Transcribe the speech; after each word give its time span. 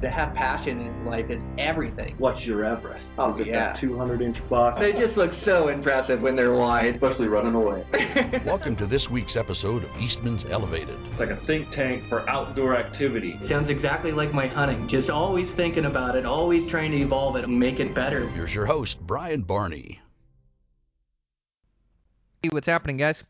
to 0.00 0.08
have 0.08 0.34
passion 0.34 0.80
in 0.80 1.04
life 1.04 1.30
is 1.30 1.46
everything. 1.58 2.14
What's 2.18 2.46
your 2.46 2.64
Everest? 2.64 3.04
Oh, 3.18 3.30
Is 3.30 3.40
it 3.40 3.48
yeah. 3.48 3.72
that 3.72 3.78
200 3.78 4.22
inch 4.22 4.46
buck? 4.48 4.78
They 4.78 4.92
just 4.92 5.16
look 5.16 5.32
so 5.32 5.68
impressive 5.68 6.22
when 6.22 6.36
they're 6.36 6.52
wide. 6.52 6.94
Especially 6.94 7.28
running 7.28 7.54
away. 7.54 7.84
Welcome 8.46 8.76
to 8.76 8.86
this 8.86 9.10
week's 9.10 9.36
episode 9.36 9.84
of 9.84 9.90
Eastman's 10.00 10.44
Elevated. 10.44 10.96
It's 11.10 11.20
like 11.20 11.30
a 11.30 11.36
think 11.36 11.70
tank 11.70 12.04
for 12.04 12.28
outdoor 12.28 12.76
activity. 12.76 13.38
Sounds 13.42 13.68
exactly 13.68 14.12
like 14.12 14.32
my 14.32 14.46
hunting. 14.46 14.88
Just 14.88 15.10
always 15.10 15.52
thinking 15.52 15.84
about 15.84 16.16
it, 16.16 16.24
always 16.24 16.64
trying 16.66 16.92
to 16.92 16.96
evolve 16.98 17.36
it 17.36 17.44
and 17.44 17.58
make 17.58 17.80
it 17.80 17.94
better. 17.94 18.26
Here's 18.28 18.54
your 18.54 18.66
host, 18.66 19.00
Brian 19.06 19.42
Barney. 19.42 20.00
Hey, 22.42 22.48
what's 22.50 22.66
happening, 22.66 22.96
guys? 22.96 23.22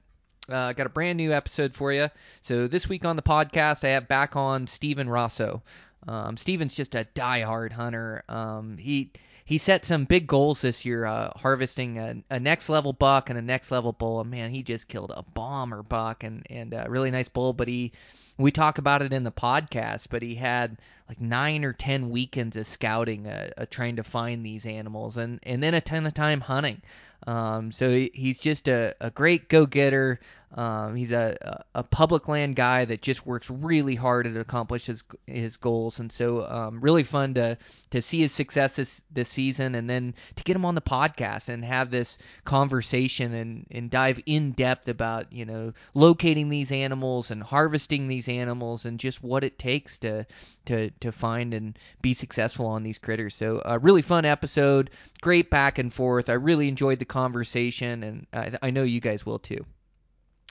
Uh, 0.48 0.72
got 0.72 0.86
a 0.86 0.90
brand 0.90 1.16
new 1.16 1.32
episode 1.32 1.74
for 1.74 1.92
you. 1.92 2.08
So 2.42 2.66
this 2.66 2.88
week 2.88 3.04
on 3.04 3.16
the 3.16 3.22
podcast, 3.22 3.84
I 3.84 3.90
have 3.90 4.08
back 4.08 4.36
on 4.36 4.66
Stephen 4.66 5.08
Rosso. 5.08 5.62
Um, 6.08 6.36
Steven's 6.36 6.74
just 6.74 6.94
a 6.94 7.04
die-hard 7.14 7.72
hunter. 7.72 8.24
Um, 8.28 8.78
he 8.78 9.10
he 9.44 9.58
set 9.58 9.84
some 9.84 10.04
big 10.04 10.26
goals 10.26 10.60
this 10.60 10.84
year, 10.84 11.04
uh, 11.04 11.32
harvesting 11.36 11.98
a, 11.98 12.14
a 12.30 12.38
next 12.38 12.68
level 12.68 12.92
buck 12.92 13.30
and 13.30 13.38
a 13.38 13.42
next 13.42 13.70
level 13.70 13.92
bull. 13.92 14.20
And 14.20 14.30
man, 14.30 14.50
he 14.50 14.62
just 14.62 14.88
killed 14.88 15.12
a 15.14 15.22
bomber 15.22 15.82
buck 15.82 16.24
and 16.24 16.46
and 16.48 16.72
a 16.72 16.86
really 16.88 17.10
nice 17.10 17.28
bull. 17.28 17.52
But 17.52 17.68
he 17.68 17.92
we 18.38 18.50
talk 18.50 18.78
about 18.78 19.02
it 19.02 19.12
in 19.12 19.24
the 19.24 19.32
podcast, 19.32 20.08
but 20.08 20.22
he 20.22 20.34
had 20.34 20.78
like 21.08 21.20
nine 21.20 21.64
or 21.64 21.72
ten 21.72 22.10
weekends 22.10 22.56
of 22.56 22.66
scouting, 22.66 23.26
uh, 23.26 23.50
uh, 23.58 23.66
trying 23.68 23.96
to 23.96 24.04
find 24.04 24.46
these 24.46 24.66
animals, 24.66 25.16
and 25.16 25.40
and 25.42 25.62
then 25.62 25.74
a 25.74 25.80
ton 25.80 26.06
of 26.06 26.14
time 26.14 26.40
hunting. 26.40 26.80
Um, 27.26 27.70
so 27.70 27.90
he, 27.90 28.10
he's 28.14 28.38
just 28.38 28.66
a, 28.68 28.94
a 28.98 29.10
great 29.10 29.48
go-getter. 29.50 30.20
Um, 30.52 30.96
he's 30.96 31.12
a, 31.12 31.64
a 31.76 31.84
public 31.84 32.26
land 32.26 32.56
guy 32.56 32.84
that 32.84 33.00
just 33.00 33.24
works 33.24 33.48
really 33.48 33.94
hard 33.94 34.24
to 34.24 34.40
accomplish 34.40 34.86
his 34.86 35.04
his 35.24 35.58
goals, 35.58 36.00
and 36.00 36.10
so 36.10 36.44
um, 36.44 36.80
really 36.80 37.04
fun 37.04 37.34
to 37.34 37.56
to 37.90 38.02
see 38.02 38.20
his 38.20 38.32
success 38.32 38.74
this, 38.74 39.02
this 39.12 39.28
season, 39.28 39.76
and 39.76 39.88
then 39.88 40.14
to 40.34 40.42
get 40.42 40.56
him 40.56 40.64
on 40.64 40.74
the 40.74 40.80
podcast 40.80 41.50
and 41.50 41.64
have 41.64 41.92
this 41.92 42.18
conversation 42.44 43.32
and, 43.32 43.66
and 43.70 43.90
dive 43.90 44.20
in 44.26 44.50
depth 44.50 44.88
about 44.88 45.32
you 45.32 45.46
know 45.46 45.72
locating 45.94 46.48
these 46.48 46.72
animals 46.72 47.30
and 47.30 47.44
harvesting 47.44 48.08
these 48.08 48.28
animals 48.28 48.86
and 48.86 48.98
just 48.98 49.22
what 49.22 49.44
it 49.44 49.56
takes 49.56 49.98
to 49.98 50.26
to 50.64 50.90
to 50.98 51.12
find 51.12 51.54
and 51.54 51.78
be 52.02 52.12
successful 52.12 52.66
on 52.66 52.82
these 52.82 52.98
critters. 52.98 53.36
So 53.36 53.62
a 53.64 53.78
really 53.78 54.02
fun 54.02 54.24
episode, 54.24 54.90
great 55.20 55.48
back 55.48 55.78
and 55.78 55.94
forth. 55.94 56.28
I 56.28 56.34
really 56.34 56.66
enjoyed 56.66 56.98
the 56.98 57.04
conversation, 57.04 58.02
and 58.02 58.26
I, 58.32 58.52
I 58.60 58.70
know 58.70 58.82
you 58.82 59.00
guys 59.00 59.24
will 59.24 59.38
too. 59.38 59.64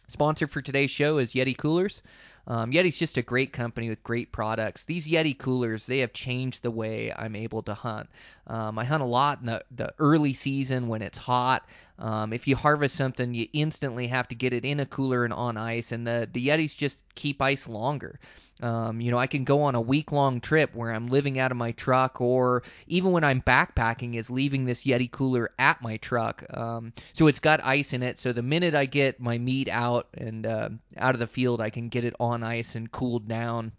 Sponsor 0.09 0.47
for 0.47 0.61
today's 0.61 0.89
show 0.89 1.19
is 1.19 1.33
Yeti 1.33 1.55
Coolers. 1.55 2.02
Um, 2.47 2.71
Yeti's 2.71 2.97
just 2.97 3.17
a 3.17 3.21
great 3.21 3.53
company 3.53 3.89
with 3.89 4.02
great 4.02 4.31
products. 4.31 4.85
These 4.85 5.07
Yeti 5.07 5.38
coolers, 5.38 5.85
they 5.85 5.99
have 5.99 6.13
changed 6.13 6.63
the 6.63 6.71
way 6.71 7.13
I'm 7.16 7.35
able 7.35 7.61
to 7.63 7.75
hunt. 7.75 8.09
Um, 8.47 8.79
I 8.79 8.85
hunt 8.85 9.03
a 9.03 9.05
lot 9.05 9.39
in 9.41 9.45
the, 9.45 9.61
the 9.69 9.93
early 9.99 10.33
season 10.33 10.88
when 10.88 11.03
it's 11.03 11.17
hot. 11.19 11.63
Um, 11.99 12.33
if 12.33 12.47
you 12.47 12.55
harvest 12.55 12.95
something, 12.95 13.35
you 13.35 13.45
instantly 13.53 14.07
have 14.07 14.27
to 14.29 14.35
get 14.35 14.53
it 14.53 14.66
in 14.66 14.79
a 14.79 14.88
cooler 14.88 15.25
and 15.25 15.33
on 15.33 15.57
ice, 15.57 15.91
and 15.91 16.07
the, 16.07 16.27
the 16.31 16.47
Yetis 16.47 16.75
just 16.75 17.03
keep 17.13 17.39
ice 17.39 17.69
longer. 17.69 18.19
Um, 18.61 18.99
you 19.02 19.11
know, 19.11 19.17
I 19.17 19.27
can 19.27 19.43
go 19.43 19.63
on 19.63 19.75
a 19.75 19.81
week 19.81 20.11
long 20.11 20.41
trip 20.41 20.75
where 20.75 20.91
I'm 20.91 21.07
living 21.07 21.39
out 21.39 21.52
of 21.52 21.57
my 21.57 21.71
truck, 21.71 22.21
or 22.21 22.63
even 22.88 23.11
when 23.11 23.23
I'm 23.23 23.41
backpacking, 23.41 24.16
is 24.16 24.29
leaving 24.29 24.66
this 24.66 24.83
Yeti 24.83 25.09
cooler 25.09 25.51
at 25.57 25.81
my 25.81 25.97
truck. 25.97 26.43
Um, 26.49 26.93
so 27.13 27.27
it's 27.27 27.39
got 27.39 27.63
ice 27.63 27.93
in 27.93 28.03
it. 28.03 28.17
So 28.17 28.33
the 28.33 28.43
minute 28.43 28.75
I 28.75 28.85
get 28.85 29.19
my 29.19 29.38
meat 29.38 29.69
out 29.69 30.07
and 30.13 30.45
uh, 30.45 30.69
out 30.97 31.16
of 31.16 31.19
the 31.19 31.27
field, 31.27 31.61
I 31.61 31.69
can 31.69 31.89
get 31.89 32.03
it 32.03 32.16
on 32.19 32.43
ice 32.43 32.75
and 32.75 32.91
cooled 32.91 33.27
down. 33.27 33.71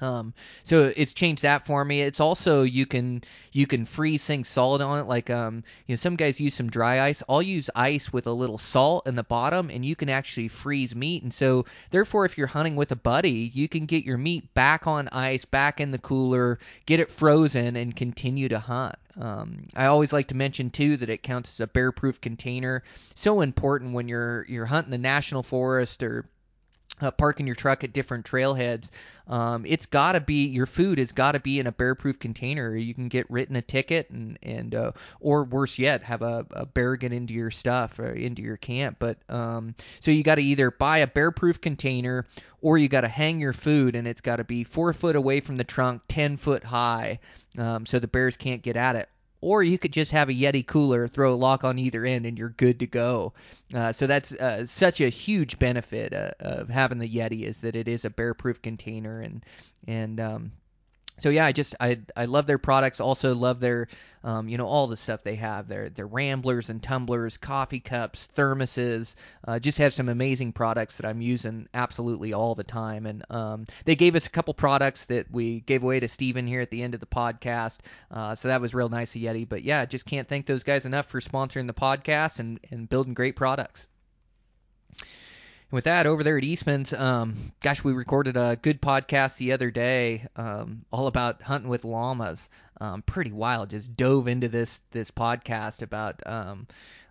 Um, 0.00 0.34
so 0.64 0.92
it's 0.96 1.14
changed 1.14 1.42
that 1.42 1.66
for 1.66 1.84
me. 1.84 2.02
It's 2.02 2.20
also 2.20 2.62
you 2.62 2.86
can 2.86 3.22
you 3.52 3.66
can 3.66 3.84
freeze 3.84 4.24
things 4.24 4.48
solid 4.48 4.80
on 4.80 5.00
it. 5.00 5.06
Like 5.06 5.30
um, 5.30 5.64
you 5.86 5.92
know, 5.92 5.96
some 5.96 6.16
guys 6.16 6.40
use 6.40 6.54
some 6.54 6.70
dry 6.70 7.00
ice. 7.00 7.22
I'll 7.28 7.42
use 7.42 7.70
ice 7.74 8.12
with 8.12 8.26
a 8.26 8.32
little 8.32 8.58
salt 8.58 9.06
in 9.06 9.16
the 9.16 9.22
bottom, 9.22 9.70
and 9.70 9.84
you 9.84 9.96
can 9.96 10.08
actually 10.08 10.48
freeze 10.48 10.94
meat. 10.94 11.22
And 11.22 11.32
so 11.32 11.66
therefore, 11.90 12.24
if 12.24 12.38
you're 12.38 12.46
hunting 12.46 12.76
with 12.76 12.92
a 12.92 12.96
buddy, 12.96 13.50
you 13.52 13.68
can 13.68 13.86
get 13.86 14.04
your 14.04 14.18
meat 14.18 14.54
back 14.54 14.86
on 14.86 15.08
ice, 15.08 15.44
back 15.44 15.80
in 15.80 15.90
the 15.90 15.98
cooler, 15.98 16.58
get 16.86 17.00
it 17.00 17.10
frozen, 17.10 17.76
and 17.76 17.94
continue 17.94 18.48
to 18.48 18.58
hunt. 18.58 18.96
Um, 19.20 19.66
I 19.74 19.86
always 19.86 20.12
like 20.12 20.28
to 20.28 20.36
mention 20.36 20.70
too 20.70 20.96
that 20.98 21.10
it 21.10 21.22
counts 21.22 21.50
as 21.50 21.60
a 21.60 21.66
bear-proof 21.66 22.20
container. 22.20 22.84
So 23.16 23.40
important 23.40 23.94
when 23.94 24.08
you're 24.08 24.44
you're 24.48 24.66
hunting 24.66 24.92
the 24.92 24.98
national 24.98 25.42
forest 25.42 26.02
or 26.02 26.28
uh, 27.00 27.10
parking 27.10 27.46
your 27.46 27.56
truck 27.56 27.84
at 27.84 27.92
different 27.92 28.26
trailheads, 28.26 28.90
um, 29.26 29.64
it's 29.66 29.86
got 29.86 30.12
to 30.12 30.20
be 30.20 30.46
your 30.46 30.66
food 30.66 30.98
has 30.98 31.12
got 31.12 31.32
to 31.32 31.40
be 31.40 31.58
in 31.58 31.66
a 31.66 31.72
bear-proof 31.72 32.18
container. 32.18 32.74
You 32.74 32.94
can 32.94 33.08
get 33.08 33.30
written 33.30 33.56
a 33.56 33.62
ticket 33.62 34.10
and 34.10 34.38
and 34.42 34.74
uh, 34.74 34.92
or 35.20 35.44
worse 35.44 35.78
yet, 35.78 36.02
have 36.02 36.22
a, 36.22 36.46
a 36.50 36.66
bear 36.66 36.96
get 36.96 37.12
into 37.12 37.34
your 37.34 37.50
stuff 37.50 37.98
or 37.98 38.10
into 38.10 38.42
your 38.42 38.56
camp. 38.56 38.96
But 38.98 39.18
um, 39.28 39.74
so 40.00 40.10
you 40.10 40.22
got 40.22 40.36
to 40.36 40.42
either 40.42 40.70
buy 40.70 40.98
a 40.98 41.06
bear-proof 41.06 41.60
container 41.60 42.26
or 42.60 42.78
you 42.78 42.88
got 42.88 43.02
to 43.02 43.08
hang 43.08 43.40
your 43.40 43.52
food 43.52 43.96
and 43.96 44.08
it's 44.08 44.20
got 44.20 44.36
to 44.36 44.44
be 44.44 44.64
four 44.64 44.92
foot 44.92 45.16
away 45.16 45.40
from 45.40 45.56
the 45.56 45.64
trunk, 45.64 46.02
ten 46.08 46.36
foot 46.36 46.64
high, 46.64 47.20
um, 47.58 47.86
so 47.86 47.98
the 47.98 48.08
bears 48.08 48.36
can't 48.36 48.62
get 48.62 48.76
at 48.76 48.96
it 48.96 49.08
or 49.40 49.62
you 49.62 49.78
could 49.78 49.92
just 49.92 50.12
have 50.12 50.28
a 50.28 50.34
Yeti 50.34 50.66
cooler, 50.66 51.06
throw 51.08 51.34
a 51.34 51.36
lock 51.36 51.64
on 51.64 51.78
either 51.78 52.04
end, 52.04 52.26
and 52.26 52.38
you're 52.38 52.48
good 52.48 52.80
to 52.80 52.86
go. 52.86 53.32
Uh, 53.72 53.92
so 53.92 54.06
that's 54.06 54.34
uh, 54.34 54.66
such 54.66 55.00
a 55.00 55.08
huge 55.08 55.58
benefit 55.58 56.12
uh, 56.12 56.30
of 56.40 56.68
having 56.68 56.98
the 56.98 57.08
Yeti 57.08 57.42
is 57.42 57.58
that 57.58 57.76
it 57.76 57.88
is 57.88 58.04
a 58.04 58.10
bear-proof 58.10 58.62
container, 58.62 59.20
and 59.20 59.44
and 59.86 60.20
um, 60.20 60.52
so 61.18 61.30
yeah, 61.30 61.46
I 61.46 61.52
just 61.52 61.74
I 61.80 62.00
I 62.16 62.24
love 62.26 62.46
their 62.46 62.58
products. 62.58 63.00
Also 63.00 63.34
love 63.34 63.60
their 63.60 63.88
um, 64.24 64.48
you 64.48 64.58
know 64.58 64.66
all 64.66 64.86
the 64.86 64.96
stuff 64.96 65.22
they 65.22 65.36
have. 65.36 65.68
Their 65.68 65.88
their 65.88 66.06
ramblers 66.06 66.70
and 66.70 66.82
tumblers, 66.82 67.36
coffee 67.36 67.80
cups, 67.80 68.28
thermoses. 68.36 69.14
Uh, 69.46 69.58
just 69.58 69.78
have 69.78 69.92
some 69.92 70.08
amazing 70.08 70.52
products 70.52 70.98
that 70.98 71.06
I'm 71.06 71.20
using 71.20 71.68
absolutely 71.74 72.32
all 72.32 72.54
the 72.54 72.64
time. 72.64 73.06
And 73.06 73.24
um, 73.30 73.64
they 73.84 73.96
gave 73.96 74.16
us 74.16 74.26
a 74.26 74.30
couple 74.30 74.54
products 74.54 75.06
that 75.06 75.30
we 75.30 75.60
gave 75.60 75.82
away 75.82 76.00
to 76.00 76.08
Steven 76.08 76.46
here 76.46 76.60
at 76.60 76.70
the 76.70 76.82
end 76.82 76.94
of 76.94 77.00
the 77.00 77.06
podcast. 77.06 77.78
Uh, 78.10 78.34
so 78.34 78.48
that 78.48 78.60
was 78.60 78.74
real 78.74 78.88
nice 78.88 79.14
of 79.14 79.22
Yeti. 79.22 79.48
But 79.48 79.62
yeah, 79.62 79.84
just 79.86 80.06
can't 80.06 80.28
thank 80.28 80.46
those 80.46 80.64
guys 80.64 80.86
enough 80.86 81.06
for 81.06 81.20
sponsoring 81.20 81.66
the 81.66 81.74
podcast 81.74 82.38
and 82.40 82.60
and 82.70 82.88
building 82.88 83.14
great 83.14 83.36
products. 83.36 83.88
And 85.70 85.76
with 85.76 85.84
that, 85.84 86.06
over 86.06 86.24
there 86.24 86.38
at 86.38 86.44
Eastman's, 86.44 86.94
um, 86.94 87.34
gosh, 87.60 87.84
we 87.84 87.92
recorded 87.92 88.38
a 88.38 88.56
good 88.56 88.80
podcast 88.80 89.36
the 89.36 89.52
other 89.52 89.70
day, 89.70 90.26
um, 90.34 90.86
all 90.90 91.06
about 91.08 91.42
hunting 91.42 91.68
with 91.68 91.84
llamas. 91.84 92.48
Um, 92.80 93.02
pretty 93.02 93.32
wild. 93.32 93.70
Just 93.70 93.94
dove 93.96 94.28
into 94.28 94.48
this 94.48 94.80
this 94.92 95.10
podcast 95.10 95.82
about 95.82 96.22
um, 96.24 96.68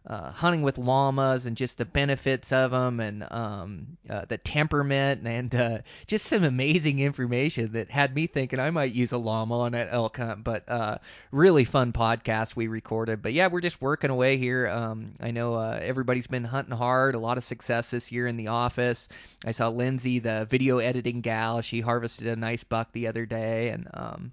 uh, 0.07 0.31
hunting 0.31 0.61
with 0.61 0.77
llamas 0.77 1.45
and 1.45 1.57
just 1.57 1.77
the 1.77 1.85
benefits 1.85 2.53
of 2.53 2.71
them 2.71 3.01
and 3.01 3.27
um, 3.29 3.97
uh, 4.09 4.23
the 4.25 4.37
temperament 4.37 5.27
and 5.27 5.53
uh, 5.53 5.79
just 6.05 6.25
some 6.25 6.45
amazing 6.45 6.99
information 6.99 7.73
that 7.73 7.91
had 7.91 8.15
me 8.15 8.25
thinking 8.25 8.59
I 8.59 8.69
might 8.71 8.93
use 8.93 9.11
a 9.11 9.17
llama 9.17 9.59
on 9.59 9.73
that 9.73 9.89
elk 9.91 10.15
hunt. 10.15 10.45
But 10.45 10.69
uh, 10.69 10.99
really 11.31 11.65
fun 11.65 11.91
podcast 11.91 12.55
we 12.55 12.67
recorded. 12.67 13.21
But 13.21 13.33
yeah, 13.33 13.47
we're 13.47 13.59
just 13.59 13.81
working 13.81 14.09
away 14.09 14.37
here. 14.37 14.67
Um, 14.67 15.11
I 15.19 15.31
know 15.31 15.55
uh, 15.55 15.77
everybody's 15.81 16.27
been 16.27 16.45
hunting 16.45 16.75
hard. 16.75 17.15
A 17.15 17.19
lot 17.19 17.37
of 17.37 17.43
success 17.43 17.91
this 17.91 18.09
year 18.09 18.27
in 18.27 18.37
the 18.37 18.47
office. 18.47 19.09
I 19.45 19.51
saw 19.51 19.67
Lindsay, 19.67 20.19
the 20.19 20.45
video 20.49 20.77
editing 20.77 21.19
gal. 21.19 21.61
She 21.61 21.81
harvested 21.81 22.27
a 22.27 22.37
nice 22.37 22.63
buck 22.63 22.93
the 22.93 23.07
other 23.07 23.25
day, 23.25 23.69
and 23.69 23.89
um, 23.93 24.31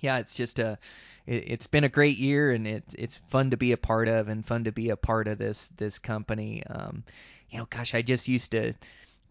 yeah, 0.00 0.18
it's 0.18 0.34
just 0.34 0.58
a 0.58 0.78
it, 1.26 1.44
it's 1.48 1.66
been 1.66 1.84
a 1.84 1.88
great 1.88 2.18
year 2.18 2.50
and 2.50 2.66
it's 2.66 2.94
it's 2.94 3.14
fun 3.28 3.50
to 3.50 3.56
be 3.56 3.72
a 3.72 3.76
part 3.76 4.08
of 4.08 4.28
and 4.28 4.44
fun 4.44 4.64
to 4.64 4.72
be 4.72 4.90
a 4.90 4.96
part 4.96 5.28
of 5.28 5.38
this 5.38 5.68
this 5.76 5.98
company. 5.98 6.64
Um, 6.64 7.04
you 7.50 7.58
know, 7.58 7.66
gosh, 7.68 7.94
I 7.94 8.02
just 8.02 8.28
used 8.28 8.52
to 8.52 8.74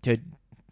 to 0.03 0.17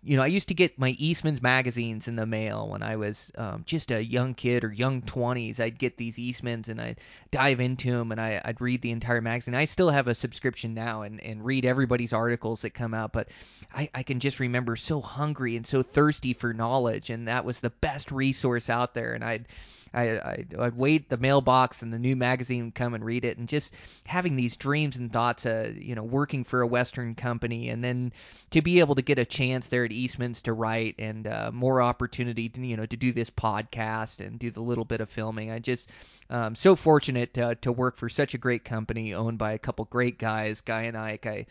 you 0.03 0.17
know, 0.17 0.23
I 0.23 0.27
used 0.27 0.47
to 0.47 0.55
get 0.55 0.79
my 0.79 0.89
Eastman's 0.89 1.43
magazines 1.43 2.07
in 2.07 2.15
the 2.15 2.25
mail 2.25 2.67
when 2.67 2.81
I 2.81 2.95
was 2.95 3.31
um, 3.37 3.63
just 3.67 3.91
a 3.91 4.03
young 4.03 4.33
kid 4.33 4.63
or 4.63 4.73
young 4.73 5.03
20s. 5.03 5.59
I'd 5.59 5.77
get 5.77 5.95
these 5.95 6.17
Eastman's 6.17 6.69
and 6.69 6.81
I'd 6.81 6.99
dive 7.29 7.59
into 7.59 7.91
them 7.91 8.11
and 8.11 8.19
I, 8.19 8.41
I'd 8.43 8.61
read 8.61 8.81
the 8.81 8.91
entire 8.91 9.21
magazine. 9.21 9.53
I 9.53 9.65
still 9.65 9.91
have 9.91 10.07
a 10.07 10.15
subscription 10.15 10.73
now 10.73 11.03
and, 11.03 11.21
and 11.21 11.45
read 11.45 11.65
everybody's 11.65 12.13
articles 12.13 12.63
that 12.63 12.71
come 12.71 12.95
out, 12.95 13.13
but 13.13 13.27
I, 13.71 13.89
I 13.93 14.01
can 14.01 14.19
just 14.19 14.39
remember 14.39 14.75
so 14.75 15.01
hungry 15.01 15.55
and 15.55 15.67
so 15.67 15.83
thirsty 15.83 16.33
for 16.33 16.51
knowledge, 16.51 17.11
and 17.11 17.27
that 17.27 17.45
was 17.45 17.59
the 17.59 17.69
best 17.69 18.11
resource 18.11 18.71
out 18.71 18.95
there. 18.95 19.13
And 19.13 19.23
I'd 19.23 19.45
I, 19.93 20.17
I 20.17 20.45
I'd 20.59 20.75
wait 20.75 21.09
the 21.09 21.17
mailbox 21.17 21.81
and 21.81 21.91
the 21.91 21.99
new 21.99 22.15
magazine 22.15 22.65
would 22.65 22.75
come 22.75 22.93
and 22.93 23.03
read 23.03 23.25
it, 23.25 23.37
and 23.37 23.47
just 23.47 23.73
having 24.05 24.35
these 24.35 24.57
dreams 24.57 24.95
and 24.95 25.11
thoughts, 25.11 25.45
uh, 25.45 25.71
you 25.75 25.95
know, 25.95 26.03
working 26.03 26.43
for 26.43 26.61
a 26.61 26.67
Western 26.67 27.15
company, 27.15 27.69
and 27.69 27.83
then 27.83 28.13
to 28.51 28.61
be 28.61 28.79
able 28.79 28.95
to 28.95 29.01
get 29.01 29.19
a 29.19 29.25
chance 29.25 29.67
there 29.67 29.85
at 29.85 29.91
Eastman's 29.91 30.43
to 30.43 30.53
write 30.53 30.95
and 30.99 31.27
uh, 31.27 31.51
more 31.53 31.81
opportunity, 31.81 32.49
to, 32.49 32.65
you 32.65 32.77
know, 32.77 32.85
to 32.85 32.97
do 32.97 33.11
this 33.11 33.29
podcast 33.29 34.25
and 34.25 34.39
do 34.39 34.51
the 34.51 34.61
little 34.61 34.85
bit 34.85 35.01
of 35.01 35.09
filming. 35.09 35.51
I 35.51 35.59
just 35.59 35.89
um, 36.29 36.55
so 36.55 36.75
fortunate 36.75 37.33
to, 37.33 37.55
to 37.55 37.71
work 37.71 37.97
for 37.97 38.09
such 38.09 38.33
a 38.33 38.37
great 38.37 38.63
company 38.63 39.13
owned 39.13 39.37
by 39.37 39.51
a 39.51 39.59
couple 39.59 39.85
great 39.85 40.17
guys, 40.17 40.61
Guy 40.61 40.83
and 40.83 40.97
Ike. 40.97 41.25
I 41.25 41.45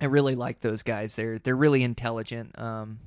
I 0.00 0.06
really 0.06 0.34
like 0.34 0.60
those 0.60 0.82
guys. 0.82 1.14
They're 1.14 1.38
they're 1.38 1.56
really 1.56 1.82
intelligent. 1.82 2.58
Um, 2.58 3.00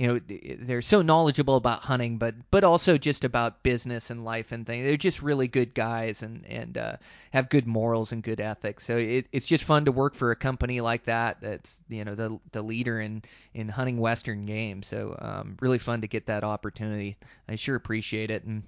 you 0.00 0.06
know 0.06 0.20
they're 0.62 0.80
so 0.80 1.02
knowledgeable 1.02 1.56
about 1.56 1.80
hunting, 1.80 2.16
but 2.16 2.34
but 2.50 2.64
also 2.64 2.96
just 2.96 3.24
about 3.24 3.62
business 3.62 4.08
and 4.08 4.24
life 4.24 4.50
and 4.50 4.66
things. 4.66 4.86
They're 4.86 4.96
just 4.96 5.20
really 5.20 5.46
good 5.46 5.74
guys 5.74 6.22
and 6.22 6.46
and 6.46 6.78
uh, 6.78 6.92
have 7.34 7.50
good 7.50 7.66
morals 7.66 8.12
and 8.12 8.22
good 8.22 8.40
ethics. 8.40 8.86
So 8.86 8.96
it, 8.96 9.26
it's 9.30 9.44
just 9.44 9.62
fun 9.62 9.84
to 9.84 9.92
work 9.92 10.14
for 10.14 10.30
a 10.30 10.36
company 10.36 10.80
like 10.80 11.04
that. 11.04 11.42
That's 11.42 11.78
you 11.90 12.06
know 12.06 12.14
the 12.14 12.40
the 12.52 12.62
leader 12.62 12.98
in 12.98 13.20
in 13.52 13.68
hunting 13.68 13.98
western 13.98 14.46
game. 14.46 14.82
So 14.82 15.14
um, 15.18 15.58
really 15.60 15.78
fun 15.78 16.00
to 16.00 16.08
get 16.08 16.28
that 16.28 16.44
opportunity. 16.44 17.18
I 17.46 17.56
sure 17.56 17.76
appreciate 17.76 18.30
it 18.30 18.44
and. 18.44 18.62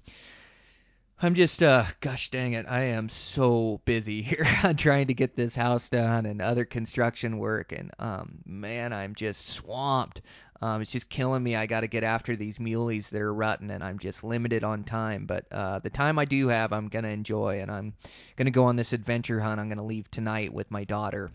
I'm 1.24 1.34
just, 1.34 1.62
uh, 1.62 1.84
gosh 2.00 2.30
dang 2.30 2.54
it, 2.54 2.66
I 2.68 2.86
am 2.86 3.08
so 3.08 3.80
busy 3.84 4.22
here 4.22 4.44
trying 4.76 5.06
to 5.06 5.14
get 5.14 5.36
this 5.36 5.54
house 5.54 5.88
done 5.88 6.26
and 6.26 6.42
other 6.42 6.64
construction 6.64 7.38
work, 7.38 7.70
and 7.70 7.92
um, 8.00 8.38
man, 8.44 8.92
I'm 8.92 9.14
just 9.14 9.46
swamped. 9.46 10.20
Um, 10.62 10.80
it's 10.80 10.92
just 10.92 11.10
killing 11.10 11.42
me. 11.42 11.56
I 11.56 11.66
got 11.66 11.80
to 11.80 11.88
get 11.88 12.04
after 12.04 12.36
these 12.36 12.58
muleys 12.58 13.10
that 13.10 13.20
are 13.20 13.34
rutting, 13.34 13.70
and 13.70 13.82
I'm 13.82 13.98
just 13.98 14.22
limited 14.22 14.62
on 14.62 14.84
time. 14.84 15.26
But 15.26 15.44
uh, 15.50 15.80
the 15.80 15.90
time 15.90 16.18
I 16.18 16.24
do 16.24 16.48
have, 16.48 16.72
I'm 16.72 16.88
gonna 16.88 17.08
enjoy, 17.08 17.60
and 17.60 17.70
I'm 17.70 17.94
gonna 18.36 18.52
go 18.52 18.64
on 18.64 18.76
this 18.76 18.92
adventure 18.92 19.40
hunt. 19.40 19.60
I'm 19.60 19.68
gonna 19.68 19.84
leave 19.84 20.10
tonight 20.10 20.54
with 20.54 20.70
my 20.70 20.84
daughter 20.84 21.32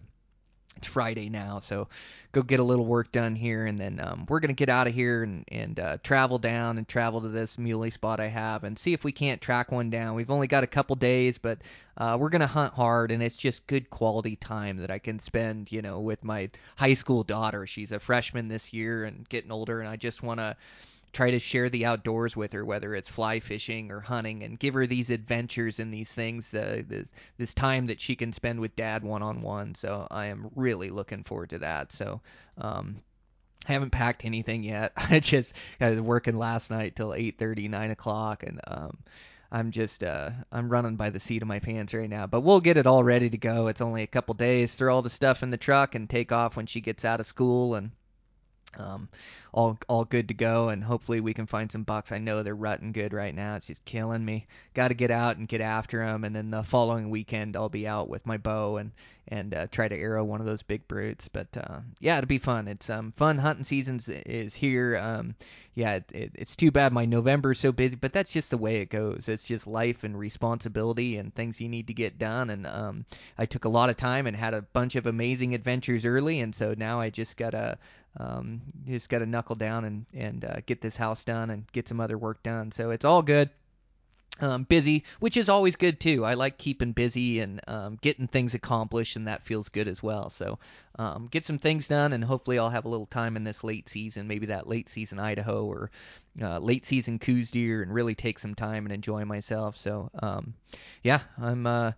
it's 0.77 0.87
Friday 0.87 1.29
now, 1.29 1.59
so 1.59 1.89
go 2.31 2.41
get 2.41 2.59
a 2.59 2.63
little 2.63 2.85
work 2.85 3.11
done 3.11 3.35
here, 3.35 3.65
and 3.65 3.77
then 3.77 3.99
um, 3.99 4.25
we're 4.29 4.39
gonna 4.39 4.53
get 4.53 4.69
out 4.69 4.87
of 4.87 4.93
here 4.93 5.23
and 5.23 5.43
and 5.51 5.79
uh, 5.79 5.97
travel 6.03 6.37
down 6.37 6.77
and 6.77 6.87
travel 6.87 7.21
to 7.21 7.27
this 7.27 7.57
muley 7.57 7.89
spot 7.89 8.19
I 8.19 8.27
have 8.27 8.63
and 8.63 8.77
see 8.77 8.93
if 8.93 9.03
we 9.03 9.11
can't 9.11 9.41
track 9.41 9.71
one 9.71 9.89
down. 9.89 10.15
We've 10.15 10.31
only 10.31 10.47
got 10.47 10.63
a 10.63 10.67
couple 10.67 10.95
days, 10.95 11.37
but 11.37 11.59
uh, 11.97 12.17
we're 12.19 12.29
gonna 12.29 12.47
hunt 12.47 12.73
hard, 12.73 13.11
and 13.11 13.23
it's 13.23 13.35
just 13.35 13.67
good 13.67 13.89
quality 13.89 14.35
time 14.35 14.77
that 14.77 14.91
I 14.91 14.99
can 14.99 15.19
spend, 15.19 15.71
you 15.71 15.81
know, 15.81 15.99
with 15.99 16.23
my 16.23 16.51
high 16.75 16.93
school 16.93 17.23
daughter. 17.23 17.65
She's 17.65 17.91
a 17.91 17.99
freshman 17.99 18.47
this 18.47 18.71
year 18.71 19.03
and 19.03 19.27
getting 19.27 19.51
older, 19.51 19.79
and 19.79 19.89
I 19.89 19.95
just 19.95 20.21
wanna 20.21 20.55
try 21.11 21.31
to 21.31 21.39
share 21.39 21.69
the 21.69 21.85
outdoors 21.85 22.35
with 22.35 22.51
her, 22.51 22.63
whether 22.63 22.93
it's 22.93 23.09
fly 23.09 23.39
fishing 23.39 23.91
or 23.91 23.99
hunting, 23.99 24.43
and 24.43 24.59
give 24.59 24.75
her 24.75 24.85
these 24.85 25.09
adventures 25.09 25.79
and 25.79 25.91
these 25.91 26.13
things, 26.13 26.53
uh, 26.53 26.83
this, 26.87 27.05
this 27.37 27.53
time 27.55 27.87
that 27.87 27.99
she 27.99 28.15
can 28.15 28.31
spend 28.31 28.59
with 28.59 28.75
dad 28.75 29.03
one 29.03 29.23
on 29.23 29.41
one. 29.41 29.73
So 29.73 30.07
I 30.11 30.27
am 30.27 30.51
really 30.55 30.91
looking 30.91 31.23
forward 31.23 31.49
to 31.51 31.59
that. 31.59 31.91
So 31.91 32.21
um, 32.59 32.97
I 33.67 33.73
haven't 33.73 33.89
packed 33.91 34.25
anything 34.25 34.63
yet. 34.63 34.91
I 34.97 35.19
just 35.19 35.53
I 35.81 35.89
was 35.89 36.01
working 36.01 36.37
last 36.37 36.69
night 36.69 36.95
till 36.95 37.09
8:30, 37.09 37.69
9 37.69 37.91
o'clock, 37.91 38.43
and 38.43 38.59
um, 38.67 38.97
I'm 39.51 39.71
just 39.71 40.03
uh, 40.03 40.31
I'm 40.51 40.69
running 40.69 40.95
by 40.95 41.09
the 41.09 41.19
seat 41.19 41.41
of 41.41 41.47
my 41.47 41.59
pants 41.59 41.93
right 41.93 42.09
now. 42.09 42.27
But 42.27 42.41
we'll 42.41 42.59
get 42.59 42.77
it 42.77 42.87
all 42.87 43.03
ready 43.03 43.29
to 43.29 43.37
go. 43.37 43.67
It's 43.67 43.81
only 43.81 44.03
a 44.03 44.07
couple 44.07 44.33
days. 44.33 44.75
Throw 44.75 44.93
all 44.93 45.01
the 45.01 45.09
stuff 45.09 45.43
in 45.43 45.49
the 45.49 45.57
truck 45.57 45.95
and 45.95 46.09
take 46.09 46.31
off 46.31 46.57
when 46.57 46.65
she 46.65 46.81
gets 46.81 47.05
out 47.05 47.19
of 47.19 47.25
school 47.25 47.75
and 47.75 47.91
um, 48.77 49.09
all 49.53 49.77
all 49.87 50.05
good 50.05 50.27
to 50.27 50.33
go, 50.33 50.69
and 50.69 50.83
hopefully 50.83 51.21
we 51.21 51.33
can 51.33 51.45
find 51.45 51.71
some 51.71 51.83
bucks. 51.83 52.11
I 52.11 52.19
know 52.19 52.43
they're 52.43 52.55
rutting 52.55 52.91
good 52.91 53.13
right 53.13 53.33
now. 53.33 53.55
It's 53.55 53.65
just 53.65 53.85
killing 53.85 54.23
me. 54.23 54.45
Got 54.73 54.89
to 54.89 54.93
get 54.93 55.11
out 55.11 55.37
and 55.37 55.47
get 55.47 55.61
after 55.61 56.05
them, 56.05 56.23
and 56.23 56.35
then 56.35 56.51
the 56.51 56.63
following 56.63 57.09
weekend 57.09 57.55
I'll 57.55 57.69
be 57.69 57.87
out 57.87 58.09
with 58.09 58.25
my 58.25 58.37
bow 58.37 58.77
and 58.77 58.91
and 59.27 59.53
uh, 59.53 59.67
try 59.67 59.87
to 59.87 59.95
arrow 59.97 60.23
one 60.23 60.39
of 60.39 60.45
those 60.45 60.61
big 60.63 60.87
brutes. 60.87 61.27
But 61.27 61.47
uh, 61.57 61.79
yeah, 61.99 62.17
it'll 62.17 62.27
be 62.27 62.39
fun. 62.39 62.67
It's 62.67 62.89
um 62.89 63.11
fun 63.11 63.37
hunting 63.37 63.63
season 63.63 63.99
is 64.07 64.55
here. 64.55 64.97
Um, 64.97 65.35
yeah, 65.75 65.95
it, 65.95 66.11
it, 66.11 66.31
it's 66.35 66.55
too 66.55 66.71
bad 66.71 66.91
my 66.91 67.05
November's 67.05 67.59
so 67.59 67.71
busy, 67.71 67.95
but 67.95 68.11
that's 68.11 68.31
just 68.31 68.49
the 68.49 68.57
way 68.57 68.77
it 68.77 68.89
goes. 68.89 69.29
It's 69.29 69.43
just 69.43 69.67
life 69.67 70.03
and 70.03 70.17
responsibility 70.17 71.17
and 71.17 71.33
things 71.33 71.61
you 71.61 71.69
need 71.69 71.87
to 71.87 71.93
get 71.93 72.17
done. 72.17 72.49
And 72.49 72.65
um, 72.65 73.05
I 73.37 73.45
took 73.45 73.65
a 73.65 73.69
lot 73.69 73.89
of 73.89 73.97
time 73.97 74.25
and 74.25 74.35
had 74.35 74.53
a 74.53 74.63
bunch 74.63 74.95
of 74.95 75.05
amazing 75.05 75.53
adventures 75.53 76.05
early, 76.05 76.39
and 76.39 76.55
so 76.55 76.73
now 76.77 76.99
I 76.99 77.09
just 77.09 77.37
gotta 77.37 77.77
um, 78.19 78.61
just 78.87 79.09
gotta 79.09 79.25
knuckle 79.25 79.55
down 79.55 79.85
and 79.85 80.05
and 80.13 80.45
uh, 80.45 80.57
get 80.65 80.81
this 80.81 80.97
house 80.97 81.23
done 81.25 81.49
and 81.49 81.71
get 81.71 81.87
some 81.87 81.99
other 81.99 82.17
work 82.17 82.41
done. 82.43 82.71
So 82.71 82.89
it's 82.89 83.05
all 83.05 83.21
good 83.21 83.49
um, 84.39 84.63
busy, 84.63 85.03
which 85.19 85.37
is 85.37 85.49
always 85.49 85.75
good 85.75 85.99
too. 85.99 86.25
I 86.25 86.35
like 86.35 86.57
keeping 86.57 86.91
busy 86.91 87.39
and 87.39 87.61
um, 87.67 87.97
getting 88.01 88.27
things 88.27 88.53
accomplished, 88.53 89.15
and 89.15 89.27
that 89.27 89.43
feels 89.43 89.69
good 89.69 89.87
as 89.87 90.01
well. 90.01 90.29
So 90.29 90.59
um, 90.97 91.27
get 91.29 91.45
some 91.45 91.57
things 91.57 91.87
done, 91.87 92.13
and 92.13 92.23
hopefully 92.23 92.59
I'll 92.59 92.69
have 92.69 92.85
a 92.85 92.89
little 92.89 93.05
time 93.05 93.35
in 93.35 93.43
this 93.43 93.63
late 93.63 93.89
season, 93.89 94.27
maybe 94.27 94.47
that 94.47 94.67
late 94.67 94.89
season 94.89 95.19
Idaho 95.19 95.65
or 95.65 95.91
uh, 96.41 96.59
late 96.59 96.85
season 96.85 97.19
Coues 97.19 97.51
deer, 97.51 97.81
and 97.81 97.93
really 97.93 98.15
take 98.15 98.39
some 98.39 98.55
time 98.55 98.85
and 98.85 98.93
enjoy 98.93 99.25
myself. 99.25 99.77
So 99.77 100.09
um, 100.19 100.53
yeah, 101.03 101.19
I'm. 101.39 101.65
Uh, 101.65 101.91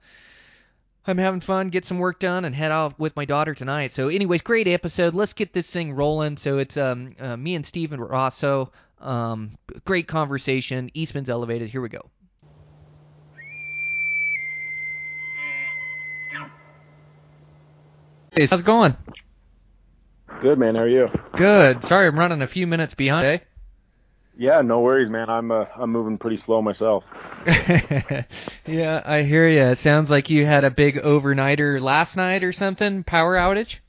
I'm 1.08 1.18
having 1.18 1.40
fun, 1.40 1.70
get 1.70 1.86
some 1.86 1.98
work 1.98 2.20
done, 2.20 2.46
and 2.46 2.54
head 2.54 2.72
off 2.72 3.00
with 3.00 3.16
my 3.16 3.26
daughter 3.26 3.56
tonight. 3.56 3.94
So, 3.94 4.10
anyways, 4.10 4.42
great 4.42 4.68
episode. 4.68 5.16
Let's 5.16 5.34
get 5.34 5.54
this 5.54 5.72
thing 5.72 5.94
rolling. 5.94 6.38
So, 6.38 6.60
it's 6.60 6.78
um, 6.78 7.16
uh, 7.20 7.36
me 7.36 7.56
and 7.56 7.66
Steven 7.66 8.00
Rosso. 8.00 8.72
Um, 9.00 9.58
great 9.86 10.08
conversation. 10.08 10.92
Eastman's 10.94 11.30
elevated. 11.30 11.70
Here 11.70 11.82
we 11.82 11.90
go. 11.90 12.10
How's 18.38 18.54
it 18.54 18.66
going? 18.66 18.96
Good 20.40 20.60
man, 20.60 20.76
how 20.76 20.82
are 20.82 20.88
you? 20.88 21.10
Good. 21.34 21.84
Sorry, 21.84 22.08
I'm 22.08 22.18
running 22.18 22.42
a 22.42 22.48
few 22.48 22.68
minutes 22.68 22.94
behind. 22.94 23.26
Eh? 23.26 23.38
Yeah, 24.38 24.62
no 24.62 24.80
worries, 24.80 25.10
man. 25.10 25.30
I'm 25.30 25.52
uh, 25.52 25.66
I'm 25.76 25.92
moving 25.92 26.18
pretty 26.18 26.38
slow 26.38 26.62
myself. 26.62 27.06
yeah, 28.66 29.02
I 29.04 29.24
hear 29.24 29.48
you. 29.48 29.62
It 29.62 29.78
sounds 29.80 30.10
like 30.10 30.30
you 30.30 30.46
had 30.46 30.64
a 30.64 30.72
big 30.72 30.96
overnighter 30.96 31.82
last 31.82 32.16
night 32.16 32.46
or 32.46 32.54
something, 32.54 33.04
power 33.04 33.36
outage. 33.36 33.80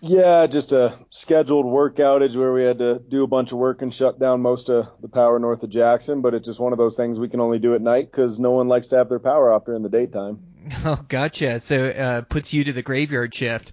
Yeah, 0.00 0.46
just 0.46 0.72
a 0.72 0.98
scheduled 1.10 1.66
work 1.66 1.96
outage 1.96 2.36
where 2.36 2.52
we 2.52 2.64
had 2.64 2.78
to 2.78 3.00
do 3.08 3.22
a 3.22 3.28
bunch 3.28 3.52
of 3.52 3.58
work 3.58 3.82
and 3.82 3.94
shut 3.94 4.18
down 4.18 4.40
most 4.40 4.68
of 4.68 4.88
the 5.00 5.08
power 5.08 5.38
north 5.38 5.62
of 5.62 5.70
Jackson. 5.70 6.22
But 6.22 6.34
it's 6.34 6.46
just 6.46 6.58
one 6.58 6.72
of 6.72 6.78
those 6.78 6.96
things 6.96 7.20
we 7.20 7.28
can 7.28 7.40
only 7.40 7.60
do 7.60 7.74
at 7.74 7.80
night 7.80 8.10
because 8.10 8.40
no 8.40 8.50
one 8.50 8.66
likes 8.66 8.88
to 8.88 8.96
have 8.96 9.08
their 9.08 9.18
power 9.20 9.52
off 9.52 9.64
during 9.64 9.82
the 9.82 9.88
daytime. 9.88 10.40
Oh, 10.84 11.04
gotcha. 11.08 11.60
So 11.60 11.88
uh, 11.88 12.22
puts 12.22 12.52
you 12.52 12.64
to 12.64 12.72
the 12.72 12.82
graveyard 12.82 13.34
shift. 13.34 13.72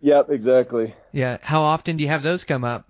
Yep, 0.00 0.30
exactly. 0.30 0.94
Yeah. 1.12 1.38
How 1.42 1.62
often 1.62 1.96
do 1.96 2.04
you 2.04 2.08
have 2.08 2.22
those 2.22 2.44
come 2.44 2.64
up? 2.64 2.88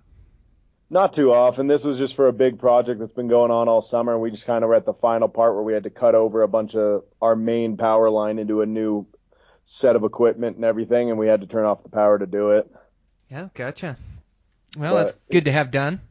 Not 0.91 1.13
too 1.13 1.31
often. 1.33 1.67
This 1.67 1.83
was 1.83 1.99
just 1.99 2.15
for 2.15 2.27
a 2.27 2.33
big 2.33 2.57
project 2.57 2.99
that's 2.99 3.11
been 3.11 3.27
going 3.27 3.51
on 3.51 3.67
all 3.67 3.81
summer. 3.81 4.17
We 4.17 4.31
just 4.31 4.45
kind 4.45 4.63
of 4.63 4.69
were 4.69 4.75
at 4.75 4.85
the 4.85 4.93
final 4.93 5.27
part 5.27 5.53
where 5.53 5.63
we 5.63 5.73
had 5.73 5.83
to 5.83 5.91
cut 5.91 6.15
over 6.15 6.41
a 6.41 6.47
bunch 6.47 6.75
of 6.75 7.03
our 7.21 7.35
main 7.35 7.77
power 7.77 8.09
line 8.09 8.39
into 8.39 8.61
a 8.61 8.65
new 8.65 9.05
set 9.65 9.95
of 9.95 10.03
equipment 10.03 10.55
and 10.55 10.65
everything, 10.65 11.11
and 11.11 11.19
we 11.19 11.27
had 11.27 11.41
to 11.41 11.47
turn 11.47 11.65
off 11.65 11.83
the 11.83 11.89
power 11.89 12.17
to 12.17 12.25
do 12.25 12.51
it. 12.51 12.71
Yeah, 13.29 13.49
gotcha. 13.53 13.97
Well, 14.75 14.93
but, 14.93 15.03
that's 15.03 15.17
good 15.31 15.45
to 15.45 15.51
have 15.51 15.69
done. 15.69 16.01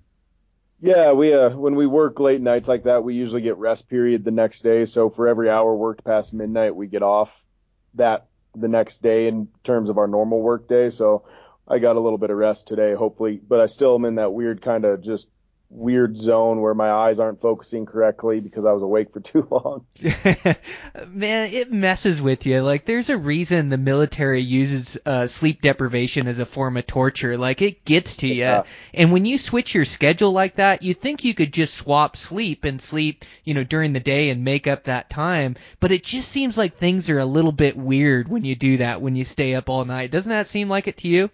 Yeah, 0.80 1.12
we 1.12 1.34
uh 1.34 1.50
when 1.50 1.74
we 1.74 1.86
work 1.86 2.20
late 2.20 2.40
nights 2.40 2.68
like 2.68 2.84
that, 2.84 3.02
we 3.02 3.14
usually 3.14 3.42
get 3.42 3.56
rest 3.56 3.88
period 3.88 4.24
the 4.24 4.30
next 4.30 4.62
day. 4.62 4.84
So 4.86 5.10
for 5.10 5.26
every 5.26 5.50
hour 5.50 5.74
worked 5.74 6.04
past 6.04 6.32
midnight, 6.32 6.76
we 6.76 6.86
get 6.86 7.02
off 7.02 7.44
that 7.94 8.26
the 8.54 8.68
next 8.68 9.02
day 9.02 9.26
in 9.28 9.48
terms 9.64 9.90
of 9.90 9.98
our 9.98 10.06
normal 10.06 10.40
work 10.40 10.68
day. 10.68 10.90
So 10.90 11.24
I 11.66 11.78
got 11.78 11.96
a 11.96 12.00
little 12.00 12.18
bit 12.18 12.30
of 12.30 12.36
rest 12.36 12.68
today, 12.68 12.94
hopefully, 12.94 13.40
but 13.46 13.60
I 13.60 13.66
still 13.66 13.94
am 13.96 14.04
in 14.04 14.14
that 14.16 14.32
weird 14.32 14.62
kind 14.62 14.84
of 14.84 15.00
just 15.02 15.26
weird 15.70 16.16
zone 16.16 16.62
where 16.62 16.74
my 16.74 16.90
eyes 16.90 17.18
aren't 17.18 17.40
focusing 17.40 17.84
correctly 17.84 18.40
because 18.40 18.64
I 18.64 18.72
was 18.72 18.82
awake 18.82 19.12
for 19.12 19.20
too 19.20 19.46
long. 19.50 19.86
Man, 21.08 21.50
it 21.52 21.70
messes 21.70 22.22
with 22.22 22.46
you. 22.46 22.60
Like, 22.62 22.84
there's 22.84 23.10
a 23.10 23.16
reason 23.16 23.68
the 23.68 23.78
military 23.78 24.40
uses 24.40 24.96
uh, 25.04 25.26
sleep 25.26 25.60
deprivation 25.60 26.26
as 26.26 26.38
a 26.38 26.46
form 26.46 26.76
of 26.76 26.86
torture. 26.86 27.36
Like, 27.36 27.62
it 27.62 27.84
gets 27.84 28.16
to 28.16 28.28
you. 28.28 28.34
Yeah. 28.34 28.62
And 28.94 29.12
when 29.12 29.24
you 29.24 29.36
switch 29.36 29.74
your 29.74 29.84
schedule 29.84 30.32
like 30.32 30.56
that, 30.56 30.82
you 30.82 30.94
think 30.94 31.24
you 31.24 31.34
could 31.34 31.52
just 31.52 31.74
swap 31.74 32.16
sleep 32.16 32.64
and 32.64 32.80
sleep, 32.80 33.24
you 33.44 33.54
know, 33.54 33.64
during 33.64 33.92
the 33.92 34.00
day 34.00 34.30
and 34.30 34.44
make 34.44 34.66
up 34.66 34.84
that 34.84 35.10
time. 35.10 35.56
But 35.80 35.92
it 35.92 36.02
just 36.02 36.30
seems 36.30 36.56
like 36.56 36.76
things 36.76 37.10
are 37.10 37.18
a 37.18 37.26
little 37.26 37.52
bit 37.52 37.76
weird 37.76 38.28
when 38.28 38.44
you 38.44 38.54
do 38.54 38.78
that, 38.78 39.02
when 39.02 39.16
you 39.16 39.24
stay 39.24 39.54
up 39.54 39.68
all 39.68 39.84
night. 39.84 40.10
Doesn't 40.10 40.30
that 40.30 40.48
seem 40.48 40.68
like 40.68 40.88
it 40.88 40.98
to 40.98 41.08
you? 41.08 41.30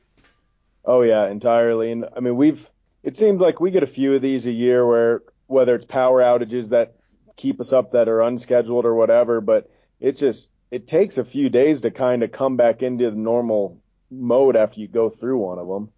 Oh 0.85 1.03
yeah, 1.03 1.29
entirely. 1.29 1.93
And 1.93 2.07
I 2.15 2.21
mean, 2.21 2.37
we've 2.37 2.69
it 3.05 3.17
seems 3.17 3.41
like 3.41 3.61
we 3.61 3.71
get 3.71 3.83
a 3.83 3.87
few 3.87 4.15
of 4.15 4.23
these 4.23 4.47
a 4.47 4.51
year 4.51 4.85
where 4.85 5.23
whether 5.47 5.75
it's 5.75 5.85
power 5.85 6.23
outages 6.23 6.71
that 6.71 6.97
keep 7.37 7.61
us 7.61 7.73
up 7.73 7.93
that 7.93 8.09
are 8.09 8.23
unscheduled 8.23 8.87
or 8.87 8.95
whatever, 8.95 9.41
but 9.41 9.71
it 10.01 10.17
just 10.17 10.49
it 10.71 10.89
takes 10.89 11.19
a 11.19 11.25
few 11.25 11.51
days 11.51 11.83
to 11.83 11.91
kind 11.91 12.23
of 12.23 12.33
come 12.33 12.57
back 12.57 12.83
into 12.83 13.11
the 13.11 13.17
normal 13.17 13.79
mode 14.11 14.57
after 14.57 14.81
you 14.81 14.89
go 14.89 15.11
through 15.11 15.39
one 15.39 15.59
of 15.59 15.69
them. 15.69 15.91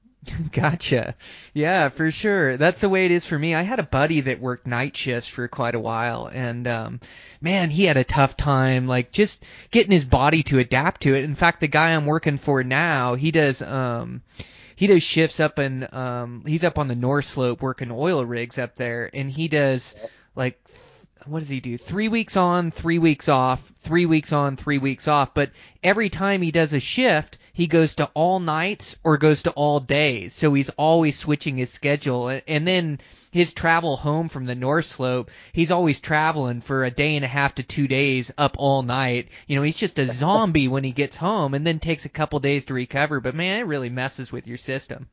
Gotcha. 0.52 1.14
Yeah, 1.54 1.90
for 1.90 2.10
sure. 2.10 2.56
That's 2.56 2.80
the 2.80 2.88
way 2.88 3.04
it 3.04 3.12
is 3.12 3.24
for 3.24 3.38
me. 3.38 3.54
I 3.54 3.62
had 3.62 3.78
a 3.78 3.84
buddy 3.84 4.22
that 4.22 4.40
worked 4.40 4.66
night 4.66 4.96
shifts 4.96 5.28
for 5.28 5.46
quite 5.46 5.76
a 5.76 5.80
while 5.80 6.28
and 6.32 6.66
um 6.66 7.00
man, 7.40 7.70
he 7.70 7.84
had 7.84 7.96
a 7.96 8.04
tough 8.04 8.36
time 8.36 8.88
like 8.88 9.12
just 9.12 9.44
getting 9.70 9.92
his 9.92 10.04
body 10.04 10.42
to 10.44 10.58
adapt 10.58 11.02
to 11.02 11.14
it. 11.14 11.22
In 11.22 11.36
fact, 11.36 11.60
the 11.60 11.68
guy 11.68 11.94
I'm 11.94 12.06
working 12.06 12.36
for 12.36 12.64
now, 12.64 13.14
he 13.14 13.30
does 13.30 13.62
um 13.62 14.22
he 14.78 14.86
does 14.86 15.02
shifts 15.02 15.40
up 15.40 15.58
in 15.58 15.88
um 15.92 16.44
he's 16.46 16.62
up 16.62 16.78
on 16.78 16.86
the 16.86 16.94
north 16.94 17.24
slope 17.24 17.60
working 17.60 17.90
oil 17.90 18.24
rigs 18.24 18.58
up 18.58 18.76
there 18.76 19.10
and 19.12 19.28
he 19.28 19.48
does 19.48 19.96
like 20.36 20.56
what 21.26 21.40
does 21.40 21.48
he 21.48 21.60
do? 21.60 21.76
Three 21.76 22.08
weeks 22.08 22.36
on, 22.36 22.70
three 22.70 22.98
weeks 22.98 23.28
off, 23.28 23.60
three 23.80 24.06
weeks 24.06 24.32
on, 24.32 24.56
three 24.56 24.78
weeks 24.78 25.08
off. 25.08 25.34
But 25.34 25.50
every 25.82 26.08
time 26.08 26.40
he 26.40 26.52
does 26.52 26.72
a 26.72 26.80
shift, 26.80 27.38
he 27.52 27.66
goes 27.66 27.96
to 27.96 28.08
all 28.14 28.40
nights 28.40 28.96
or 29.02 29.18
goes 29.18 29.42
to 29.42 29.50
all 29.50 29.80
days. 29.80 30.32
So 30.32 30.54
he's 30.54 30.70
always 30.70 31.18
switching 31.18 31.56
his 31.56 31.70
schedule. 31.70 32.40
And 32.46 32.66
then 32.66 33.00
his 33.30 33.52
travel 33.52 33.96
home 33.96 34.28
from 34.28 34.44
the 34.44 34.54
North 34.54 34.86
Slope, 34.86 35.30
he's 35.52 35.70
always 35.70 36.00
traveling 36.00 36.60
for 36.60 36.84
a 36.84 36.90
day 36.90 37.16
and 37.16 37.24
a 37.24 37.28
half 37.28 37.56
to 37.56 37.62
two 37.62 37.88
days 37.88 38.32
up 38.38 38.56
all 38.58 38.82
night. 38.82 39.28
You 39.46 39.56
know, 39.56 39.62
he's 39.62 39.76
just 39.76 39.98
a 39.98 40.06
zombie 40.12 40.68
when 40.68 40.84
he 40.84 40.92
gets 40.92 41.16
home 41.16 41.54
and 41.54 41.66
then 41.66 41.78
takes 41.78 42.04
a 42.04 42.10
couple 42.10 42.40
days 42.40 42.66
to 42.66 42.74
recover. 42.74 43.20
But 43.20 43.34
man, 43.34 43.60
it 43.60 43.66
really 43.66 43.90
messes 43.90 44.32
with 44.32 44.46
your 44.46 44.58
system. 44.58 45.08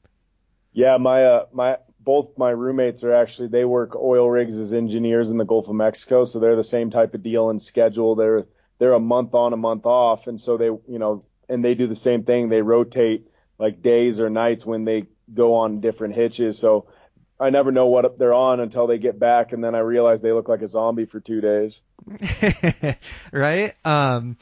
Yeah, 0.74 0.98
my 0.98 1.24
uh, 1.24 1.46
my 1.54 1.78
both 2.00 2.38
my 2.38 2.52
roommates 2.52 3.04
are 3.04 3.14
actually 3.14 3.48
they 3.48 3.66
work 3.66 3.96
oil 3.96 4.30
rigs 4.30 4.58
as 4.58 4.74
engineers 4.74 5.32
in 5.32 5.38
the 5.38 5.46
Gulf 5.46 5.68
of 5.68 5.76
Mexico, 5.76 6.26
so 6.26 6.40
they're 6.40 6.56
the 6.56 6.64
same 6.64 6.92
type 6.92 7.14
of 7.14 7.24
deal 7.24 7.50
and 7.50 7.62
schedule. 7.62 8.16
They're 8.16 8.46
they're 8.78 8.94
a 8.94 9.00
month 9.00 9.34
on, 9.34 9.54
a 9.54 9.58
month 9.58 9.86
off, 9.86 10.28
and 10.28 10.40
so 10.40 10.58
they 10.58 10.66
you 10.66 11.00
know 11.00 11.24
and 11.48 11.64
they 11.64 11.76
do 11.76 11.88
the 11.88 11.96
same 11.96 12.24
thing. 12.24 12.50
They 12.50 12.62
rotate 12.62 13.28
like 13.58 13.82
days 13.82 14.20
or 14.20 14.30
nights 14.30 14.66
when 14.66 14.86
they 14.86 15.08
go 15.34 15.56
on 15.56 15.80
different 15.80 16.16
hitches. 16.16 16.60
So 16.60 16.88
I 17.40 17.50
never 17.50 17.72
know 17.72 17.88
what 17.88 18.18
they're 18.18 18.34
on 18.34 18.60
until 18.60 18.88
they 18.88 18.98
get 18.98 19.20
back, 19.20 19.52
and 19.52 19.64
then 19.64 19.76
I 19.76 19.80
realize 19.80 20.22
they 20.22 20.32
look 20.32 20.48
like 20.48 20.62
a 20.62 20.68
zombie 20.68 21.06
for 21.06 21.20
two 21.20 21.42
days. 21.42 21.82
right? 23.32 23.76
Um, 23.84 24.38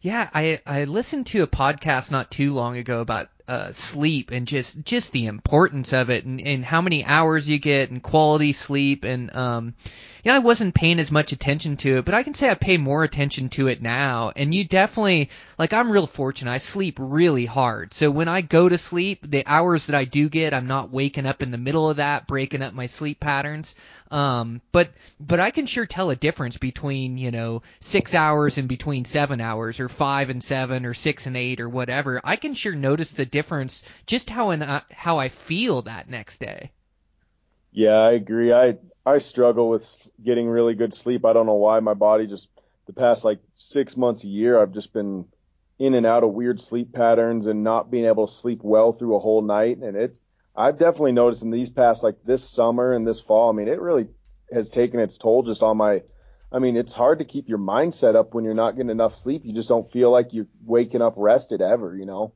yeah, 0.00 0.30
I 0.32 0.60
I 0.64 0.84
listened 0.84 1.26
to 1.26 1.42
a 1.42 1.48
podcast 1.48 2.12
not 2.12 2.30
too 2.30 2.54
long 2.54 2.76
ago 2.76 3.00
about 3.00 3.28
uh, 3.48 3.72
sleep 3.72 4.30
and 4.30 4.46
just 4.46 4.84
just 4.84 5.12
the 5.12 5.26
importance 5.26 5.92
of 5.92 6.10
it 6.10 6.24
and, 6.24 6.40
and 6.40 6.64
how 6.64 6.80
many 6.80 7.04
hours 7.04 7.48
you 7.48 7.58
get 7.58 7.90
and 7.90 8.02
quality 8.02 8.52
sleep 8.52 9.04
and 9.04 9.34
um 9.34 9.74
you 10.26 10.32
know 10.32 10.36
I 10.36 10.40
wasn't 10.40 10.74
paying 10.74 10.98
as 10.98 11.12
much 11.12 11.30
attention 11.30 11.76
to 11.76 11.98
it 11.98 12.04
but 12.04 12.12
I 12.12 12.24
can 12.24 12.34
say 12.34 12.50
I 12.50 12.54
pay 12.54 12.78
more 12.78 13.04
attention 13.04 13.48
to 13.50 13.68
it 13.68 13.80
now 13.80 14.32
and 14.34 14.52
you 14.52 14.64
definitely 14.64 15.30
like 15.56 15.72
I'm 15.72 15.88
real 15.88 16.08
fortunate 16.08 16.50
I 16.50 16.58
sleep 16.58 16.96
really 16.98 17.46
hard 17.46 17.94
so 17.94 18.10
when 18.10 18.26
I 18.26 18.40
go 18.40 18.68
to 18.68 18.76
sleep 18.76 19.24
the 19.24 19.44
hours 19.46 19.86
that 19.86 19.94
I 19.94 20.04
do 20.04 20.28
get 20.28 20.52
I'm 20.52 20.66
not 20.66 20.90
waking 20.90 21.26
up 21.26 21.44
in 21.44 21.52
the 21.52 21.58
middle 21.58 21.88
of 21.88 21.98
that 21.98 22.26
breaking 22.26 22.62
up 22.62 22.74
my 22.74 22.86
sleep 22.86 23.20
patterns 23.20 23.76
um, 24.10 24.60
but 24.72 24.90
but 25.20 25.38
I 25.38 25.52
can 25.52 25.66
sure 25.66 25.86
tell 25.86 26.10
a 26.10 26.16
difference 26.16 26.56
between 26.56 27.18
you 27.18 27.30
know 27.30 27.62
six 27.78 28.12
hours 28.12 28.58
and 28.58 28.68
between 28.68 29.04
seven 29.04 29.40
hours, 29.40 29.80
or 29.80 29.88
five 29.88 30.30
and 30.30 30.42
seven, 30.42 30.86
or 30.86 30.94
six 30.94 31.26
and 31.26 31.36
eight, 31.36 31.60
or 31.60 31.68
whatever. 31.68 32.20
I 32.22 32.36
can 32.36 32.54
sure 32.54 32.76
notice 32.76 33.12
the 33.12 33.26
difference 33.26 33.82
just 34.06 34.30
how 34.30 34.50
in 34.50 34.62
uh, 34.62 34.82
how 34.92 35.18
I 35.18 35.28
feel 35.28 35.82
that 35.82 36.08
next 36.08 36.38
day. 36.38 36.70
Yeah, 37.72 37.98
I 37.98 38.12
agree. 38.12 38.52
I 38.52 38.76
I 39.06 39.18
struggle 39.18 39.70
with 39.70 40.10
getting 40.22 40.48
really 40.48 40.74
good 40.74 40.92
sleep. 40.92 41.24
I 41.24 41.32
don't 41.32 41.46
know 41.46 41.54
why 41.54 41.78
my 41.80 41.94
body 41.94 42.26
just 42.26 42.48
the 42.86 42.92
past 42.92 43.24
like 43.24 43.38
six 43.54 43.96
months 43.96 44.24
a 44.24 44.28
year 44.28 44.60
I've 44.60 44.72
just 44.72 44.92
been 44.92 45.26
in 45.78 45.94
and 45.94 46.04
out 46.04 46.24
of 46.24 46.32
weird 46.32 46.60
sleep 46.60 46.92
patterns 46.92 47.46
and 47.46 47.62
not 47.62 47.90
being 47.90 48.04
able 48.04 48.26
to 48.26 48.32
sleep 48.32 48.60
well 48.62 48.92
through 48.92 49.14
a 49.14 49.20
whole 49.20 49.42
night 49.42 49.78
and 49.78 49.96
it's 49.96 50.20
I've 50.56 50.78
definitely 50.78 51.12
noticed 51.12 51.42
in 51.42 51.50
these 51.50 51.68
past 51.68 52.02
like 52.02 52.16
this 52.24 52.48
summer 52.48 52.92
and 52.92 53.06
this 53.06 53.20
fall. 53.20 53.50
I 53.50 53.52
mean, 53.52 53.68
it 53.68 53.80
really 53.80 54.08
has 54.52 54.70
taken 54.70 55.00
its 55.00 55.18
toll 55.18 55.42
just 55.42 55.62
on 55.62 55.76
my. 55.76 56.02
I 56.50 56.60
mean, 56.60 56.76
it's 56.76 56.94
hard 56.94 57.18
to 57.18 57.24
keep 57.24 57.48
your 57.48 57.58
mindset 57.58 58.14
up 58.14 58.32
when 58.32 58.44
you're 58.44 58.54
not 58.54 58.76
getting 58.76 58.90
enough 58.90 59.14
sleep. 59.14 59.42
You 59.44 59.52
just 59.52 59.68
don't 59.68 59.90
feel 59.90 60.10
like 60.10 60.32
you're 60.32 60.46
waking 60.64 61.02
up 61.02 61.14
rested 61.16 61.60
ever, 61.60 61.94
you 61.94 62.06
know. 62.06 62.32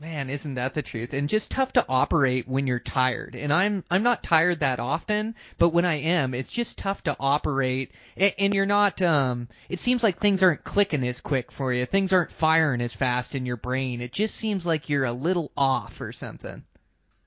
Man, 0.00 0.30
isn't 0.30 0.54
that 0.54 0.72
the 0.72 0.80
truth? 0.80 1.12
And 1.12 1.28
just 1.28 1.50
tough 1.50 1.74
to 1.74 1.84
operate 1.86 2.48
when 2.48 2.66
you're 2.66 2.78
tired. 2.78 3.36
And 3.36 3.52
I'm 3.52 3.84
I'm 3.90 4.02
not 4.02 4.22
tired 4.22 4.60
that 4.60 4.80
often, 4.80 5.34
but 5.58 5.74
when 5.74 5.84
I 5.84 5.96
am, 5.96 6.32
it's 6.32 6.50
just 6.50 6.78
tough 6.78 7.02
to 7.02 7.14
operate. 7.20 7.92
And 8.16 8.54
you're 8.54 8.64
not. 8.64 9.02
Um, 9.02 9.48
it 9.68 9.78
seems 9.78 10.02
like 10.02 10.18
things 10.18 10.42
aren't 10.42 10.64
clicking 10.64 11.06
as 11.06 11.20
quick 11.20 11.52
for 11.52 11.70
you. 11.70 11.84
Things 11.84 12.14
aren't 12.14 12.32
firing 12.32 12.80
as 12.80 12.94
fast 12.94 13.34
in 13.34 13.44
your 13.44 13.58
brain. 13.58 14.00
It 14.00 14.10
just 14.10 14.34
seems 14.36 14.64
like 14.64 14.88
you're 14.88 15.04
a 15.04 15.12
little 15.12 15.52
off 15.54 16.00
or 16.00 16.12
something. 16.12 16.64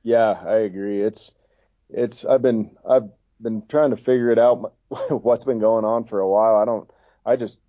Yeah, 0.02 0.32
I 0.32 0.56
agree. 0.56 1.04
It's 1.04 1.32
it's 1.92 2.26
I've 2.26 2.42
been 2.42 2.72
I've 2.90 3.10
been 3.40 3.68
trying 3.68 3.92
to 3.92 3.98
figure 3.98 4.32
it 4.32 4.40
out 4.40 4.74
what's 5.10 5.46
been 5.46 5.60
going 5.60 5.86
on 5.86 6.06
for 6.06 6.20
a 6.20 6.28
while. 6.28 6.56
I 6.56 6.66
don't 6.66 6.90
I 7.24 7.36
just 7.36 7.60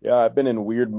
yeah, 0.00 0.16
I've 0.16 0.34
been 0.34 0.48
in 0.48 0.64
weird 0.64 0.92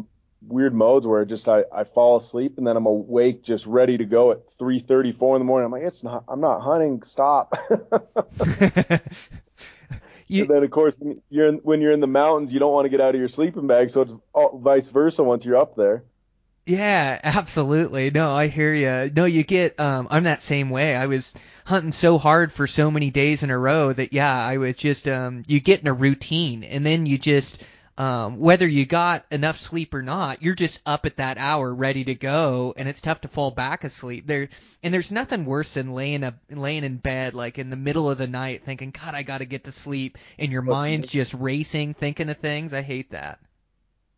weird 0.47 0.73
modes 0.73 1.07
where 1.07 1.25
just 1.25 1.47
I, 1.47 1.63
I 1.73 1.83
fall 1.83 2.17
asleep 2.17 2.57
and 2.57 2.67
then 2.67 2.75
I'm 2.77 2.85
awake 2.85 3.43
just 3.43 3.65
ready 3.65 3.97
to 3.97 4.05
go 4.05 4.31
at 4.31 4.47
3:34 4.59 5.35
in 5.35 5.39
the 5.39 5.45
morning. 5.45 5.65
I'm 5.65 5.71
like, 5.71 5.83
it's 5.83 6.03
not 6.03 6.23
I'm 6.27 6.41
not 6.41 6.61
hunting. 6.61 7.03
Stop. 7.03 7.55
you, 10.27 10.41
and 10.41 10.49
then 10.49 10.63
of 10.63 10.71
course 10.71 10.93
when 10.97 11.21
you're 11.29 11.47
in, 11.47 11.55
when 11.57 11.81
you're 11.81 11.91
in 11.91 11.99
the 12.01 12.07
mountains, 12.07 12.53
you 12.53 12.59
don't 12.59 12.73
want 12.73 12.85
to 12.85 12.89
get 12.89 13.01
out 13.01 13.15
of 13.15 13.19
your 13.19 13.29
sleeping 13.29 13.67
bag, 13.67 13.89
so 13.89 14.01
it's 14.01 14.13
all, 14.33 14.59
vice 14.59 14.87
versa 14.87 15.23
once 15.23 15.45
you're 15.45 15.57
up 15.57 15.75
there. 15.75 16.03
Yeah, 16.65 17.19
absolutely. 17.21 18.09
No, 18.09 18.31
I 18.31 18.47
hear 18.47 18.73
you. 18.73 19.11
No, 19.13 19.25
you 19.25 19.43
get. 19.43 19.79
Um, 19.79 20.07
I'm 20.09 20.23
that 20.23 20.41
same 20.41 20.69
way. 20.69 20.95
I 20.95 21.07
was 21.07 21.33
hunting 21.65 21.91
so 21.91 22.17
hard 22.17 22.53
for 22.53 22.67
so 22.67 22.89
many 22.89 23.11
days 23.11 23.43
in 23.43 23.49
a 23.49 23.57
row 23.57 23.91
that 23.91 24.13
yeah, 24.13 24.33
I 24.33 24.57
was 24.57 24.77
just. 24.77 25.07
Um, 25.07 25.43
you 25.47 25.59
get 25.59 25.81
in 25.81 25.87
a 25.87 25.93
routine, 25.93 26.63
and 26.63 26.85
then 26.85 27.05
you 27.05 27.17
just. 27.17 27.61
Um, 27.95 28.39
whether 28.39 28.67
you 28.67 28.87
got 28.87 29.23
enough 29.29 29.59
sleep 29.59 29.93
or 29.93 30.01
not, 30.01 30.41
you're 30.41 30.55
just 30.55 30.81
up 30.83 31.05
at 31.05 31.17
that 31.17 31.37
hour, 31.37 31.71
ready 31.71 32.03
to 32.05 32.15
go, 32.15 32.73
and 32.75 32.89
it's 32.89 33.01
tough 33.01 33.21
to 33.21 33.27
fall 33.27 33.51
back 33.51 33.83
asleep. 33.83 34.25
There, 34.25 34.49
and 34.81 34.91
there's 34.91 35.11
nothing 35.11 35.45
worse 35.45 35.75
than 35.75 35.93
laying 35.93 36.23
a 36.23 36.33
laying 36.49 36.83
in 36.83 36.97
bed 36.97 37.35
like 37.35 37.59
in 37.59 37.69
the 37.69 37.75
middle 37.75 38.09
of 38.09 38.17
the 38.17 38.27
night, 38.27 38.63
thinking, 38.63 38.89
God, 38.89 39.13
I 39.13 39.21
got 39.21 39.39
to 39.39 39.45
get 39.45 39.65
to 39.65 39.71
sleep, 39.71 40.17
and 40.39 40.51
your 40.51 40.63
mind's 40.63 41.07
just 41.07 41.35
racing, 41.35 41.93
thinking 41.93 42.29
of 42.29 42.37
things. 42.37 42.73
I 42.73 42.81
hate 42.81 43.11
that. 43.11 43.39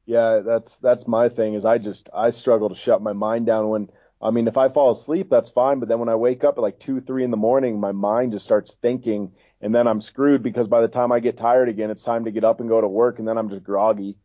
Yeah, 0.06 0.42
that's 0.46 0.78
that's 0.78 1.08
my 1.08 1.28
thing. 1.28 1.56
Is 1.56 1.66
I 1.66 1.78
just 1.78 2.10
I 2.14 2.30
struggle 2.30 2.70
to 2.70 2.76
shut 2.76 3.02
my 3.02 3.14
mind 3.14 3.46
down 3.46 3.68
when 3.68 3.90
I 4.22 4.32
mean 4.32 4.48
if 4.48 4.56
I 4.56 4.70
fall 4.70 4.92
asleep 4.92 5.30
that's 5.30 5.50
fine, 5.50 5.80
but 5.80 5.90
then 5.90 6.00
when 6.00 6.10
I 6.10 6.16
wake 6.16 6.46
up 6.46 6.58
at 6.58 6.62
like 6.62 6.80
two 6.80 7.02
three 7.02 7.26
in 7.26 7.32
the 7.32 7.38
morning, 7.38 7.80
my 7.80 7.92
mind 7.92 8.32
just 8.32 8.46
starts 8.46 8.76
thinking, 8.76 9.34
and 9.62 9.74
then 9.74 9.88
I'm 9.88 10.02
screwed 10.02 10.44
because 10.44 10.68
by 10.68 10.82
the 10.82 10.88
time 10.88 11.12
I 11.12 11.20
get 11.20 11.38
tired 11.38 11.70
again, 11.70 11.90
it's 11.92 12.04
time 12.04 12.26
to 12.26 12.32
get 12.32 12.44
up 12.44 12.60
and 12.60 12.70
go 12.70 12.82
to 12.82 12.88
work, 12.88 13.20
and 13.20 13.28
then 13.28 13.38
I'm 13.38 13.50
just 13.50 13.64
groggy. 13.64 14.18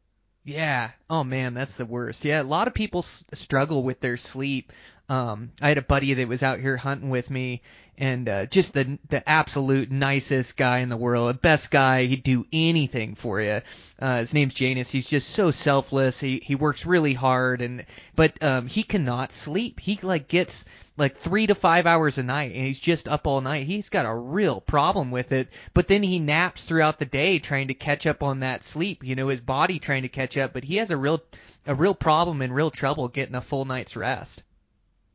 Yeah. 0.44 0.90
Oh 1.08 1.25
man, 1.25 1.54
that's 1.54 1.76
the 1.76 1.87
worst. 1.87 2.25
Yeah, 2.25 2.42
a 2.42 2.44
lot 2.44 2.66
of 2.68 2.75
people 2.75 3.00
s- 3.00 3.25
struggle 3.34 3.82
with 3.82 4.00
their 4.00 4.16
sleep. 4.16 4.72
Um, 5.08 5.52
I 5.60 5.68
had 5.68 5.78
a 5.78 5.82
buddy 5.82 6.14
that 6.14 6.28
was 6.28 6.42
out 6.42 6.60
here 6.60 6.76
hunting 6.76 7.10
with 7.10 7.30
me, 7.30 7.62
and 8.00 8.28
uh, 8.28 8.47
just 8.47 8.73
the 8.73 8.99
the 9.11 9.28
absolute 9.28 9.90
nicest 9.90 10.57
guy 10.57 10.78
in 10.78 10.88
the 10.88 10.97
world, 10.97 11.30
a 11.30 11.35
best 11.35 11.71
guy. 11.71 12.04
He'd 12.04 12.23
do 12.23 12.47
anything 12.52 13.14
for 13.14 13.40
you. 13.40 13.61
Uh, 14.00 14.16
his 14.19 14.33
name's 14.33 14.54
Janus. 14.54 14.90
He's 14.90 15.07
just 15.07 15.28
so 15.28 15.50
selfless. 15.50 16.19
He 16.19 16.40
he 16.42 16.54
works 16.54 16.87
really 16.87 17.12
hard, 17.12 17.61
and 17.61 17.85
but 18.16 18.42
um, 18.42 18.66
he 18.66 18.83
cannot 18.83 19.33
sleep. 19.33 19.78
He 19.78 19.99
like 20.02 20.28
gets 20.28 20.64
like 20.97 21.19
three 21.19 21.47
to 21.47 21.54
five 21.54 21.87
hours 21.87 22.16
a 22.16 22.23
night, 22.23 22.52
and 22.52 22.66
he's 22.66 22.80
just 22.80 23.07
up 23.07 23.26
all 23.26 23.42
night. 23.42 23.66
He's 23.66 23.90
got 23.90 24.07
a 24.07 24.14
real 24.14 24.61
problem 24.61 25.11
with 25.11 25.33
it. 25.33 25.49
But 25.75 25.87
then 25.87 26.02
he 26.02 26.19
naps 26.19 26.64
throughout 26.64 26.99
the 26.99 27.04
day 27.04 27.38
trying 27.38 27.69
to 27.69 27.75
catch 27.75 28.07
up 28.07 28.23
on 28.23 28.40
that 28.40 28.64
sleep. 28.64 29.04
You 29.04 29.14
know, 29.14 29.28
his 29.28 29.42
body 29.42 29.78
trying 29.78 30.02
to 30.02 30.09
catch 30.09 30.38
up, 30.38 30.54
but 30.54 30.64
he 30.64 30.76
has 30.76 30.90
a 30.90 30.97
real 30.97 31.23
a 31.66 31.75
real 31.75 31.95
problem 31.95 32.40
and 32.40 32.54
real 32.54 32.71
trouble 32.71 33.09
getting 33.09 33.35
a 33.35 33.42
full 33.42 33.66
night's 33.66 33.95
rest. 33.95 34.42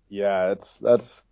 Yeah, 0.08 0.52
it's 0.52 0.78
that's 0.78 1.24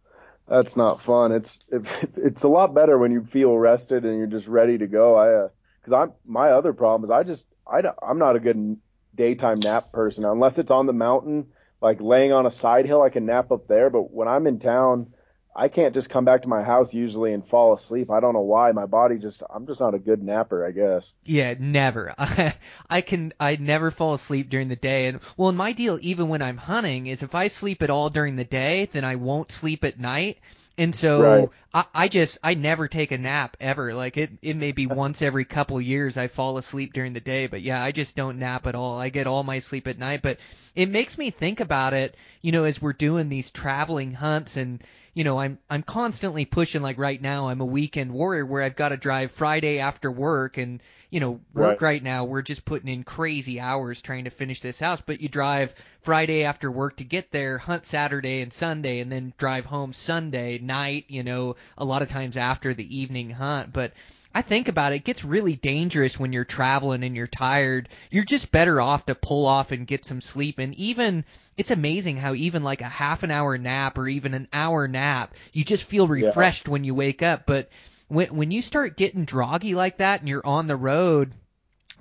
that's 0.47 0.75
not 0.75 1.01
fun. 1.01 1.31
It's 1.31 1.51
it, 1.69 1.85
it's 2.17 2.43
a 2.43 2.47
lot 2.47 2.73
better 2.73 2.97
when 2.97 3.11
you 3.11 3.23
feel 3.23 3.57
rested 3.57 4.05
and 4.05 4.17
you're 4.17 4.27
just 4.27 4.47
ready 4.47 4.77
to 4.77 4.87
go. 4.87 5.15
I 5.15 5.49
because 5.81 5.93
uh, 5.93 5.97
I'm 5.97 6.13
my 6.25 6.49
other 6.49 6.73
problem 6.73 7.03
is 7.03 7.09
I 7.09 7.23
just 7.23 7.45
I 7.71 7.81
I'm 8.01 8.19
not 8.19 8.35
a 8.35 8.39
good 8.39 8.77
daytime 9.15 9.59
nap 9.59 9.91
person 9.91 10.25
unless 10.25 10.57
it's 10.57 10.71
on 10.71 10.87
the 10.87 10.93
mountain 10.93 11.47
like 11.81 12.01
laying 12.01 12.31
on 12.31 12.45
a 12.45 12.51
side 12.51 12.85
hill 12.85 13.01
I 13.01 13.09
can 13.09 13.25
nap 13.25 13.51
up 13.51 13.67
there. 13.67 13.89
But 13.89 14.11
when 14.11 14.27
I'm 14.27 14.47
in 14.47 14.59
town, 14.59 15.13
I 15.55 15.67
can't 15.67 15.93
just 15.93 16.09
come 16.09 16.25
back 16.25 16.41
to 16.43 16.47
my 16.49 16.63
house 16.63 16.93
usually 16.93 17.33
and 17.33 17.45
fall 17.45 17.73
asleep. 17.73 18.09
I 18.09 18.19
don't 18.19 18.33
know 18.33 18.41
why. 18.41 18.71
My 18.71 18.87
body 18.87 19.17
just 19.17 19.43
I'm 19.49 19.67
just 19.67 19.79
not 19.79 19.93
a 19.93 19.99
good 19.99 20.23
napper, 20.23 20.65
I 20.65 20.71
guess. 20.71 21.13
Yeah, 21.25 21.53
never. 21.59 22.13
I, 22.17 22.55
I 22.89 23.01
can 23.01 23.33
I 23.39 23.55
never 23.57 23.91
fall 23.91 24.13
asleep 24.13 24.49
during 24.49 24.69
the 24.69 24.75
day 24.75 25.07
and 25.07 25.19
well, 25.37 25.51
my 25.51 25.71
deal 25.73 25.99
even 26.01 26.27
when 26.27 26.41
I'm 26.41 26.57
hunting 26.57 27.07
is 27.07 27.21
if 27.23 27.35
I 27.35 27.47
sleep 27.47 27.83
at 27.83 27.89
all 27.89 28.09
during 28.09 28.35
the 28.35 28.43
day, 28.43 28.89
then 28.93 29.05
I 29.05 29.15
won't 29.15 29.51
sleep 29.51 29.83
at 29.83 29.99
night. 29.99 30.39
And 30.77 30.95
so 30.95 31.21
right. 31.21 31.49
I, 31.73 31.85
I 31.93 32.07
just 32.07 32.39
I 32.43 32.55
never 32.55 32.87
take 32.87 33.11
a 33.11 33.17
nap 33.17 33.57
ever. 33.59 33.93
Like 33.93 34.17
it 34.17 34.31
it 34.41 34.55
may 34.55 34.71
be 34.71 34.87
once 34.87 35.21
every 35.21 35.45
couple 35.45 35.79
years 35.79 36.17
I 36.17 36.27
fall 36.27 36.57
asleep 36.57 36.93
during 36.93 37.13
the 37.13 37.19
day, 37.19 37.47
but 37.47 37.61
yeah, 37.61 37.83
I 37.83 37.91
just 37.91 38.15
don't 38.15 38.39
nap 38.39 38.65
at 38.65 38.75
all. 38.75 38.99
I 38.99 39.09
get 39.09 39.27
all 39.27 39.43
my 39.43 39.59
sleep 39.59 39.87
at 39.87 39.99
night, 39.99 40.21
but 40.23 40.39
it 40.75 40.89
makes 40.89 41.17
me 41.17 41.29
think 41.29 41.59
about 41.59 41.93
it, 41.93 42.15
you 42.41 42.51
know, 42.51 42.63
as 42.63 42.81
we're 42.81 42.93
doing 42.93 43.29
these 43.29 43.51
traveling 43.51 44.13
hunts 44.13 44.57
and 44.57 44.83
you 45.13 45.23
know, 45.23 45.39
I'm 45.39 45.59
I'm 45.69 45.83
constantly 45.83 46.45
pushing 46.45 46.81
like 46.81 46.97
right 46.97 47.21
now 47.21 47.49
I'm 47.49 47.61
a 47.61 47.65
weekend 47.65 48.11
warrior 48.11 48.45
where 48.45 48.63
I've 48.63 48.75
got 48.75 48.89
to 48.89 48.97
drive 48.97 49.31
Friday 49.31 49.79
after 49.79 50.11
work 50.11 50.57
and 50.57 50.81
you 51.13 51.19
know, 51.19 51.39
work 51.53 51.79
right. 51.79 51.81
right 51.81 52.03
now 52.03 52.25
we're 52.25 52.41
just 52.41 52.65
putting 52.65 52.87
in 52.87 53.03
crazy 53.03 53.59
hours 53.59 54.01
trying 54.01 54.23
to 54.23 54.31
finish 54.31 54.61
this 54.61 54.79
house, 54.79 54.99
but 54.99 55.21
you 55.21 55.29
drive 55.29 55.75
Friday 56.01 56.43
after 56.43 56.71
work 56.71 56.97
to 56.97 57.03
get 57.03 57.31
there, 57.31 57.59
hunt 57.59 57.85
Saturday 57.85 58.41
and 58.41 58.51
Sunday 58.51 58.99
and 58.99 59.11
then 59.11 59.31
drive 59.37 59.65
home 59.67 59.93
Sunday 59.93 60.57
night, 60.57 61.05
you 61.09 61.21
know, 61.21 61.55
a 61.77 61.85
lot 61.85 62.01
of 62.01 62.09
times 62.09 62.35
after 62.35 62.73
the 62.73 62.97
evening 62.97 63.29
hunt, 63.29 63.71
but 63.71 63.93
I 64.33 64.41
think 64.41 64.67
about 64.67 64.93
it, 64.93 64.95
it 64.95 65.03
gets 65.03 65.23
really 65.23 65.55
dangerous 65.55 66.19
when 66.19 66.33
you're 66.33 66.45
traveling 66.45 67.03
and 67.03 67.15
you're 67.15 67.27
tired. 67.27 67.89
You're 68.09 68.23
just 68.23 68.51
better 68.51 68.81
off 68.81 69.05
to 69.05 69.13
pull 69.13 69.45
off 69.45 69.71
and 69.71 69.85
get 69.85 70.05
some 70.05 70.21
sleep. 70.21 70.57
And 70.57 70.73
even 70.73 71.25
it's 71.55 71.69
amazing 71.69 72.17
how 72.17 72.33
even 72.33 72.63
like 72.63 72.81
a 72.81 72.85
half 72.85 73.21
an 73.21 73.29
hour 73.29 73.55
nap 73.59 73.99
or 73.99 74.07
even 74.07 74.33
an 74.33 74.47
hour 74.51 74.87
nap, 74.87 75.35
you 75.51 75.63
just 75.63 75.83
feel 75.83 76.07
refreshed 76.07 76.67
when 76.67 76.83
you 76.83 76.95
wake 76.95 77.21
up. 77.21 77.45
But 77.45 77.69
when 78.07 78.35
when 78.35 78.51
you 78.51 78.61
start 78.61 78.97
getting 78.97 79.25
droggy 79.25 79.75
like 79.75 79.97
that 79.97 80.19
and 80.19 80.29
you're 80.29 80.45
on 80.45 80.67
the 80.67 80.75
road, 80.75 81.33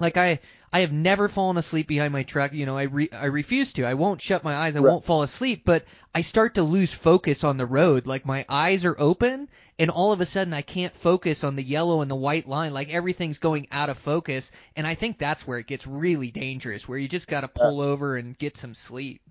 like 0.01 0.17
I 0.17 0.41
I 0.73 0.81
have 0.81 0.93
never 0.93 1.29
fallen 1.29 1.59
asleep 1.59 1.87
behind 1.87 2.13
my 2.15 2.23
truck. 2.23 2.55
You 2.55 2.65
know, 2.65 2.79
I 2.79 2.85
re, 2.85 3.09
I 3.13 3.27
refuse 3.27 3.75
to. 3.75 3.85
I 3.85 3.95
won't 3.95 4.23
shut 4.23 4.43
my 4.43 4.55
eyes. 4.55 4.75
I 4.75 4.81
Right. 4.81 4.91
won't 4.91 5.05
fall 5.05 5.23
asleep. 5.23 5.63
But 5.67 5.85
I 6.15 6.23
start 6.23 6.55
to 6.55 6.63
lose 6.63 6.93
focus 6.93 7.45
on 7.45 7.59
the 7.59 7.67
road. 7.67 8.07
Like 8.07 8.25
my 8.25 8.47
eyes 8.49 8.85
are 8.87 8.97
open, 8.99 9.49
and 9.79 9.91
all 9.91 10.13
of 10.13 10.21
a 10.21 10.27
sudden 10.27 10.55
I 10.55 10.63
can't 10.63 10.97
focus 10.97 11.45
on 11.45 11.57
the 11.57 11.63
yellow 11.63 12.01
and 12.01 12.11
the 12.11 12.17
white 12.17 12.49
line. 12.49 12.73
Like 12.73 12.93
everything's 12.93 13.39
going 13.39 13.69
out 13.71 13.91
of 13.91 13.99
focus. 13.99 14.51
And 14.77 14.87
I 14.87 14.95
think 14.95 15.19
that's 15.19 15.47
where 15.47 15.59
it 15.59 15.67
gets 15.67 15.87
really 15.87 16.31
dangerous, 16.31 16.89
where 16.89 16.99
you 16.99 17.09
just 17.09 17.29
got 17.29 17.43
to 17.43 17.51
uh, 17.55 17.69
pull 17.69 17.81
over 17.81 18.17
and 18.17 18.37
get 18.37 18.57
some 18.57 18.75
sleep. 18.75 19.22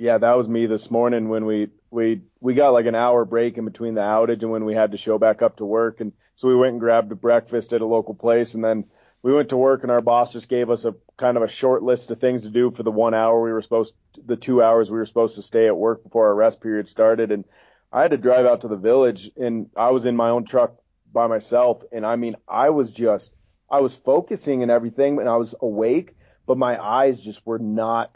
Yeah, 0.00 0.18
that 0.18 0.36
was 0.36 0.48
me 0.48 0.66
this 0.66 0.92
morning 0.92 1.28
when 1.28 1.44
we 1.44 1.70
we 1.90 2.22
we 2.40 2.54
got 2.54 2.72
like 2.72 2.86
an 2.86 2.94
hour 2.94 3.24
break 3.24 3.58
in 3.58 3.64
between 3.64 3.94
the 3.94 4.00
outage 4.00 4.42
and 4.42 4.52
when 4.52 4.64
we 4.64 4.72
had 4.72 4.92
to 4.92 4.96
show 4.96 5.18
back 5.18 5.42
up 5.42 5.56
to 5.56 5.64
work. 5.64 6.00
And 6.00 6.12
so 6.36 6.46
we 6.46 6.54
went 6.54 6.70
and 6.72 6.80
grabbed 6.80 7.10
a 7.10 7.16
breakfast 7.16 7.72
at 7.72 7.80
a 7.80 7.86
local 7.86 8.14
place. 8.14 8.54
And 8.54 8.62
then 8.62 8.84
we 9.24 9.34
went 9.34 9.48
to 9.48 9.56
work 9.56 9.82
and 9.82 9.90
our 9.90 10.00
boss 10.00 10.32
just 10.32 10.48
gave 10.48 10.70
us 10.70 10.84
a 10.84 10.94
kind 11.16 11.36
of 11.36 11.42
a 11.42 11.48
short 11.48 11.82
list 11.82 12.12
of 12.12 12.20
things 12.20 12.44
to 12.44 12.48
do 12.48 12.70
for 12.70 12.84
the 12.84 12.92
one 12.92 13.12
hour 13.12 13.42
we 13.42 13.50
were 13.50 13.60
supposed 13.60 13.92
the 14.24 14.36
two 14.36 14.62
hours 14.62 14.88
we 14.88 14.98
were 14.98 15.06
supposed 15.06 15.34
to 15.34 15.42
stay 15.42 15.66
at 15.66 15.76
work 15.76 16.04
before 16.04 16.28
our 16.28 16.34
rest 16.34 16.60
period 16.60 16.88
started. 16.88 17.32
And 17.32 17.44
I 17.92 18.02
had 18.02 18.12
to 18.12 18.18
drive 18.18 18.46
out 18.46 18.60
to 18.60 18.68
the 18.68 18.76
village 18.76 19.32
and 19.36 19.68
I 19.76 19.90
was 19.90 20.06
in 20.06 20.14
my 20.14 20.30
own 20.30 20.44
truck 20.44 20.76
by 21.12 21.26
myself. 21.26 21.82
And 21.90 22.06
I 22.06 22.14
mean 22.14 22.36
I 22.46 22.70
was 22.70 22.92
just 22.92 23.34
I 23.68 23.80
was 23.80 23.96
focusing 23.96 24.62
and 24.62 24.70
everything 24.70 25.18
and 25.18 25.28
I 25.28 25.38
was 25.38 25.56
awake 25.60 26.14
but 26.46 26.56
my 26.56 26.82
eyes 26.82 27.20
just 27.20 27.44
were 27.44 27.58
not 27.58 28.10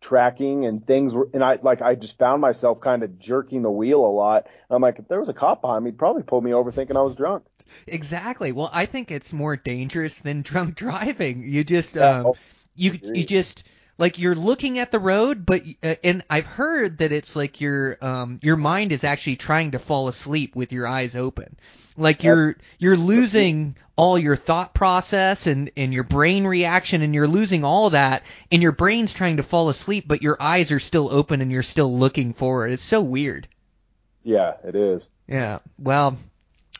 tracking 0.00 0.64
and 0.64 0.86
things 0.86 1.14
were 1.14 1.28
and 1.32 1.42
I 1.42 1.58
like 1.62 1.82
I 1.82 1.94
just 1.94 2.18
found 2.18 2.40
myself 2.40 2.80
kind 2.80 3.02
of 3.02 3.18
jerking 3.18 3.62
the 3.62 3.70
wheel 3.70 4.04
a 4.04 4.08
lot. 4.08 4.46
And 4.46 4.76
I'm 4.76 4.82
like, 4.82 4.98
if 4.98 5.08
there 5.08 5.20
was 5.20 5.28
a 5.28 5.34
cop 5.34 5.60
behind 5.60 5.84
me, 5.84 5.90
he'd 5.90 5.98
probably 5.98 6.22
pull 6.22 6.40
me 6.40 6.52
over 6.52 6.72
thinking 6.72 6.96
I 6.96 7.02
was 7.02 7.14
drunk. 7.14 7.44
Exactly. 7.86 8.52
Well, 8.52 8.70
I 8.72 8.86
think 8.86 9.10
it's 9.10 9.32
more 9.32 9.56
dangerous 9.56 10.18
than 10.18 10.42
drunk 10.42 10.74
driving. 10.74 11.42
You 11.44 11.64
just 11.64 11.96
um, 11.96 12.26
oh, 12.26 12.36
you 12.74 12.98
you 13.02 13.24
just 13.24 13.64
like 13.98 14.18
you're 14.18 14.36
looking 14.36 14.78
at 14.78 14.92
the 14.92 15.00
road, 15.00 15.44
but 15.44 15.62
uh, 15.82 15.96
and 16.04 16.24
I've 16.30 16.46
heard 16.46 16.98
that 16.98 17.12
it's 17.12 17.34
like 17.34 17.60
your 17.60 17.98
um 18.00 18.38
your 18.42 18.56
mind 18.56 18.92
is 18.92 19.04
actually 19.04 19.36
trying 19.36 19.72
to 19.72 19.78
fall 19.78 20.08
asleep 20.08 20.54
with 20.54 20.72
your 20.72 20.86
eyes 20.86 21.16
open. 21.16 21.56
Like 21.96 22.22
you're 22.22 22.56
you're 22.78 22.96
losing 22.96 23.76
all 23.96 24.16
your 24.16 24.36
thought 24.36 24.72
process 24.72 25.48
and 25.48 25.72
and 25.76 25.92
your 25.92 26.04
brain 26.04 26.46
reaction 26.46 27.02
and 27.02 27.12
you're 27.12 27.26
losing 27.26 27.64
all 27.64 27.90
that 27.90 28.22
and 28.52 28.62
your 28.62 28.72
brain's 28.72 29.12
trying 29.12 29.38
to 29.38 29.42
fall 29.42 29.68
asleep 29.68 30.04
but 30.06 30.22
your 30.22 30.40
eyes 30.40 30.70
are 30.70 30.78
still 30.78 31.12
open 31.12 31.40
and 31.40 31.50
you're 31.50 31.62
still 31.64 31.98
looking 31.98 32.32
forward. 32.32 32.70
It's 32.70 32.82
so 32.82 33.02
weird. 33.02 33.48
Yeah, 34.22 34.54
it 34.62 34.76
is. 34.76 35.08
Yeah. 35.26 35.58
Well, 35.78 36.16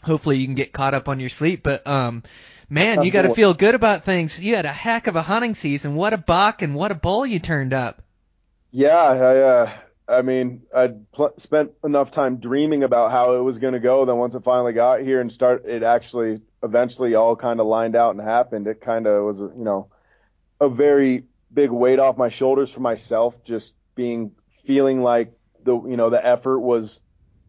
hopefully 0.03 0.39
you 0.39 0.47
can 0.47 0.55
get 0.55 0.73
caught 0.73 0.95
up 0.95 1.09
on 1.09 1.19
your 1.19 1.31
sleep, 1.31 1.65
but 1.65 1.85
um 1.85 2.23
man, 2.69 3.03
you 3.03 3.11
got 3.11 3.23
to 3.23 3.35
feel 3.35 3.55
good 3.55 3.75
about 3.75 4.05
things. 4.05 4.43
You 4.43 4.57
had 4.57 4.65
a 4.65 4.73
heck 4.73 5.07
of 5.07 5.17
a 5.17 5.23
hunting 5.23 5.55
season. 5.55 5.95
What 5.95 6.13
a 6.13 6.19
buck 6.19 6.63
and 6.63 6.75
what 6.75 6.91
a 6.91 6.95
bull 6.95 7.27
you 7.27 7.39
turned 7.39 7.73
up. 7.73 8.03
Yeah, 8.71 8.97
I 8.97 9.37
uh 9.39 9.73
I 10.09 10.23
mean, 10.23 10.63
I'd 10.75 11.11
pl- 11.13 11.35
spent 11.37 11.73
enough 11.85 12.11
time 12.11 12.39
dreaming 12.39 12.83
about 12.83 13.11
how 13.11 13.35
it 13.35 13.41
was 13.41 13.59
going 13.59 13.75
to 13.75 13.81
go. 13.81 14.07
Then 14.07 14.17
once 14.17 14.35
it 14.35 14.43
finally 14.43 14.73
got 14.73 15.03
here 15.03 15.21
and 15.21 15.31
start, 15.31 15.67
it 15.67 15.83
actually 15.83 16.41
eventually 16.63 17.15
all 17.15 17.37
kind 17.37 17.61
of 17.61 17.67
lined 17.67 17.95
out 17.95 18.15
and 18.15 18.21
happened. 18.21 18.67
It 18.67 18.81
kind 18.81 19.07
of 19.07 19.25
was, 19.25 19.41
you 19.41 19.65
know, 19.65 19.89
a 20.61 20.69
very 20.69 21.25
big 21.53 21.71
weight 21.71 21.99
off 21.99 22.17
my 22.17 22.31
shoulders 22.31 22.71
for 22.71 22.81
myself, 22.81 23.45
just 23.45 23.75
being 23.95 24.33
feeling 24.65 25.03
like 25.03 25.33
the, 25.63 25.75
you 25.75 25.97
know, 25.97 26.09
the 26.09 26.25
effort 26.25 26.61
was 26.61 27.01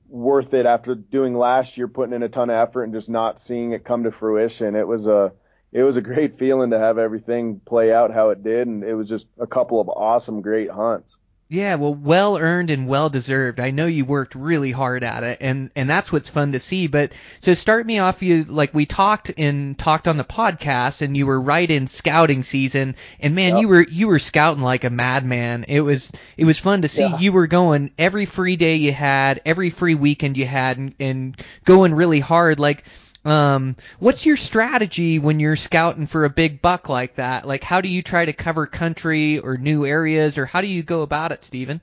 worth 0.09 0.53
it 0.53 0.65
after 0.65 0.95
doing 0.95 1.35
last 1.35 1.77
year, 1.77 1.87
putting 1.87 2.13
in 2.13 2.23
a 2.23 2.29
ton 2.29 2.49
of 2.49 2.55
effort 2.55 2.83
and 2.83 2.93
just 2.93 3.09
not 3.09 3.39
seeing 3.39 3.71
it 3.71 3.83
come 3.83 4.03
to 4.03 4.11
fruition. 4.11 4.75
It 4.75 4.87
was 4.87 5.07
a, 5.07 5.31
it 5.71 5.83
was 5.83 5.97
a 5.97 6.01
great 6.01 6.35
feeling 6.35 6.71
to 6.71 6.79
have 6.79 6.97
everything 6.97 7.61
play 7.65 7.93
out 7.93 8.11
how 8.11 8.29
it 8.29 8.43
did. 8.43 8.67
And 8.67 8.83
it 8.83 8.95
was 8.95 9.07
just 9.07 9.27
a 9.39 9.47
couple 9.47 9.79
of 9.79 9.89
awesome, 9.89 10.41
great 10.41 10.71
hunts. 10.71 11.17
Yeah, 11.51 11.75
well, 11.75 11.95
well 11.95 12.37
earned 12.37 12.69
and 12.69 12.87
well 12.87 13.09
deserved. 13.09 13.59
I 13.59 13.71
know 13.71 13.87
you 13.87 14.05
worked 14.05 14.35
really 14.35 14.69
hard 14.71 15.03
at 15.03 15.23
it, 15.23 15.39
and 15.41 15.71
and 15.75 15.89
that's 15.89 16.11
what's 16.11 16.29
fun 16.29 16.51
to 16.51 16.59
see. 16.59 16.85
But 16.85 17.11
so 17.39 17.55
start 17.55 17.87
me 17.87 17.97
off. 17.97 18.21
You 18.21 18.43
like 18.43 18.71
we 18.71 18.85
talked 18.85 19.31
and 19.35 19.75
talked 19.75 20.07
on 20.07 20.17
the 20.17 20.23
podcast, 20.23 21.01
and 21.01 21.17
you 21.17 21.25
were 21.25 21.41
right 21.41 21.69
in 21.69 21.87
scouting 21.87 22.43
season, 22.43 22.95
and 23.19 23.33
man, 23.33 23.53
Yep. 23.53 23.61
you 23.61 23.67
were 23.67 23.81
you 23.81 24.07
were 24.09 24.19
scouting 24.19 24.61
like 24.61 24.83
a 24.83 24.91
madman. 24.91 25.65
It 25.67 25.81
was 25.81 26.11
it 26.37 26.45
was 26.45 26.59
fun 26.59 26.83
to 26.83 26.87
see. 26.87 27.01
Yeah. 27.01 27.17
You 27.17 27.31
were 27.31 27.47
going 27.47 27.93
every 27.97 28.27
free 28.27 28.55
day 28.55 28.75
you 28.75 28.91
had, 28.91 29.41
every 29.43 29.71
free 29.71 29.95
weekend 29.95 30.37
you 30.37 30.45
had, 30.45 30.77
and, 30.77 30.93
and 30.99 31.43
going 31.65 31.95
really 31.95 32.19
hard. 32.19 32.59
Like, 32.59 32.83
um, 33.25 33.75
what's 33.99 34.25
your 34.25 34.37
strategy 34.37 35.19
when 35.19 35.39
you're 35.39 35.55
scouting 35.55 36.07
for 36.07 36.25
a 36.25 36.29
big 36.29 36.61
buck 36.61 36.89
like 36.89 37.15
that? 37.15 37.45
Like, 37.45 37.63
how 37.63 37.81
do 37.81 37.89
you 37.89 38.01
try 38.01 38.25
to 38.25 38.33
cover 38.33 38.65
country 38.65 39.39
or 39.39 39.57
new 39.57 39.85
areas, 39.85 40.37
or 40.37 40.45
how 40.45 40.61
do 40.61 40.67
you 40.67 40.83
go 40.83 41.01
about 41.01 41.31
it, 41.31 41.43
Stephen? 41.43 41.81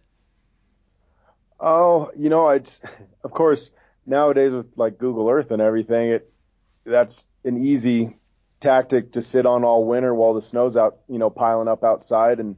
Oh, 1.61 2.11
you 2.17 2.29
know, 2.29 2.49
it's 2.51 2.81
of 3.25 3.33
course 3.33 3.71
nowadays 4.07 4.53
with 4.53 4.77
like 4.77 4.99
Google 4.99 5.29
Earth 5.29 5.51
and 5.51 5.61
everything, 5.61 6.11
it 6.11 6.33
that's 6.85 7.27
an 7.45 7.65
easy 7.67 8.17
tactic 8.61 9.13
to 9.13 9.23
sit 9.23 9.45
on 9.47 9.65
all 9.65 9.85
winter 9.85 10.15
while 10.15 10.35
the 10.35 10.43
snow's 10.43 10.77
out, 10.77 10.99
you 11.09 11.19
know, 11.19 11.31
piling 11.31 11.69
up 11.69 11.85
outside. 11.85 12.41
And 12.41 12.57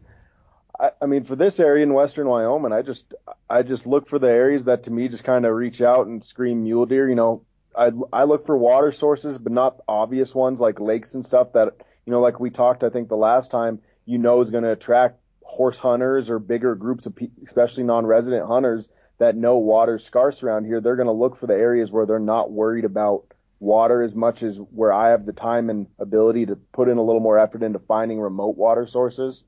I, 0.78 0.90
I 1.02 1.06
mean, 1.06 1.24
for 1.24 1.34
this 1.34 1.58
area 1.58 1.82
in 1.82 1.94
western 1.94 2.28
Wyoming, 2.28 2.72
I 2.72 2.82
just 2.82 3.12
I 3.48 3.62
just 3.62 3.86
look 3.86 4.08
for 4.08 4.18
the 4.18 4.30
areas 4.30 4.64
that 4.64 4.84
to 4.84 4.90
me 4.90 5.08
just 5.08 5.24
kind 5.24 5.46
of 5.46 5.54
reach 5.54 5.80
out 5.80 6.06
and 6.06 6.24
scream 6.24 6.62
mule 6.62 6.86
deer. 6.86 7.08
You 7.08 7.14
know, 7.14 7.42
I 7.78 7.92
I 8.12 8.24
look 8.24 8.44
for 8.44 8.56
water 8.56 8.92
sources, 8.92 9.38
but 9.38 9.52
not 9.52 9.80
obvious 9.86 10.34
ones 10.34 10.60
like 10.60 10.80
lakes 10.80 11.14
and 11.14 11.24
stuff 11.24 11.52
that 11.52 11.76
you 12.08 12.12
know, 12.12 12.20
like 12.20 12.40
we 12.40 12.48
talked, 12.48 12.84
I 12.84 12.88
think 12.88 13.10
the 13.10 13.18
last 13.18 13.50
time, 13.50 13.80
you 14.06 14.16
know, 14.16 14.40
is 14.40 14.48
going 14.48 14.64
to 14.64 14.72
attract 14.72 15.20
horse 15.42 15.76
hunters 15.76 16.30
or 16.30 16.38
bigger 16.38 16.74
groups 16.74 17.04
of 17.04 17.14
people, 17.14 17.42
especially 17.44 17.84
non-resident 17.84 18.46
hunters 18.46 18.88
that 19.18 19.36
know 19.36 19.58
water's 19.58 20.06
scarce 20.06 20.42
around 20.42 20.64
here. 20.64 20.80
They're 20.80 20.96
going 20.96 21.04
to 21.08 21.12
look 21.12 21.36
for 21.36 21.46
the 21.46 21.54
areas 21.54 21.92
where 21.92 22.06
they're 22.06 22.18
not 22.18 22.50
worried 22.50 22.86
about 22.86 23.24
water 23.60 24.02
as 24.02 24.16
much 24.16 24.42
as 24.42 24.58
where 24.58 24.90
I 24.90 25.10
have 25.10 25.26
the 25.26 25.34
time 25.34 25.68
and 25.68 25.86
ability 25.98 26.46
to 26.46 26.56
put 26.56 26.88
in 26.88 26.96
a 26.96 27.02
little 27.02 27.20
more 27.20 27.38
effort 27.38 27.62
into 27.62 27.78
finding 27.78 28.20
remote 28.20 28.56
water 28.56 28.86
sources. 28.86 29.44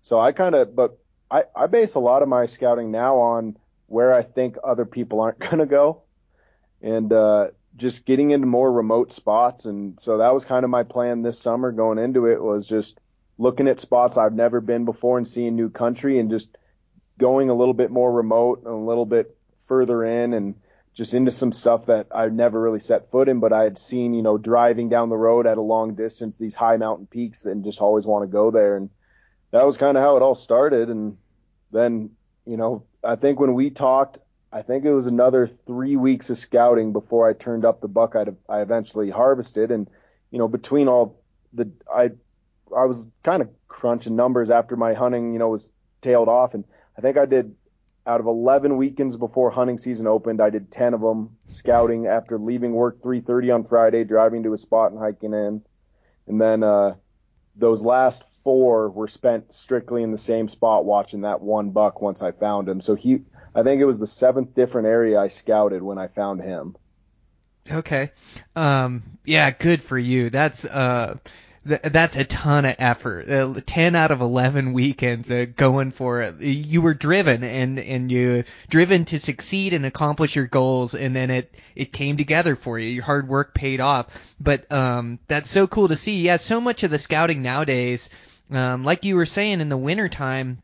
So 0.00 0.18
I 0.18 0.32
kind 0.32 0.56
of, 0.56 0.74
but 0.74 0.98
I, 1.30 1.44
I 1.54 1.68
base 1.68 1.94
a 1.94 2.00
lot 2.00 2.22
of 2.22 2.28
my 2.28 2.46
scouting 2.46 2.90
now 2.90 3.18
on 3.18 3.56
where 3.86 4.12
I 4.12 4.22
think 4.22 4.56
other 4.64 4.86
people 4.86 5.20
aren't 5.20 5.38
going 5.50 5.58
to 5.58 5.66
go 5.66 6.02
and, 6.80 7.12
uh, 7.12 7.48
just 7.76 8.04
getting 8.04 8.30
into 8.30 8.46
more 8.46 8.70
remote 8.70 9.12
spots. 9.12 9.64
And 9.64 9.98
so 9.98 10.18
that 10.18 10.34
was 10.34 10.44
kind 10.44 10.64
of 10.64 10.70
my 10.70 10.82
plan 10.82 11.22
this 11.22 11.38
summer 11.38 11.72
going 11.72 11.98
into 11.98 12.26
it 12.26 12.42
was 12.42 12.66
just 12.66 12.98
looking 13.38 13.68
at 13.68 13.80
spots 13.80 14.16
I've 14.16 14.34
never 14.34 14.60
been 14.60 14.84
before 14.84 15.18
and 15.18 15.26
seeing 15.26 15.56
new 15.56 15.70
country 15.70 16.18
and 16.18 16.30
just 16.30 16.56
going 17.18 17.50
a 17.50 17.54
little 17.54 17.74
bit 17.74 17.90
more 17.90 18.12
remote 18.12 18.60
and 18.64 18.68
a 18.74 18.76
little 18.76 19.06
bit 19.06 19.36
further 19.66 20.04
in 20.04 20.34
and 20.34 20.54
just 20.94 21.14
into 21.14 21.30
some 21.30 21.52
stuff 21.52 21.86
that 21.86 22.08
I've 22.14 22.32
never 22.32 22.60
really 22.60 22.78
set 22.78 23.10
foot 23.10 23.28
in, 23.28 23.40
but 23.40 23.52
I 23.52 23.64
had 23.64 23.78
seen, 23.78 24.12
you 24.12 24.22
know, 24.22 24.36
driving 24.36 24.90
down 24.90 25.08
the 25.08 25.16
road 25.16 25.46
at 25.46 25.56
a 25.56 25.62
long 25.62 25.94
distance, 25.94 26.36
these 26.36 26.54
high 26.54 26.76
mountain 26.76 27.06
peaks 27.06 27.46
and 27.46 27.64
just 27.64 27.80
always 27.80 28.04
want 28.04 28.24
to 28.24 28.26
go 28.26 28.50
there. 28.50 28.76
And 28.76 28.90
that 29.52 29.64
was 29.64 29.78
kind 29.78 29.96
of 29.96 30.02
how 30.02 30.16
it 30.16 30.22
all 30.22 30.34
started. 30.34 30.90
And 30.90 31.16
then, 31.70 32.10
you 32.44 32.58
know, 32.58 32.84
I 33.02 33.16
think 33.16 33.40
when 33.40 33.54
we 33.54 33.70
talked, 33.70 34.18
I 34.52 34.62
think 34.62 34.84
it 34.84 34.92
was 34.92 35.06
another 35.06 35.46
three 35.46 35.96
weeks 35.96 36.28
of 36.28 36.36
scouting 36.36 36.92
before 36.92 37.28
I 37.28 37.32
turned 37.32 37.64
up 37.64 37.80
the 37.80 37.88
buck 37.88 38.14
I'd, 38.14 38.36
I 38.48 38.60
eventually 38.60 39.08
harvested. 39.08 39.70
And, 39.70 39.88
you 40.30 40.38
know, 40.38 40.48
between 40.48 40.88
all 40.88 41.22
the, 41.54 41.70
I, 41.92 42.10
I 42.76 42.84
was 42.84 43.08
kind 43.22 43.40
of 43.40 43.48
crunching 43.68 44.14
numbers 44.14 44.50
after 44.50 44.76
my 44.76 44.92
hunting, 44.92 45.32
you 45.32 45.38
know, 45.38 45.48
was 45.48 45.70
tailed 46.02 46.28
off. 46.28 46.52
And 46.52 46.64
I 46.98 47.00
think 47.00 47.16
I 47.16 47.24
did 47.24 47.54
out 48.06 48.20
of 48.20 48.26
11 48.26 48.76
weekends 48.76 49.16
before 49.16 49.50
hunting 49.50 49.78
season 49.78 50.06
opened, 50.06 50.40
I 50.40 50.50
did 50.50 50.70
10 50.70 50.94
of 50.94 51.00
them 51.00 51.36
scouting 51.48 52.06
after 52.06 52.38
leaving 52.38 52.72
work 52.72 53.00
3:30 53.00 53.54
on 53.54 53.64
Friday, 53.64 54.04
driving 54.04 54.42
to 54.42 54.52
a 54.52 54.58
spot 54.58 54.90
and 54.90 55.00
hiking 55.00 55.32
in. 55.32 55.62
And 56.26 56.40
then 56.40 56.62
uh 56.62 56.96
those 57.54 57.82
last 57.82 58.24
four 58.42 58.90
were 58.90 59.08
spent 59.08 59.54
strictly 59.54 60.02
in 60.02 60.10
the 60.10 60.18
same 60.18 60.48
spot 60.48 60.84
watching 60.84 61.20
that 61.20 61.42
one 61.42 61.70
buck 61.70 62.00
once 62.00 62.22
I 62.22 62.32
found 62.32 62.68
him. 62.68 62.80
So 62.80 62.94
he 62.94 63.22
I 63.54 63.62
think 63.62 63.80
it 63.80 63.84
was 63.84 63.98
the 63.98 64.06
seventh 64.06 64.54
different 64.54 64.88
area 64.88 65.20
I 65.20 65.28
scouted 65.28 65.82
when 65.82 65.98
I 65.98 66.08
found 66.08 66.40
him. 66.40 66.76
Okay. 67.70 68.10
Um, 68.56 69.02
yeah, 69.24 69.50
good 69.50 69.82
for 69.82 69.98
you. 69.98 70.30
That's 70.30 70.64
uh, 70.64 71.18
Th- 71.66 71.80
that's 71.80 72.16
a 72.16 72.24
ton 72.24 72.64
of 72.64 72.74
effort. 72.78 73.30
Uh, 73.30 73.54
Ten 73.64 73.94
out 73.94 74.10
of 74.10 74.20
eleven 74.20 74.72
weekends 74.72 75.30
uh, 75.30 75.46
going 75.54 75.92
for 75.92 76.20
it. 76.22 76.40
You 76.40 76.82
were 76.82 76.94
driven 76.94 77.44
and 77.44 77.78
and 77.78 78.10
you 78.10 78.42
driven 78.68 79.04
to 79.06 79.20
succeed 79.20 79.72
and 79.72 79.86
accomplish 79.86 80.34
your 80.34 80.48
goals, 80.48 80.94
and 80.94 81.14
then 81.14 81.30
it 81.30 81.54
it 81.76 81.92
came 81.92 82.16
together 82.16 82.56
for 82.56 82.80
you. 82.80 82.88
Your 82.88 83.04
hard 83.04 83.28
work 83.28 83.54
paid 83.54 83.80
off. 83.80 84.06
But 84.40 84.70
um, 84.72 85.20
that's 85.28 85.50
so 85.50 85.68
cool 85.68 85.86
to 85.86 85.96
see. 85.96 86.22
Yeah, 86.22 86.36
so 86.36 86.60
much 86.60 86.82
of 86.82 86.90
the 86.90 86.98
scouting 86.98 87.42
nowadays, 87.42 88.10
um, 88.50 88.82
like 88.82 89.04
you 89.04 89.14
were 89.14 89.26
saying 89.26 89.60
in 89.60 89.68
the 89.68 89.76
wintertime, 89.76 90.61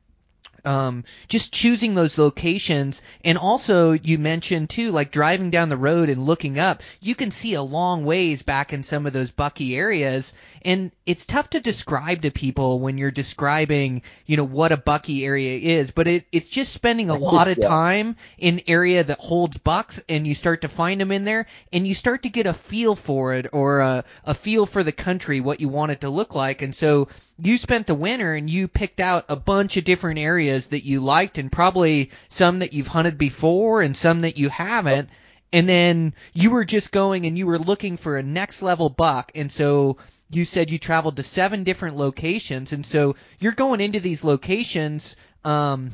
um, 0.68 1.04
just 1.28 1.50
choosing 1.50 1.94
those 1.94 2.18
locations. 2.18 3.00
And 3.24 3.38
also 3.38 3.92
you 3.92 4.18
mentioned 4.18 4.68
too 4.68 4.90
like 4.90 5.10
driving 5.10 5.48
down 5.50 5.70
the 5.70 5.76
road 5.78 6.10
and 6.10 6.26
looking 6.26 6.58
up 6.58 6.82
you 7.00 7.14
can 7.14 7.30
see 7.30 7.54
a 7.54 7.62
long 7.62 8.04
ways 8.04 8.42
back 8.42 8.72
in 8.72 8.82
some 8.82 9.06
of 9.06 9.14
those 9.14 9.30
bucky 9.30 9.74
areas 9.76 10.34
and 10.62 10.92
it's 11.06 11.26
tough 11.26 11.50
to 11.50 11.60
describe 11.60 12.22
to 12.22 12.30
people 12.30 12.80
when 12.80 12.98
you're 12.98 13.10
describing 13.10 14.02
you 14.26 14.36
know 14.36 14.44
what 14.44 14.72
a 14.72 14.76
bucky 14.76 15.24
area 15.24 15.58
is 15.78 15.90
but 15.90 16.08
it, 16.08 16.24
it's 16.32 16.48
just 16.48 16.72
spending 16.72 17.10
a 17.10 17.16
lot 17.16 17.48
of 17.48 17.58
Yeah. 17.58 17.68
time 17.68 18.16
in 18.38 18.60
area 18.66 19.02
that 19.04 19.18
holds 19.18 19.56
bucks 19.58 20.02
and 20.08 20.26
you 20.26 20.34
start 20.34 20.62
to 20.62 20.68
find 20.68 21.00
them 21.00 21.12
in 21.12 21.24
there 21.24 21.46
and 21.72 21.86
you 21.86 21.94
start 21.94 22.22
to 22.22 22.28
get 22.28 22.46
a 22.46 22.54
feel 22.54 22.94
for 22.94 23.34
it 23.34 23.46
or 23.52 23.80
a, 23.80 24.04
a 24.24 24.34
feel 24.34 24.66
for 24.66 24.82
the 24.82 24.92
country 24.92 25.40
what 25.40 25.60
you 25.60 25.68
want 25.68 25.92
it 25.92 26.00
to 26.02 26.10
look 26.10 26.34
like. 26.34 26.62
And 26.62 26.74
so 26.74 27.08
you 27.40 27.58
spent 27.58 27.86
the 27.86 27.94
winter 27.94 28.34
and 28.34 28.48
you 28.48 28.68
picked 28.68 29.00
out 29.00 29.24
a 29.28 29.36
bunch 29.36 29.76
of 29.76 29.84
different 29.84 30.18
areas 30.18 30.66
that 30.68 30.84
you 30.84 31.00
liked 31.00 31.38
and 31.38 31.50
probably 31.52 32.10
some 32.28 32.60
that 32.60 32.72
you've 32.72 32.86
hunted 32.88 33.18
before 33.18 33.82
and 33.82 33.96
some 33.96 34.22
that 34.22 34.38
you 34.38 34.48
haven't. 34.48 35.08
And 35.52 35.68
then 35.68 36.14
you 36.34 36.50
were 36.50 36.64
just 36.64 36.90
going 36.90 37.26
and 37.26 37.38
you 37.38 37.46
were 37.46 37.58
looking 37.58 37.96
for 37.96 38.16
a 38.16 38.22
next 38.22 38.62
level 38.62 38.88
buck. 38.90 39.32
And 39.34 39.50
so 39.50 39.96
you 40.30 40.44
said 40.44 40.70
you 40.70 40.78
traveled 40.78 41.16
to 41.16 41.22
seven 41.22 41.64
different 41.64 41.96
locations 41.96 42.72
and 42.72 42.84
so 42.84 43.16
you're 43.38 43.52
going 43.52 43.80
into 43.80 44.00
these 44.00 44.24
locations 44.24 45.16
um 45.44 45.90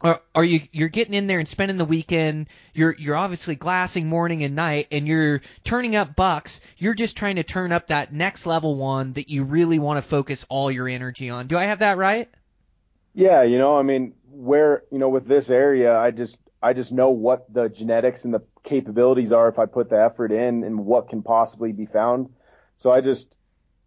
are, 0.00 0.20
are 0.34 0.44
you 0.44 0.60
you're 0.70 0.88
getting 0.88 1.14
in 1.14 1.26
there 1.26 1.38
and 1.38 1.48
spending 1.48 1.76
the 1.76 1.84
weekend. 1.84 2.48
You're 2.72 2.94
you're 2.96 3.16
obviously 3.16 3.56
glassing 3.56 4.08
morning 4.08 4.44
and 4.44 4.54
night 4.54 4.88
and 4.92 5.08
you're 5.08 5.40
turning 5.64 5.96
up 5.96 6.14
bucks. 6.14 6.60
You're 6.76 6.94
just 6.94 7.16
trying 7.16 7.36
to 7.36 7.42
turn 7.42 7.72
up 7.72 7.88
that 7.88 8.12
next 8.12 8.46
level 8.46 8.76
one 8.76 9.14
that 9.14 9.28
you 9.28 9.44
really 9.44 9.78
want 9.78 9.98
to 9.98 10.08
focus 10.08 10.46
all 10.48 10.70
your 10.70 10.88
energy 10.88 11.30
on. 11.30 11.46
Do 11.48 11.58
i 11.58 11.64
have 11.64 11.80
that 11.80 11.98
right? 11.98 12.28
Yeah, 13.14 13.42
you 13.42 13.58
know, 13.58 13.76
I 13.76 13.82
mean, 13.82 14.14
where 14.30 14.84
you 14.92 14.98
know, 14.98 15.08
with 15.08 15.26
this 15.26 15.50
area, 15.50 15.98
I 15.98 16.12
just 16.12 16.38
I 16.62 16.72
just 16.72 16.92
know 16.92 17.10
what 17.10 17.52
the 17.52 17.68
genetics 17.68 18.24
and 18.24 18.32
the 18.32 18.42
capabilities 18.62 19.32
are 19.32 19.48
if 19.48 19.58
I 19.58 19.66
put 19.66 19.90
the 19.90 20.00
effort 20.00 20.30
in 20.30 20.62
and 20.62 20.84
what 20.86 21.08
can 21.08 21.22
possibly 21.22 21.72
be 21.72 21.86
found. 21.86 22.30
So 22.76 22.92
I 22.92 23.00
just 23.00 23.36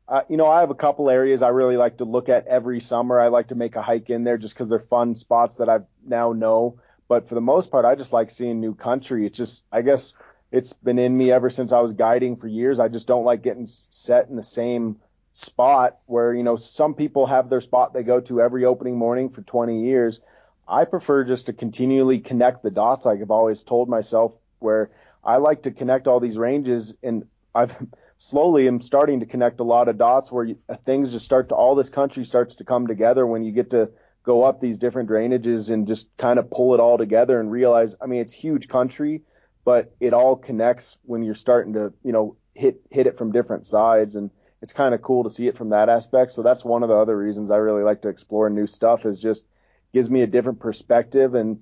uh, 0.08 0.22
you 0.30 0.38
know, 0.38 0.48
I 0.48 0.60
have 0.60 0.72
a 0.72 0.76
couple 0.76 1.10
areas 1.10 1.42
I 1.42 1.50
really 1.50 1.78
like 1.78 1.98
to 1.98 2.06
look 2.06 2.30
at 2.30 2.48
every 2.48 2.80
summer. 2.80 3.20
I 3.20 3.28
like 3.28 3.48
to 3.50 3.56
make 3.56 3.76
a 3.76 3.82
hike 3.82 4.10
in 4.10 4.24
there 4.24 4.38
just 4.38 4.54
because 4.54 4.70
they're 4.70 4.80
fun 4.80 5.16
spots 5.16 5.58
that 5.58 5.70
I 5.70 5.80
now 6.06 6.34
know. 6.34 6.80
But 7.08 7.30
for 7.30 7.36
the 7.36 7.42
most 7.42 7.72
part, 7.72 7.86
I 7.86 7.96
just 7.96 8.14
like 8.14 8.30
seeing 8.30 8.60
new 8.60 8.76
country. 8.76 9.26
It's 9.26 9.38
just, 9.38 9.64
I 9.72 9.82
guess, 9.82 10.14
it's 10.52 10.74
been 10.74 11.00
in 11.00 11.16
me 11.16 11.32
ever 11.32 11.50
since 11.50 11.72
I 11.72 11.80
was 11.80 11.94
guiding 11.94 12.36
for 12.36 12.48
years. 12.48 12.80
I 12.80 12.90
just 12.90 13.08
don't 13.08 13.24
like 13.24 13.42
getting 13.42 13.68
set 13.68 14.30
in 14.30 14.36
the 14.36 14.44
same 14.44 14.98
spot 15.34 15.98
where 16.08 16.34
you 16.34 16.44
know 16.44 16.58
some 16.58 16.94
people 16.94 17.26
have 17.26 17.50
their 17.50 17.62
spot 17.62 17.94
they 17.94 18.04
go 18.04 18.20
to 18.20 18.42
every 18.42 18.66
opening 18.66 18.98
morning 18.98 19.30
for 19.30 19.42
20 19.42 19.82
years. 19.86 20.20
I 20.68 20.86
prefer 20.86 21.24
just 21.24 21.48
to 21.48 21.54
continually 21.54 22.20
connect 22.20 22.64
the 22.64 22.72
dots. 22.72 23.06
Like 23.06 23.22
I've 23.22 23.32
always 23.32 23.64
told 23.64 23.90
myself, 23.90 24.36
where 24.60 24.92
I 25.24 25.38
like 25.38 25.64
to 25.64 25.72
connect 25.72 26.08
all 26.08 26.20
these 26.20 26.38
ranges, 26.38 26.96
and 27.04 27.26
I've 27.54 27.76
slowly 28.18 28.68
am 28.68 28.82
starting 28.82 29.20
to 29.22 29.26
connect 29.26 29.60
a 29.60 29.64
lot 29.64 29.88
of 29.88 29.98
dots 29.98 30.32
where 30.32 30.46
you, 30.46 30.58
uh, 30.70 30.76
things 30.76 31.12
just 31.12 31.26
start 31.26 31.50
to 31.50 31.56
all 31.56 31.76
this 31.76 31.90
country 31.90 32.24
starts 32.24 32.56
to 32.58 32.64
come 32.64 32.88
together 32.88 33.26
when 33.26 33.44
you 33.44 33.52
get 33.52 33.72
to 33.72 33.90
go 34.24 34.44
up 34.44 34.62
these 34.62 34.78
different 34.78 35.10
drainages 35.10 35.72
and 35.72 35.88
just 35.88 36.16
kind 36.18 36.38
of 36.38 36.52
pull 36.52 36.74
it 36.74 36.80
all 36.80 36.98
together 36.98 37.40
and 37.40 37.52
realize. 37.52 37.96
I 38.02 38.06
mean, 38.06 38.22
it's 38.22 38.34
huge 38.34 38.68
country, 38.68 39.24
but 39.66 39.94
it 40.00 40.14
all 40.14 40.36
connects 40.36 40.98
when 41.04 41.24
you're 41.24 41.36
starting 41.36 41.74
to 41.74 41.94
you 42.04 42.12
know 42.12 42.36
hit 42.54 42.82
hit 42.92 43.08
it 43.08 43.18
from 43.18 43.32
different 43.32 43.66
sides 43.66 44.16
and 44.16 44.30
it's 44.62 44.74
kind 44.74 44.94
of 44.94 45.02
cool 45.02 45.24
to 45.24 45.30
see 45.30 45.48
it 45.48 45.58
from 45.58 45.70
that 45.70 45.90
aspect. 45.90 46.32
So 46.32 46.44
that's 46.44 46.64
one 46.64 46.84
of 46.84 46.90
the 46.90 46.96
other 46.96 47.18
reasons 47.18 47.52
I 47.52 47.58
really 47.58 47.84
like 47.84 48.04
to 48.04 48.10
explore 48.10 48.50
new 48.50 48.68
stuff 48.68 49.06
is 49.06 49.20
just 49.20 49.44
gives 49.92 50.10
me 50.10 50.22
a 50.22 50.28
different 50.28 50.60
perspective. 50.60 51.34
And, 51.34 51.62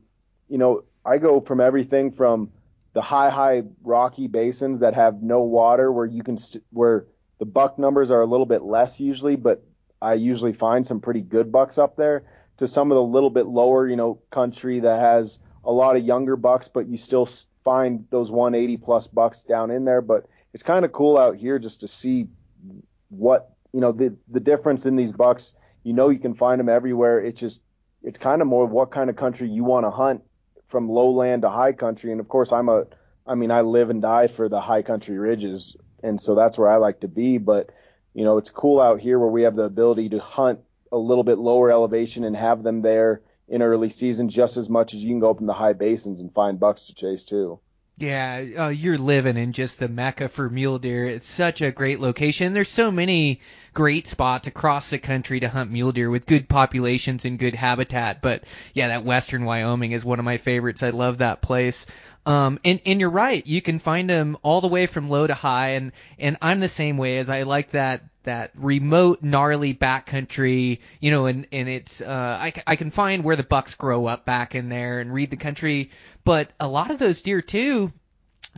you 0.50 0.58
know, 0.58 0.84
I 1.06 1.18
go 1.18 1.40
from 1.40 1.62
everything 1.62 2.12
from 2.12 2.52
the 2.94 3.02
high, 3.02 3.30
high 3.30 3.64
rocky 3.84 4.28
basins 4.28 4.80
that 4.80 4.96
have 4.96 5.22
no 5.22 5.42
water 5.42 5.92
where 5.92 6.06
you 6.06 6.24
can, 6.24 6.38
st- 6.38 6.64
where 6.72 7.06
the 7.40 7.46
buck 7.46 7.80
numbers 7.80 8.12
are 8.12 8.22
a 8.22 8.26
little 8.26 8.46
bit 8.46 8.64
less 8.64 9.00
usually, 9.00 9.36
but 9.36 9.64
I 10.02 10.14
usually 10.16 10.54
find 10.54 10.86
some 10.86 11.00
pretty 11.00 11.22
good 11.22 11.52
bucks 11.52 11.78
up 11.78 11.96
there 11.96 12.24
to 12.58 12.68
some 12.68 12.92
of 12.92 12.96
the 12.96 13.04
little 13.04 13.30
bit 13.30 13.46
lower, 13.46 13.88
you 13.88 13.96
know, 13.96 14.22
country 14.32 14.80
that 14.82 15.00
has 15.00 15.40
a 15.64 15.72
lot 15.72 15.96
of 15.96 16.04
younger 16.04 16.36
bucks, 16.36 16.68
but 16.68 16.88
you 16.88 16.98
still 16.98 17.28
find 17.64 18.06
those 18.10 18.32
180 18.32 18.78
plus 18.78 19.08
bucks 19.08 19.44
down 19.44 19.72
in 19.72 19.86
there. 19.86 20.02
But 20.02 20.28
it's 20.54 20.64
kind 20.64 20.86
of 20.86 20.92
cool 20.92 21.18
out 21.18 21.36
here 21.36 21.60
just 21.60 21.82
to 21.82 21.88
see 21.88 22.28
what 23.10 23.54
you 23.74 23.80
know 23.80 23.92
the 23.92 24.16
the 24.30 24.40
difference 24.40 24.86
in 24.86 24.96
these 24.96 25.12
bucks. 25.12 25.56
You 25.84 25.94
know 25.94 26.10
you 26.10 26.20
can 26.20 26.34
find 26.34 26.60
them 26.60 26.70
everywhere. 26.70 27.20
It's 27.20 27.40
just 27.40 27.62
it's 28.04 28.18
kind 28.18 28.42
of 28.42 28.48
more 28.48 28.66
what 28.66 28.92
kind 28.92 29.10
of 29.10 29.16
country 29.16 29.50
you 29.50 29.64
want 29.64 29.86
to 29.86 29.92
hunt 29.92 30.24
from 30.70 30.90
lowland 30.90 31.42
to 31.42 31.50
high 31.50 31.74
country. 31.74 32.12
And 32.12 32.22
of 32.22 32.30
course 32.30 32.52
I'm 32.52 32.70
a 32.70 32.86
I 33.28 33.36
mean 33.36 33.52
I 33.52 33.62
live 33.62 33.90
and 33.90 34.02
die 34.02 34.28
for 34.28 34.48
the 34.48 34.62
high 34.62 34.82
country 34.82 35.18
ridges, 35.18 35.76
and 36.02 36.20
so 36.20 36.34
that's 36.36 36.58
where 36.58 36.70
I 36.70 36.78
like 36.78 37.02
to 37.02 37.08
be. 37.08 37.38
But 37.38 37.72
you 38.14 38.24
know 38.24 38.38
it's 38.38 38.50
cool 38.50 38.80
out 38.80 39.02
here 39.02 39.20
where 39.20 39.30
we 39.30 39.44
have 39.44 39.56
the 39.56 39.64
ability 39.64 40.10
to 40.10 40.20
hunt 40.20 40.62
a 40.92 40.98
little 40.98 41.24
bit 41.24 41.38
lower 41.38 41.70
elevation 41.70 42.24
and 42.24 42.36
have 42.36 42.64
them 42.64 42.82
there 42.82 43.22
in 43.48 43.62
early 43.62 43.90
season 43.90 44.30
just 44.30 44.58
as 44.58 44.70
much 44.70 44.94
as 44.94 45.04
you 45.04 45.10
can 45.10 45.20
go 45.20 45.30
up 45.30 45.40
in 45.40 45.46
the 45.48 45.54
high 45.54 45.74
basins 45.74 46.22
and 46.22 46.34
find 46.34 46.60
bucks 46.60 46.86
to 46.86 46.96
chase 46.96 47.24
too. 47.24 47.60
Yeah, 48.00 48.46
uh, 48.58 48.68
you're 48.70 48.98
living 48.98 49.36
in 49.36 49.52
just 49.52 49.78
the 49.78 49.90
mecca 49.90 50.30
for 50.30 50.50
mule 50.50 50.80
deer. 50.80 51.06
It's 51.06 51.28
such 51.28 51.62
a 51.62 51.70
great 51.70 52.00
location. 52.00 52.54
There's 52.54 52.70
so 52.70 52.92
many 52.92 53.42
great 53.74 54.08
spots 54.08 54.48
across 54.48 54.90
the 54.90 55.00
country 55.00 55.42
to 55.42 55.50
hunt 55.50 55.70
mule 55.70 55.92
deer 55.92 56.10
with 56.10 56.26
good 56.26 56.48
populations 56.48 57.26
and 57.26 57.38
good 57.38 57.56
habitat. 57.56 58.22
But 58.22 58.46
yeah, 58.74 58.88
that 58.88 59.04
western 59.04 59.44
Wyoming 59.44 59.92
is 59.92 60.06
one 60.06 60.18
of 60.18 60.24
my 60.24 60.38
favorites. 60.38 60.82
I 60.82 60.92
love 60.92 61.18
that 61.18 61.42
place. 61.42 61.88
Um, 62.26 62.60
and, 62.64 62.80
and 62.86 63.02
you're 63.02 63.10
right. 63.10 63.46
You 63.46 63.62
can 63.62 63.80
find 63.80 64.10
them 64.10 64.38
all 64.44 64.62
the 64.62 64.68
way 64.70 64.88
from 64.88 65.10
low 65.10 65.28
to 65.28 65.34
high. 65.34 65.72
And, 65.72 65.92
and 66.18 66.38
I'm 66.42 66.62
the 66.62 66.70
same 66.70 66.96
way 66.96 67.18
as 67.18 67.30
I 67.30 67.44
like 67.44 67.72
that, 67.72 68.02
that 68.30 68.52
remote, 68.56 69.22
gnarly 69.22 69.74
backcountry, 69.74 70.80
you 71.02 71.12
know, 71.12 71.26
and, 71.26 71.48
and 71.52 71.68
it's, 71.68 72.00
uh, 72.00 72.38
I, 72.40 72.54
I 72.66 72.76
can 72.76 72.92
find 72.92 73.24
where 73.24 73.36
the 73.36 73.44
bucks 73.44 73.74
grow 73.74 74.06
up 74.06 74.24
back 74.24 74.56
in 74.56 74.70
there 74.70 75.00
and 75.00 75.12
read 75.12 75.32
the 75.32 75.38
country. 75.38 75.90
But 76.24 76.52
a 76.60 76.68
lot 76.68 76.92
of 76.92 77.00
those 77.00 77.24
deer 77.24 77.42
too, 77.42 77.92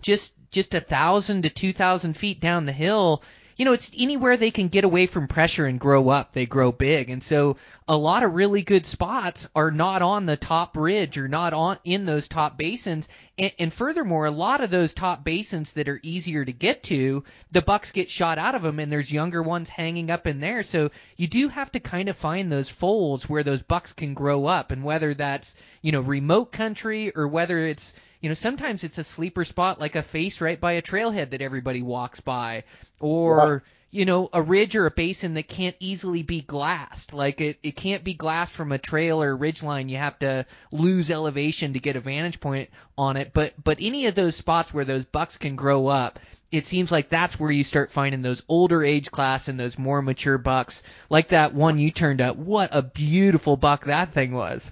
just 0.02 0.34
just 0.52 0.74
a 0.74 0.82
thousand 0.82 1.44
to 1.44 1.50
two 1.50 1.72
thousand 1.74 2.18
feet 2.18 2.42
down 2.42 2.66
the 2.66 2.72
hill, 2.74 3.24
you 3.56 3.66
know, 3.66 3.74
it's 3.74 3.92
anywhere 3.98 4.38
they 4.38 4.52
can 4.52 4.68
get 4.68 4.84
away 4.84 5.08
from 5.08 5.28
pressure 5.28 5.66
and 5.66 5.80
grow 5.80 6.10
up, 6.10 6.34
they 6.34 6.46
grow 6.46 6.72
big. 6.72 7.10
And 7.10 7.24
so 7.24 7.58
a 7.88 7.98
lot 7.98 8.24
of 8.24 8.34
really 8.34 8.62
good 8.62 8.86
spots 8.86 9.50
are 9.56 9.72
not 9.72 10.02
on 10.02 10.26
the 10.26 10.38
top 10.38 10.78
ridge 10.78 11.18
or 11.18 11.28
not 11.28 11.54
on 11.54 11.78
in 11.84 12.06
those 12.06 12.28
top 12.28 12.58
basins. 12.58 13.10
And, 13.38 13.52
and 13.60 13.74
furthermore, 13.74 14.26
a 14.26 14.32
lot 14.32 14.62
of 14.62 14.72
those 14.72 14.94
top 14.94 15.24
basins 15.24 15.74
that 15.74 15.90
are 15.90 16.00
easier 16.04 16.46
to 16.46 16.54
get 16.54 16.84
to, 16.84 17.24
the 17.52 17.62
bucks 17.62 17.92
get 17.92 18.10
shot 18.10 18.38
out 18.38 18.56
of 18.56 18.62
them 18.62 18.80
and 18.80 18.92
there's 18.92 19.12
younger 19.12 19.44
ones 19.44 19.70
hanging 19.70 20.10
up 20.10 20.28
in 20.28 20.40
there. 20.40 20.64
So 20.64 20.92
you 21.18 21.28
do 21.28 21.50
have 21.50 21.72
to 21.74 21.80
kind 21.80 22.10
of 22.10 22.18
find 22.18 22.52
those 22.52 22.70
folds 22.70 23.28
where 23.28 23.44
those 23.44 23.62
bucks 23.62 23.94
can 23.94 24.14
grow 24.14 24.46
up 24.46 24.72
and 24.72 24.84
whether 24.84 25.14
that's, 25.14 25.56
you 25.82 25.92
know, 25.92 26.02
remote 26.02 26.52
country 26.52 27.12
or 27.16 27.28
whether 27.28 27.60
it's 27.60 27.94
you 28.22 28.30
know, 28.30 28.36
sometimes 28.36 28.84
it's 28.84 29.00
a 29.00 29.04
sleeper 29.04 29.44
spot 29.44 29.80
like 29.80 29.96
a 29.96 30.04
face 30.04 30.42
right 30.42 30.60
by 30.60 30.74
a 30.74 30.82
trailhead 30.82 31.32
that 31.32 31.42
everybody 31.42 31.82
walks 31.82 32.20
by, 32.20 32.64
or 33.02 33.64
you 33.92 34.06
know, 34.06 34.30
a 34.32 34.42
ridge 34.42 34.76
or 34.78 34.86
a 34.86 34.92
basin 34.92 35.34
that 35.34 35.50
can't 35.50 35.76
easily 35.80 36.24
be 36.24 36.42
glassed. 36.42 37.14
Like 37.14 37.42
it, 37.42 37.60
it 37.62 37.76
can't 37.76 38.06
be 38.06 38.14
glassed 38.14 38.54
from 38.54 38.72
a 38.72 38.78
trail 38.78 39.22
or 39.22 39.32
a 39.32 39.36
ridge 39.36 39.62
line. 39.62 39.90
You 39.90 39.98
have 39.98 40.18
to 40.20 40.46
lose 40.72 41.12
elevation 41.12 41.74
to 41.74 41.80
get 41.80 41.98
a 41.98 42.00
vantage 42.00 42.40
point 42.40 42.70
on 42.98 43.18
it. 43.18 43.32
But 43.34 43.54
but 43.62 43.80
any 43.82 44.06
of 44.06 44.16
those 44.16 44.38
spots 44.38 44.74
where 44.74 44.86
those 44.86 45.04
bucks 45.04 45.38
can 45.38 45.58
grow 45.58 45.88
up, 45.88 46.20
it 46.54 46.66
seems 46.66 46.90
like 46.90 47.10
that's 47.10 47.38
where 47.38 47.52
you 47.52 47.66
start 47.66 47.92
finding 47.92 48.22
those 48.22 48.44
older 48.48 48.82
age 48.82 49.12
class 49.12 49.50
and 49.50 49.60
those 49.60 49.78
more 49.78 50.02
mature 50.02 50.38
bucks. 50.38 50.84
Like 51.10 51.30
that 51.30 51.54
one 51.54 51.78
you 51.78 51.92
turned 51.92 52.22
up. 52.22 52.38
What 52.38 52.74
a 52.74 52.82
beautiful 52.82 53.58
buck 53.58 53.86
that 53.86 54.14
thing 54.14 54.32
was. 54.32 54.72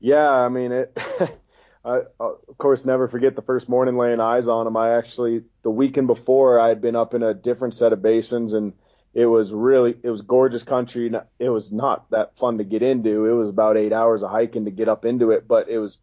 Yeah, 0.00 0.30
I 0.30 0.48
mean 0.48 0.72
it. 0.72 0.98
I, 1.84 2.00
uh, 2.20 2.32
of 2.48 2.58
course, 2.58 2.84
never 2.84 3.08
forget 3.08 3.36
the 3.36 3.42
first 3.42 3.68
morning 3.68 3.96
laying 3.96 4.20
eyes 4.20 4.48
on 4.48 4.66
him. 4.66 4.76
I 4.76 4.96
actually, 4.96 5.44
the 5.62 5.70
weekend 5.70 6.08
before, 6.08 6.60
I 6.60 6.68
had 6.68 6.82
been 6.82 6.96
up 6.96 7.14
in 7.14 7.22
a 7.22 7.32
different 7.32 7.74
set 7.74 7.92
of 7.92 8.02
basins, 8.02 8.52
and 8.52 8.74
it 9.14 9.26
was 9.26 9.52
really, 9.52 9.96
it 10.02 10.10
was 10.10 10.22
gorgeous 10.22 10.62
country. 10.62 11.10
It 11.38 11.48
was 11.48 11.72
not 11.72 12.10
that 12.10 12.36
fun 12.36 12.58
to 12.58 12.64
get 12.64 12.82
into. 12.82 13.26
It 13.26 13.32
was 13.32 13.48
about 13.48 13.78
eight 13.78 13.92
hours 13.92 14.22
of 14.22 14.30
hiking 14.30 14.66
to 14.66 14.70
get 14.70 14.88
up 14.88 15.04
into 15.04 15.30
it, 15.30 15.48
but 15.48 15.68
it 15.68 15.78
was, 15.78 15.98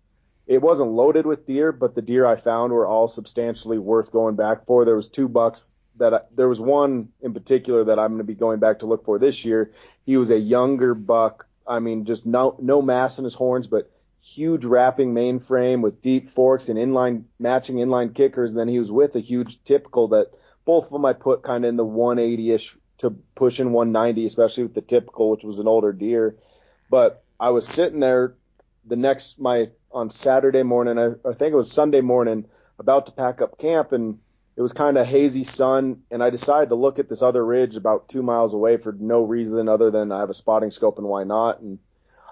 it 0.48 0.62
wasn't 0.62 0.92
loaded 0.92 1.26
with 1.26 1.46
deer, 1.46 1.72
but 1.72 1.94
the 1.94 2.02
deer 2.02 2.26
I 2.26 2.38
found 2.38 2.74
were 2.74 2.88
all 2.88 3.08
substantially 3.08 3.78
worth 3.78 4.12
going 4.12 4.36
back 4.36 4.66
for. 4.66 4.84
There 4.84 4.96
was 4.96 5.08
two 5.08 5.28
bucks 5.28 5.74
that 5.98 6.14
I, 6.14 6.20
there 6.36 6.48
was 6.48 6.60
one 6.60 7.10
in 7.22 7.34
particular 7.34 7.84
that 7.86 8.00
I'm 8.00 8.10
going 8.10 8.20
to 8.20 8.24
be 8.24 8.36
going 8.36 8.60
back 8.60 8.80
to 8.80 8.88
look 8.88 9.06
for 9.06 9.20
this 9.20 9.46
year. 9.46 9.72
He 10.06 10.18
was 10.18 10.32
a 10.32 10.38
younger 10.38 10.96
buck. 10.96 11.48
I 11.68 11.80
mean, 11.80 12.06
just 12.06 12.26
no 12.26 12.56
no 12.62 12.82
mass 12.82 13.18
in 13.18 13.26
his 13.26 13.34
horns, 13.34 13.68
but 13.68 13.92
huge 14.22 14.66
wrapping 14.66 15.14
mainframe 15.14 15.82
with 15.82 16.02
deep 16.02 16.28
forks 16.30 16.70
and 16.70 16.80
inline 16.80 17.24
matching 17.40 17.78
inline 17.78 18.14
kickers. 18.14 18.52
And 18.52 18.60
then 18.60 18.68
he 18.68 18.80
was 18.80 18.92
with 18.92 19.16
a 19.16 19.20
huge 19.20 19.64
typical 19.64 20.10
that 20.10 20.32
both 20.66 20.86
of 20.86 20.92
them 20.92 21.06
I 21.06 21.14
put 21.14 21.44
kind 21.44 21.66
of 21.66 21.70
in 21.70 21.76
the 21.76 21.86
180 21.86 22.52
ish 22.52 22.78
to 23.00 23.12
pushing 23.36 23.72
190, 23.72 24.26
especially 24.26 24.64
with 24.64 24.74
the 24.74 24.82
typical, 24.82 25.30
which 25.30 25.44
was 25.44 25.60
an 25.60 25.68
older 25.68 25.94
deer. 25.94 26.36
But 26.90 27.24
I 27.40 27.52
was 27.52 27.68
sitting 27.68 28.00
there 28.00 28.36
the 28.86 28.96
next 28.96 29.40
my 29.40 29.70
on 29.92 30.10
Saturday 30.10 30.64
morning, 30.64 30.98
I, 30.98 31.14
I 31.28 31.34
think 31.34 31.54
it 31.54 31.58
was 31.58 31.72
Sunday 31.72 32.02
morning, 32.02 32.46
about 32.80 33.06
to 33.08 33.12
pack 33.12 33.42
up 33.42 33.58
camp, 33.58 33.92
and 33.92 34.20
it 34.56 34.62
was 34.62 34.74
kind 34.74 34.98
of 34.98 35.08
hazy 35.08 35.44
sun, 35.44 36.04
and 36.12 36.24
I 36.24 36.30
decided 36.30 36.70
to 36.70 36.76
look 36.76 37.00
at 37.00 37.10
this 37.10 37.22
other 37.22 37.46
ridge 37.46 37.76
about 37.76 38.10
two 38.10 38.24
miles 38.24 38.54
away 38.54 38.78
for 38.78 38.92
no 38.92 39.22
reason 39.22 39.70
other 39.70 39.92
than 39.92 40.12
I 40.12 40.20
have 40.20 40.30
a 40.30 40.36
spotting 40.36 40.72
scope 40.72 40.98
and 40.98 41.08
why 41.08 41.24
not. 41.24 41.60
And 41.60 41.80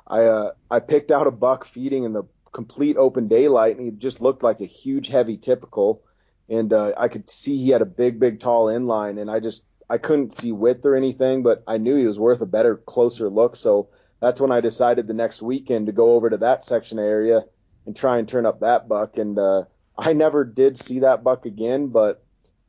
I 0.07 0.23
uh, 0.25 0.51
I 0.69 0.79
picked 0.79 1.11
out 1.11 1.27
a 1.27 1.31
buck 1.31 1.65
feeding 1.65 2.03
in 2.03 2.13
the 2.13 2.23
complete 2.53 2.97
open 2.97 3.27
daylight, 3.27 3.77
and 3.77 3.85
he 3.85 3.91
just 3.91 4.21
looked 4.21 4.43
like 4.43 4.61
a 4.61 4.65
huge 4.65 5.07
heavy 5.07 5.37
typical, 5.37 6.03
and 6.49 6.71
uh, 6.71 6.93
I 6.97 7.07
could 7.07 7.29
see 7.29 7.57
he 7.57 7.69
had 7.69 7.81
a 7.81 7.85
big 7.85 8.19
big 8.19 8.39
tall 8.39 8.67
inline, 8.67 9.19
and 9.19 9.29
I 9.29 9.39
just 9.39 9.63
I 9.89 9.97
couldn't 9.97 10.33
see 10.33 10.51
width 10.51 10.85
or 10.85 10.95
anything, 10.95 11.43
but 11.43 11.63
I 11.67 11.77
knew 11.77 11.95
he 11.95 12.07
was 12.07 12.19
worth 12.19 12.41
a 12.41 12.45
better 12.45 12.77
closer 12.77 13.29
look, 13.29 13.55
so 13.55 13.89
that's 14.21 14.39
when 14.39 14.51
I 14.51 14.61
decided 14.61 15.07
the 15.07 15.13
next 15.13 15.41
weekend 15.41 15.87
to 15.87 15.91
go 15.91 16.13
over 16.13 16.29
to 16.29 16.37
that 16.37 16.65
section 16.65 16.99
area 16.99 17.43
and 17.85 17.95
try 17.95 18.17
and 18.17 18.27
turn 18.27 18.45
up 18.45 18.61
that 18.61 18.87
buck. 18.87 19.17
And 19.17 19.37
uh, 19.37 19.63
I 19.97 20.13
never 20.13 20.43
did 20.43 20.77
see 20.77 20.99
that 20.99 21.23
buck 21.23 21.45
again, 21.45 21.87
but 21.87 22.23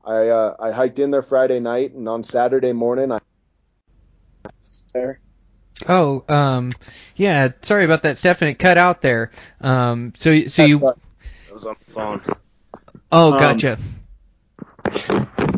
I 0.05 0.29
uh, 0.29 0.57
I 0.59 0.73
hiked 0.73 0.99
in 0.99 1.11
there 1.11 1.23
Friday 1.23 1.61
night, 1.61 1.93
and 1.93 2.09
on 2.09 2.25
Saturday 2.25 2.73
morning 2.73 3.13
I 3.13 3.19
there. 4.95 5.21
Oh, 5.89 6.25
um, 6.29 6.73
yeah. 7.17 7.51
Sorry 7.63 7.85
about 7.85 8.03
that, 8.03 8.19
Stefan. 8.19 8.49
It 8.49 8.59
cut 8.59 8.79
out 8.79 9.03
there. 9.03 9.31
Um, 9.61 10.13
so 10.17 10.47
so 10.47 10.65
you. 10.65 10.77
sucked. 10.79 11.05
I 11.49 11.53
was 11.53 11.67
on 11.67 11.77
the 11.85 11.93
phone. 11.93 12.23
Oh, 13.13 13.33
um, 13.33 13.39
gotcha. 13.39 13.79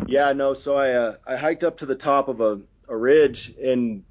Yeah, 0.07 0.31
no. 0.33 0.53
So 0.53 0.75
I 0.75 0.91
uh, 0.91 1.15
I 1.25 1.37
hiked 1.37 1.63
up 1.63 1.77
to 1.79 1.85
the 1.85 1.95
top 1.95 2.27
of 2.27 2.41
a, 2.41 2.59
a 2.87 2.95
ridge 2.95 3.53
and 3.63 4.03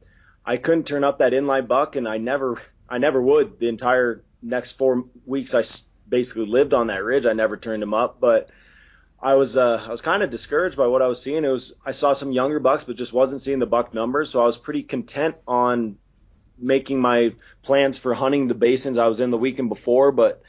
I 0.49 0.57
couldn't 0.57 0.85
turn 0.85 1.05
up 1.05 1.19
that 1.19 1.35
inline 1.35 1.69
buck, 1.69 1.95
and 1.95 2.09
I 2.09 2.17
never 2.17 2.59
I 2.89 2.97
never 2.97 3.21
would 3.21 3.59
the 3.59 3.69
entire 3.69 4.25
next 4.41 4.73
four 4.73 5.05
weeks. 5.27 5.55
I 5.55 5.63
basically 6.09 6.47
lived 6.47 6.73
on 6.73 6.87
that 6.87 7.05
ridge. 7.05 7.27
I 7.27 7.35
never 7.35 7.59
turned 7.59 7.83
him 7.83 7.93
up, 7.93 8.19
but 8.19 8.49
I 9.21 9.35
was 9.35 9.57
uh, 9.57 9.85
I 9.85 9.91
was 9.91 10.01
kind 10.01 10.23
of 10.23 10.31
discouraged 10.31 10.77
by 10.77 10.87
what 10.87 11.03
I 11.03 11.09
was 11.09 11.21
seeing. 11.21 11.45
It 11.45 11.49
was 11.49 11.75
I 11.85 11.91
saw 11.91 12.13
some 12.13 12.31
younger 12.31 12.61
bucks, 12.61 12.85
but 12.85 12.97
just 12.97 13.13
wasn't 13.13 13.43
seeing 13.43 13.59
the 13.59 13.67
buck 13.67 13.93
numbers. 13.93 14.31
So 14.31 14.41
I 14.41 14.47
was 14.47 14.57
pretty 14.57 14.83
content 14.83 15.37
on 15.47 15.99
making 16.57 17.01
my 17.01 17.35
plans 17.63 17.99
for 17.99 18.15
hunting 18.15 18.47
the 18.47 18.55
basins 18.55 18.99
I 18.99 19.09
was 19.09 19.21
in 19.21 19.31
the 19.31 19.39
weekend 19.39 19.69
before. 19.69 20.13
But 20.13 20.43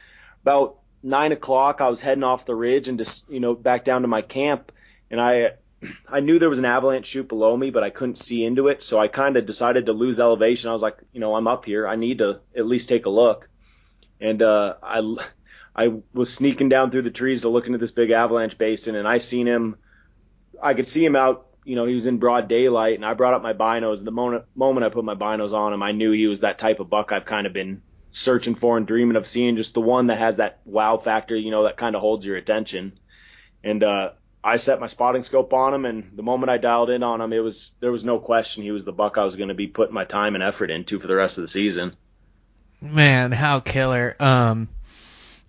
about 0.44 0.78
nine 1.02 1.32
o'clock, 1.32 1.82
I 1.82 1.90
was 1.90 2.02
heading 2.02 2.24
off 2.24 2.46
the 2.46 2.56
ridge 2.56 2.88
and 2.88 3.00
just 3.00 3.30
you 3.30 3.40
know 3.40 3.56
back 3.56 3.86
down 3.86 4.04
to 4.04 4.08
my 4.08 4.22
camp, 4.22 4.72
and 5.10 5.20
I 5.20 5.54
I 6.08 6.20
knew 6.20 6.38
there 6.38 6.50
was 6.50 6.60
an 6.60 6.66
avalanche 6.66 7.08
chute 7.08 7.28
below 7.28 7.58
me, 7.58 7.72
but 7.72 7.84
I 7.84 7.90
couldn't 7.90 8.18
see 8.18 8.46
into 8.46 8.68
it. 8.68 8.84
So 8.84 9.00
I 9.00 9.08
kind 9.08 9.36
of 9.36 9.48
decided 9.48 9.88
to 9.88 9.94
lose 9.94 10.20
elevation. 10.20 10.70
I 10.70 10.74
was 10.74 10.84
like, 10.84 10.98
you 11.12 11.20
know, 11.20 11.34
I'm 11.34 11.48
up 11.48 11.66
here. 11.66 11.88
I 11.88 11.96
need 11.96 12.20
to 12.20 12.42
at 12.56 12.68
least 12.68 12.88
take 12.88 13.08
a 13.08 13.10
look. 13.10 13.50
And 14.22 14.44
uh, 14.44 14.76
I 14.84 15.00
I 15.80 15.94
was 16.14 16.34
sneaking 16.34 16.68
down 16.68 16.92
through 16.92 17.04
the 17.04 17.10
trees 17.10 17.42
to 17.42 17.50
look 17.50 17.66
into 17.66 17.78
this 17.78 17.92
big 17.92 18.12
avalanche 18.12 18.58
basin, 18.58 18.98
and 18.98 19.08
I 19.08 19.18
seen 19.18 19.48
him. 19.48 19.78
I 20.62 20.74
could 20.74 20.90
see 20.90 21.06
him 21.06 21.16
out. 21.16 21.48
You 21.64 21.78
know, 21.78 21.86
he 21.86 21.96
was 21.96 22.06
in 22.06 22.18
broad 22.18 22.50
daylight, 22.50 22.96
and 22.96 23.06
I 23.06 23.14
brought 23.14 23.34
up 23.34 23.42
my 23.42 23.54
binos. 23.54 24.04
The 24.04 24.12
moment 24.12 24.44
moment 24.56 24.86
I 24.86 24.90
put 24.90 25.06
my 25.06 25.16
binos 25.16 25.54
on 25.54 25.72
him, 25.72 25.82
I 25.82 25.94
knew 25.94 26.12
he 26.12 26.28
was 26.28 26.42
that 26.42 26.60
type 26.60 26.82
of 26.82 26.90
buck 26.90 27.14
I've 27.14 27.24
kind 27.24 27.48
of 27.48 27.54
been 27.54 27.82
searching 28.12 28.56
for 28.56 28.76
and 28.76 28.86
dreaming 28.86 29.16
of 29.16 29.26
seeing. 29.26 29.56
Just 29.56 29.74
the 29.74 29.80
one 29.80 30.08
that 30.08 30.18
has 30.18 30.36
that 30.36 30.60
wow 30.66 30.98
factor. 30.98 31.34
You 31.34 31.50
know, 31.50 31.64
that 31.64 31.78
kind 31.78 31.96
of 31.96 32.02
holds 32.02 32.26
your 32.26 32.36
attention. 32.36 33.00
And 33.64 33.82
uh, 33.82 34.12
I 34.44 34.58
set 34.58 34.82
my 34.82 34.88
spotting 34.88 35.24
scope 35.24 35.54
on 35.54 35.74
him, 35.74 35.86
and 35.86 36.12
the 36.14 36.24
moment 36.24 36.50
I 36.50 36.58
dialed 36.58 36.90
in 36.90 37.04
on 37.04 37.22
him, 37.22 37.32
it 37.32 37.40
was 37.40 37.72
there 37.80 37.94
was 37.94 38.04
no 38.04 38.20
question 38.20 38.64
he 38.64 38.72
was 38.72 38.84
the 38.84 38.92
buck 38.92 39.18
I 39.18 39.24
was 39.24 39.38
going 39.38 39.48
to 39.48 39.56
be 39.56 39.68
putting 39.68 39.96
my 39.96 40.04
time 40.04 40.36
and 40.36 40.44
effort 40.44 40.72
into 40.72 41.00
for 41.00 41.08
the 41.08 41.16
rest 41.16 41.38
of 41.38 41.44
the 41.44 41.48
season. 41.48 41.96
Man, 42.82 43.32
how 43.32 43.62
killer. 43.62 44.18
Um, 44.20 44.68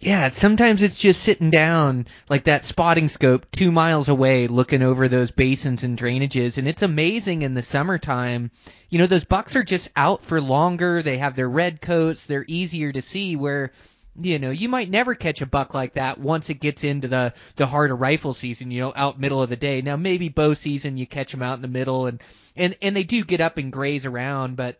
yeah, 0.00 0.30
sometimes 0.30 0.82
it's 0.82 0.96
just 0.96 1.22
sitting 1.22 1.50
down 1.50 2.06
like 2.30 2.44
that 2.44 2.64
spotting 2.64 3.06
scope 3.06 3.50
two 3.50 3.70
miles 3.70 4.08
away 4.08 4.46
looking 4.46 4.82
over 4.82 5.08
those 5.08 5.30
basins 5.30 5.84
and 5.84 5.98
drainages. 5.98 6.56
And 6.56 6.66
it's 6.66 6.80
amazing 6.80 7.42
in 7.42 7.52
the 7.52 7.62
summertime. 7.62 8.50
You 8.88 8.98
know, 8.98 9.06
those 9.06 9.26
bucks 9.26 9.56
are 9.56 9.62
just 9.62 9.90
out 9.94 10.24
for 10.24 10.40
longer. 10.40 11.02
They 11.02 11.18
have 11.18 11.36
their 11.36 11.50
red 11.50 11.82
coats. 11.82 12.24
They're 12.24 12.46
easier 12.48 12.90
to 12.90 13.02
see 13.02 13.36
where, 13.36 13.72
you 14.18 14.38
know, 14.38 14.50
you 14.50 14.70
might 14.70 14.88
never 14.88 15.14
catch 15.14 15.42
a 15.42 15.46
buck 15.46 15.74
like 15.74 15.92
that 15.94 16.18
once 16.18 16.48
it 16.48 16.60
gets 16.60 16.82
into 16.82 17.08
the, 17.08 17.34
the 17.56 17.66
of 17.66 18.00
rifle 18.00 18.32
season, 18.32 18.70
you 18.70 18.80
know, 18.80 18.94
out 18.96 19.20
middle 19.20 19.42
of 19.42 19.50
the 19.50 19.56
day. 19.56 19.82
Now 19.82 19.96
maybe 19.96 20.30
bow 20.30 20.54
season 20.54 20.96
you 20.96 21.06
catch 21.06 21.30
them 21.30 21.42
out 21.42 21.56
in 21.56 21.62
the 21.62 21.68
middle 21.68 22.06
and, 22.06 22.22
and, 22.56 22.74
and 22.80 22.96
they 22.96 23.04
do 23.04 23.22
get 23.22 23.42
up 23.42 23.58
and 23.58 23.70
graze 23.70 24.06
around, 24.06 24.56
but 24.56 24.78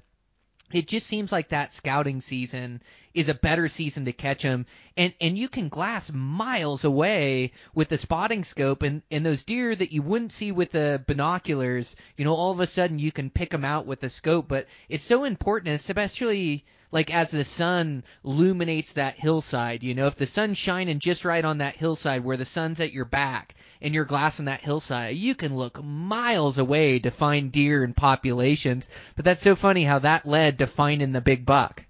it 0.72 0.87
just 0.87 1.06
seems 1.06 1.33
like 1.33 1.48
that 1.48 1.72
scouting 1.72 2.20
season 2.20 2.80
is 3.12 3.28
a 3.28 3.35
better 3.35 3.68
season 3.68 4.04
to 4.04 4.12
catch 4.12 4.42
them 4.42 4.66
and 4.96 5.12
and 5.20 5.37
you 5.37 5.48
can 5.48 5.68
glass 5.68 6.12
miles 6.12 6.85
away 6.85 7.52
with 7.74 7.88
the 7.88 7.98
spotting 7.98 8.44
scope 8.44 8.83
and 8.83 9.02
and 9.11 9.26
those 9.26 9.42
deer 9.42 9.74
that 9.74 9.92
you 9.92 10.02
wouldn't 10.02 10.33
see 10.33 10.52
with 10.52 10.70
the 10.70 11.02
binoculars 11.06 11.96
you 12.16 12.24
know 12.24 12.35
all 12.35 12.52
of 12.52 12.61
a 12.61 12.66
sudden 12.66 12.98
you 12.98 13.11
can 13.11 13.30
pick 13.30 13.50
them 13.50 13.64
out 13.64 13.87
with 13.87 14.00
the 14.00 14.09
scope. 14.11 14.48
But 14.48 14.66
it's 14.88 15.04
so 15.04 15.24
important 15.24 15.74
especially 15.74 16.64
like 16.92 17.12
as 17.14 17.30
the 17.30 17.44
sun 17.44 18.04
illuminates 18.24 18.92
that 18.94 19.18
hillside 19.18 19.83
you 19.83 19.94
know 19.94 20.06
if 20.06 20.16
the 20.16 20.26
sun's 20.26 20.59
shining 20.59 20.98
just 20.98 21.24
right 21.24 21.44
on 21.44 21.59
that 21.59 21.76
hillside 21.76 22.24
where 22.24 22.37
the 22.37 22.44
sun's 22.44 22.80
at 22.80 22.92
your 22.92 23.04
back 23.04 23.54
and 23.82 23.94
you're 23.94 24.04
glassing 24.04 24.46
that 24.46 24.60
hillside 24.60 25.16
you 25.16 25.34
can 25.34 25.54
look 25.54 25.82
miles 25.82 26.58
away 26.58 26.98
to 26.98 27.10
find 27.10 27.52
deer 27.52 27.84
and 27.84 27.96
populations 27.96 28.88
but 29.16 29.24
that's 29.24 29.42
so 29.42 29.54
funny 29.54 29.84
how 29.84 29.98
that 29.98 30.26
led 30.26 30.58
to 30.58 30.66
finding 30.66 31.12
the 31.12 31.20
big 31.20 31.44
buck 31.46 31.84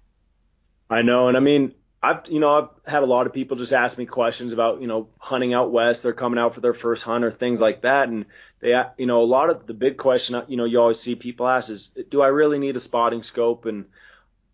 I 0.91 1.03
know, 1.03 1.29
and 1.29 1.37
I 1.37 1.39
mean, 1.39 1.73
I've 2.03 2.27
you 2.27 2.39
know 2.39 2.51
I've 2.51 2.91
had 2.91 3.03
a 3.03 3.05
lot 3.05 3.25
of 3.25 3.33
people 3.33 3.55
just 3.55 3.71
ask 3.71 3.97
me 3.97 4.05
questions 4.05 4.51
about 4.51 4.81
you 4.81 4.87
know 4.87 5.07
hunting 5.17 5.53
out 5.53 5.71
west. 5.71 6.03
They're 6.03 6.13
coming 6.13 6.37
out 6.37 6.53
for 6.53 6.59
their 6.59 6.73
first 6.73 7.03
hunt 7.03 7.23
or 7.23 7.31
things 7.31 7.61
like 7.61 7.83
that, 7.83 8.09
and 8.09 8.25
they 8.59 8.75
you 8.97 9.05
know 9.05 9.21
a 9.21 9.23
lot 9.23 9.49
of 9.49 9.65
the 9.65 9.73
big 9.73 9.97
question 9.97 10.41
you 10.49 10.57
know 10.57 10.65
you 10.65 10.81
always 10.81 10.99
see 10.99 11.15
people 11.15 11.47
ask 11.47 11.69
is, 11.69 11.87
do 12.09 12.21
I 12.21 12.27
really 12.27 12.59
need 12.59 12.75
a 12.75 12.81
spotting 12.81 13.23
scope? 13.23 13.65
And 13.65 13.85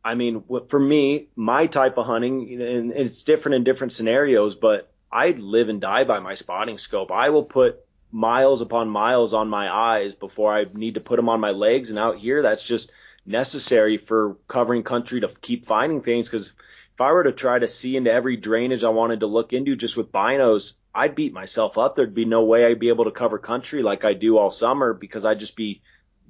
I 0.05 0.13
mean, 0.13 0.43
for 0.69 0.79
me, 0.79 1.29
my 1.35 1.65
type 1.65 1.97
of 1.97 2.05
hunting, 2.05 2.61
and 2.61 2.91
it's 2.91 3.23
different 3.23 3.55
in 3.55 3.63
different 3.63 3.93
scenarios, 3.93 4.53
but 4.53 4.91
I 5.11 5.29
live 5.31 5.69
and 5.69 5.81
die 5.81 6.03
by 6.03 6.19
my 6.19 6.35
spotting 6.35 6.77
scope. 6.77 7.11
I 7.11 7.29
will 7.29 7.43
put 7.43 7.85
miles 8.11 8.61
upon 8.61 8.89
miles 8.89 9.33
on 9.33 9.49
my 9.49 9.73
eyes 9.73 10.15
before 10.15 10.53
I 10.53 10.65
need 10.73 10.95
to 10.95 11.01
put 11.01 11.17
them 11.17 11.29
on 11.29 11.39
my 11.39 11.51
legs. 11.51 11.89
And 11.89 11.99
out 11.99 12.17
here, 12.17 12.41
that's 12.41 12.63
just 12.63 12.91
necessary 13.25 13.97
for 13.97 14.37
covering 14.47 14.83
country 14.83 15.21
to 15.21 15.29
keep 15.41 15.65
finding 15.65 16.01
things. 16.01 16.27
Because 16.27 16.47
if 16.47 17.01
I 17.01 17.11
were 17.11 17.23
to 17.23 17.31
try 17.31 17.59
to 17.59 17.67
see 17.67 17.95
into 17.95 18.11
every 18.11 18.37
drainage 18.37 18.83
I 18.83 18.89
wanted 18.89 19.19
to 19.19 19.27
look 19.27 19.53
into 19.53 19.75
just 19.75 19.97
with 19.97 20.11
binos, 20.11 20.73
I'd 20.95 21.15
beat 21.15 21.33
myself 21.33 21.77
up. 21.77 21.95
There'd 21.95 22.15
be 22.15 22.25
no 22.25 22.43
way 22.43 22.65
I'd 22.65 22.79
be 22.79 22.89
able 22.89 23.05
to 23.05 23.11
cover 23.11 23.37
country 23.37 23.83
like 23.83 24.03
I 24.03 24.13
do 24.13 24.37
all 24.37 24.51
summer 24.51 24.93
because 24.93 25.25
I'd 25.25 25.39
just 25.39 25.55
be 25.55 25.81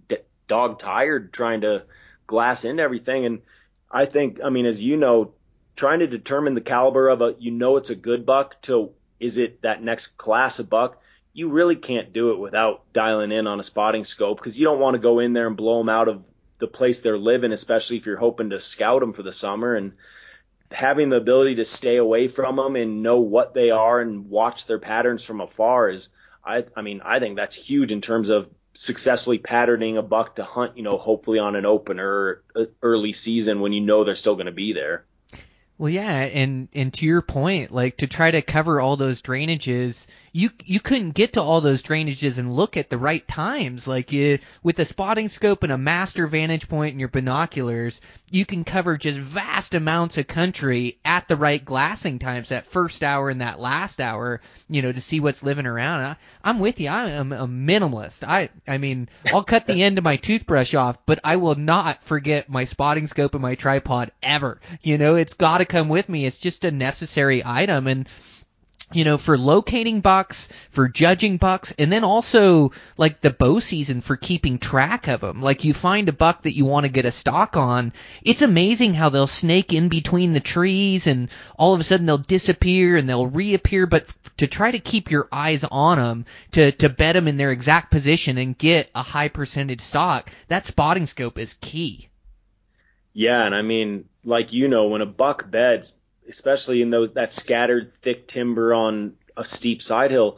d- 0.10 0.18
dog 0.48 0.80
tired 0.80 1.32
trying 1.32 1.62
to 1.62 1.86
glass 2.26 2.66
into 2.66 2.84
everything. 2.84 3.26
And 3.26 3.42
I 3.90 4.06
think, 4.06 4.42
I 4.44 4.50
mean, 4.50 4.66
as 4.66 4.84
you 4.84 4.98
know, 4.98 5.34
trying 5.78 6.00
to 6.00 6.08
determine 6.08 6.56
the 6.56 6.62
caliber 6.62 7.08
of 7.08 7.22
a, 7.22 7.36
you 7.40 7.52
know, 7.52 7.78
it's 7.78 7.92
a 7.92 7.96
good 7.96 8.26
buck 8.26 8.62
to 8.64 8.92
is 9.20 9.38
it 9.38 9.62
that 9.62 9.82
next 9.82 10.18
class 10.18 10.60
of 10.60 10.70
buck? 10.70 11.02
You 11.34 11.50
really 11.50 11.76
can't 11.76 12.14
do 12.14 12.32
it 12.32 12.40
without 12.40 12.92
dialing 12.94 13.32
in 13.32 13.48
on 13.48 13.60
a 13.60 13.64
spotting 13.64 14.04
scope 14.04 14.40
because 14.40 14.58
you 14.58 14.66
don't 14.66 14.80
want 14.80 14.96
to 14.96 15.00
go 15.00 15.20
in 15.20 15.34
there 15.34 15.48
and 15.48 15.56
blow 15.56 15.78
them 15.78 15.90
out 15.90 16.08
of 16.08 16.24
the 16.60 16.68
place 16.68 17.02
they're 17.02 17.18
living, 17.18 17.54
especially 17.54 17.98
if 17.98 18.06
you're 18.06 18.18
hoping 18.18 18.50
to 18.50 18.60
scout 18.60 19.02
them 19.02 19.14
for 19.14 19.24
the 19.24 19.32
summer. 19.32 19.76
And 19.76 19.94
having 20.72 21.10
the 21.10 21.18
ability 21.18 21.56
to 21.56 21.66
stay 21.66 21.98
away 21.98 22.28
from 22.28 22.56
them 22.56 22.76
and 22.76 23.04
know 23.04 23.20
what 23.20 23.54
they 23.54 23.70
are 23.70 24.02
and 24.02 24.30
watch 24.30 24.66
their 24.66 24.80
patterns 24.80 25.24
from 25.24 25.42
afar 25.42 25.90
is, 25.90 26.10
I, 26.44 26.66
I 26.76 26.82
mean, 26.82 27.02
I 27.06 27.20
think 27.20 27.36
that's 27.36 27.56
huge 27.56 27.92
in 27.92 28.02
terms 28.02 28.30
of 28.30 28.50
successfully 28.74 29.38
patterning 29.38 29.98
a 29.98 30.04
buck 30.04 30.36
to 30.36 30.44
hunt, 30.44 30.78
you 30.78 30.84
know, 30.84 30.98
hopefully 30.98 31.40
on 31.40 31.56
an 31.56 31.66
opener 31.66 32.42
uh, 32.56 32.66
early 32.82 33.14
season 33.14 33.60
when 33.60 33.74
you 33.74 33.82
know 33.82 34.04
they're 34.04 34.16
still 34.16 34.36
going 34.36 34.48
to 34.48 34.52
be 34.52 34.74
there. 34.74 35.06
Well, 35.78 35.90
yeah, 35.90 36.24
and 36.24 36.70
and 36.74 36.94
to 36.96 37.06
your 37.06 37.22
point, 37.22 37.72
like 37.72 37.98
to 37.98 38.08
try 38.08 38.32
to 38.32 38.42
cover 38.42 38.82
all 38.82 38.98
those 38.98 39.22
drainages, 39.22 40.08
you 40.38 40.52
you 40.66 40.80
couldn't 40.80 41.16
get 41.16 41.34
to 41.34 41.42
all 41.42 41.62
those 41.62 41.82
drainages 41.82 42.38
and 42.38 42.56
look 42.56 42.78
at 42.78 42.92
the 42.92 42.98
right 43.00 43.28
times. 43.28 43.88
Like 43.88 44.12
you, 44.12 44.38
with 44.62 44.78
a 44.78 44.86
spotting 44.86 45.30
scope 45.30 45.64
and 45.64 45.72
a 45.72 45.80
master 45.80 46.28
vantage 46.28 46.70
point 46.70 46.92
and 46.92 47.00
your 47.00 47.10
binoculars, 47.10 48.02
you 48.30 48.46
can 48.46 48.64
cover 48.64 48.98
just 48.98 49.18
vast 49.18 49.74
amounts 49.74 50.20
of 50.20 50.28
country 50.28 51.00
at 51.04 51.28
the 51.28 51.36
right 51.36 51.64
glassing 51.66 52.20
times, 52.20 52.50
that 52.50 52.68
first 52.68 53.04
hour 53.04 53.32
and 53.32 53.42
that 53.42 53.60
last 53.60 54.00
hour, 54.00 54.40
you 54.70 54.84
know, 54.84 54.92
to 54.92 55.02
see 55.02 55.20
what's 55.20 55.42
living 55.42 55.66
around. 55.66 56.02
I, 56.02 56.16
I'm 56.44 56.60
with 56.60 56.80
you. 56.80 56.90
I'm 56.90 57.32
a 57.34 57.48
minimalist. 57.48 58.24
I 58.24 58.50
I 58.68 58.78
mean, 58.78 59.10
I'll 59.34 59.44
cut 59.44 59.66
the 59.66 59.82
end 59.82 59.98
of 59.98 60.04
my 60.04 60.18
toothbrush 60.18 60.76
off, 60.76 61.04
but 61.08 61.20
I 61.24 61.38
will 61.38 61.56
not 61.56 62.04
forget 62.04 62.48
my 62.48 62.66
spotting 62.66 63.08
scope 63.08 63.34
and 63.34 63.42
my 63.42 63.56
tripod 63.56 64.12
ever. 64.22 64.62
You 64.84 65.00
know, 65.00 65.16
it's 65.16 65.34
got 65.34 65.58
to 65.58 65.66
come 65.66 65.90
with 65.90 66.08
me. 66.08 66.28
It's 66.28 66.38
just 66.38 66.64
a 66.64 66.70
necessary 66.70 67.42
item 67.44 67.88
and 67.88 68.08
you 68.94 69.04
know, 69.04 69.18
for 69.18 69.38
locating 69.38 70.00
bucks, 70.00 70.48
for 70.72 70.88
judging 70.88 71.38
bucks, 71.38 71.74
and 71.78 71.92
then 71.92 72.06
also 72.06 72.72
like 72.98 73.20
the 73.20 73.30
bow 73.30 73.60
season 73.60 74.00
for 74.00 74.16
keeping 74.16 74.60
track 74.60 75.08
of 75.08 75.20
them. 75.20 75.42
Like 75.42 75.66
you 75.66 75.74
find 75.74 76.08
a 76.08 76.14
buck 76.14 76.44
that 76.44 76.56
you 76.56 76.64
want 76.64 76.86
to 76.86 76.92
get 76.92 77.06
a 77.06 77.12
stock 77.12 77.58
on, 77.58 77.92
it's 78.24 78.42
amazing 78.42 78.94
how 78.94 79.10
they'll 79.10 79.28
snake 79.28 79.74
in 79.74 79.90
between 79.90 80.32
the 80.32 80.40
trees 80.40 81.06
and 81.06 81.30
all 81.58 81.74
of 81.74 81.82
a 81.82 81.84
sudden 81.84 82.06
they'll 82.06 82.18
disappear 82.18 82.96
and 82.96 83.10
they'll 83.10 83.28
reappear. 83.28 83.88
But 83.88 84.08
to 84.38 84.48
try 84.48 84.72
to 84.72 84.80
keep 84.80 85.12
your 85.12 85.28
eyes 85.34 85.66
on 85.66 85.98
them, 85.98 86.26
to 86.52 86.72
to 86.72 86.88
bet 86.88 87.16
them 87.16 87.28
in 87.28 87.36
their 87.36 87.52
exact 87.52 87.92
position 87.92 88.38
and 88.38 88.58
get 88.58 88.90
a 88.96 89.04
high 89.04 89.28
percentage 89.28 89.82
stock, 89.82 90.32
that 90.48 90.66
spotting 90.66 91.08
scope 91.08 91.38
is 91.38 91.58
key. 91.60 92.08
Yeah, 93.12 93.46
and 93.46 93.54
I 93.54 93.64
mean, 93.64 94.06
like 94.24 94.54
you 94.54 94.70
know, 94.70 94.88
when 94.88 95.02
a 95.02 95.06
buck 95.06 95.50
beds, 95.52 95.94
especially 96.28 96.82
in 96.82 96.90
those 96.90 97.12
that 97.14 97.34
scattered 97.34 97.94
thick 98.02 98.28
timber 98.28 98.74
on 98.74 99.14
a 99.36 99.46
steep 99.46 99.82
side 99.82 100.12
hill. 100.12 100.38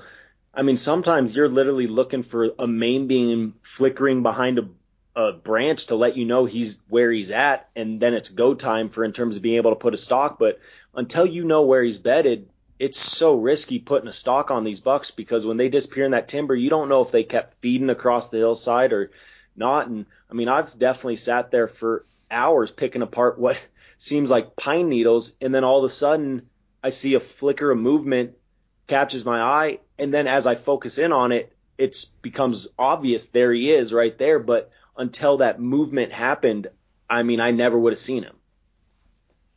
I 0.53 0.61
mean, 0.61 0.77
sometimes 0.77 1.35
you're 1.35 1.47
literally 1.47 1.87
looking 1.87 2.23
for 2.23 2.51
a 2.57 2.67
main 2.67 3.07
beam 3.07 3.55
flickering 3.61 4.23
behind 4.23 4.59
a, 4.59 4.67
a 5.15 5.33
branch 5.33 5.87
to 5.87 5.95
let 5.95 6.17
you 6.17 6.25
know 6.25 6.45
he's 6.45 6.81
where 6.89 7.11
he's 7.11 7.31
at, 7.31 7.69
and 7.75 7.99
then 7.99 8.13
it's 8.13 8.29
go 8.29 8.53
time 8.53 8.89
for 8.89 9.03
in 9.03 9.13
terms 9.13 9.37
of 9.37 9.43
being 9.43 9.57
able 9.57 9.71
to 9.71 9.75
put 9.75 9.93
a 9.93 9.97
stock. 9.97 10.39
But 10.39 10.59
until 10.93 11.25
you 11.25 11.45
know 11.45 11.63
where 11.63 11.83
he's 11.83 11.97
bedded, 11.97 12.49
it's 12.79 12.99
so 12.99 13.35
risky 13.35 13.79
putting 13.79 14.07
a 14.07 14.13
stock 14.13 14.51
on 14.51 14.63
these 14.63 14.79
bucks 14.79 15.11
because 15.11 15.45
when 15.45 15.57
they 15.57 15.69
disappear 15.69 16.05
in 16.05 16.11
that 16.11 16.29
timber, 16.29 16.55
you 16.55 16.69
don't 16.69 16.89
know 16.89 17.01
if 17.01 17.11
they 17.11 17.23
kept 17.23 17.61
feeding 17.61 17.89
across 17.89 18.29
the 18.29 18.37
hillside 18.37 18.93
or 18.93 19.11
not. 19.55 19.87
And 19.87 20.05
I 20.31 20.33
mean, 20.33 20.47
I've 20.47 20.79
definitely 20.79 21.17
sat 21.17 21.51
there 21.51 21.67
for 21.67 22.05
hours 22.31 22.71
picking 22.71 23.01
apart 23.01 23.37
what 23.39 23.59
seems 23.99 24.31
like 24.31 24.55
pine 24.55 24.89
needles, 24.89 25.33
and 25.41 25.53
then 25.53 25.63
all 25.63 25.77
of 25.77 25.83
a 25.83 25.93
sudden 25.93 26.49
I 26.83 26.89
see 26.89 27.13
a 27.13 27.19
flicker 27.19 27.69
of 27.69 27.77
movement 27.77 28.35
catches 28.87 29.23
my 29.23 29.39
eye, 29.41 29.79
and 29.99 30.11
then 30.11 30.25
as 30.25 30.47
I 30.47 30.55
focus 30.55 30.97
in 30.97 31.11
on 31.11 31.31
it, 31.31 31.53
it 31.77 32.05
becomes 32.21 32.67
obvious 32.79 33.25
there 33.25 33.53
he 33.53 33.71
is 33.71 33.93
right 33.93 34.17
there. 34.17 34.39
But 34.39 34.71
until 34.97 35.37
that 35.37 35.59
movement 35.59 36.11
happened, 36.11 36.67
I 37.09 37.23
mean, 37.23 37.39
I 37.39 37.51
never 37.51 37.77
would 37.77 37.93
have 37.93 37.99
seen 37.99 38.23
him. 38.23 38.35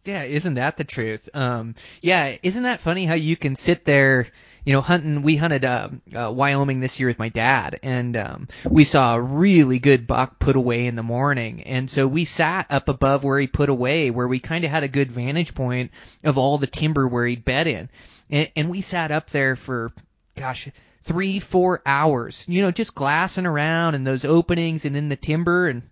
Yeah, 0.04 0.24
isn't 0.24 0.54
that 0.54 0.76
the 0.76 0.84
truth? 0.84 1.28
Um, 1.32 1.76
yeah, 2.00 2.36
isn't 2.42 2.64
that 2.64 2.80
funny 2.80 3.06
how 3.06 3.14
you 3.14 3.36
can 3.36 3.54
sit 3.54 3.84
there 3.84 4.26
you 4.64 4.72
know, 4.72 4.80
hunting, 4.80 5.22
we 5.22 5.36
hunted, 5.36 5.64
uh, 5.64 5.88
uh, 6.14 6.30
Wyoming 6.32 6.80
this 6.80 7.00
year 7.00 7.08
with 7.08 7.18
my 7.18 7.28
dad 7.28 7.80
and, 7.82 8.16
um, 8.16 8.48
we 8.68 8.84
saw 8.84 9.14
a 9.14 9.20
really 9.20 9.78
good 9.78 10.06
buck 10.06 10.38
put 10.38 10.56
away 10.56 10.86
in 10.86 10.96
the 10.96 11.02
morning. 11.02 11.62
And 11.62 11.90
so 11.90 12.06
we 12.06 12.24
sat 12.24 12.66
up 12.70 12.88
above 12.88 13.24
where 13.24 13.38
he 13.38 13.46
put 13.46 13.68
away, 13.68 14.10
where 14.10 14.28
we 14.28 14.38
kind 14.38 14.64
of 14.64 14.70
had 14.70 14.84
a 14.84 14.88
good 14.88 15.10
vantage 15.10 15.54
point 15.54 15.90
of 16.24 16.38
all 16.38 16.58
the 16.58 16.66
timber 16.66 17.08
where 17.08 17.26
he'd 17.26 17.44
bed 17.44 17.66
in. 17.66 17.90
And, 18.30 18.50
and 18.54 18.70
we 18.70 18.80
sat 18.80 19.10
up 19.10 19.30
there 19.30 19.56
for, 19.56 19.92
gosh, 20.36 20.68
three, 21.04 21.40
four 21.40 21.82
hours, 21.84 22.44
you 22.48 22.62
know, 22.62 22.70
just 22.70 22.94
glassing 22.94 23.46
around 23.46 23.94
in 23.94 24.04
those 24.04 24.24
openings 24.24 24.84
and 24.84 24.96
in 24.96 25.08
the 25.08 25.16
timber 25.16 25.66
and, 25.66 25.82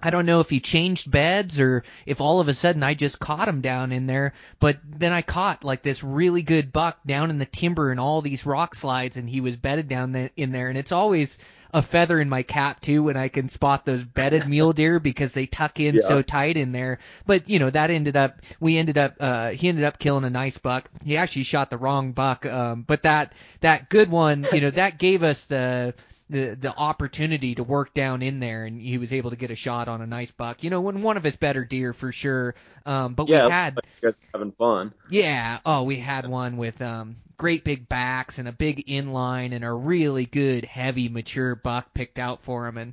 I 0.00 0.10
don't 0.10 0.26
know 0.26 0.40
if 0.40 0.50
he 0.50 0.60
changed 0.60 1.10
beds 1.10 1.58
or 1.58 1.84
if 2.06 2.20
all 2.20 2.40
of 2.40 2.48
a 2.48 2.54
sudden 2.54 2.82
I 2.82 2.94
just 2.94 3.18
caught 3.18 3.48
him 3.48 3.60
down 3.60 3.92
in 3.92 4.06
there, 4.06 4.34
but 4.60 4.78
then 4.84 5.12
I 5.12 5.22
caught 5.22 5.64
like 5.64 5.82
this 5.82 6.04
really 6.04 6.42
good 6.42 6.72
buck 6.72 6.98
down 7.04 7.30
in 7.30 7.38
the 7.38 7.46
timber 7.46 7.90
and 7.90 7.98
all 7.98 8.22
these 8.22 8.46
rock 8.46 8.74
slides 8.74 9.16
and 9.16 9.28
he 9.28 9.40
was 9.40 9.56
bedded 9.56 9.88
down 9.88 10.30
in 10.36 10.52
there 10.52 10.68
and 10.68 10.78
it's 10.78 10.92
always 10.92 11.38
a 11.72 11.82
feather 11.82 12.20
in 12.20 12.28
my 12.28 12.42
cap 12.42 12.80
too 12.80 13.02
when 13.02 13.16
I 13.16 13.28
can 13.28 13.48
spot 13.48 13.84
those 13.84 14.02
bedded 14.04 14.48
mule 14.48 14.72
deer 14.72 15.00
because 15.00 15.32
they 15.32 15.46
tuck 15.46 15.80
in 15.80 15.96
yeah. 15.96 16.06
so 16.06 16.22
tight 16.22 16.56
in 16.56 16.72
there. 16.72 16.98
But 17.26 17.48
you 17.48 17.58
know 17.58 17.70
that 17.70 17.90
ended 17.90 18.16
up 18.16 18.40
we 18.60 18.78
ended 18.78 18.98
up 18.98 19.16
uh 19.20 19.50
he 19.50 19.68
ended 19.68 19.84
up 19.84 19.98
killing 19.98 20.24
a 20.24 20.30
nice 20.30 20.58
buck. 20.58 20.88
He 21.04 21.16
actually 21.16 21.42
shot 21.42 21.70
the 21.70 21.76
wrong 21.76 22.12
buck, 22.12 22.46
um 22.46 22.82
but 22.82 23.02
that 23.02 23.32
that 23.60 23.88
good 23.88 24.10
one, 24.10 24.46
you 24.52 24.60
know, 24.60 24.70
that 24.70 24.98
gave 24.98 25.22
us 25.22 25.44
the 25.44 25.94
the 26.30 26.54
the 26.54 26.76
opportunity 26.76 27.54
to 27.54 27.62
work 27.62 27.94
down 27.94 28.22
in 28.22 28.40
there, 28.40 28.64
and 28.64 28.80
he 28.80 28.98
was 28.98 29.12
able 29.12 29.30
to 29.30 29.36
get 29.36 29.50
a 29.50 29.56
shot 29.56 29.88
on 29.88 30.00
a 30.00 30.06
nice 30.06 30.30
buck. 30.30 30.62
You 30.62 30.70
know, 30.70 30.80
when 30.80 31.02
one 31.02 31.16
of 31.16 31.24
his 31.24 31.36
better 31.36 31.64
deer 31.64 31.92
for 31.92 32.12
sure. 32.12 32.54
Um, 32.86 33.14
but 33.14 33.28
yeah, 33.28 33.46
we 33.46 33.52
had 33.52 33.78
like 34.02 34.16
having 34.32 34.52
fun. 34.52 34.92
Yeah. 35.10 35.58
Oh, 35.64 35.84
we 35.84 35.96
had 35.96 36.28
one 36.28 36.56
with 36.56 36.80
um 36.82 37.16
great 37.36 37.64
big 37.64 37.88
backs 37.88 38.38
and 38.38 38.48
a 38.48 38.52
big 38.52 38.86
inline 38.86 39.52
and 39.52 39.64
a 39.64 39.72
really 39.72 40.26
good 40.26 40.64
heavy 40.64 41.08
mature 41.08 41.54
buck 41.54 41.94
picked 41.94 42.18
out 42.18 42.42
for 42.42 42.66
him, 42.66 42.76
and 42.76 42.92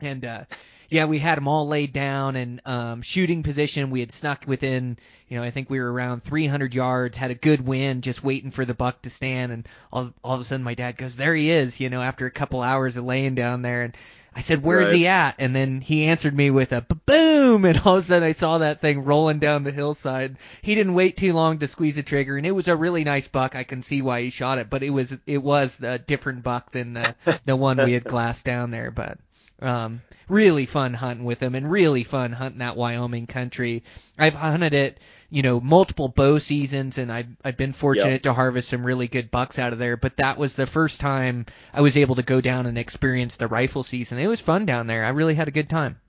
and 0.00 0.24
uh 0.24 0.44
yeah, 0.88 1.06
we 1.06 1.18
had 1.18 1.36
them 1.36 1.48
all 1.48 1.66
laid 1.66 1.92
down 1.92 2.36
and 2.36 2.60
um, 2.64 3.02
shooting 3.02 3.42
position. 3.42 3.90
We 3.90 4.00
had 4.00 4.12
snuck 4.12 4.44
within, 4.46 4.98
you 5.28 5.36
know, 5.36 5.42
I 5.42 5.50
think 5.50 5.68
we 5.68 5.80
were 5.80 5.92
around 5.92 6.22
300 6.22 6.74
yards, 6.74 7.16
had 7.16 7.30
a 7.30 7.34
good 7.34 7.66
wind, 7.66 8.02
just 8.02 8.22
waiting 8.22 8.50
for 8.50 8.64
the 8.64 8.74
buck 8.74 9.02
to 9.02 9.10
stand. 9.10 9.52
And 9.52 9.68
all, 9.92 10.12
all 10.22 10.34
of 10.34 10.40
a 10.40 10.44
sudden, 10.44 10.64
my 10.64 10.74
dad 10.74 10.96
goes, 10.96 11.16
"There 11.16 11.34
he 11.34 11.50
is!" 11.50 11.80
You 11.80 11.90
know, 11.90 12.02
after 12.02 12.26
a 12.26 12.30
couple 12.30 12.62
hours 12.62 12.96
of 12.96 13.04
laying 13.04 13.34
down 13.34 13.62
there, 13.62 13.82
and 13.82 13.96
I 14.34 14.40
said, 14.40 14.62
"Where's 14.62 14.88
right. 14.88 14.96
he 14.96 15.06
at?" 15.06 15.36
And 15.38 15.56
then 15.56 15.80
he 15.80 16.04
answered 16.04 16.36
me 16.36 16.50
with 16.50 16.72
a 16.72 16.82
boom, 17.06 17.64
and 17.64 17.80
all 17.84 17.96
of 17.96 18.04
a 18.04 18.06
sudden 18.06 18.28
I 18.28 18.32
saw 18.32 18.58
that 18.58 18.80
thing 18.80 19.04
rolling 19.04 19.38
down 19.38 19.64
the 19.64 19.72
hillside. 19.72 20.36
He 20.62 20.74
didn't 20.74 20.94
wait 20.94 21.16
too 21.16 21.32
long 21.32 21.58
to 21.58 21.68
squeeze 21.68 21.96
the 21.96 22.02
trigger, 22.02 22.36
and 22.36 22.46
it 22.46 22.52
was 22.52 22.68
a 22.68 22.76
really 22.76 23.02
nice 23.02 23.26
buck. 23.26 23.56
I 23.56 23.64
can 23.64 23.82
see 23.82 24.02
why 24.02 24.22
he 24.22 24.30
shot 24.30 24.58
it, 24.58 24.70
but 24.70 24.82
it 24.82 24.90
was 24.90 25.16
it 25.26 25.42
was 25.42 25.80
a 25.80 25.98
different 25.98 26.42
buck 26.42 26.70
than 26.72 26.92
the 26.92 27.14
the 27.44 27.56
one 27.56 27.82
we 27.82 27.94
had 27.94 28.04
glassed 28.12 28.44
down 28.44 28.70
there. 28.70 28.90
But 28.90 29.18
um, 29.60 30.02
really 30.28 30.66
fun 30.66 30.94
hunting 30.94 31.24
with 31.24 31.38
them 31.38 31.54
and 31.54 31.70
really 31.70 32.04
fun 32.04 32.32
hunting 32.32 32.58
that 32.58 32.76
Wyoming 32.76 33.26
country. 33.26 33.84
I've 34.18 34.34
hunted 34.34 34.74
it, 34.74 34.98
you 35.30 35.42
know, 35.42 35.60
multiple 35.60 36.08
bow 36.08 36.38
seasons 36.38 36.98
and 36.98 37.10
I've, 37.12 37.28
I've 37.44 37.56
been 37.56 37.72
fortunate 37.72 38.10
yep. 38.10 38.22
to 38.22 38.32
harvest 38.32 38.68
some 38.68 38.84
really 38.84 39.08
good 39.08 39.30
bucks 39.30 39.58
out 39.58 39.72
of 39.72 39.78
there, 39.78 39.96
but 39.96 40.16
that 40.16 40.38
was 40.38 40.54
the 40.54 40.66
first 40.66 41.00
time 41.00 41.46
I 41.72 41.80
was 41.80 41.96
able 41.96 42.16
to 42.16 42.22
go 42.22 42.40
down 42.40 42.66
and 42.66 42.78
experience 42.78 43.36
the 43.36 43.48
rifle 43.48 43.82
season. 43.82 44.18
It 44.18 44.26
was 44.26 44.40
fun 44.40 44.66
down 44.66 44.86
there. 44.86 45.04
I 45.04 45.10
really 45.10 45.34
had 45.34 45.48
a 45.48 45.52
good 45.52 45.70
time. 45.70 46.00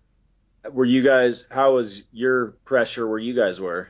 Were 0.69 0.85
you 0.85 1.01
guys, 1.01 1.45
how 1.49 1.75
was 1.75 2.03
your 2.11 2.47
pressure 2.65 3.07
where 3.07 3.19
you 3.19 3.33
guys 3.33 3.59
were? 3.59 3.87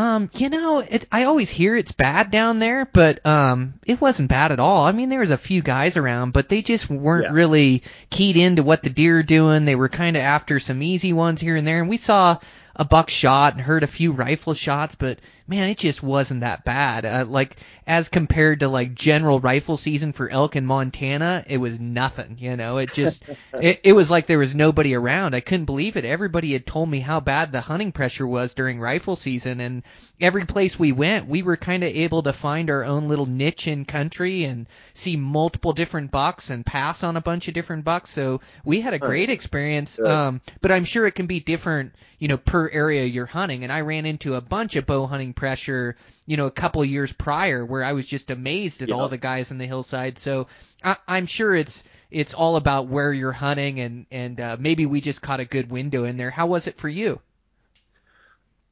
Um, 0.00 0.30
you 0.32 0.48
know, 0.48 0.78
it, 0.78 1.06
I 1.12 1.24
always 1.24 1.50
hear 1.50 1.76
it's 1.76 1.92
bad 1.92 2.30
down 2.30 2.58
there, 2.58 2.86
but 2.86 3.24
um, 3.26 3.74
it 3.84 4.00
wasn't 4.00 4.30
bad 4.30 4.50
at 4.50 4.58
all. 4.58 4.86
I 4.86 4.92
mean, 4.92 5.10
there 5.10 5.20
was 5.20 5.30
a 5.30 5.36
few 5.36 5.60
guys 5.60 5.98
around, 5.98 6.32
but 6.32 6.48
they 6.48 6.62
just 6.62 6.88
weren't 6.88 7.26
yeah. 7.26 7.32
really 7.32 7.82
keyed 8.08 8.38
into 8.38 8.62
what 8.62 8.82
the 8.82 8.88
deer 8.88 9.18
are 9.18 9.22
doing. 9.22 9.66
They 9.66 9.74
were 9.74 9.90
kind 9.90 10.16
of 10.16 10.22
after 10.22 10.58
some 10.58 10.82
easy 10.82 11.12
ones 11.12 11.42
here 11.42 11.54
and 11.54 11.66
there, 11.66 11.80
and 11.80 11.88
we 11.90 11.98
saw 11.98 12.38
a 12.74 12.84
buck 12.86 13.10
shot 13.10 13.52
and 13.52 13.60
heard 13.60 13.82
a 13.82 13.88
few 13.88 14.12
rifle 14.12 14.54
shots, 14.54 14.94
but 14.94 15.18
man, 15.46 15.68
it 15.68 15.76
just 15.76 16.02
wasn't 16.02 16.40
that 16.40 16.64
bad. 16.64 17.04
Uh, 17.04 17.26
like 17.28 17.56
as 17.86 18.08
compared 18.08 18.60
to 18.60 18.68
like 18.68 18.94
general 18.94 19.40
rifle 19.40 19.76
season 19.76 20.12
for 20.12 20.28
elk 20.28 20.56
in 20.56 20.66
Montana, 20.66 21.44
it 21.46 21.58
was 21.58 21.80
nothing. 21.80 22.36
You 22.38 22.56
know, 22.56 22.78
it 22.78 22.92
just 22.92 23.22
it, 23.54 23.80
it 23.84 23.92
was 23.92 24.10
like 24.10 24.26
there 24.26 24.38
was 24.38 24.54
nobody 24.54 24.94
around. 24.94 25.34
I 25.34 25.40
couldn't 25.40 25.66
believe 25.66 25.96
it. 25.96 26.04
Everybody 26.04 26.52
had 26.52 26.66
told 26.66 26.88
me 26.88 27.00
how 27.00 27.20
bad 27.20 27.52
the 27.52 27.60
hunting 27.60 27.92
pressure 27.92 28.26
was 28.26 28.54
during 28.54 28.80
rifle 28.80 29.16
season, 29.16 29.60
and 29.60 29.82
every 30.20 30.44
place 30.44 30.78
we 30.78 30.92
went, 30.92 31.26
we 31.26 31.42
were 31.42 31.56
kind 31.56 31.82
of 31.82 31.90
able 31.90 32.22
to 32.22 32.32
find 32.32 32.70
our 32.70 32.84
own 32.84 33.08
little 33.08 33.26
niche 33.26 33.66
in 33.66 33.84
country 33.84 34.44
and 34.44 34.66
see 34.94 35.16
multiple 35.16 35.72
different 35.72 36.10
bucks 36.10 36.50
and 36.50 36.66
pass 36.66 37.02
on 37.02 37.16
a 37.16 37.20
bunch 37.20 37.48
of 37.48 37.54
different 37.54 37.84
bucks. 37.84 38.10
So 38.10 38.40
we 38.64 38.80
had 38.80 38.94
a 38.94 38.98
great 38.98 39.30
experience. 39.30 39.98
Um, 39.98 40.40
but 40.60 40.72
I'm 40.72 40.84
sure 40.84 41.06
it 41.06 41.14
can 41.14 41.26
be 41.26 41.40
different, 41.40 41.94
you 42.18 42.28
know, 42.28 42.36
per 42.36 42.68
area 42.68 43.04
you're 43.04 43.26
hunting. 43.26 43.64
And 43.64 43.72
I 43.72 43.80
ran 43.80 44.06
into 44.06 44.34
a 44.34 44.40
bunch 44.40 44.76
of 44.76 44.86
bow 44.86 45.06
hunting 45.06 45.32
pressure, 45.32 45.96
you 46.30 46.36
know, 46.36 46.46
a 46.46 46.52
couple 46.52 46.84
years 46.84 47.12
prior 47.12 47.66
where 47.66 47.82
I 47.82 47.92
was 47.92 48.06
just 48.06 48.30
amazed 48.30 48.82
at 48.82 48.92
all 48.92 49.08
the 49.08 49.18
guys 49.18 49.50
in 49.50 49.58
the 49.58 49.66
hillside. 49.66 50.16
So 50.16 50.46
I, 50.80 50.96
I'm 51.08 51.26
sure 51.26 51.56
it's 51.56 51.82
it's 52.08 52.34
all 52.34 52.54
about 52.54 52.86
where 52.86 53.12
you're 53.12 53.32
hunting 53.32 53.80
and 53.80 54.06
and 54.12 54.40
uh, 54.40 54.56
maybe 54.56 54.86
we 54.86 55.00
just 55.00 55.22
caught 55.22 55.40
a 55.40 55.44
good 55.44 55.72
window 55.72 56.04
in 56.04 56.18
there. 56.18 56.30
How 56.30 56.46
was 56.46 56.68
it 56.68 56.76
for 56.76 56.88
you? 56.88 57.20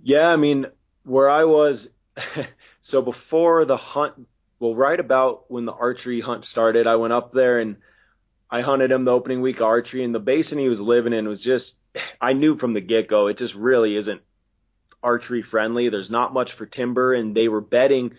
Yeah, 0.05 0.29
I 0.29 0.37
mean, 0.37 0.67
where 1.03 1.29
I 1.29 1.47
was, 1.47 1.91
so 2.81 3.03
before 3.03 3.65
the 3.65 3.77
hunt, 3.77 4.29
well, 4.61 4.77
right 4.77 5.01
about 5.01 5.51
when 5.51 5.65
the 5.65 5.73
archery 5.73 6.21
hunt 6.21 6.45
started, 6.45 6.87
I 6.87 6.95
went 6.95 7.13
up 7.13 7.33
there 7.33 7.59
and 7.59 7.79
I 8.49 8.61
hunted 8.61 8.93
him 8.93 9.05
the 9.05 9.11
opening 9.11 9.41
week 9.41 9.61
archery, 9.61 10.05
and 10.05 10.15
the 10.15 10.21
basin 10.21 10.61
he 10.61 10.69
was 10.69 10.81
living 10.81 11.13
in 11.13 11.27
was 11.27 11.41
just, 11.41 11.81
I 12.21 12.35
knew 12.35 12.57
from 12.57 12.73
the 12.73 12.81
get 12.81 13.09
go, 13.09 13.27
it 13.27 13.37
just 13.37 13.57
really 13.57 13.97
isn't 13.97 14.23
archery 15.03 15.43
friendly. 15.43 15.89
There's 15.89 16.11
not 16.11 16.33
much 16.33 16.53
for 16.53 16.67
timber, 16.67 17.15
and 17.15 17.35
they 17.35 17.49
were 17.49 17.61
betting. 17.61 18.15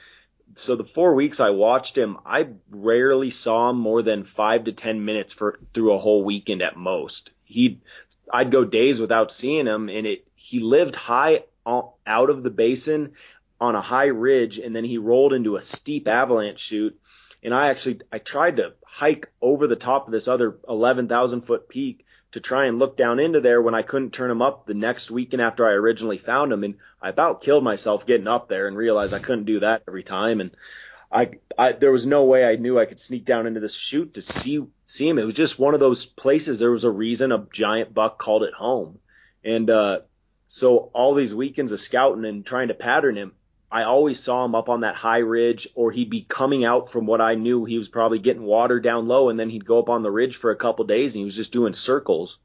so 0.55 0.75
the 0.75 0.83
four 0.83 1.13
weeks 1.13 1.39
I 1.39 1.51
watched 1.51 1.97
him, 1.97 2.17
I 2.25 2.49
rarely 2.71 3.29
saw 3.29 3.69
him 3.69 3.77
more 3.77 4.01
than 4.01 4.23
five 4.25 4.65
to 4.65 4.71
ten 4.71 5.05
minutes 5.05 5.33
for 5.33 5.59
through 5.73 5.93
a 5.93 5.99
whole 5.99 6.23
weekend 6.23 6.61
at 6.61 6.77
most. 6.77 7.31
He, 7.43 7.79
I'd 8.31 8.51
go 8.51 8.65
days 8.65 8.99
without 8.99 9.31
seeing 9.31 9.67
him, 9.67 9.89
and 9.89 10.07
it 10.07 10.25
he 10.35 10.59
lived 10.59 10.95
high 10.95 11.43
out 11.65 12.29
of 12.29 12.41
the 12.41 12.49
basin 12.49 13.13
on 13.61 13.75
a 13.75 13.81
high 13.81 14.07
ridge, 14.07 14.57
and 14.57 14.75
then 14.75 14.85
he 14.85 14.97
rolled 14.97 15.33
into 15.33 15.55
a 15.55 15.61
steep 15.61 16.07
avalanche 16.07 16.59
chute. 16.59 16.99
And 17.43 17.53
I 17.53 17.69
actually 17.69 18.01
I 18.11 18.19
tried 18.19 18.57
to 18.57 18.73
hike 18.85 19.29
over 19.41 19.67
the 19.67 19.75
top 19.75 20.07
of 20.07 20.11
this 20.11 20.27
other 20.27 20.57
11,000 20.67 21.41
foot 21.41 21.69
peak 21.69 22.05
to 22.31 22.39
try 22.39 22.65
and 22.65 22.77
look 22.77 22.95
down 22.95 23.19
into 23.19 23.41
there 23.41 23.61
when 23.61 23.75
I 23.75 23.81
couldn't 23.81 24.11
turn 24.11 24.29
him 24.29 24.41
up 24.41 24.65
the 24.65 24.73
next 24.73 25.09
weekend 25.09 25.41
after 25.41 25.67
I 25.67 25.71
originally 25.71 26.17
found 26.17 26.53
him. 26.53 26.63
And 26.63 26.75
I 27.01 27.09
about 27.09 27.41
killed 27.41 27.63
myself 27.63 28.05
getting 28.05 28.27
up 28.27 28.49
there 28.49 28.67
and 28.67 28.77
realized 28.77 29.13
I 29.13 29.19
couldn't 29.19 29.45
do 29.45 29.61
that 29.61 29.83
every 29.87 30.03
time. 30.03 30.41
And 30.41 30.51
I, 31.11 31.31
I, 31.57 31.71
there 31.71 31.91
was 31.91 32.05
no 32.05 32.25
way 32.25 32.45
I 32.45 32.55
knew 32.55 32.79
I 32.79 32.85
could 32.85 32.99
sneak 32.99 33.25
down 33.25 33.47
into 33.47 33.59
this 33.59 33.75
chute 33.75 34.13
to 34.13 34.21
see, 34.21 34.65
see 34.85 35.09
him. 35.09 35.17
It 35.17 35.25
was 35.25 35.33
just 35.33 35.57
one 35.57 35.73
of 35.73 35.79
those 35.79 36.05
places. 36.05 36.59
There 36.59 36.71
was 36.71 36.83
a 36.83 36.91
reason 36.91 37.31
a 37.31 37.47
giant 37.51 37.93
buck 37.93 38.19
called 38.19 38.43
it 38.43 38.53
home. 38.53 38.99
And, 39.43 39.69
uh, 39.69 40.01
so 40.51 40.89
all 40.93 41.13
these 41.13 41.33
weekends 41.33 41.71
of 41.71 41.79
scouting 41.79 42.25
and 42.25 42.43
trying 42.43 42.69
to 42.69 42.73
pattern 42.73 43.15
him, 43.15 43.33
I 43.71 43.83
always 43.83 44.19
saw 44.19 44.45
him 44.45 44.55
up 44.55 44.67
on 44.67 44.81
that 44.81 44.95
high 44.95 45.19
ridge, 45.19 45.67
or 45.75 45.91
he'd 45.91 46.09
be 46.09 46.25
coming 46.27 46.65
out 46.65 46.91
from 46.91 47.05
what 47.05 47.21
I 47.21 47.35
knew 47.35 47.65
he 47.65 47.77
was 47.77 47.87
probably 47.87 48.19
getting 48.19 48.43
water 48.43 48.79
down 48.79 49.07
low, 49.07 49.29
and 49.29 49.39
then 49.39 49.49
he'd 49.49 49.65
go 49.65 49.79
up 49.79 49.89
on 49.89 50.01
the 50.01 50.11
ridge 50.11 50.37
for 50.37 50.49
a 50.51 50.55
couple 50.55 50.85
days, 50.85 51.13
and 51.13 51.19
he 51.19 51.25
was 51.25 51.35
just 51.35 51.53
doing 51.53 51.73
circles. 51.73 52.39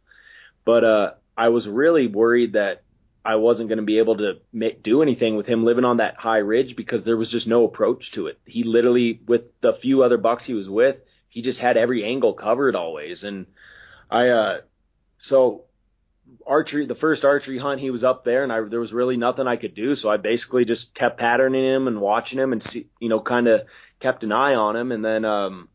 But 0.64 0.84
uh, 0.84 1.12
I 1.36 1.48
was 1.48 1.66
really 1.66 2.08
worried 2.08 2.52
that 2.52 2.82
I 3.24 3.36
wasn't 3.36 3.70
going 3.70 3.78
to 3.78 3.84
be 3.84 3.98
able 3.98 4.18
to 4.18 4.40
make, 4.52 4.82
do 4.82 5.00
anything 5.00 5.36
with 5.36 5.46
him 5.46 5.64
living 5.64 5.86
on 5.86 5.96
that 5.96 6.16
high 6.16 6.38
ridge 6.38 6.76
because 6.76 7.04
there 7.04 7.16
was 7.16 7.30
just 7.30 7.48
no 7.48 7.64
approach 7.64 8.12
to 8.12 8.26
it. 8.26 8.38
He 8.44 8.62
literally, 8.62 9.20
with 9.26 9.58
the 9.62 9.72
few 9.72 10.02
other 10.02 10.18
bucks 10.18 10.44
he 10.44 10.52
was 10.52 10.68
with, 10.68 11.02
he 11.30 11.40
just 11.40 11.60
had 11.60 11.78
every 11.78 12.04
angle 12.04 12.34
covered 12.34 12.76
always, 12.76 13.24
and 13.24 13.46
I 14.10 14.28
uh, 14.28 14.60
so 15.16 15.64
archery, 16.46 16.86
the 16.86 16.94
first 16.94 17.24
archery 17.24 17.58
hunt, 17.58 17.80
he 17.80 17.90
was 17.90 18.04
up 18.04 18.24
there, 18.24 18.42
and 18.42 18.52
I 18.52 18.60
there 18.62 18.80
was 18.80 18.92
really 18.92 19.16
nothing 19.16 19.46
I 19.46 19.56
could 19.56 19.74
do, 19.74 19.94
so 19.94 20.10
I 20.10 20.16
basically 20.16 20.64
just 20.64 20.94
kept 20.94 21.18
patterning 21.18 21.64
him 21.64 21.88
and 21.88 22.00
watching 22.00 22.38
him, 22.38 22.52
and 22.52 22.62
see, 22.62 22.88
you 23.00 23.08
know, 23.08 23.20
kind 23.20 23.48
of 23.48 23.62
kept 24.00 24.24
an 24.24 24.32
eye 24.32 24.54
on 24.54 24.76
him, 24.76 24.92
and 24.92 25.04
then 25.04 25.24
um, 25.24 25.68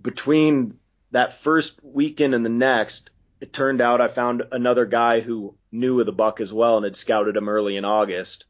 between 0.00 0.78
that 1.12 1.40
first 1.42 1.80
weekend 1.82 2.34
and 2.34 2.44
the 2.44 2.50
next, 2.50 3.10
it 3.40 3.52
turned 3.52 3.80
out 3.80 4.00
I 4.00 4.08
found 4.08 4.42
another 4.52 4.86
guy 4.86 5.20
who 5.20 5.54
knew 5.72 5.98
of 6.00 6.06
the 6.06 6.12
buck 6.12 6.40
as 6.40 6.52
well 6.52 6.76
and 6.76 6.84
had 6.84 6.96
scouted 6.96 7.36
him 7.36 7.48
early 7.48 7.76
in 7.76 7.84
August, 7.84 8.44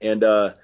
and 0.00 0.22
uh, 0.22 0.54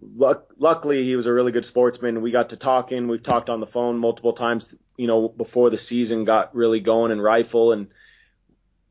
luck, 0.00 0.46
luckily 0.58 1.04
he 1.04 1.16
was 1.16 1.26
a 1.26 1.32
really 1.32 1.52
good 1.52 1.66
sportsman. 1.66 2.22
We 2.22 2.30
got 2.30 2.50
to 2.50 2.56
talking. 2.56 3.08
We've 3.08 3.22
talked 3.22 3.50
on 3.50 3.60
the 3.60 3.66
phone 3.66 3.98
multiple 3.98 4.32
times, 4.32 4.74
you 4.96 5.06
know, 5.06 5.28
before 5.28 5.70
the 5.70 5.78
season 5.78 6.24
got 6.24 6.54
really 6.54 6.80
going 6.80 7.12
in 7.12 7.20
rifle 7.20 7.72
and 7.72 7.88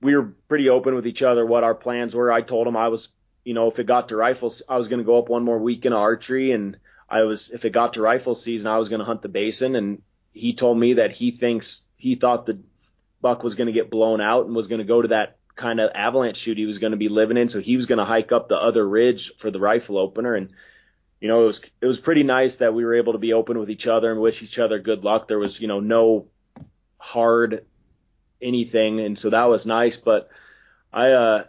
we 0.01 0.15
were 0.15 0.33
pretty 0.47 0.69
open 0.69 0.95
with 0.95 1.07
each 1.07 1.21
other 1.21 1.45
what 1.45 1.63
our 1.63 1.75
plans 1.75 2.15
were. 2.15 2.31
I 2.31 2.41
told 2.41 2.67
him 2.67 2.77
I 2.77 2.87
was, 2.87 3.09
you 3.43 3.53
know, 3.53 3.67
if 3.67 3.79
it 3.79 3.85
got 3.85 4.09
to 4.09 4.15
rifles, 4.15 4.61
I 4.67 4.77
was 4.77 4.87
going 4.87 4.99
to 4.99 5.05
go 5.05 5.17
up 5.17 5.29
one 5.29 5.43
more 5.43 5.59
week 5.59 5.85
in 5.85 5.93
archery, 5.93 6.51
and 6.51 6.77
I 7.09 7.23
was, 7.23 7.49
if 7.51 7.65
it 7.65 7.71
got 7.71 7.93
to 7.93 8.01
rifle 8.01 8.35
season, 8.35 8.71
I 8.71 8.77
was 8.77 8.89
going 8.89 8.99
to 8.99 9.05
hunt 9.05 9.21
the 9.21 9.29
basin. 9.29 9.75
And 9.75 10.01
he 10.31 10.53
told 10.53 10.77
me 10.77 10.93
that 10.93 11.11
he 11.11 11.31
thinks 11.31 11.83
he 11.97 12.15
thought 12.15 12.45
the 12.45 12.59
buck 13.21 13.43
was 13.43 13.55
going 13.55 13.67
to 13.67 13.73
get 13.73 13.91
blown 13.91 14.21
out 14.21 14.45
and 14.45 14.55
was 14.55 14.67
going 14.67 14.79
to 14.79 14.85
go 14.85 15.01
to 15.01 15.09
that 15.09 15.37
kind 15.55 15.81
of 15.81 15.91
avalanche 15.93 16.37
chute 16.37 16.57
he 16.57 16.65
was 16.65 16.77
going 16.77 16.91
to 16.91 16.97
be 16.97 17.09
living 17.09 17.37
in, 17.37 17.49
so 17.49 17.59
he 17.59 17.75
was 17.75 17.85
going 17.85 17.99
to 17.99 18.05
hike 18.05 18.31
up 18.31 18.47
the 18.47 18.55
other 18.55 18.87
ridge 18.87 19.33
for 19.37 19.51
the 19.51 19.59
rifle 19.59 19.97
opener. 19.97 20.35
And 20.35 20.51
you 21.19 21.27
know, 21.27 21.43
it 21.43 21.47
was 21.47 21.61
it 21.81 21.85
was 21.85 21.99
pretty 21.99 22.23
nice 22.23 22.55
that 22.55 22.73
we 22.73 22.85
were 22.85 22.95
able 22.95 23.13
to 23.13 23.19
be 23.19 23.33
open 23.33 23.59
with 23.59 23.69
each 23.69 23.87
other 23.87 24.09
and 24.11 24.21
wish 24.21 24.41
each 24.41 24.57
other 24.57 24.79
good 24.79 25.03
luck. 25.03 25.27
There 25.27 25.39
was, 25.39 25.59
you 25.59 25.67
know, 25.67 25.81
no 25.81 26.27
hard 26.97 27.65
anything, 28.41 28.99
and 28.99 29.17
so 29.17 29.29
that 29.29 29.45
was 29.45 29.65
nice. 29.65 29.97
But 29.97 30.29
I 30.91 31.11
uh, 31.11 31.43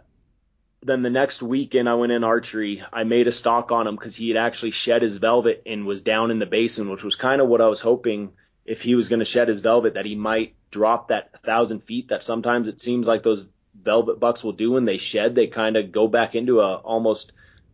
then 0.83 1.03
the 1.03 1.09
next 1.09 1.41
weekend 1.41 1.87
I 1.87 1.95
went 1.95 2.11
in 2.11 2.23
archery. 2.23 2.83
I 2.91 3.03
made 3.03 3.27
a 3.27 3.31
stock 3.31 3.71
on 3.71 3.87
him 3.87 3.95
because 3.95 4.15
he 4.15 4.29
had 4.29 4.37
actually 4.37 4.71
shed 4.71 5.01
his 5.01 5.17
velvet 5.17 5.63
and 5.65 5.85
was 5.85 6.01
down 6.01 6.31
in 6.31 6.39
the 6.39 6.45
basin, 6.45 6.89
which 6.89 7.03
was 7.03 7.15
kind 7.15 7.41
of 7.41 7.47
what 7.47 7.61
I 7.61 7.67
was 7.67 7.81
hoping 7.81 8.31
if 8.65 8.81
he 8.81 8.95
was 8.95 9.09
going 9.09 9.19
to 9.19 9.25
shed 9.25 9.47
his 9.47 9.59
velvet 9.59 9.95
that 9.95 10.05
he 10.05 10.15
might 10.15 10.55
drop 10.71 11.09
that 11.09 11.41
thousand 11.43 11.83
feet 11.83 12.09
that 12.09 12.23
sometimes 12.23 12.69
it 12.69 12.79
seems 12.79 13.07
like 13.07 13.23
those 13.23 13.45
velvet 13.75 14.19
bucks 14.19 14.43
will 14.43 14.53
do 14.53 14.71
when 14.71 14.85
they 14.85 14.97
shed. 14.97 15.35
They 15.35 15.47
kind 15.47 15.77
of 15.77 15.91
go 15.91 16.07
back 16.07 16.35
into 16.35 16.61
a 16.61 16.75
almost 16.75 17.33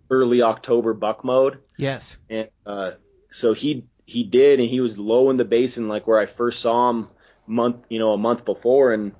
early 0.09 0.41
October 0.41 0.93
buck 0.93 1.23
mode. 1.23 1.59
Yes. 1.77 2.17
And 2.29 2.49
uh, 2.65 2.91
so 3.29 3.53
he 3.53 3.85
he 4.05 4.23
did, 4.23 4.59
and 4.59 4.69
he 4.69 4.79
was 4.79 4.97
low 4.97 5.29
in 5.29 5.37
the 5.37 5.45
basin, 5.45 5.87
like 5.87 6.07
where 6.07 6.19
I 6.19 6.25
first 6.25 6.61
saw 6.61 6.89
him 6.89 7.09
month, 7.47 7.85
you 7.89 7.99
know, 7.99 8.13
a 8.13 8.17
month 8.17 8.45
before, 8.45 8.93
and 8.93 9.13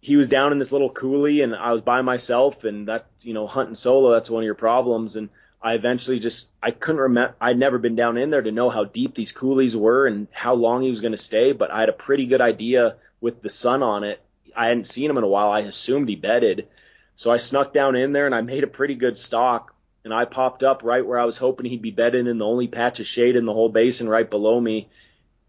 he 0.00 0.16
was 0.16 0.28
down 0.28 0.52
in 0.52 0.58
this 0.58 0.72
little 0.72 0.90
coulee, 0.90 1.42
and 1.42 1.54
I 1.54 1.72
was 1.72 1.82
by 1.82 2.02
myself, 2.02 2.64
and 2.64 2.88
that, 2.88 3.06
you 3.20 3.34
know, 3.34 3.46
hunting 3.46 3.74
solo, 3.74 4.12
that's 4.12 4.30
one 4.30 4.42
of 4.42 4.46
your 4.46 4.54
problems, 4.54 5.16
and 5.16 5.28
I 5.62 5.74
eventually 5.74 6.18
just 6.18 6.48
I 6.62 6.72
couldn't 6.72 7.00
remember. 7.00 7.34
I'd 7.40 7.58
never 7.58 7.78
been 7.78 7.96
down 7.96 8.18
in 8.18 8.28
there 8.28 8.42
to 8.42 8.52
know 8.52 8.68
how 8.68 8.84
deep 8.84 9.14
these 9.14 9.32
coulees 9.32 9.74
were 9.74 10.06
and 10.06 10.28
how 10.30 10.54
long 10.54 10.82
he 10.82 10.90
was 10.90 11.00
going 11.00 11.12
to 11.12 11.18
stay, 11.18 11.52
but 11.52 11.70
I 11.70 11.80
had 11.80 11.88
a 11.88 11.94
pretty 11.94 12.26
good 12.26 12.42
idea 12.42 12.96
with 13.22 13.40
the 13.40 13.48
sun 13.48 13.82
on 13.82 14.04
it. 14.04 14.20
I 14.54 14.66
hadn't 14.66 14.88
seen 14.88 15.08
him 15.08 15.16
in 15.16 15.24
a 15.24 15.28
while. 15.28 15.50
I 15.50 15.60
assumed 15.60 16.08
he 16.08 16.16
bedded, 16.16 16.68
so 17.14 17.30
I 17.30 17.38
snuck 17.38 17.72
down 17.72 17.96
in 17.96 18.12
there 18.12 18.26
and 18.26 18.34
I 18.34 18.42
made 18.42 18.62
a 18.62 18.68
pretty 18.68 18.94
good 18.94 19.16
stalk. 19.16 19.74
And 20.04 20.12
I 20.12 20.26
popped 20.26 20.62
up 20.62 20.82
right 20.84 21.04
where 21.04 21.18
I 21.18 21.24
was 21.24 21.38
hoping 21.38 21.64
he'd 21.64 21.80
be 21.80 21.90
bedded 21.90 22.26
in 22.26 22.36
the 22.36 22.44
only 22.44 22.68
patch 22.68 23.00
of 23.00 23.06
shade 23.06 23.36
in 23.36 23.46
the 23.46 23.54
whole 23.54 23.70
basin 23.70 24.06
right 24.06 24.28
below 24.28 24.60
me. 24.60 24.90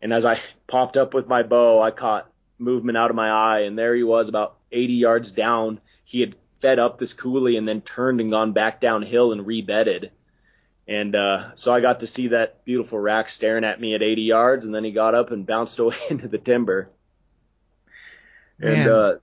And 0.02 0.14
as 0.14 0.26
I 0.26 0.40
popped 0.68 0.98
up 0.98 1.14
with 1.14 1.28
my 1.28 1.44
bow, 1.44 1.82
I 1.82 1.92
caught 1.92 2.30
movement 2.58 2.98
out 2.98 3.10
of 3.10 3.16
my 3.16 3.30
eye, 3.30 3.62
and 3.62 3.78
there 3.78 3.96
he 3.96 4.04
was 4.04 4.30
about 4.30 4.58
80 4.72 4.94
yards 4.94 5.32
down. 5.32 5.80
He 6.04 6.20
had 6.20 6.36
fed 6.62 6.80
up 6.80 7.00
this 7.00 7.14
coulee 7.14 7.58
and 7.58 7.68
then 7.68 7.82
turned 7.82 8.22
and 8.22 8.32
gone 8.32 8.54
back 8.54 8.80
downhill 8.82 9.32
and 9.32 9.46
rebedded. 9.46 10.10
And 10.88 11.16
uh, 11.16 11.56
so 11.56 11.74
I 11.74 11.82
got 11.82 12.02
to 12.02 12.08
see 12.08 12.30
that 12.30 12.64
beautiful 12.64 13.00
rack 13.00 13.30
staring 13.30 13.64
at 13.64 13.82
me 13.82 13.96
at 13.96 14.04
80 14.04 14.22
yards, 14.22 14.66
and 14.66 14.74
then 14.74 14.84
he 14.84 14.92
got 14.92 15.16
up 15.16 15.32
and 15.32 15.46
bounced 15.46 15.80
away 15.80 15.98
into 16.10 16.28
the 16.28 16.38
timber. 16.38 16.90
And 18.62 18.90
uh, 18.90 19.16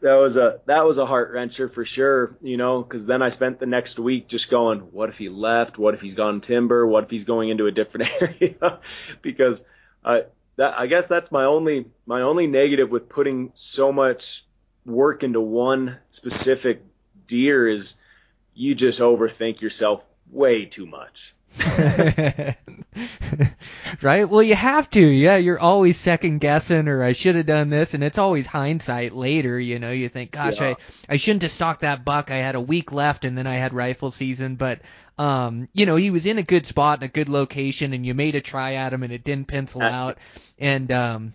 that 0.00 0.14
was 0.14 0.36
a 0.36 0.60
that 0.66 0.84
was 0.84 0.98
a 0.98 1.06
heart 1.06 1.34
wrencher 1.34 1.72
for 1.72 1.84
sure, 1.84 2.36
you 2.40 2.56
know, 2.56 2.82
because 2.82 3.04
then 3.04 3.20
I 3.20 3.30
spent 3.30 3.58
the 3.58 3.66
next 3.66 3.98
week 3.98 4.28
just 4.28 4.50
going, 4.50 4.80
what 4.92 5.08
if 5.08 5.18
he 5.18 5.28
left? 5.28 5.76
What 5.76 5.94
if 5.94 6.00
he's 6.00 6.14
gone 6.14 6.40
timber? 6.40 6.86
What 6.86 7.04
if 7.04 7.10
he's 7.10 7.24
going 7.24 7.48
into 7.48 7.66
a 7.66 7.72
different 7.72 8.10
area? 8.20 8.80
because 9.22 9.62
uh, 10.04 10.20
that 10.56 10.78
I 10.78 10.86
guess 10.86 11.06
that's 11.06 11.32
my 11.32 11.44
only 11.44 11.86
my 12.06 12.22
only 12.22 12.46
negative 12.46 12.90
with 12.90 13.08
putting 13.08 13.52
so 13.54 13.92
much 13.92 14.44
work 14.84 15.22
into 15.22 15.40
one 15.40 15.98
specific 16.10 16.82
deer 17.26 17.68
is 17.68 17.96
you 18.54 18.74
just 18.74 19.00
overthink 19.00 19.60
yourself 19.60 20.04
way 20.30 20.64
too 20.64 20.86
much. 20.86 21.34
right? 24.02 24.28
Well, 24.28 24.42
you 24.42 24.54
have 24.54 24.88
to. 24.90 25.00
Yeah, 25.00 25.36
you're 25.36 25.58
always 25.58 25.96
second 25.96 26.38
guessing, 26.38 26.88
or 26.88 27.02
I 27.02 27.12
should 27.12 27.34
have 27.36 27.46
done 27.46 27.70
this, 27.70 27.94
and 27.94 28.04
it's 28.04 28.18
always 28.18 28.46
hindsight 28.46 29.12
later. 29.14 29.58
You 29.58 29.78
know, 29.78 29.90
you 29.90 30.08
think, 30.08 30.32
gosh, 30.32 30.60
yeah. 30.60 30.74
I 31.08 31.14
I 31.14 31.16
shouldn't 31.16 31.42
have 31.42 31.52
stalked 31.52 31.80
that 31.82 32.04
buck. 32.04 32.30
I 32.30 32.36
had 32.36 32.54
a 32.54 32.60
week 32.60 32.92
left, 32.92 33.24
and 33.24 33.36
then 33.36 33.46
I 33.46 33.54
had 33.54 33.72
rifle 33.72 34.10
season. 34.10 34.56
But 34.56 34.80
um, 35.18 35.68
you 35.72 35.86
know, 35.86 35.96
he 35.96 36.10
was 36.10 36.26
in 36.26 36.38
a 36.38 36.42
good 36.42 36.66
spot 36.66 37.00
in 37.00 37.04
a 37.04 37.08
good 37.08 37.28
location, 37.28 37.92
and 37.92 38.06
you 38.06 38.14
made 38.14 38.36
a 38.36 38.40
try 38.40 38.74
at 38.74 38.92
him, 38.92 39.02
and 39.02 39.12
it 39.12 39.24
didn't 39.24 39.48
pencil 39.48 39.82
out. 39.82 40.18
And 40.58 40.90
um, 40.92 41.32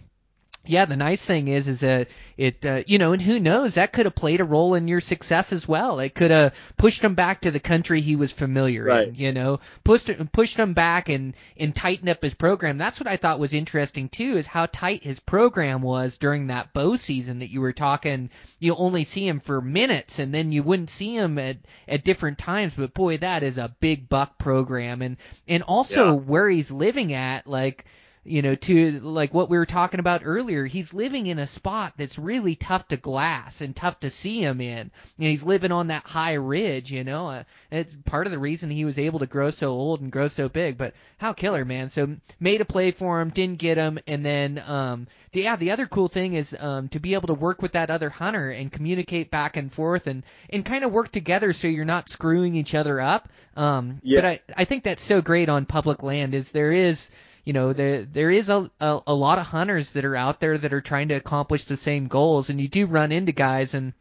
yeah, 0.68 0.86
the 0.86 0.95
nice 0.95 1.24
thing 1.24 1.47
is, 1.47 1.68
is 1.68 1.80
that 1.82 2.09
it, 2.38 2.66
uh, 2.66 2.84
you 2.88 2.97
know, 2.97 3.13
and 3.13 3.22
who 3.22 3.39
knows, 3.39 3.76
that 3.76 3.93
could 3.93 4.05
have 4.05 4.16
played 4.16 4.41
a 4.41 4.45
role 4.45 4.76
in 4.76 4.88
your 4.88 5.01
success 5.01 5.53
as 5.53 5.68
well. 5.68 5.99
It 5.99 6.13
could 6.16 6.32
have 6.32 6.55
pushed 6.78 7.03
him 7.03 7.16
back 7.16 7.41
to 7.41 7.51
the 7.51 7.59
country 7.59 8.01
he 8.01 8.16
was 8.16 8.32
familiar 8.32 8.84
right. 8.84 9.07
in, 9.07 9.16
you 9.16 9.32
know, 9.32 9.59
pushed 9.84 10.09
pushed 10.32 10.57
him 10.57 10.74
back 10.74 11.09
and 11.09 11.34
and 11.57 11.76
tightened 11.76 12.09
up 12.09 12.22
his 12.22 12.34
program. 12.34 12.78
That's 12.78 12.99
what 12.99 13.07
I 13.07 13.18
thought 13.18 13.39
was 13.39 13.53
interesting 13.53 14.09
too, 14.09 14.38
is 14.38 14.47
how 14.47 14.66
tight 14.66 15.03
his 15.03 15.20
program 15.20 15.82
was 15.82 16.18
during 16.18 16.47
that 16.47 16.74
bow 16.74 16.95
season 16.95 17.39
that 17.39 17.51
you 17.51 17.61
were 17.61 17.74
talking. 17.74 18.30
You 18.59 18.76
only 18.76 19.03
see 19.03 19.28
him 19.28 19.39
for 19.39 19.61
minutes, 19.61 20.20
and 20.20 20.34
then 20.34 20.51
you 20.51 20.63
wouldn't 20.63 20.89
see 20.89 21.16
him 21.16 21.38
at 21.38 21.57
at 21.88 22.03
different 22.03 22.38
times. 22.38 22.74
But 22.76 22.93
boy, 22.93 23.18
that 23.18 23.43
is 23.43 23.57
a 23.57 23.74
big 23.80 24.09
buck 24.09 24.38
program, 24.38 25.01
and 25.01 25.18
and 25.47 25.63
also 25.63 26.13
yeah. 26.13 26.20
where 26.20 26.49
he's 26.49 26.72
living 26.72 27.13
at, 27.13 27.47
like 27.47 27.86
you 28.26 28.41
know, 28.41 28.55
to 28.55 28.99
like 29.01 29.34
what 29.34 29.49
we 29.49 29.57
were 29.57 29.65
talking 29.65 29.99
about 29.99 30.23
earlier, 30.26 30.65
he's 30.65 30.93
living 30.93 31.28
in 31.28 31.39
a 31.39 31.47
spot 31.47 31.93
that's 31.95 32.17
really 32.17 32.55
tough 32.55 32.88
to 32.88 32.97
glass 32.97 33.61
and 33.61 33.76
tough 33.76 33.99
to 33.99 34.09
see 34.09 34.41
him 34.41 34.59
in. 34.59 34.80
And 34.80 34.91
he's 35.17 35.43
living 35.43 35.71
on 35.71 35.88
that 35.88 36.07
high 36.07 36.34
ridge, 36.34 36.91
you 36.91 37.03
know. 37.03 37.30
Uh, 37.30 37.43
it's 37.71 37.95
part 38.05 38.26
of 38.26 38.32
the 38.32 38.39
reason 38.39 38.69
he 38.71 38.86
was 38.86 38.97
able 38.97 39.19
to 39.19 39.28
grow 39.28 39.51
so 39.51 39.69
old 39.69 40.01
and 40.01 40.11
grow 40.11 40.28
so 40.28 40.49
big. 40.49 40.78
But 40.78 40.95
how 41.17 41.34
killer, 41.34 41.63
man! 41.65 41.89
So 41.89 42.17
made 42.39 42.61
a 42.61 42.65
play 42.65 42.91
for 42.91 43.21
him, 43.21 43.30
didn't 43.30 43.59
get 43.59 43.78
him, 43.78 43.99
and 44.07 44.26
then 44.26 44.61
um, 44.67 45.07
the, 45.32 45.41
yeah, 45.41 45.55
the 45.55 45.71
other 45.71 45.86
cool 45.86 46.07
thing 46.07 46.34
is 46.34 46.55
um, 46.59 46.88
to 46.89 46.99
be 46.99 47.13
able 47.13 47.28
to 47.28 47.34
work 47.34 47.61
with 47.61 47.73
that 47.73 47.91
other 47.91 48.09
hunter 48.09 48.49
and 48.49 48.71
communicate 48.71 49.30
back 49.30 49.57
and 49.57 49.71
forth 49.71 50.07
and 50.07 50.23
and 50.49 50.65
kind 50.65 50.84
of 50.84 50.91
work 50.91 51.11
together 51.11 51.53
so 51.53 51.67
you're 51.67 51.86
not 51.86 52.09
screwing 52.09 52.55
each 52.55 52.73
other 52.73 52.99
up. 52.99 53.30
Um, 53.55 53.99
Yeah. 54.01 54.21
But 54.21 54.26
I, 54.26 54.39
I 54.57 54.65
think 54.65 54.84
that's 54.84 55.03
so 55.03 55.21
great 55.21 55.49
on 55.49 55.65
public 55.65 56.03
land 56.03 56.34
is 56.36 56.51
there 56.51 56.71
is, 56.71 57.09
you 57.45 57.53
know, 57.53 57.73
there 57.73 58.03
there 58.03 58.31
is 58.31 58.49
a, 58.49 58.69
a 58.81 58.99
a 59.07 59.13
lot 59.13 59.37
of 59.37 59.45
hunters 59.45 59.91
that 59.91 60.03
are 60.03 60.15
out 60.15 60.39
there 60.39 60.57
that 60.57 60.73
are 60.73 60.81
trying 60.81 61.09
to 61.09 61.15
accomplish 61.15 61.65
the 61.65 61.77
same 61.77 62.07
goals, 62.07 62.49
and 62.49 62.59
you 62.59 62.67
do 62.67 62.87
run 62.87 63.11
into 63.11 63.31
guys 63.31 63.75
and 63.75 63.93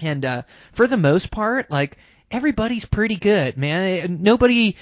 and 0.00 0.24
uh, 0.24 0.42
for 0.72 0.86
the 0.86 0.96
most 0.96 1.30
part, 1.30 1.70
like 1.70 1.98
everybody's 2.30 2.84
pretty 2.84 3.16
good, 3.16 3.56
man. 3.56 4.18
Nobody, 4.22 4.76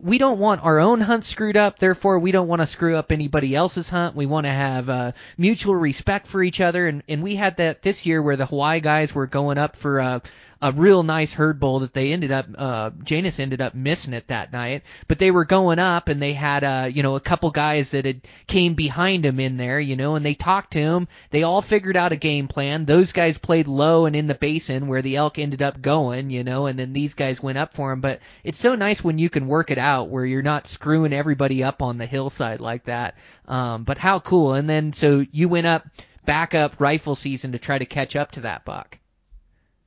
we 0.00 0.18
don't 0.18 0.38
want 0.38 0.64
our 0.64 0.78
own 0.78 1.00
hunt 1.00 1.24
screwed 1.24 1.56
up. 1.56 1.78
Therefore, 1.78 2.18
we 2.18 2.32
don't 2.32 2.48
want 2.48 2.62
to 2.62 2.66
screw 2.66 2.96
up 2.96 3.12
anybody 3.12 3.54
else's 3.54 3.90
hunt. 3.90 4.14
We 4.14 4.26
want 4.26 4.46
to 4.46 4.52
have 4.52 4.88
uh, 4.88 5.12
mutual 5.36 5.74
respect 5.74 6.26
for 6.26 6.42
each 6.42 6.60
other, 6.60 6.86
and 6.86 7.02
and 7.08 7.22
we 7.22 7.36
had 7.36 7.58
that 7.58 7.82
this 7.82 8.06
year 8.06 8.22
where 8.22 8.36
the 8.36 8.46
Hawaii 8.46 8.80
guys 8.80 9.14
were 9.14 9.26
going 9.26 9.58
up 9.58 9.76
for 9.76 9.98
a 9.98 10.22
a 10.62 10.70
real 10.70 11.02
nice 11.02 11.32
herd 11.32 11.58
bull 11.58 11.80
that 11.80 11.92
they 11.92 12.12
ended 12.12 12.30
up 12.30 12.46
uh 12.56 12.90
Janus 13.02 13.40
ended 13.40 13.60
up 13.60 13.74
missing 13.74 14.14
it 14.14 14.28
that 14.28 14.52
night. 14.52 14.84
But 15.08 15.18
they 15.18 15.32
were 15.32 15.44
going 15.44 15.80
up 15.80 16.08
and 16.08 16.22
they 16.22 16.32
had 16.32 16.62
uh 16.62 16.88
you 16.90 17.02
know 17.02 17.16
a 17.16 17.20
couple 17.20 17.50
guys 17.50 17.90
that 17.90 18.06
had 18.06 18.22
came 18.46 18.74
behind 18.74 19.26
him 19.26 19.40
in 19.40 19.56
there 19.56 19.80
you 19.80 19.96
know 19.96 20.14
and 20.14 20.24
they 20.24 20.34
talked 20.34 20.72
to 20.74 20.78
him. 20.78 21.08
They 21.30 21.42
all 21.42 21.62
figured 21.62 21.96
out 21.96 22.12
a 22.12 22.16
game 22.16 22.46
plan. 22.46 22.84
Those 22.84 23.12
guys 23.12 23.38
played 23.38 23.66
low 23.66 24.06
and 24.06 24.14
in 24.14 24.28
the 24.28 24.36
basin 24.36 24.86
where 24.86 25.02
the 25.02 25.16
elk 25.16 25.38
ended 25.38 25.62
up 25.62 25.82
going 25.82 26.30
you 26.30 26.44
know 26.44 26.66
and 26.66 26.78
then 26.78 26.92
these 26.92 27.14
guys 27.14 27.42
went 27.42 27.58
up 27.58 27.74
for 27.74 27.90
him. 27.90 28.00
But 28.00 28.20
it's 28.44 28.58
so 28.58 28.76
nice 28.76 29.02
when 29.02 29.18
you 29.18 29.28
can 29.28 29.48
work 29.48 29.72
it 29.72 29.78
out 29.78 30.10
where 30.10 30.24
you're 30.24 30.42
not 30.42 30.68
screwing 30.68 31.12
everybody 31.12 31.64
up 31.64 31.82
on 31.82 31.98
the 31.98 32.06
hillside 32.06 32.60
like 32.60 32.84
that. 32.84 33.16
Um 33.48 33.82
but 33.82 33.98
how 33.98 34.20
cool. 34.20 34.54
And 34.54 34.70
then 34.70 34.92
so 34.92 35.26
you 35.32 35.48
went 35.48 35.66
up 35.66 35.86
back 36.24 36.54
up 36.54 36.80
rifle 36.80 37.16
season 37.16 37.50
to 37.50 37.58
try 37.58 37.78
to 37.78 37.84
catch 37.84 38.14
up 38.14 38.30
to 38.30 38.42
that 38.42 38.64
buck 38.64 38.98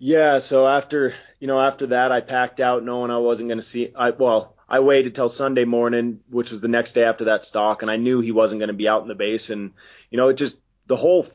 Yeah, 0.08 0.38
so 0.38 0.68
after 0.68 1.16
you 1.39 1.47
know 1.47 1.60
after 1.60 1.88
that 1.88 2.12
I 2.12 2.22
packed 2.22 2.60
out 2.60 2.84
knowing 2.84 3.10
I 3.10 3.18
wasn't 3.18 3.49
going 3.49 3.58
to 3.58 3.64
see 3.64 3.91
I 3.95 4.12
well 4.12 4.56
I 4.70 4.80
waited 4.82 5.16
till 5.16 5.30
Sunday 5.30 5.66
morning, 5.66 6.20
which 6.30 6.51
was 6.51 6.62
the 6.62 6.68
next 6.68 6.91
day 6.91 7.03
after 7.03 7.26
that 7.26 7.43
stalk, 7.43 7.82
and 7.82 7.89
I 7.89 7.97
knew 7.97 8.20
he 8.20 8.32
wasn't 8.32 8.60
going 8.60 8.68
to 8.68 8.76
be 8.76 8.88
out 8.88 9.01
in 9.01 9.08
the 9.08 9.16
basin. 9.16 9.74
You 10.12 10.18
know, 10.18 10.28
it 10.28 10.36
just 10.36 10.60
the 10.86 10.95
whole 10.95 11.26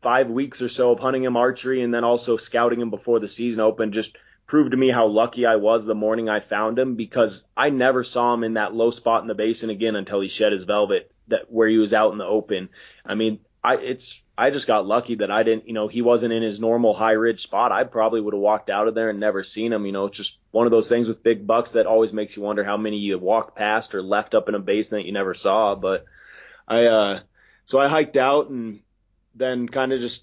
five 0.00 0.30
weeks 0.30 0.62
or 0.62 0.70
so 0.70 0.92
of 0.92 0.98
hunting 0.98 1.24
him 1.24 1.36
archery 1.36 1.82
and 1.82 1.92
then 1.92 2.04
also 2.04 2.38
scouting 2.38 2.80
him 2.80 2.88
before 2.88 3.20
the 3.20 3.28
season 3.28 3.60
opened 3.60 3.92
just 3.92 4.16
proved 4.46 4.70
to 4.70 4.78
me 4.78 4.88
how 4.88 5.08
lucky 5.08 5.44
I 5.44 5.56
was 5.56 5.84
the 5.84 5.94
morning 5.94 6.30
I 6.30 6.40
found 6.40 6.78
him 6.78 6.94
because 6.94 7.46
I 7.54 7.68
never 7.68 8.02
saw 8.02 8.32
him 8.32 8.44
in 8.44 8.54
that 8.54 8.74
low 8.74 8.92
spot 8.92 9.20
in 9.20 9.28
the 9.28 9.34
basin 9.34 9.68
again 9.68 9.94
until 9.94 10.22
he 10.22 10.28
shed 10.28 10.52
his 10.52 10.64
velvet 10.64 11.12
that 11.28 11.52
where 11.52 11.68
he 11.68 11.76
was 11.76 11.92
out 11.92 12.12
in 12.12 12.18
the 12.18 12.24
open. 12.24 12.70
I 13.04 13.14
mean, 13.14 13.40
I 13.66 13.74
it's 13.78 14.22
I 14.38 14.50
just 14.50 14.68
got 14.68 14.86
lucky 14.86 15.16
that 15.16 15.30
I 15.30 15.42
didn't, 15.42 15.66
you 15.66 15.72
know, 15.72 15.88
he 15.88 16.00
wasn't 16.00 16.32
in 16.32 16.42
his 16.42 16.60
normal 16.60 16.94
high 16.94 17.12
ridge 17.12 17.42
spot. 17.42 17.72
I 17.72 17.82
probably 17.82 18.20
would 18.20 18.32
have 18.32 18.40
walked 18.40 18.70
out 18.70 18.86
of 18.86 18.94
there 18.94 19.10
and 19.10 19.18
never 19.18 19.42
seen 19.42 19.72
him. 19.72 19.86
You 19.86 19.92
know, 19.92 20.06
it's 20.06 20.16
just 20.16 20.38
one 20.52 20.66
of 20.66 20.70
those 20.70 20.88
things 20.88 21.08
with 21.08 21.24
big 21.24 21.48
bucks 21.48 21.72
that 21.72 21.86
always 21.86 22.12
makes 22.12 22.36
you 22.36 22.42
wonder 22.42 22.62
how 22.62 22.76
many 22.76 22.98
you 22.98 23.18
walked 23.18 23.56
past 23.56 23.96
or 23.96 24.02
left 24.02 24.36
up 24.36 24.48
in 24.48 24.54
a 24.54 24.60
basin 24.60 24.98
that 24.98 25.06
you 25.06 25.12
never 25.12 25.34
saw. 25.34 25.74
But 25.74 26.04
I, 26.68 26.84
uh, 26.84 27.20
so 27.64 27.80
I 27.80 27.88
hiked 27.88 28.16
out 28.16 28.50
and 28.50 28.82
then 29.34 29.68
kind 29.68 29.92
of 29.92 29.98
just 29.98 30.22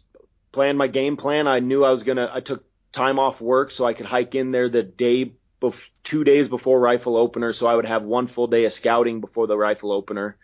planned 0.53 0.77
my 0.77 0.87
game 0.87 1.17
plan. 1.17 1.45
I 1.45 1.59
knew 1.59 1.83
I 1.83 1.91
was 1.91 2.03
gonna. 2.03 2.31
I 2.33 2.39
took 2.39 2.63
time 2.93 3.19
off 3.19 3.41
work 3.41 3.71
so 3.71 3.83
I 3.83 3.93
could 3.93 4.05
hike 4.05 4.35
in 4.35 4.51
there 4.51 4.69
the 4.69 4.83
day, 4.83 5.33
bef- 5.61 5.89
two 6.05 6.23
days 6.23 6.47
before 6.47 6.79
rifle 6.79 7.17
opener, 7.17 7.51
so 7.51 7.67
I 7.67 7.75
would 7.75 7.87
have 7.87 8.03
one 8.03 8.27
full 8.27 8.47
day 8.47 8.63
of 8.63 8.71
scouting 8.71 9.19
before 9.19 9.47
the 9.47 9.57
rifle 9.57 9.91
opener. 9.91 10.37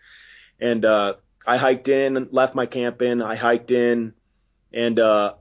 And 0.60 0.84
uh, 0.84 1.14
I 1.46 1.56
hiked 1.56 1.88
in, 1.88 2.16
and 2.16 2.32
left 2.32 2.54
my 2.54 2.66
camp 2.66 3.02
in. 3.02 3.22
I 3.22 3.36
hiked 3.36 3.70
in, 3.70 4.14
and 4.72 4.98
uh, 4.98 5.34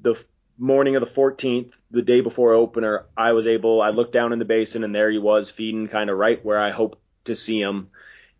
the 0.00 0.22
morning 0.56 0.96
of 0.96 1.00
the 1.00 1.10
14th, 1.10 1.72
the 1.90 2.02
day 2.02 2.20
before 2.20 2.54
opener, 2.54 3.06
I 3.16 3.32
was 3.32 3.46
able. 3.46 3.82
I 3.82 3.90
looked 3.90 4.12
down 4.12 4.32
in 4.32 4.38
the 4.38 4.44
basin, 4.44 4.84
and 4.84 4.94
there 4.94 5.10
he 5.10 5.18
was 5.18 5.50
feeding, 5.50 5.88
kind 5.88 6.10
of 6.10 6.18
right 6.18 6.44
where 6.44 6.60
I 6.60 6.70
hoped 6.70 6.98
to 7.24 7.34
see 7.34 7.60
him. 7.60 7.88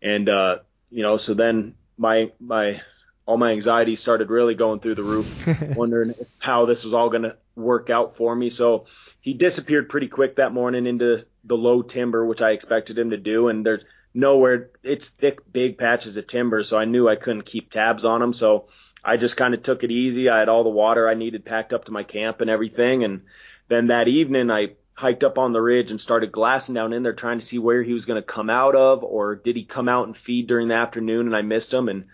And 0.01 0.29
uh, 0.29 0.59
you 0.89 1.03
know, 1.03 1.17
so 1.17 1.33
then 1.33 1.75
my 1.97 2.31
my 2.39 2.81
all 3.25 3.37
my 3.37 3.51
anxiety 3.51 3.95
started 3.95 4.29
really 4.29 4.55
going 4.55 4.79
through 4.79 4.95
the 4.95 5.03
roof, 5.03 5.47
wondering 5.75 6.13
how 6.37 6.65
this 6.65 6.83
was 6.83 6.93
all 6.93 7.09
going 7.09 7.23
to 7.23 7.37
work 7.55 7.89
out 7.89 8.17
for 8.17 8.35
me. 8.35 8.49
So 8.49 8.85
he 9.21 9.33
disappeared 9.33 9.89
pretty 9.89 10.07
quick 10.07 10.35
that 10.35 10.53
morning 10.53 10.85
into 10.85 11.25
the 11.43 11.57
low 11.57 11.81
timber, 11.81 12.25
which 12.25 12.41
I 12.41 12.51
expected 12.51 12.99
him 12.99 13.09
to 13.11 13.17
do. 13.17 13.47
And 13.47 13.65
there's 13.65 13.83
nowhere, 14.15 14.71
it's 14.83 15.09
thick, 15.09 15.51
big 15.51 15.77
patches 15.77 16.17
of 16.17 16.27
timber. 16.27 16.63
So 16.63 16.77
I 16.77 16.85
knew 16.85 17.07
I 17.07 17.15
couldn't 17.15 17.45
keep 17.45 17.71
tabs 17.71 18.05
on 18.05 18.21
him. 18.21 18.33
So 18.33 18.67
I 19.03 19.17
just 19.17 19.37
kind 19.37 19.53
of 19.53 19.61
took 19.61 19.83
it 19.83 19.91
easy. 19.91 20.29
I 20.29 20.39
had 20.39 20.49
all 20.49 20.63
the 20.63 20.69
water 20.69 21.07
I 21.07 21.13
needed 21.13 21.45
packed 21.45 21.73
up 21.73 21.85
to 21.85 21.91
my 21.91 22.03
camp 22.03 22.41
and 22.41 22.49
everything. 22.49 23.03
And 23.03 23.23
then 23.67 23.87
that 23.87 24.07
evening 24.07 24.49
I 24.49 24.75
hiked 24.93 25.23
up 25.23 25.37
on 25.37 25.51
the 25.51 25.61
ridge 25.61 25.91
and 25.91 25.99
started 25.99 26.31
glassing 26.31 26.73
down 26.73 26.93
in 26.93 27.03
there 27.03 27.13
trying 27.13 27.39
to 27.39 27.45
see 27.45 27.59
where 27.59 27.83
he 27.83 27.93
was 27.93 28.05
going 28.05 28.21
to 28.21 28.27
come 28.27 28.49
out 28.49 28.75
of 28.75 29.03
or 29.03 29.35
did 29.35 29.55
he 29.57 29.65
come 29.65 29.89
out 29.89 30.07
and 30.07 30.15
feed 30.15 30.47
during 30.47 30.69
the 30.69 30.75
afternoon 30.75 31.27
and 31.27 31.35
I 31.35 31.41
missed 31.41 31.73
him. 31.73 31.89
And 31.89 32.05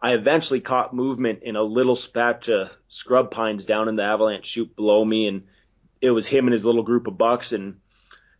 I 0.00 0.14
eventually 0.14 0.60
caught 0.60 0.94
movement 0.94 1.42
in 1.42 1.56
a 1.56 1.62
little 1.62 1.98
patch 2.14 2.48
of 2.48 2.70
scrub 2.88 3.30
pines 3.30 3.64
down 3.64 3.88
in 3.88 3.96
the 3.96 4.04
avalanche 4.04 4.46
chute 4.46 4.76
below 4.76 5.04
me, 5.04 5.26
and 5.26 5.44
it 6.00 6.10
was 6.10 6.26
him 6.26 6.46
and 6.46 6.52
his 6.52 6.64
little 6.64 6.84
group 6.84 7.08
of 7.08 7.18
bucks. 7.18 7.50
And 7.52 7.80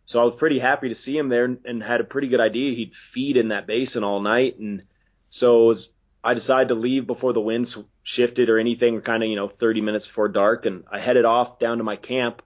so 0.09 0.19
I 0.19 0.25
was 0.25 0.33
pretty 0.33 0.57
happy 0.57 0.89
to 0.89 0.95
see 0.95 1.15
him 1.15 1.29
there, 1.29 1.45
and 1.65 1.83
had 1.83 2.01
a 2.01 2.03
pretty 2.03 2.29
good 2.29 2.39
idea 2.39 2.73
he'd 2.73 2.95
feed 2.95 3.37
in 3.37 3.49
that 3.49 3.67
basin 3.67 4.03
all 4.03 4.19
night. 4.19 4.57
And 4.57 4.83
so 5.29 5.65
was, 5.65 5.89
I 6.23 6.33
decided 6.33 6.69
to 6.69 6.73
leave 6.73 7.05
before 7.05 7.31
the 7.31 7.39
winds 7.39 7.77
shifted 8.01 8.49
or 8.49 8.57
anything, 8.57 8.95
or 8.95 9.01
kind 9.01 9.21
of 9.21 9.29
you 9.29 9.35
know 9.35 9.47
30 9.47 9.81
minutes 9.81 10.07
before 10.07 10.27
dark, 10.27 10.65
and 10.65 10.83
I 10.91 10.99
headed 10.99 11.25
off 11.25 11.59
down 11.59 11.77
to 11.77 11.83
my 11.83 11.95
camp. 11.95 12.41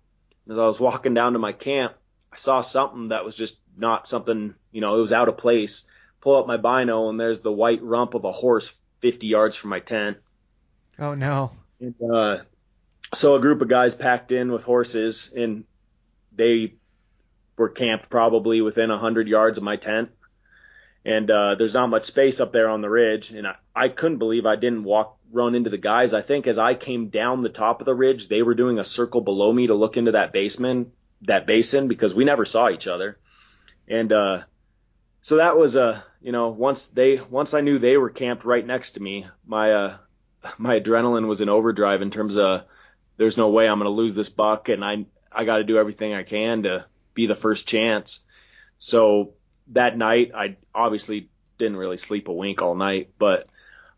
As 0.51 0.59
I 0.59 0.67
was 0.67 0.77
walking 0.77 1.13
down 1.13 1.33
to 1.33 1.39
my 1.39 1.53
camp, 1.53 1.93
I 2.33 2.35
saw 2.35 2.59
something 2.59 3.07
that 3.07 3.23
was 3.23 3.33
just 3.33 3.61
not 3.77 4.09
something, 4.09 4.55
you 4.73 4.81
know, 4.81 4.97
it 4.97 5.01
was 5.01 5.13
out 5.13 5.29
of 5.29 5.37
place. 5.37 5.89
Pull 6.19 6.35
up 6.35 6.47
my 6.47 6.57
bino, 6.57 7.07
and 7.07 7.17
there's 7.17 7.39
the 7.39 7.51
white 7.53 7.81
rump 7.81 8.13
of 8.13 8.25
a 8.25 8.31
horse 8.33 8.73
50 8.99 9.25
yards 9.25 9.55
from 9.55 9.69
my 9.69 9.79
tent. 9.79 10.17
Oh 10.99 11.15
no. 11.15 11.51
And, 11.79 11.95
uh, 12.13 12.39
so 13.13 13.35
a 13.35 13.39
group 13.39 13.61
of 13.61 13.69
guys 13.69 13.95
packed 13.95 14.33
in 14.33 14.51
with 14.51 14.63
horses 14.63 15.31
and 15.33 15.63
they 16.35 16.73
were 17.57 17.69
camped 17.69 18.09
probably 18.09 18.61
within 18.61 18.91
a 18.91 18.97
hundred 18.97 19.27
yards 19.27 19.57
of 19.57 19.63
my 19.63 19.75
tent. 19.75 20.09
And, 21.05 21.29
uh, 21.29 21.55
there's 21.55 21.73
not 21.73 21.89
much 21.89 22.05
space 22.05 22.39
up 22.39 22.53
there 22.53 22.69
on 22.69 22.81
the 22.81 22.89
ridge. 22.89 23.31
And 23.31 23.47
I, 23.47 23.55
I 23.75 23.89
couldn't 23.89 24.19
believe 24.19 24.45
I 24.45 24.55
didn't 24.55 24.83
walk, 24.83 25.17
run 25.31 25.55
into 25.55 25.69
the 25.69 25.77
guys. 25.77 26.13
I 26.13 26.21
think 26.21 26.47
as 26.47 26.57
I 26.57 26.75
came 26.75 27.09
down 27.09 27.41
the 27.41 27.49
top 27.49 27.81
of 27.81 27.85
the 27.85 27.95
ridge, 27.95 28.29
they 28.29 28.41
were 28.41 28.55
doing 28.55 28.79
a 28.79 28.85
circle 28.85 29.21
below 29.21 29.51
me 29.51 29.67
to 29.67 29.75
look 29.75 29.97
into 29.97 30.13
that 30.13 30.31
basement, 30.31 30.93
that 31.23 31.45
basin 31.45 31.87
because 31.87 32.13
we 32.13 32.25
never 32.25 32.45
saw 32.45 32.69
each 32.69 32.87
other. 32.87 33.17
And, 33.87 34.11
uh, 34.11 34.43
so 35.21 35.37
that 35.37 35.57
was 35.57 35.75
a, 35.75 36.03
you 36.21 36.31
know, 36.31 36.49
once 36.49 36.87
they, 36.87 37.17
once 37.17 37.53
I 37.53 37.61
knew 37.61 37.79
they 37.79 37.97
were 37.97 38.09
camped 38.09 38.45
right 38.45 38.65
next 38.65 38.91
to 38.91 39.01
me, 39.01 39.25
my, 39.45 39.71
uh, 39.71 39.97
my 40.57 40.79
adrenaline 40.79 41.27
was 41.27 41.41
in 41.41 41.49
overdrive 41.49 42.01
in 42.01 42.11
terms 42.11 42.37
of 42.37 42.63
there's 43.17 43.37
no 43.37 43.49
way 43.49 43.67
I'm 43.67 43.79
going 43.79 43.89
to 43.89 43.95
lose 43.95 44.15
this 44.15 44.29
buck 44.29 44.69
and 44.69 44.83
I, 44.83 45.05
I 45.31 45.45
got 45.45 45.57
to 45.57 45.63
do 45.63 45.77
everything 45.77 46.13
I 46.13 46.23
can 46.23 46.63
to 46.63 46.85
be 47.13 47.27
the 47.27 47.35
first 47.35 47.67
chance. 47.67 48.19
So 48.77 49.33
that 49.67 49.97
night, 49.97 50.31
I 50.35 50.57
obviously 50.73 51.29
didn't 51.57 51.77
really 51.77 51.97
sleep 51.97 52.27
a 52.27 52.33
wink 52.33 52.61
all 52.61 52.75
night, 52.75 53.11
but 53.17 53.47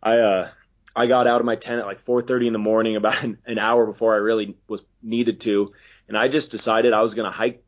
I, 0.01 0.17
uh, 0.17 0.49
I 0.95 1.07
got 1.07 1.27
out 1.27 1.39
of 1.39 1.45
my 1.45 1.55
tent 1.55 1.79
at 1.79 1.85
like 1.85 2.05
4:30 2.05 2.47
in 2.47 2.53
the 2.53 2.59
morning, 2.59 2.95
about 2.97 3.23
an, 3.23 3.37
an 3.45 3.57
hour 3.57 3.85
before 3.85 4.13
I 4.13 4.17
really 4.17 4.55
was 4.67 4.81
needed 5.01 5.41
to, 5.41 5.73
and 6.07 6.17
I 6.17 6.27
just 6.27 6.51
decided 6.51 6.93
I 6.93 7.01
was 7.01 7.13
going 7.13 7.29
to 7.29 7.35
hike 7.35 7.65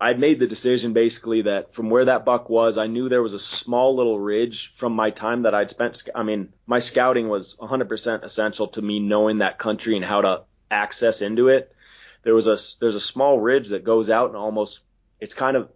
I'd 0.00 0.18
made 0.18 0.40
the 0.40 0.46
decision 0.46 0.94
basically 0.94 1.42
that 1.42 1.74
from 1.74 1.90
where 1.90 2.06
that 2.06 2.24
buck 2.24 2.48
was, 2.48 2.78
I 2.78 2.86
knew 2.86 3.08
there 3.08 3.22
was 3.22 3.34
a 3.34 3.38
small 3.38 3.94
little 3.96 4.18
ridge 4.18 4.72
from 4.76 4.94
my 4.94 5.10
time 5.10 5.42
that 5.42 5.54
I'd 5.54 5.68
spent. 5.68 6.02
I 6.14 6.22
mean, 6.22 6.54
my 6.66 6.78
scouting 6.78 7.28
was 7.28 7.54
100% 7.56 8.24
essential 8.24 8.68
to 8.68 8.82
me 8.82 8.98
knowing 8.98 9.38
that 9.38 9.58
country 9.58 9.96
and 9.96 10.04
how 10.04 10.22
to 10.22 10.44
access 10.70 11.20
into 11.20 11.48
it. 11.48 11.74
There 12.22 12.34
was 12.34 12.46
a 12.46 12.56
there's 12.80 12.94
a 12.94 13.00
small 13.00 13.38
ridge 13.40 13.70
that 13.70 13.84
goes 13.84 14.08
out 14.08 14.28
and 14.28 14.36
almost 14.36 14.80
it's 15.20 15.34
kind 15.34 15.56
of 15.56 15.70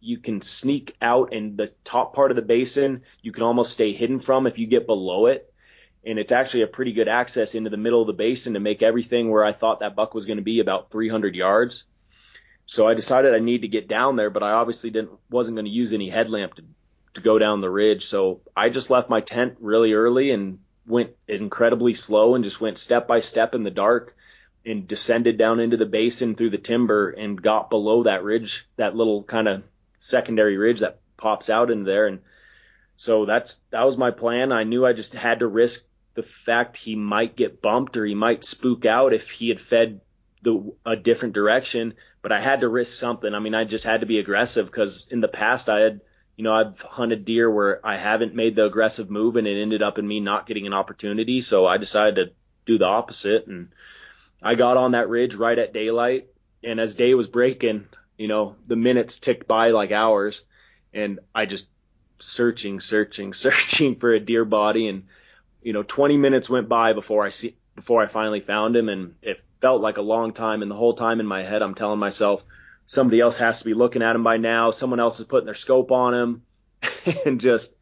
you 0.00 0.18
can 0.18 0.40
sneak 0.40 0.94
out 1.00 1.32
in 1.32 1.56
the 1.56 1.72
top 1.84 2.14
part 2.14 2.30
of 2.30 2.36
the 2.36 2.42
basin. 2.42 3.02
You 3.22 3.32
can 3.32 3.42
almost 3.42 3.72
stay 3.72 3.92
hidden 3.92 4.20
from 4.20 4.46
if 4.46 4.58
you 4.58 4.66
get 4.66 4.86
below 4.86 5.26
it. 5.26 5.52
And 6.04 6.18
it's 6.18 6.32
actually 6.32 6.62
a 6.62 6.68
pretty 6.68 6.92
good 6.92 7.08
access 7.08 7.54
into 7.54 7.70
the 7.70 7.76
middle 7.76 8.00
of 8.00 8.06
the 8.06 8.12
basin 8.12 8.54
to 8.54 8.60
make 8.60 8.82
everything 8.82 9.30
where 9.30 9.44
I 9.44 9.52
thought 9.52 9.80
that 9.80 9.96
buck 9.96 10.14
was 10.14 10.26
going 10.26 10.36
to 10.36 10.44
be 10.44 10.60
about 10.60 10.92
300 10.92 11.34
yards. 11.34 11.84
So 12.66 12.86
I 12.86 12.94
decided 12.94 13.34
I 13.34 13.40
need 13.40 13.62
to 13.62 13.68
get 13.68 13.88
down 13.88 14.16
there, 14.16 14.30
but 14.30 14.42
I 14.42 14.52
obviously 14.52 14.90
didn't 14.90 15.10
wasn't 15.30 15.56
going 15.56 15.66
to 15.66 15.70
use 15.70 15.92
any 15.92 16.08
headlamp 16.08 16.54
to 16.54 16.64
to 17.14 17.20
go 17.20 17.38
down 17.38 17.60
the 17.60 17.70
ridge. 17.70 18.06
So 18.06 18.42
I 18.56 18.68
just 18.68 18.90
left 18.90 19.08
my 19.08 19.20
tent 19.20 19.56
really 19.60 19.94
early 19.94 20.30
and 20.30 20.58
went 20.86 21.10
incredibly 21.26 21.94
slow 21.94 22.34
and 22.34 22.44
just 22.44 22.60
went 22.60 22.78
step 22.78 23.08
by 23.08 23.20
step 23.20 23.54
in 23.54 23.64
the 23.64 23.70
dark 23.70 24.14
and 24.66 24.88
descended 24.88 25.38
down 25.38 25.60
into 25.60 25.76
the 25.76 25.86
basin 25.86 26.34
through 26.34 26.50
the 26.50 26.58
timber 26.58 27.10
and 27.10 27.40
got 27.40 27.70
below 27.70 28.02
that 28.02 28.24
ridge, 28.24 28.66
that 28.76 28.96
little 28.96 29.22
kind 29.22 29.48
of 29.48 29.62
secondary 29.98 30.56
ridge 30.56 30.80
that 30.80 31.00
pops 31.16 31.48
out 31.48 31.70
in 31.70 31.84
there. 31.84 32.06
And 32.06 32.20
so 32.96 33.24
that's 33.24 33.56
that 33.70 33.84
was 33.84 33.96
my 33.96 34.10
plan. 34.10 34.52
I 34.52 34.64
knew 34.64 34.84
I 34.84 34.92
just 34.92 35.14
had 35.14 35.38
to 35.38 35.46
risk 35.46 35.84
the 36.14 36.22
fact 36.22 36.76
he 36.76 36.96
might 36.96 37.36
get 37.36 37.62
bumped 37.62 37.96
or 37.96 38.04
he 38.04 38.14
might 38.14 38.44
spook 38.44 38.84
out 38.84 39.12
if 39.12 39.30
he 39.30 39.48
had 39.48 39.60
fed 39.60 40.00
the 40.42 40.74
a 40.84 40.96
different 40.96 41.34
direction 41.34 41.94
but 42.26 42.32
I 42.32 42.40
had 42.40 42.62
to 42.62 42.68
risk 42.68 42.98
something. 42.98 43.32
I 43.32 43.38
mean, 43.38 43.54
I 43.54 43.62
just 43.62 43.84
had 43.84 44.00
to 44.00 44.06
be 44.06 44.18
aggressive 44.18 44.66
because 44.66 45.06
in 45.12 45.20
the 45.20 45.28
past 45.28 45.68
I 45.68 45.78
had, 45.78 46.00
you 46.34 46.42
know, 46.42 46.52
I've 46.52 46.80
hunted 46.80 47.24
deer 47.24 47.48
where 47.48 47.78
I 47.86 47.96
haven't 47.96 48.34
made 48.34 48.56
the 48.56 48.64
aggressive 48.64 49.08
move 49.08 49.36
and 49.36 49.46
it 49.46 49.62
ended 49.62 49.80
up 49.80 49.96
in 49.96 50.08
me 50.08 50.18
not 50.18 50.44
getting 50.44 50.66
an 50.66 50.72
opportunity. 50.72 51.40
So 51.40 51.66
I 51.66 51.76
decided 51.76 52.16
to 52.16 52.32
do 52.64 52.78
the 52.78 52.86
opposite 52.86 53.46
and 53.46 53.68
I 54.42 54.54
got 54.54 54.76
on 54.76 54.92
that 54.92 55.08
ridge 55.08 55.34
right 55.34 55.58
at 55.58 55.72
daylight. 55.72 56.28
And 56.62 56.80
as 56.80 56.94
day 56.94 57.14
was 57.14 57.28
breaking, 57.28 57.86
you 58.18 58.28
know, 58.28 58.56
the 58.66 58.76
minutes 58.76 59.18
ticked 59.18 59.46
by 59.46 59.70
like 59.70 59.92
hours 59.92 60.44
and 60.92 61.20
I 61.34 61.46
just 61.46 61.68
searching, 62.18 62.80
searching, 62.80 63.32
searching 63.32 63.96
for 63.96 64.12
a 64.12 64.20
deer 64.20 64.44
body. 64.44 64.88
And, 64.88 65.04
you 65.62 65.72
know, 65.72 65.82
20 65.82 66.16
minutes 66.16 66.48
went 66.48 66.68
by 66.68 66.92
before 66.92 67.24
I 67.24 67.30
see, 67.30 67.56
before 67.74 68.02
I 68.02 68.08
finally 68.08 68.40
found 68.40 68.76
him. 68.76 68.88
And 68.88 69.14
it 69.22 69.42
felt 69.60 69.80
like 69.80 69.98
a 69.98 70.02
long 70.02 70.32
time. 70.32 70.62
And 70.62 70.70
the 70.70 70.76
whole 70.76 70.94
time 70.94 71.20
in 71.20 71.26
my 71.26 71.42
head, 71.42 71.62
I'm 71.62 71.74
telling 71.74 71.98
myself, 71.98 72.44
somebody 72.86 73.20
else 73.20 73.36
has 73.36 73.58
to 73.58 73.64
be 73.64 73.74
looking 73.74 74.02
at 74.02 74.16
him 74.16 74.24
by 74.24 74.36
now. 74.36 74.70
Someone 74.70 75.00
else 75.00 75.20
is 75.20 75.26
putting 75.26 75.46
their 75.46 75.54
scope 75.54 75.92
on 75.92 76.14
him 76.14 76.42
and 77.24 77.40
just 77.40 77.76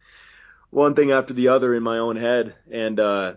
one 0.71 0.95
thing 0.95 1.13
after 1.13 1.35
the 1.35 1.49
other 1.49 1.75
in 1.75 1.83
my 1.83 1.99
own 1.99 2.17
head. 2.17 2.55
And, 2.71 2.99
uh, 2.99 3.35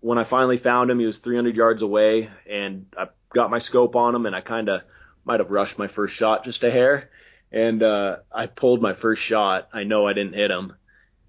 when 0.00 0.18
I 0.18 0.24
finally 0.24 0.58
found 0.58 0.90
him, 0.90 0.98
he 0.98 1.06
was 1.06 1.18
300 1.18 1.56
yards 1.56 1.82
away 1.82 2.30
and 2.48 2.86
I 2.96 3.08
got 3.34 3.50
my 3.50 3.58
scope 3.58 3.96
on 3.96 4.14
him 4.14 4.26
and 4.26 4.34
I 4.34 4.40
kind 4.40 4.68
of 4.68 4.82
might 5.24 5.40
have 5.40 5.50
rushed 5.50 5.78
my 5.78 5.86
first 5.86 6.14
shot 6.14 6.44
just 6.44 6.64
a 6.64 6.70
hair. 6.70 7.10
And, 7.52 7.82
uh, 7.82 8.18
I 8.32 8.46
pulled 8.46 8.80
my 8.80 8.94
first 8.94 9.22
shot. 9.22 9.68
I 9.72 9.84
know 9.84 10.06
I 10.06 10.12
didn't 10.12 10.34
hit 10.34 10.50
him 10.50 10.74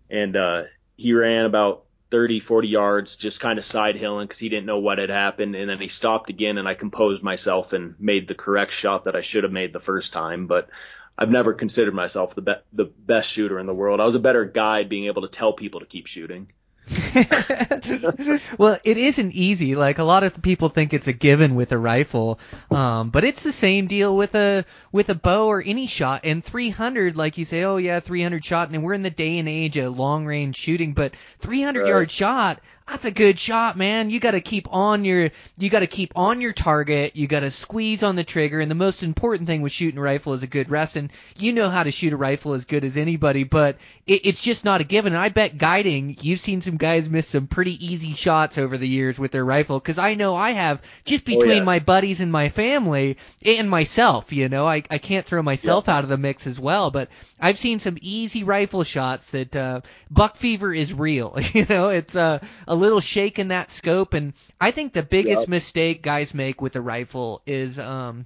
and, 0.10 0.36
uh, 0.36 0.64
he 0.96 1.14
ran 1.14 1.46
about 1.46 1.86
30, 2.12 2.42
40 2.42 2.68
yards, 2.68 3.16
just 3.16 3.40
kind 3.40 3.58
of 3.58 3.66
side 3.66 3.96
hilling 3.96 4.28
because 4.28 4.40
he 4.40 4.50
didn't 4.50 4.66
know 4.66 4.80
what 4.80 4.98
had 5.00 5.10
happened. 5.10 5.56
And 5.56 5.70
then 5.70 5.80
he 5.80 5.88
stopped 5.88 6.30
again, 6.30 6.58
and 6.58 6.68
I 6.68 6.74
composed 6.74 7.24
myself 7.24 7.74
and 7.74 7.96
made 8.00 8.28
the 8.28 8.36
correct 8.36 8.74
shot 8.74 9.06
that 9.06 9.16
I 9.16 9.22
should 9.22 9.44
have 9.44 9.54
made 9.54 9.74
the 9.74 9.80
first 9.80 10.12
time. 10.14 10.46
But 10.46 10.70
I've 11.18 11.32
never 11.32 11.54
considered 11.54 11.94
myself 11.94 12.36
the 12.36 12.42
be- 12.42 12.64
the 12.74 12.86
best 12.86 13.32
shooter 13.32 13.60
in 13.60 13.66
the 13.66 13.74
world. 13.74 14.02
I 14.02 14.06
was 14.06 14.16
a 14.16 14.20
better 14.20 14.46
guide 14.46 14.90
being 14.90 15.06
able 15.06 15.22
to 15.24 15.30
tell 15.30 15.54
people 15.54 15.80
to 15.80 15.86
keep 15.86 16.08
shooting. 16.08 16.52
well, 18.58 18.78
it 18.84 18.98
isn't 18.98 19.34
easy. 19.34 19.76
Like 19.76 19.98
a 19.98 20.04
lot 20.04 20.24
of 20.24 20.42
people 20.42 20.70
think 20.70 20.94
it's 20.94 21.08
a 21.08 21.14
given 21.14 21.56
with 21.56 21.72
a 21.72 21.78
rifle, 21.78 22.40
um, 22.70 23.10
but 23.10 23.24
it's 23.24 23.42
the 23.42 23.52
same 23.52 23.88
deal 23.88 24.16
with 24.16 24.36
a 24.36 24.66
with 24.92 25.10
a 25.10 25.16
bow 25.16 25.48
or 25.48 25.64
any 25.66 25.88
shot. 25.88 26.22
And 26.26 26.44
300, 26.44 27.16
like 27.16 27.38
you 27.38 27.46
say, 27.46 27.64
oh 27.64 27.78
yeah, 27.78 28.00
300 28.00 28.44
shot, 28.44 28.70
and 28.70 28.84
we're 28.84 28.94
in 28.94 29.04
the 29.04 29.10
day 29.10 29.38
and 29.38 29.48
age 29.48 29.78
of 29.78 29.98
long 29.98 30.26
range 30.26 30.56
shooting, 30.58 30.94
but 30.94 31.14
300 31.40 31.82
right. 31.82 31.90
yard 31.90 32.12
shot, 32.12 32.60
that's 32.92 33.06
a 33.06 33.12
good 33.12 33.40
shot, 33.40 33.78
man. 33.78 34.10
You 34.10 34.20
got 34.20 34.32
to 34.32 34.42
keep 34.42 34.74
on 34.74 35.06
your 35.06 35.30
you 35.58 35.70
got 35.70 35.80
to 35.80 35.88
keep 35.88 36.12
on 36.18 36.42
your 36.42 36.52
target. 36.52 37.16
You 37.16 37.26
got 37.26 37.40
to 37.40 37.50
squeeze 37.50 38.04
on 38.04 38.18
the 38.18 38.26
trigger. 38.26 38.60
And 38.60 38.70
the 38.70 38.76
most 38.76 39.02
important 39.02 39.48
thing 39.48 39.62
with 39.62 39.72
shooting 39.72 39.98
a 39.98 40.02
rifle 40.02 40.34
is 40.34 40.44
a 40.44 40.48
good 40.48 40.70
rest. 40.70 40.98
And 40.98 41.10
you 41.38 41.54
know 41.54 41.70
how 41.70 41.84
to 41.84 41.92
shoot 41.92 42.12
a 42.12 42.18
rifle 42.18 42.52
as 42.54 42.66
good 42.66 42.84
as 42.84 42.98
anybody, 42.98 43.46
but 43.46 43.78
it, 44.06 44.26
it's 44.26 44.42
just 44.42 44.66
not 44.66 44.82
a 44.82 44.84
given. 44.84 45.14
And 45.14 45.22
I 45.22 45.30
bet 45.30 45.58
guiding, 45.58 46.18
you've 46.20 46.42
seen 46.42 46.60
some 46.60 46.76
guys 46.76 47.10
miss 47.10 47.30
some 47.30 47.48
pretty 47.48 47.84
easy 47.86 48.12
shots 48.12 48.58
over 48.58 48.78
the 48.78 48.88
years 48.88 49.18
with 49.18 49.32
their 49.32 49.46
rifle 49.46 49.80
because 49.80 49.98
I 49.98 50.16
know 50.16 50.36
I 50.36 50.52
have 50.52 50.82
just 51.06 51.24
between 51.24 51.50
oh, 51.50 51.56
yeah. 51.56 51.64
my 51.64 51.80
buddies 51.80 52.20
and 52.20 52.32
my 52.32 52.50
family 52.50 53.18
and 53.46 53.70
myself. 53.70 54.34
You 54.34 54.50
know, 54.50 54.68
I 54.68 54.84
I 54.92 54.98
can't 54.98 55.26
throw 55.26 55.42
myself 55.42 55.86
yeah. 55.88 55.96
out 55.96 56.04
of 56.04 56.10
the 56.10 56.18
mix 56.18 56.46
as 56.46 56.60
well, 56.60 56.92
but 56.92 57.08
I've 57.40 57.58
seen 57.58 57.80
some 57.80 57.98
easy 58.02 58.44
rifle 58.44 58.84
shots 58.84 59.32
that 59.32 59.56
uh, 59.56 59.82
buck 60.10 60.36
fever 60.36 60.74
is 60.74 60.94
real. 60.94 61.38
you 61.54 61.66
know, 61.70 61.90
it's 61.90 62.18
uh, 62.18 62.40
a 62.68 62.81
little 62.82 63.00
shake 63.00 63.40
in 63.40 63.50
that 63.50 63.72
scope. 63.72 64.14
And 64.14 64.34
I 64.60 64.72
think 64.72 64.92
the 64.92 65.04
biggest 65.04 65.44
yep. 65.44 65.50
mistake 65.50 66.02
guys 66.02 66.34
make 66.34 66.62
with 66.62 66.76
a 66.76 66.82
rifle 66.82 67.42
is, 67.46 67.80
um, 67.80 68.26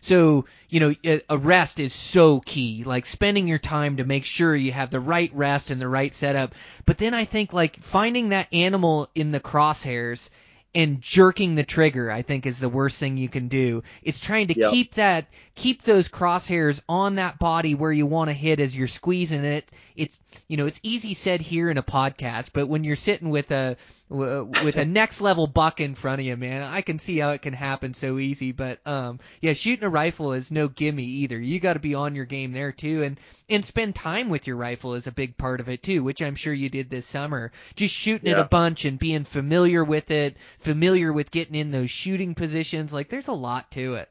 so, 0.00 0.46
you 0.68 0.80
know, 0.80 0.94
a 1.28 1.36
rest 1.36 1.80
is 1.80 1.92
so 1.92 2.40
key, 2.40 2.84
like 2.84 3.04
spending 3.04 3.48
your 3.48 3.58
time 3.58 3.96
to 3.96 4.04
make 4.04 4.24
sure 4.24 4.54
you 4.54 4.72
have 4.72 4.90
the 4.90 5.00
right 5.00 5.30
rest 5.34 5.70
and 5.70 5.80
the 5.80 5.88
right 5.88 6.14
setup. 6.14 6.54
But 6.86 6.98
then 6.98 7.12
I 7.12 7.24
think 7.24 7.52
like 7.52 7.82
finding 7.82 8.28
that 8.28 8.52
animal 8.54 9.08
in 9.14 9.32
the 9.32 9.40
crosshairs 9.40 10.30
and 10.76 11.00
jerking 11.00 11.54
the 11.54 11.64
trigger 11.64 12.10
I 12.10 12.20
think 12.20 12.44
is 12.44 12.60
the 12.60 12.68
worst 12.68 12.98
thing 12.98 13.16
you 13.16 13.30
can 13.30 13.48
do. 13.48 13.82
It's 14.02 14.20
trying 14.20 14.48
to 14.48 14.60
yep. 14.60 14.70
keep 14.70 14.94
that 14.94 15.26
keep 15.54 15.82
those 15.82 16.08
crosshairs 16.08 16.82
on 16.86 17.14
that 17.14 17.38
body 17.38 17.74
where 17.74 17.90
you 17.90 18.04
want 18.04 18.28
to 18.28 18.34
hit 18.34 18.60
as 18.60 18.76
you're 18.76 18.86
squeezing 18.86 19.44
it. 19.44 19.68
It's 19.96 20.20
you 20.48 20.58
know, 20.58 20.66
it's 20.66 20.78
easy 20.82 21.14
said 21.14 21.40
here 21.40 21.70
in 21.70 21.78
a 21.78 21.82
podcast, 21.82 22.50
but 22.52 22.68
when 22.68 22.84
you're 22.84 22.94
sitting 22.94 23.30
with 23.30 23.50
a 23.50 23.78
with 24.08 24.76
a 24.76 24.84
next 24.84 25.20
level 25.20 25.46
buck 25.46 25.80
in 25.80 25.94
front 25.94 26.20
of 26.20 26.26
you, 26.26 26.36
man, 26.36 26.62
I 26.62 26.80
can 26.80 26.98
see 26.98 27.18
how 27.18 27.30
it 27.30 27.42
can 27.42 27.52
happen 27.52 27.92
so 27.92 28.18
easy. 28.18 28.52
But 28.52 28.78
um, 28.86 29.18
yeah, 29.40 29.52
shooting 29.52 29.84
a 29.84 29.88
rifle 29.88 30.32
is 30.32 30.52
no 30.52 30.68
gimme 30.68 31.02
either. 31.02 31.38
You 31.38 31.58
got 31.58 31.74
to 31.74 31.80
be 31.80 31.94
on 31.94 32.14
your 32.14 32.24
game 32.24 32.52
there 32.52 32.72
too, 32.72 33.02
and 33.02 33.18
and 33.48 33.64
spend 33.64 33.94
time 33.94 34.28
with 34.28 34.46
your 34.46 34.56
rifle 34.56 34.94
is 34.94 35.06
a 35.06 35.12
big 35.12 35.36
part 35.36 35.60
of 35.60 35.68
it 35.68 35.82
too, 35.82 36.04
which 36.04 36.22
I'm 36.22 36.36
sure 36.36 36.54
you 36.54 36.68
did 36.68 36.88
this 36.88 37.06
summer. 37.06 37.52
Just 37.74 37.94
shooting 37.94 38.28
yeah. 38.28 38.38
it 38.38 38.40
a 38.40 38.44
bunch 38.44 38.84
and 38.84 38.98
being 38.98 39.24
familiar 39.24 39.82
with 39.82 40.10
it, 40.10 40.36
familiar 40.60 41.12
with 41.12 41.30
getting 41.30 41.56
in 41.56 41.72
those 41.72 41.90
shooting 41.90 42.34
positions. 42.34 42.92
Like 42.92 43.08
there's 43.08 43.28
a 43.28 43.32
lot 43.32 43.70
to 43.72 43.94
it. 43.94 44.08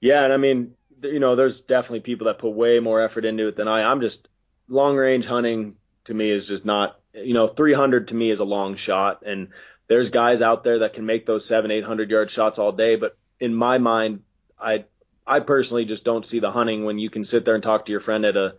Yeah, 0.00 0.24
and 0.24 0.32
I 0.32 0.36
mean, 0.36 0.74
you 1.02 1.18
know, 1.18 1.36
there's 1.36 1.60
definitely 1.60 2.00
people 2.00 2.26
that 2.26 2.38
put 2.38 2.50
way 2.50 2.80
more 2.80 3.00
effort 3.00 3.24
into 3.24 3.48
it 3.48 3.56
than 3.56 3.68
I. 3.68 3.82
I'm 3.82 4.00
just 4.00 4.28
long 4.68 4.96
range 4.96 5.26
hunting 5.26 5.76
to 6.04 6.14
me 6.14 6.30
is 6.30 6.46
just 6.46 6.64
not, 6.64 6.97
you 7.14 7.34
know, 7.34 7.48
300 7.48 8.08
to 8.08 8.14
me 8.14 8.30
is 8.30 8.40
a 8.40 8.44
long 8.44 8.76
shot, 8.76 9.22
and 9.26 9.48
there's 9.88 10.10
guys 10.10 10.42
out 10.42 10.64
there 10.64 10.80
that 10.80 10.92
can 10.92 11.06
make 11.06 11.26
those 11.26 11.46
seven, 11.46 11.70
800 11.70 12.10
yard 12.10 12.30
shots 12.30 12.58
all 12.58 12.72
day. 12.72 12.96
But 12.96 13.16
in 13.40 13.54
my 13.54 13.78
mind, 13.78 14.22
I, 14.58 14.84
I 15.26 15.40
personally 15.40 15.84
just 15.84 16.04
don't 16.04 16.26
see 16.26 16.40
the 16.40 16.50
hunting 16.50 16.84
when 16.84 16.98
you 16.98 17.10
can 17.10 17.24
sit 17.24 17.44
there 17.44 17.54
and 17.54 17.62
talk 17.62 17.86
to 17.86 17.92
your 17.92 18.00
friend 18.00 18.24
at 18.24 18.36
a 18.36 18.54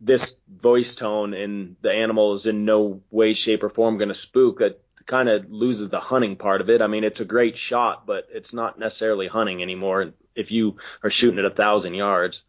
this 0.00 0.40
voice 0.48 0.94
tone 0.94 1.34
and 1.34 1.74
the 1.82 1.90
animal 1.90 2.34
is 2.34 2.46
in 2.46 2.64
no 2.64 3.00
way, 3.10 3.32
shape, 3.32 3.64
or 3.64 3.68
form 3.68 3.98
going 3.98 4.08
to 4.08 4.14
spook. 4.14 4.58
That 4.58 4.80
kind 5.06 5.28
of 5.28 5.50
loses 5.50 5.88
the 5.88 5.98
hunting 5.98 6.36
part 6.36 6.60
of 6.60 6.70
it. 6.70 6.82
I 6.82 6.86
mean, 6.86 7.02
it's 7.02 7.20
a 7.20 7.24
great 7.24 7.56
shot, 7.56 8.06
but 8.06 8.28
it's 8.30 8.52
not 8.52 8.78
necessarily 8.78 9.26
hunting 9.26 9.62
anymore 9.62 10.12
if 10.36 10.52
you 10.52 10.76
are 11.02 11.10
shooting 11.10 11.38
at 11.38 11.44
a 11.44 11.50
thousand 11.50 11.94
yards. 11.94 12.44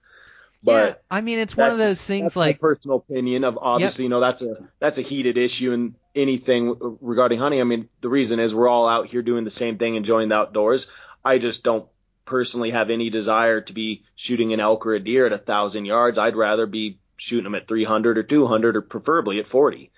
But 0.61 0.71
yeah, 0.71 0.95
I 1.09 1.21
mean, 1.21 1.39
it's 1.39 1.55
one 1.55 1.71
of 1.71 1.77
those 1.77 2.03
things 2.03 2.35
like 2.35 2.59
personal 2.59 2.97
opinion 2.97 3.45
of 3.45 3.57
obviously, 3.61 4.03
yep. 4.03 4.07
you 4.07 4.09
know, 4.09 4.19
that's 4.19 4.41
a 4.41 4.67
that's 4.79 4.97
a 4.97 5.01
heated 5.01 5.37
issue 5.37 5.71
in 5.71 5.95
anything 6.15 6.75
regarding 6.99 7.39
hunting. 7.39 7.61
I 7.61 7.63
mean, 7.63 7.87
the 8.01 8.09
reason 8.09 8.39
is 8.39 8.53
we're 8.53 8.67
all 8.67 8.87
out 8.87 9.07
here 9.07 9.21
doing 9.21 9.45
the 9.45 9.51
same 9.51 9.77
thing, 9.77 9.95
enjoying 9.95 10.29
the 10.29 10.35
outdoors. 10.35 10.87
I 11.23 11.37
just 11.37 11.63
don't 11.63 11.87
personally 12.25 12.71
have 12.71 12.89
any 12.89 13.09
desire 13.09 13.61
to 13.61 13.73
be 13.73 14.03
shooting 14.15 14.53
an 14.53 14.59
elk 14.59 14.85
or 14.85 14.93
a 14.93 14.99
deer 14.99 15.25
at 15.25 15.33
a 15.33 15.37
thousand 15.37 15.85
yards. 15.85 16.17
I'd 16.17 16.35
rather 16.35 16.65
be 16.65 16.99
shooting 17.17 17.45
them 17.45 17.55
at 17.55 17.67
300 17.67 18.17
or 18.17 18.23
200 18.23 18.75
or 18.75 18.81
preferably 18.81 19.39
at 19.39 19.47
40. 19.47 19.91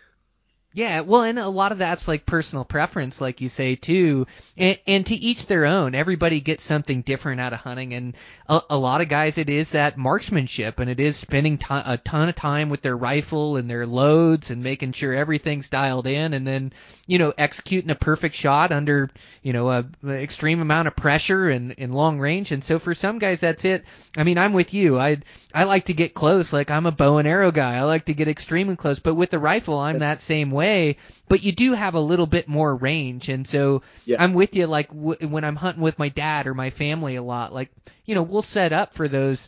Yeah, 0.74 1.01
well, 1.01 1.24
and 1.24 1.38
a 1.38 1.49
lot 1.49 1.74
of 1.74 1.80
that's 1.80 2.07
like 2.07 2.26
personal 2.26 2.64
preference, 2.64 3.20
like 3.20 3.41
you 3.41 3.49
say 3.49 3.76
too, 3.76 4.26
and, 4.55 4.80
and 4.88 5.05
to 5.07 5.16
each 5.16 5.47
their 5.47 5.66
own. 5.66 5.95
Everybody 5.95 6.39
gets 6.39 6.64
something 6.64 7.01
different 7.01 7.41
out 7.41 7.51
of 7.51 7.59
hunting, 7.59 7.93
and 7.93 8.16
a, 8.51 8.61
a 8.71 8.77
lot 8.77 8.99
of 8.99 9.07
guys 9.07 9.37
it 9.37 9.49
is 9.49 9.71
that 9.71 9.97
marksmanship, 9.97 10.81
and 10.81 10.89
it 10.89 10.99
is 10.99 11.15
spending 11.15 11.57
t- 11.57 11.65
a 11.69 11.97
ton 11.97 12.27
of 12.27 12.35
time 12.35 12.67
with 12.67 12.81
their 12.81 12.97
rifle 12.97 13.55
and 13.55 13.69
their 13.69 13.87
loads 13.87 14.51
and 14.51 14.61
making 14.61 14.91
sure 14.91 15.13
everything's 15.13 15.69
dialed 15.69 16.05
in, 16.05 16.33
and 16.33 16.45
then 16.45 16.73
you 17.07 17.17
know 17.17 17.33
executing 17.37 17.91
a 17.91 17.95
perfect 17.95 18.35
shot 18.35 18.73
under 18.73 19.09
you 19.41 19.53
know 19.53 19.69
a, 19.69 19.85
a 20.05 20.21
extreme 20.21 20.59
amount 20.59 20.89
of 20.89 20.97
pressure 20.97 21.49
and 21.49 21.71
in 21.71 21.93
long 21.93 22.19
range. 22.19 22.51
And 22.51 22.61
so 22.61 22.77
for 22.77 22.93
some 22.93 23.19
guys, 23.19 23.39
that's 23.39 23.63
it. 23.63 23.85
I 24.17 24.25
mean, 24.25 24.37
I'm 24.37 24.51
with 24.51 24.73
you. 24.73 24.99
I 24.99 25.19
I 25.53 25.63
like 25.63 25.85
to 25.85 25.93
get 25.93 26.13
close, 26.13 26.51
like 26.51 26.69
I'm 26.69 26.85
a 26.85 26.91
bow 26.91 27.19
and 27.19 27.27
arrow 27.27 27.51
guy. 27.51 27.77
I 27.77 27.83
like 27.83 28.05
to 28.05 28.13
get 28.13 28.27
extremely 28.27 28.75
close, 28.75 28.99
but 28.99 29.15
with 29.15 29.29
the 29.29 29.39
rifle, 29.39 29.79
I'm 29.79 29.99
that 29.99 30.19
same 30.19 30.51
way, 30.51 30.97
but 31.32 31.43
you 31.43 31.53
do 31.53 31.71
have 31.71 31.95
a 31.95 31.99
little 32.01 32.27
bit 32.27 32.49
more 32.49 32.75
range. 32.75 33.29
And 33.29 33.47
so 33.47 33.84
yeah. 34.03 34.21
I'm 34.21 34.34
with 34.34 34.53
you. 34.53 34.67
Like 34.67 34.89
w- 34.89 35.29
when 35.29 35.45
I'm 35.45 35.55
hunting 35.55 35.82
with 35.82 35.97
my 35.97 36.09
dad 36.09 36.45
or 36.45 36.53
my 36.53 36.71
family 36.71 37.15
a 37.15 37.23
lot, 37.23 37.53
like 37.53 37.71
you 38.03 38.15
know 38.15 38.23
we'll 38.23 38.41
set 38.41 38.73
up 38.73 38.93
for 38.93 39.07
those 39.07 39.47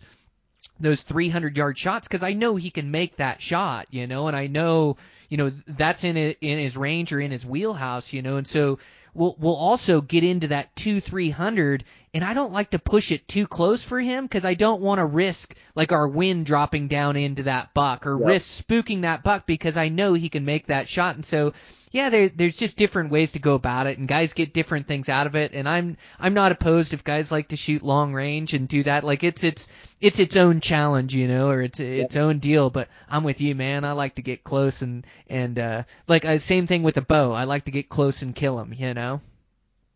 those 0.79 1.01
300 1.01 1.57
yard 1.57 1.77
shots 1.77 2.07
because 2.07 2.23
I 2.23 2.31
know 2.31 2.55
he 2.55 2.69
can 2.69 2.89
make 2.89 3.17
that 3.17 3.41
shot, 3.41 3.88
you 3.91 4.07
know, 4.07 4.29
and 4.29 4.38
I 4.38 4.47
know 4.47 4.95
you 5.27 5.36
know 5.36 5.51
that's 5.67 6.05
in 6.05 6.15
a, 6.15 6.34
in 6.39 6.57
his 6.57 6.77
range 6.77 7.11
or 7.11 7.19
in 7.19 7.31
his 7.31 7.45
wheelhouse, 7.45 8.13
you 8.13 8.21
know, 8.21 8.38
and 8.38 8.47
so 8.47 8.79
we'll 9.13 9.36
we'll 9.38 9.57
also 9.57 9.99
get 9.99 10.23
into 10.23 10.47
that 10.47 10.73
two 10.77 11.01
three 11.01 11.31
hundred 11.31 11.84
and 12.14 12.24
I 12.24 12.34
don't 12.34 12.53
like 12.53 12.72
to 12.72 12.80
push 12.80 13.11
it 13.11 13.28
too 13.28 13.47
close 13.47 13.82
for 13.82 13.99
him 13.99 14.26
because 14.26 14.45
I 14.45 14.53
don't 14.53 14.82
want 14.82 14.99
to 14.99 15.05
risk 15.05 15.55
like 15.74 15.91
our 15.91 16.07
wind 16.07 16.45
dropping 16.45 16.88
down 16.88 17.16
into 17.16 17.43
that 17.43 17.74
buck 17.74 18.05
or 18.05 18.20
yep. 18.20 18.28
risk 18.28 18.64
spooking 18.64 19.01
that 19.01 19.24
buck 19.24 19.47
because 19.47 19.78
I 19.78 19.89
know 19.89 20.14
he 20.14 20.30
can 20.30 20.45
make 20.45 20.68
that 20.68 20.88
shot. 20.88 21.16
And 21.16 21.26
so, 21.26 21.53
yeah, 21.91 22.11
there, 22.11 22.30
there's 22.30 22.55
just 22.55 22.78
different 22.78 23.09
ways 23.09 23.32
to 23.32 23.39
go 23.39 23.55
about 23.55 23.88
it, 23.88 23.97
and 23.97 24.07
guys 24.07 24.34
get 24.34 24.53
different 24.53 24.88
things 24.88 25.09
out 25.09 25.26
of 25.26 25.36
it. 25.36 25.53
And 25.53 25.68
I'm 25.68 25.97
I'm 26.20 26.36
not 26.36 26.51
opposed 26.51 26.93
if 26.93 27.03
guys 27.03 27.32
like 27.32 27.47
to 27.47 27.55
shoot 27.55 27.82
long 27.82 28.14
range 28.14 28.53
and 28.53 28.68
do 28.68 28.84
that. 28.84 29.03
Like 29.03 29.24
it's 29.24 29.43
it's 29.43 29.68
it's 29.99 30.20
its 30.20 30.36
own 30.36 30.59
challenge, 30.59 31.16
you 31.16 31.28
know, 31.28 31.49
or 31.49 31.61
it's 31.61 31.80
its 31.80 32.16
own 32.16 32.39
deal. 32.39 32.70
But 32.70 32.89
I'm 33.09 33.24
with 33.24 33.41
you, 33.41 33.55
man. 33.55 33.86
I 33.86 33.93
like 33.93 34.16
to 34.16 34.22
get 34.22 34.43
close 34.43 34.84
and 34.84 35.05
and 35.28 35.57
uh, 35.57 35.84
like 36.07 36.26
uh, 36.26 36.38
same 36.38 36.68
thing 36.68 36.84
with 36.84 36.97
a 36.97 37.01
bow. 37.01 37.32
I 37.32 37.45
like 37.45 37.66
to 37.66 37.72
get 37.72 37.89
close 37.89 38.22
and 38.22 38.36
kill 38.36 38.59
him, 38.59 38.74
you 38.74 38.93
know. 38.93 39.22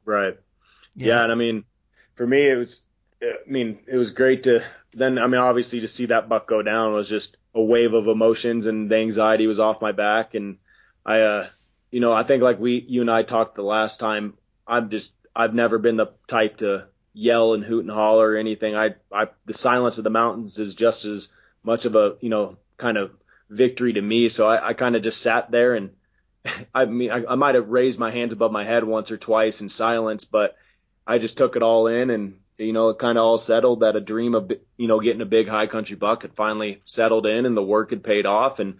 Right. 0.05 0.37
Yeah, 0.95 1.07
yeah 1.07 1.23
and 1.23 1.31
I 1.31 1.35
mean 1.35 1.63
for 2.17 2.27
me, 2.27 2.49
it 2.49 2.57
was 2.57 2.81
I 3.21 3.33
mean, 3.47 3.79
it 3.87 3.97
was 3.97 4.11
great 4.11 4.43
to 4.43 4.63
then. 4.93 5.17
I 5.17 5.27
mean, 5.27 5.41
obviously 5.41 5.79
to 5.81 5.87
see 5.87 6.07
that 6.07 6.29
buck 6.29 6.47
go 6.47 6.61
down 6.61 6.93
was 6.93 7.09
just 7.09 7.37
a 7.55 7.61
wave 7.61 7.93
of 7.93 8.07
emotions, 8.07 8.65
and 8.67 8.91
the 8.91 8.97
anxiety 8.97 9.47
was 9.47 9.59
off 9.59 9.81
my 9.81 9.91
back. 9.91 10.35
And 10.35 10.57
I, 11.05 11.21
uh, 11.21 11.47
you 11.89 11.99
know, 11.99 12.11
I 12.11 12.23
think 12.23 12.43
like 12.43 12.59
we, 12.59 12.85
you 12.87 13.01
and 13.01 13.09
I 13.09 13.23
talked 13.23 13.55
the 13.55 13.63
last 13.63 13.99
time. 13.99 14.35
I'm 14.67 14.89
just, 14.89 15.13
I've 15.35 15.53
never 15.53 15.79
been 15.79 15.97
the 15.97 16.07
type 16.27 16.57
to 16.57 16.87
yell 17.13 17.53
and 17.53 17.63
hoot 17.63 17.85
and 17.85 17.91
holler 17.91 18.31
or 18.31 18.37
anything. 18.37 18.75
I, 18.75 18.95
I, 19.11 19.29
the 19.45 19.53
silence 19.53 19.97
of 19.97 20.03
the 20.03 20.09
mountains 20.09 20.59
is 20.59 20.75
just 20.75 21.05
as 21.05 21.29
much 21.63 21.85
of 21.85 21.95
a, 21.95 22.17
you 22.19 22.29
know, 22.29 22.57
kind 22.75 22.97
of 22.97 23.11
victory 23.49 23.93
to 23.93 24.01
me. 24.01 24.29
So 24.29 24.47
I, 24.47 24.69
I 24.69 24.73
kind 24.73 24.95
of 24.95 25.01
just 25.01 25.21
sat 25.21 25.49
there 25.49 25.73
and 25.73 25.91
I 26.75 26.85
mean, 26.85 27.09
I, 27.09 27.23
I 27.25 27.35
might 27.35 27.55
have 27.55 27.69
raised 27.69 27.97
my 27.97 28.11
hands 28.11 28.33
above 28.33 28.51
my 28.51 28.65
head 28.65 28.83
once 28.83 29.09
or 29.09 29.17
twice 29.17 29.61
in 29.61 29.69
silence, 29.69 30.25
but 30.25 30.55
I 31.07 31.19
just 31.19 31.37
took 31.37 31.55
it 31.55 31.63
all 31.63 31.87
in 31.87 32.09
and, 32.09 32.39
you 32.57 32.73
know, 32.73 32.89
it 32.89 32.99
kind 32.99 33.17
of 33.17 33.23
all 33.23 33.37
settled 33.37 33.79
that 33.79 33.95
a 33.95 34.01
dream 34.01 34.35
of, 34.35 34.51
you 34.75 34.87
know, 34.87 34.99
getting 34.99 35.21
a 35.21 35.25
big 35.25 35.47
high 35.47 35.67
country 35.67 35.95
buck 35.95 36.23
had 36.23 36.33
finally 36.33 36.81
settled 36.85 37.25
in 37.25 37.45
and 37.45 37.55
the 37.55 37.63
work 37.63 37.91
had 37.91 38.03
paid 38.03 38.25
off. 38.25 38.59
And 38.59 38.75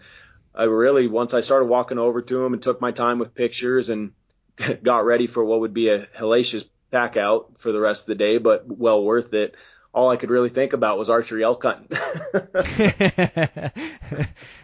I 0.54 0.64
really, 0.64 1.06
once 1.06 1.32
I 1.32 1.40
started 1.40 1.66
walking 1.66 1.98
over 1.98 2.20
to 2.20 2.44
him 2.44 2.52
and 2.52 2.62
took 2.62 2.82
my 2.82 2.92
time 2.92 3.18
with 3.18 3.34
pictures 3.34 3.88
and 3.88 4.12
got 4.82 5.06
ready 5.06 5.26
for 5.26 5.42
what 5.42 5.60
would 5.60 5.72
be 5.72 5.88
a 5.88 6.06
hellacious 6.18 6.64
pack 6.90 7.16
out 7.16 7.58
for 7.58 7.72
the 7.72 7.80
rest 7.80 8.02
of 8.02 8.06
the 8.08 8.14
day, 8.16 8.38
but 8.38 8.66
well 8.66 9.02
worth 9.02 9.32
it 9.32 9.54
all 9.92 10.10
I 10.10 10.16
could 10.16 10.30
really 10.30 10.50
think 10.50 10.74
about 10.74 10.98
was 10.98 11.10
archery 11.10 11.42
elk 11.42 11.62
hunting. 11.64 11.88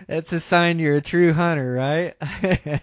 That's 0.06 0.32
a 0.32 0.38
sign 0.38 0.78
you're 0.78 0.96
a 0.96 1.00
true 1.00 1.32
hunter, 1.32 1.72
right? 1.72 2.14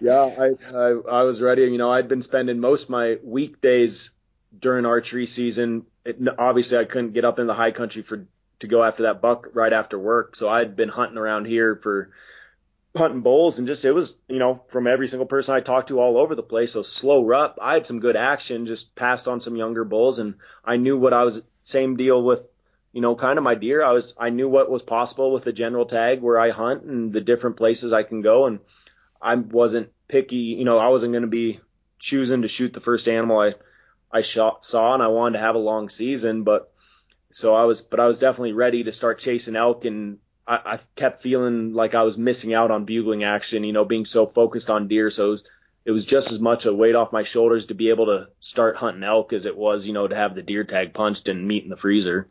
yeah, 0.00 0.28
I, 0.38 0.50
I 0.74 1.00
I 1.08 1.22
was 1.22 1.40
ready. 1.40 1.62
You 1.62 1.78
know, 1.78 1.90
I'd 1.90 2.08
been 2.08 2.22
spending 2.22 2.60
most 2.60 2.90
my 2.90 3.18
weekdays 3.22 4.10
during 4.58 4.86
archery 4.86 5.26
season. 5.26 5.86
It, 6.04 6.18
obviously, 6.38 6.78
I 6.78 6.84
couldn't 6.84 7.12
get 7.12 7.24
up 7.24 7.38
in 7.38 7.46
the 7.46 7.54
high 7.54 7.70
country 7.70 8.02
for 8.02 8.26
to 8.60 8.66
go 8.68 8.82
after 8.82 9.04
that 9.04 9.20
buck 9.20 9.48
right 9.54 9.72
after 9.72 9.98
work, 9.98 10.36
so 10.36 10.48
I'd 10.48 10.76
been 10.76 10.88
hunting 10.88 11.18
around 11.18 11.46
here 11.46 11.76
for 11.82 12.10
hunting 12.94 13.22
bulls 13.22 13.58
and 13.58 13.66
just 13.66 13.84
it 13.86 13.92
was 13.92 14.14
you 14.28 14.38
know 14.38 14.62
from 14.68 14.86
every 14.86 15.08
single 15.08 15.26
person 15.26 15.54
I 15.54 15.60
talked 15.60 15.88
to 15.88 16.00
all 16.00 16.18
over 16.18 16.34
the 16.34 16.42
place. 16.42 16.72
So 16.72 16.82
slow 16.82 17.24
rut, 17.24 17.58
I 17.60 17.74
had 17.74 17.86
some 17.86 18.00
good 18.00 18.16
action, 18.16 18.66
just 18.66 18.94
passed 18.94 19.28
on 19.28 19.40
some 19.40 19.56
younger 19.56 19.84
bulls, 19.84 20.18
and 20.18 20.34
I 20.64 20.76
knew 20.76 20.96
what 20.98 21.12
I 21.12 21.24
was. 21.24 21.42
Same 21.62 21.96
deal 21.96 22.22
with 22.22 22.42
you 22.92 23.00
know 23.00 23.14
kind 23.14 23.38
of 23.38 23.44
my 23.44 23.54
deer. 23.54 23.82
I 23.82 23.92
was 23.92 24.14
I 24.18 24.30
knew 24.30 24.48
what 24.48 24.70
was 24.70 24.82
possible 24.82 25.32
with 25.32 25.44
the 25.44 25.52
general 25.52 25.86
tag 25.86 26.20
where 26.20 26.38
I 26.38 26.50
hunt 26.50 26.82
and 26.82 27.12
the 27.12 27.20
different 27.20 27.56
places 27.56 27.92
I 27.92 28.02
can 28.02 28.20
go, 28.20 28.46
and 28.46 28.60
I 29.20 29.34
wasn't 29.36 29.92
picky. 30.08 30.36
You 30.36 30.64
know 30.64 30.78
I 30.78 30.88
wasn't 30.88 31.12
going 31.12 31.22
to 31.22 31.28
be 31.28 31.60
choosing 31.98 32.42
to 32.42 32.48
shoot 32.48 32.72
the 32.72 32.80
first 32.80 33.08
animal 33.08 33.40
I 33.40 33.54
I 34.12 34.20
shot, 34.20 34.64
saw, 34.64 34.94
and 34.94 35.02
I 35.02 35.08
wanted 35.08 35.38
to 35.38 35.44
have 35.44 35.54
a 35.54 35.58
long 35.58 35.88
season, 35.88 36.42
but 36.42 36.72
so 37.30 37.54
I 37.54 37.64
was, 37.64 37.80
but 37.80 38.00
I 38.00 38.06
was 38.06 38.18
definitely 38.18 38.52
ready 38.52 38.84
to 38.84 38.92
start 38.92 39.18
chasing 39.18 39.56
elk 39.56 39.84
and 39.84 40.18
I, 40.46 40.60
I 40.64 40.78
kept 40.96 41.22
feeling 41.22 41.72
like 41.72 41.94
I 41.94 42.02
was 42.02 42.18
missing 42.18 42.52
out 42.52 42.70
on 42.70 42.84
bugling 42.84 43.24
action, 43.24 43.64
you 43.64 43.72
know, 43.72 43.84
being 43.84 44.04
so 44.04 44.26
focused 44.26 44.70
on 44.70 44.88
deer. 44.88 45.10
So 45.10 45.28
it 45.28 45.30
was, 45.30 45.44
it 45.84 45.90
was 45.92 46.04
just 46.04 46.32
as 46.32 46.40
much 46.40 46.66
a 46.66 46.74
weight 46.74 46.94
off 46.94 47.12
my 47.12 47.22
shoulders 47.22 47.66
to 47.66 47.74
be 47.74 47.88
able 47.90 48.06
to 48.06 48.28
start 48.40 48.76
hunting 48.76 49.02
elk 49.02 49.32
as 49.32 49.46
it 49.46 49.56
was, 49.56 49.86
you 49.86 49.92
know, 49.92 50.06
to 50.06 50.14
have 50.14 50.34
the 50.34 50.42
deer 50.42 50.64
tag 50.64 50.94
punched 50.94 51.28
and 51.28 51.46
meat 51.46 51.64
in 51.64 51.70
the 51.70 51.76
freezer. 51.76 52.28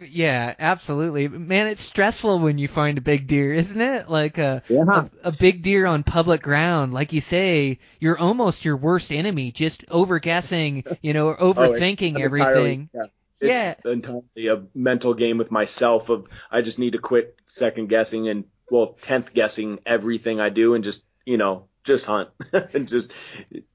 Yeah, 0.00 0.54
absolutely. 0.58 1.28
Man, 1.28 1.66
it's 1.66 1.82
stressful 1.82 2.38
when 2.38 2.58
you 2.58 2.68
find 2.68 2.98
a 2.98 3.02
big 3.02 3.26
deer, 3.26 3.52
isn't 3.52 3.80
it? 3.80 4.08
Like 4.08 4.38
a, 4.38 4.62
yeah. 4.68 4.84
a, 5.24 5.28
a 5.28 5.32
big 5.32 5.62
deer 5.62 5.86
on 5.86 6.02
public 6.02 6.42
ground. 6.42 6.94
Like 6.94 7.12
you 7.12 7.20
say, 7.20 7.78
you're 7.98 8.18
almost 8.18 8.64
your 8.64 8.76
worst 8.76 9.12
enemy, 9.12 9.52
just 9.52 9.84
over 9.90 10.18
guessing, 10.18 10.84
you 11.02 11.12
know, 11.12 11.28
or 11.28 11.36
oh, 11.40 11.52
overthinking 11.52 12.18
oh, 12.18 12.22
everything. 12.22 12.90
Yeah 12.94 13.06
it's 13.40 13.50
yeah. 13.84 13.90
entirely 13.90 14.48
a 14.48 14.64
mental 14.74 15.14
game 15.14 15.38
with 15.38 15.50
myself 15.50 16.08
of 16.08 16.26
I 16.50 16.62
just 16.62 16.78
need 16.78 16.92
to 16.92 16.98
quit 16.98 17.36
second 17.46 17.88
guessing 17.88 18.28
and 18.28 18.44
well 18.70 18.96
tenth 19.00 19.32
guessing 19.32 19.78
everything 19.86 20.40
I 20.40 20.48
do 20.48 20.74
and 20.74 20.82
just 20.82 21.04
you 21.24 21.36
know 21.36 21.66
just 21.84 22.04
hunt 22.04 22.30
and 22.52 22.88
just 22.88 23.12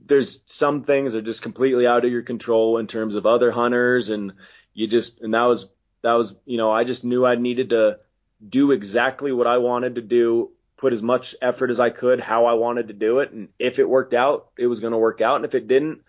there's 0.01 0.43
some 0.45 0.83
things 0.83 1.15
are 1.15 1.21
just 1.21 1.41
completely 1.41 1.87
out 1.87 2.05
of 2.05 2.11
your 2.11 2.23
control 2.23 2.77
in 2.77 2.87
terms 2.87 3.15
of 3.15 3.25
other 3.25 3.51
hunters 3.51 4.09
and 4.09 4.33
you 4.73 4.87
just 4.87 5.21
and 5.21 5.33
that 5.33 5.43
was 5.43 5.69
that 6.03 6.13
was 6.13 6.35
you 6.45 6.57
know 6.57 6.71
I 6.71 6.83
just 6.83 7.03
knew 7.03 7.25
I 7.25 7.35
needed 7.35 7.69
to 7.71 7.99
do 8.47 8.71
exactly 8.71 9.31
what 9.31 9.47
I 9.47 9.57
wanted 9.57 9.95
to 9.95 10.01
do 10.01 10.51
put 10.77 10.93
as 10.93 11.01
much 11.01 11.35
effort 11.41 11.69
as 11.69 11.79
I 11.79 11.89
could 11.89 12.19
how 12.19 12.45
I 12.45 12.53
wanted 12.53 12.89
to 12.89 12.93
do 12.93 13.19
it 13.19 13.31
and 13.31 13.49
if 13.57 13.79
it 13.79 13.89
worked 13.89 14.13
out 14.13 14.49
it 14.57 14.67
was 14.67 14.79
going 14.79 14.91
to 14.91 14.97
work 14.97 15.21
out 15.21 15.37
and 15.37 15.45
if 15.45 15.55
it 15.55 15.67
didn't 15.67 16.01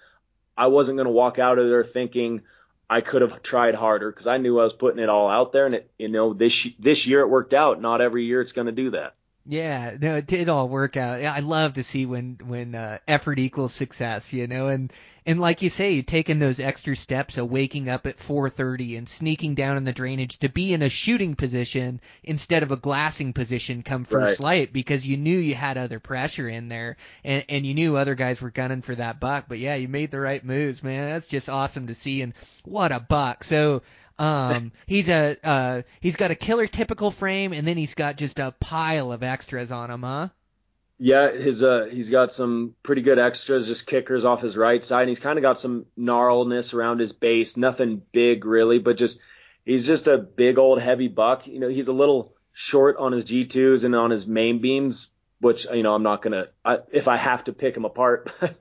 I 0.56 0.68
wasn't 0.68 0.96
going 0.96 1.06
to 1.06 1.12
walk 1.12 1.38
out 1.38 1.58
of 1.58 1.68
there 1.68 1.84
thinking 1.84 2.42
I 2.88 3.00
could 3.00 3.22
have 3.22 3.42
tried 3.42 3.74
harder 3.74 4.10
because 4.10 4.26
I 4.26 4.38
knew 4.38 4.60
I 4.60 4.64
was 4.64 4.72
putting 4.72 5.02
it 5.02 5.08
all 5.08 5.28
out 5.28 5.52
there, 5.52 5.66
and 5.66 5.74
it, 5.76 5.90
you 5.98 6.08
know, 6.08 6.34
this 6.34 6.68
this 6.78 7.06
year 7.06 7.20
it 7.20 7.28
worked 7.28 7.54
out. 7.54 7.80
Not 7.80 8.00
every 8.00 8.24
year 8.24 8.40
it's 8.40 8.52
going 8.52 8.66
to 8.66 8.72
do 8.72 8.90
that. 8.90 9.14
Yeah, 9.46 9.96
no, 10.00 10.16
it 10.16 10.26
did 10.26 10.48
all 10.48 10.70
work 10.70 10.96
out. 10.96 11.20
Yeah, 11.20 11.34
I 11.34 11.40
love 11.40 11.74
to 11.74 11.82
see 11.82 12.06
when 12.06 12.38
when 12.46 12.74
uh, 12.74 12.98
effort 13.06 13.38
equals 13.38 13.74
success, 13.74 14.32
you 14.32 14.46
know, 14.46 14.68
and 14.68 14.90
and 15.26 15.38
like 15.38 15.60
you 15.60 15.68
say, 15.68 16.00
taking 16.00 16.38
those 16.38 16.60
extra 16.60 16.96
steps 16.96 17.36
of 17.36 17.50
waking 17.50 17.90
up 17.90 18.06
at 18.06 18.18
4:30 18.18 18.96
and 18.96 19.06
sneaking 19.06 19.54
down 19.54 19.76
in 19.76 19.84
the 19.84 19.92
drainage 19.92 20.38
to 20.38 20.48
be 20.48 20.72
in 20.72 20.80
a 20.80 20.88
shooting 20.88 21.34
position 21.34 22.00
instead 22.22 22.62
of 22.62 22.72
a 22.72 22.76
glassing 22.76 23.34
position 23.34 23.82
come 23.82 24.04
first 24.04 24.40
right. 24.40 24.44
light 24.44 24.72
because 24.72 25.06
you 25.06 25.18
knew 25.18 25.38
you 25.38 25.54
had 25.54 25.76
other 25.76 26.00
pressure 26.00 26.48
in 26.48 26.70
there 26.70 26.96
and 27.22 27.44
and 27.50 27.66
you 27.66 27.74
knew 27.74 27.96
other 27.96 28.14
guys 28.14 28.40
were 28.40 28.50
gunning 28.50 28.80
for 28.80 28.94
that 28.94 29.20
buck. 29.20 29.44
But 29.46 29.58
yeah, 29.58 29.74
you 29.74 29.88
made 29.88 30.10
the 30.10 30.20
right 30.20 30.42
moves, 30.42 30.82
man. 30.82 31.10
That's 31.10 31.26
just 31.26 31.50
awesome 31.50 31.88
to 31.88 31.94
see 31.94 32.22
and 32.22 32.32
what 32.64 32.92
a 32.92 33.00
buck. 33.00 33.44
So 33.44 33.82
um, 34.18 34.72
he's 34.86 35.08
a 35.08 35.36
uh, 35.42 35.82
he's 36.00 36.16
got 36.16 36.30
a 36.30 36.34
killer 36.34 36.66
typical 36.66 37.10
frame, 37.10 37.52
and 37.52 37.66
then 37.66 37.76
he's 37.76 37.94
got 37.94 38.16
just 38.16 38.38
a 38.38 38.54
pile 38.60 39.12
of 39.12 39.22
extras 39.22 39.72
on 39.72 39.90
him, 39.90 40.02
huh? 40.02 40.28
Yeah, 40.98 41.32
his 41.32 41.62
uh, 41.62 41.88
he's 41.90 42.10
got 42.10 42.32
some 42.32 42.74
pretty 42.82 43.02
good 43.02 43.18
extras, 43.18 43.66
just 43.66 43.86
kickers 43.86 44.24
off 44.24 44.40
his 44.40 44.56
right 44.56 44.84
side. 44.84 45.02
And 45.02 45.08
he's 45.08 45.18
kind 45.18 45.38
of 45.38 45.42
got 45.42 45.60
some 45.60 45.86
gnarlness 45.98 46.72
around 46.72 47.00
his 47.00 47.12
base, 47.12 47.56
nothing 47.56 48.02
big 48.12 48.44
really, 48.44 48.78
but 48.78 48.96
just 48.96 49.20
he's 49.64 49.86
just 49.86 50.06
a 50.06 50.18
big 50.18 50.58
old 50.58 50.80
heavy 50.80 51.08
buck. 51.08 51.46
You 51.48 51.58
know, 51.58 51.68
he's 51.68 51.88
a 51.88 51.92
little 51.92 52.34
short 52.52 52.96
on 52.98 53.12
his 53.12 53.24
G2s 53.24 53.82
and 53.82 53.96
on 53.96 54.10
his 54.10 54.28
main 54.28 54.60
beams, 54.60 55.10
which 55.40 55.66
you 55.66 55.82
know 55.82 55.94
I'm 55.94 56.04
not 56.04 56.22
gonna 56.22 56.46
I, 56.64 56.78
if 56.92 57.08
I 57.08 57.16
have 57.16 57.44
to 57.44 57.52
pick 57.52 57.76
him 57.76 57.84
apart. 57.84 58.32
But 58.40 58.56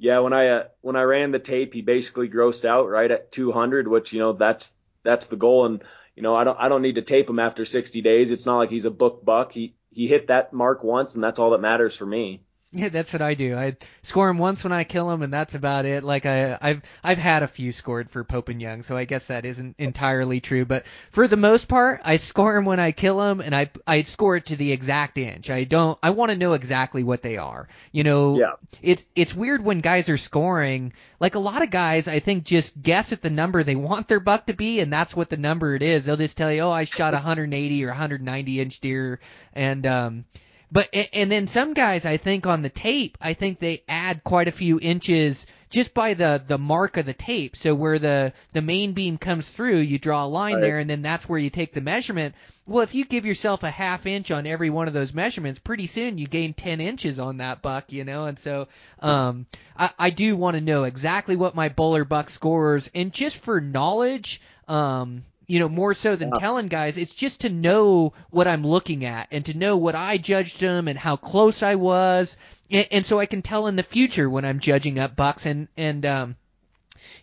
yeah, 0.00 0.20
when 0.20 0.32
I 0.32 0.48
uh, 0.48 0.64
when 0.80 0.94
I 0.94 1.02
ran 1.02 1.32
the 1.32 1.40
tape, 1.40 1.74
he 1.74 1.82
basically 1.82 2.28
grossed 2.28 2.64
out 2.64 2.88
right 2.88 3.10
at 3.10 3.32
200, 3.32 3.88
which 3.88 4.12
you 4.12 4.20
know 4.20 4.32
that's 4.34 4.76
that's 5.08 5.26
the 5.26 5.36
goal. 5.36 5.66
And 5.66 5.82
you 6.14 6.22
know, 6.22 6.34
I 6.34 6.44
don't 6.44 6.58
I 6.58 6.68
don't 6.68 6.82
need 6.82 6.96
to 6.96 7.02
tape 7.02 7.28
him 7.30 7.38
after 7.38 7.64
60 7.64 8.02
days. 8.02 8.30
It's 8.30 8.46
not 8.46 8.58
like 8.58 8.70
he's 8.70 8.84
a 8.84 8.90
book 8.90 9.24
buck. 9.24 9.52
He 9.52 9.74
he 9.90 10.06
hit 10.06 10.28
that 10.28 10.52
mark 10.52 10.84
once, 10.84 11.14
and 11.14 11.24
that's 11.24 11.38
all 11.38 11.50
that 11.50 11.60
matters 11.60 11.96
for 11.96 12.06
me. 12.06 12.42
Yeah, 12.70 12.90
that's 12.90 13.14
what 13.14 13.22
I 13.22 13.32
do. 13.32 13.56
I 13.56 13.78
score 14.02 14.28
him 14.28 14.36
once 14.36 14.62
when 14.62 14.74
I 14.74 14.84
kill 14.84 15.10
him, 15.10 15.22
and 15.22 15.32
that's 15.32 15.54
about 15.54 15.86
it. 15.86 16.04
Like 16.04 16.26
I, 16.26 16.58
I've 16.60 16.82
I've 17.02 17.16
had 17.16 17.42
a 17.42 17.48
few 17.48 17.72
scored 17.72 18.10
for 18.10 18.24
Pope 18.24 18.50
and 18.50 18.60
Young, 18.60 18.82
so 18.82 18.94
I 18.94 19.06
guess 19.06 19.28
that 19.28 19.46
isn't 19.46 19.76
entirely 19.78 20.40
true. 20.40 20.66
But 20.66 20.84
for 21.10 21.26
the 21.26 21.38
most 21.38 21.66
part, 21.68 22.02
I 22.04 22.18
score 22.18 22.54
him 22.54 22.66
when 22.66 22.78
I 22.78 22.92
kill 22.92 23.22
him, 23.22 23.40
and 23.40 23.56
I 23.56 23.70
I 23.86 24.02
score 24.02 24.36
it 24.36 24.46
to 24.46 24.56
the 24.56 24.70
exact 24.70 25.16
inch. 25.16 25.48
I 25.48 25.64
don't. 25.64 25.98
I 26.02 26.10
want 26.10 26.30
to 26.30 26.36
know 26.36 26.52
exactly 26.52 27.02
what 27.04 27.22
they 27.22 27.38
are. 27.38 27.68
You 27.90 28.04
know, 28.04 28.38
yeah. 28.38 28.52
It's 28.82 29.06
it's 29.16 29.34
weird 29.34 29.64
when 29.64 29.80
guys 29.80 30.10
are 30.10 30.18
scoring. 30.18 30.92
Like 31.20 31.36
a 31.36 31.40
lot 31.40 31.62
of 31.62 31.70
guys, 31.70 32.06
I 32.06 32.18
think 32.18 32.44
just 32.44 32.80
guess 32.80 33.14
at 33.14 33.22
the 33.22 33.30
number 33.30 33.62
they 33.62 33.76
want 33.76 34.08
their 34.08 34.20
buck 34.20 34.46
to 34.46 34.52
be, 34.52 34.80
and 34.80 34.92
that's 34.92 35.16
what 35.16 35.30
the 35.30 35.38
number 35.38 35.74
it 35.74 35.82
is. 35.82 36.04
They'll 36.04 36.16
just 36.16 36.36
tell 36.36 36.52
you, 36.52 36.60
oh, 36.60 36.70
I 36.70 36.84
shot 36.84 37.14
a 37.14 37.16
180 37.16 37.84
or 37.84 37.88
190 37.88 38.60
inch 38.60 38.80
deer, 38.80 39.20
and 39.54 39.86
um 39.86 40.24
but 40.70 40.88
and 40.92 41.32
then 41.32 41.46
some 41.46 41.72
guys, 41.74 42.04
I 42.04 42.18
think 42.18 42.46
on 42.46 42.62
the 42.62 42.68
tape, 42.68 43.16
I 43.20 43.34
think 43.34 43.58
they 43.58 43.82
add 43.88 44.22
quite 44.22 44.48
a 44.48 44.52
few 44.52 44.78
inches 44.80 45.46
just 45.70 45.94
by 45.94 46.14
the 46.14 46.42
the 46.46 46.58
mark 46.58 46.96
of 46.96 47.06
the 47.06 47.14
tape. 47.14 47.56
So 47.56 47.74
where 47.74 47.98
the 47.98 48.32
the 48.52 48.60
main 48.60 48.92
beam 48.92 49.16
comes 49.16 49.48
through, 49.48 49.78
you 49.78 49.98
draw 49.98 50.24
a 50.24 50.26
line 50.26 50.56
right. 50.56 50.60
there, 50.60 50.78
and 50.78 50.88
then 50.88 51.00
that's 51.00 51.28
where 51.28 51.38
you 51.38 51.48
take 51.48 51.72
the 51.72 51.80
measurement. 51.80 52.34
Well, 52.66 52.82
if 52.82 52.94
you 52.94 53.06
give 53.06 53.24
yourself 53.24 53.62
a 53.62 53.70
half 53.70 54.04
inch 54.04 54.30
on 54.30 54.46
every 54.46 54.68
one 54.68 54.88
of 54.88 54.94
those 54.94 55.14
measurements, 55.14 55.58
pretty 55.58 55.86
soon 55.86 56.18
you 56.18 56.26
gain 56.26 56.52
10 56.52 56.82
inches 56.82 57.18
on 57.18 57.38
that 57.38 57.62
buck, 57.62 57.90
you 57.90 58.04
know. 58.04 58.24
And 58.24 58.38
so, 58.38 58.68
um, 59.00 59.46
I, 59.74 59.90
I 59.98 60.10
do 60.10 60.36
want 60.36 60.56
to 60.56 60.60
know 60.60 60.84
exactly 60.84 61.34
what 61.34 61.54
my 61.54 61.70
bowler 61.70 62.04
buck 62.04 62.28
scores, 62.28 62.90
and 62.94 63.10
just 63.10 63.38
for 63.38 63.60
knowledge, 63.62 64.42
um, 64.68 65.24
you 65.48 65.58
know, 65.58 65.68
more 65.68 65.94
so 65.94 66.14
than 66.14 66.28
yeah. 66.28 66.38
telling 66.38 66.68
guys. 66.68 66.96
It's 66.96 67.14
just 67.14 67.40
to 67.40 67.48
know 67.48 68.12
what 68.30 68.46
I'm 68.46 68.64
looking 68.64 69.04
at 69.04 69.28
and 69.32 69.44
to 69.46 69.54
know 69.54 69.78
what 69.78 69.96
I 69.96 70.18
judged 70.18 70.60
them 70.60 70.86
and 70.86 70.98
how 70.98 71.16
close 71.16 71.62
I 71.62 71.74
was, 71.74 72.36
and, 72.70 72.86
and 72.92 73.06
so 73.06 73.18
I 73.18 73.26
can 73.26 73.42
tell 73.42 73.66
in 73.66 73.74
the 73.74 73.82
future 73.82 74.28
when 74.30 74.44
I'm 74.44 74.60
judging 74.60 74.98
up 74.98 75.16
bucks 75.16 75.46
and 75.46 75.66
and 75.76 76.06
um, 76.06 76.36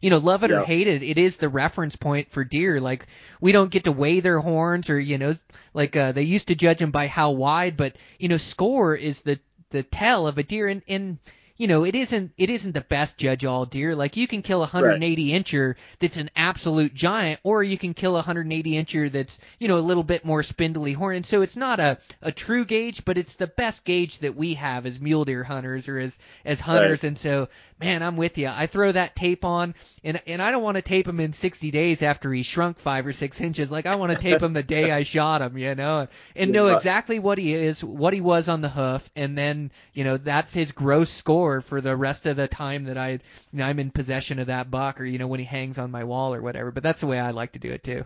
you 0.01 0.09
know, 0.09 0.17
love 0.17 0.43
it 0.43 0.49
yeah. 0.49 0.57
or 0.57 0.65
hate 0.65 0.87
it, 0.87 1.03
it 1.03 1.17
is 1.17 1.37
the 1.37 1.49
reference 1.49 1.95
point 1.95 2.31
for 2.31 2.43
deer. 2.43 2.81
Like 2.81 3.07
we 3.39 3.51
don't 3.51 3.71
get 3.71 3.85
to 3.85 3.91
weigh 3.91 4.19
their 4.19 4.39
horns 4.39 4.89
or 4.89 4.99
you 4.99 5.17
know, 5.17 5.35
like 5.73 5.95
uh, 5.95 6.11
they 6.11 6.23
used 6.23 6.47
to 6.47 6.55
judge 6.55 6.79
them 6.79 6.91
by 6.91 7.07
how 7.07 7.31
wide, 7.31 7.77
but 7.77 7.95
you 8.19 8.27
know, 8.27 8.37
score 8.37 8.95
is 8.95 9.21
the 9.21 9.39
the 9.69 9.83
tell 9.83 10.27
of 10.27 10.37
a 10.37 10.43
deer 10.43 10.67
and 10.67 10.81
and 10.87 11.19
you 11.57 11.67
know, 11.67 11.85
it 11.85 11.95
isn't 11.95 12.33
it 12.37 12.49
isn't 12.49 12.73
the 12.73 12.81
best 12.81 13.17
judge 13.17 13.45
all 13.45 13.65
deer. 13.65 13.95
Like 13.95 14.17
you 14.17 14.27
can 14.27 14.41
kill 14.41 14.59
a 14.59 14.67
180 14.67 15.27
incher 15.29 15.75
that's 15.99 16.17
an 16.17 16.29
absolute 16.35 16.93
giant, 16.93 17.39
or 17.43 17.63
you 17.63 17.77
can 17.77 17.93
kill 17.93 18.11
a 18.11 18.23
180 18.25 18.71
incher 18.71 19.11
that's 19.11 19.39
you 19.59 19.67
know 19.67 19.77
a 19.77 19.79
little 19.79 20.03
bit 20.03 20.25
more 20.25 20.43
spindly 20.43 20.93
horn. 20.93 21.17
And 21.17 21.25
so 21.25 21.41
it's 21.41 21.55
not 21.55 21.79
a 21.79 21.97
a 22.21 22.31
true 22.31 22.65
gauge, 22.65 23.05
but 23.05 23.17
it's 23.17 23.37
the 23.37 23.47
best 23.47 23.85
gauge 23.85 24.19
that 24.19 24.35
we 24.35 24.55
have 24.55 24.85
as 24.85 24.99
mule 24.99 25.23
deer 25.23 25.43
hunters 25.43 25.87
or 25.87 25.97
as 25.97 26.19
as 26.43 26.59
hunters. 26.59 27.03
Right. 27.03 27.07
And 27.07 27.17
so, 27.17 27.47
man, 27.79 28.03
I'm 28.03 28.15
with 28.15 28.37
you. 28.37 28.47
I 28.47 28.67
throw 28.67 28.91
that 28.91 29.15
tape 29.15 29.43
on, 29.43 29.75
and 30.03 30.21
and 30.27 30.41
I 30.41 30.51
don't 30.51 30.63
want 30.63 30.75
to 30.75 30.81
tape 30.81 31.07
him 31.07 31.19
in 31.19 31.33
60 31.33 31.71
days 31.71 32.01
after 32.01 32.31
he 32.31 32.43
shrunk 32.43 32.79
five 32.79 33.05
or 33.05 33.13
six 33.13 33.41
inches. 33.41 33.71
Like 33.71 33.85
I 33.85 33.95
want 33.95 34.11
to 34.11 34.17
tape 34.17 34.41
him 34.41 34.53
the 34.53 34.63
day 34.63 34.91
I 34.91 35.03
shot 35.15 35.41
him, 35.41 35.57
you 35.57 35.75
know, 35.75 36.07
and 36.35 36.51
know 36.51 36.67
exactly 36.67 37.19
what 37.19 37.37
he 37.37 37.53
is, 37.53 37.83
what 37.83 38.13
he 38.13 38.21
was 38.21 38.49
on 38.49 38.61
the 38.61 38.69
hoof, 38.69 39.09
and 39.15 39.37
then 39.37 39.71
you 39.93 40.03
know 40.03 40.17
that's 40.17 40.53
his 40.53 40.71
gross 40.71 41.09
score 41.09 41.61
for 41.61 41.81
the 41.81 41.95
rest 41.95 42.25
of 42.25 42.37
the 42.37 42.47
time 42.47 42.85
that 42.85 42.97
I 42.97 43.11
you 43.11 43.19
know, 43.53 43.65
I'm 43.65 43.79
in 43.79 43.91
possession 43.91 44.39
of 44.39 44.47
that 44.47 44.71
buck, 44.71 45.01
or 45.01 45.05
you 45.05 45.17
know 45.17 45.27
when 45.27 45.39
he 45.39 45.45
hangs 45.45 45.77
on 45.77 45.91
my 45.91 46.03
wall 46.03 46.33
or 46.33 46.41
whatever. 46.41 46.71
But 46.71 46.83
that's 46.83 47.01
the 47.01 47.07
way 47.07 47.19
I 47.19 47.31
like 47.31 47.53
to 47.53 47.59
do 47.59 47.71
it 47.71 47.83
too. 47.83 48.05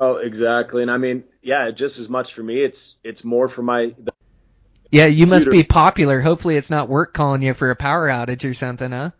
Oh, 0.00 0.16
exactly. 0.16 0.82
And 0.82 0.90
I 0.90 0.96
mean, 0.96 1.24
yeah, 1.42 1.70
just 1.70 1.98
as 1.98 2.08
much 2.08 2.34
for 2.34 2.42
me. 2.42 2.60
It's 2.60 2.98
it's 3.02 3.24
more 3.24 3.48
for 3.48 3.62
my 3.62 3.94
Yeah, 4.90 5.06
you 5.06 5.26
must 5.26 5.50
be 5.50 5.64
popular. 5.64 6.20
Hopefully, 6.20 6.56
it's 6.56 6.70
not 6.70 6.88
work 6.88 7.12
calling 7.12 7.42
you 7.42 7.54
for 7.54 7.70
a 7.70 7.76
power 7.76 8.08
outage 8.08 8.48
or 8.48 8.54
something, 8.54 8.90
huh? 8.90 9.10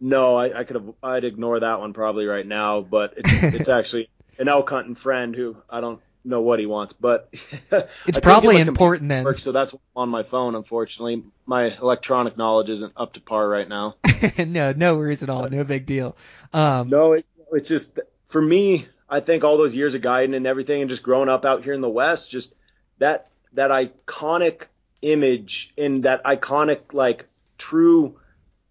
No, 0.00 0.36
I, 0.36 0.60
I 0.60 0.64
could 0.64 0.76
have. 0.76 0.94
I'd 1.02 1.24
ignore 1.24 1.60
that 1.60 1.80
one 1.80 1.92
probably 1.92 2.26
right 2.26 2.46
now, 2.46 2.80
but 2.80 3.14
it's, 3.16 3.30
it's 3.54 3.68
actually 3.68 4.08
an 4.38 4.48
elk 4.48 4.68
hunting 4.70 4.94
friend 4.94 5.34
who 5.34 5.56
I 5.68 5.80
don't 5.80 6.00
know 6.24 6.40
what 6.40 6.60
he 6.60 6.66
wants, 6.66 6.92
but 6.92 7.32
It's 8.06 8.20
probably 8.20 8.58
important 8.58 9.08
then. 9.08 9.24
work, 9.24 9.38
so 9.38 9.52
that's 9.52 9.74
on 9.96 10.08
my 10.08 10.22
phone. 10.22 10.54
Unfortunately, 10.54 11.24
my 11.46 11.76
electronic 11.76 12.36
knowledge 12.36 12.70
isn't 12.70 12.92
up 12.96 13.14
to 13.14 13.20
par 13.20 13.48
right 13.48 13.68
now. 13.68 13.96
no, 14.38 14.72
no 14.72 14.96
worries 14.96 15.22
at 15.22 15.30
all. 15.30 15.48
No 15.48 15.64
big 15.64 15.86
deal. 15.86 16.16
Um, 16.52 16.90
No, 16.90 17.12
it, 17.12 17.26
it's 17.52 17.68
just 17.68 17.98
for 18.26 18.40
me. 18.40 18.86
I 19.08 19.20
think 19.20 19.44
all 19.44 19.58
those 19.58 19.74
years 19.74 19.94
of 19.94 20.00
guiding 20.00 20.34
and 20.34 20.46
everything, 20.46 20.80
and 20.80 20.88
just 20.88 21.02
growing 21.02 21.28
up 21.28 21.44
out 21.44 21.64
here 21.64 21.74
in 21.74 21.82
the 21.82 21.88
West, 21.88 22.30
just 22.30 22.54
that 22.98 23.28
that 23.52 23.70
iconic 23.70 24.64
image 25.02 25.74
and 25.76 26.04
that 26.04 26.24
iconic 26.24 26.94
like 26.94 27.26
true 27.58 28.18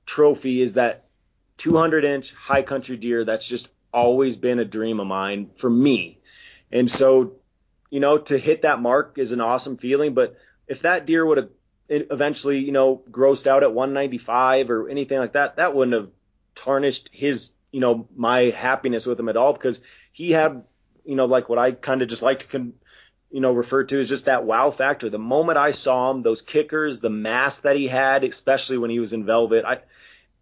trophy 0.05 0.61
is 0.61 0.73
that 0.73 1.05
200 1.57 2.03
inch 2.03 2.33
high 2.33 2.63
country 2.63 2.97
deer. 2.97 3.23
That's 3.23 3.45
just 3.45 3.69
always 3.93 4.35
been 4.35 4.59
a 4.59 4.65
dream 4.65 4.99
of 4.99 5.07
mine 5.07 5.51
for 5.57 5.69
me. 5.69 6.19
And 6.71 6.89
so, 6.89 7.33
you 7.89 7.99
know, 7.99 8.17
to 8.17 8.37
hit 8.37 8.63
that 8.63 8.81
mark 8.81 9.17
is 9.17 9.31
an 9.31 9.41
awesome 9.41 9.77
feeling. 9.77 10.13
But 10.13 10.37
if 10.67 10.81
that 10.81 11.05
deer 11.05 11.25
would 11.25 11.37
have 11.37 11.49
eventually, 11.89 12.59
you 12.59 12.71
know, 12.71 13.03
grossed 13.11 13.47
out 13.47 13.63
at 13.63 13.73
195 13.73 14.71
or 14.71 14.89
anything 14.89 15.19
like 15.19 15.33
that, 15.33 15.57
that 15.57 15.75
wouldn't 15.75 15.95
have 15.95 16.09
tarnished 16.55 17.09
his, 17.11 17.51
you 17.71 17.81
know, 17.81 18.07
my 18.15 18.43
happiness 18.51 19.05
with 19.05 19.19
him 19.19 19.29
at 19.29 19.37
all 19.37 19.53
because 19.53 19.81
he 20.13 20.31
had, 20.31 20.63
you 21.03 21.15
know, 21.15 21.25
like 21.25 21.49
what 21.49 21.59
I 21.59 21.73
kind 21.73 22.01
of 22.01 22.07
just 22.07 22.21
like 22.21 22.39
to, 22.39 22.47
con- 22.47 22.73
you 23.31 23.39
know, 23.39 23.51
referred 23.53 23.89
to 23.89 23.99
as 23.99 24.09
just 24.09 24.25
that 24.25 24.45
wow 24.45 24.71
factor. 24.71 25.09
The 25.09 25.19
moment 25.19 25.57
I 25.57 25.71
saw 25.71 26.11
him, 26.11 26.21
those 26.21 26.41
kickers, 26.41 26.99
the 26.99 27.09
mask 27.09 27.63
that 27.63 27.75
he 27.75 27.87
had, 27.87 28.23
especially 28.23 28.77
when 28.77 28.89
he 28.89 28.99
was 28.99 29.13
in 29.13 29.25
velvet, 29.25 29.63
I, 29.65 29.79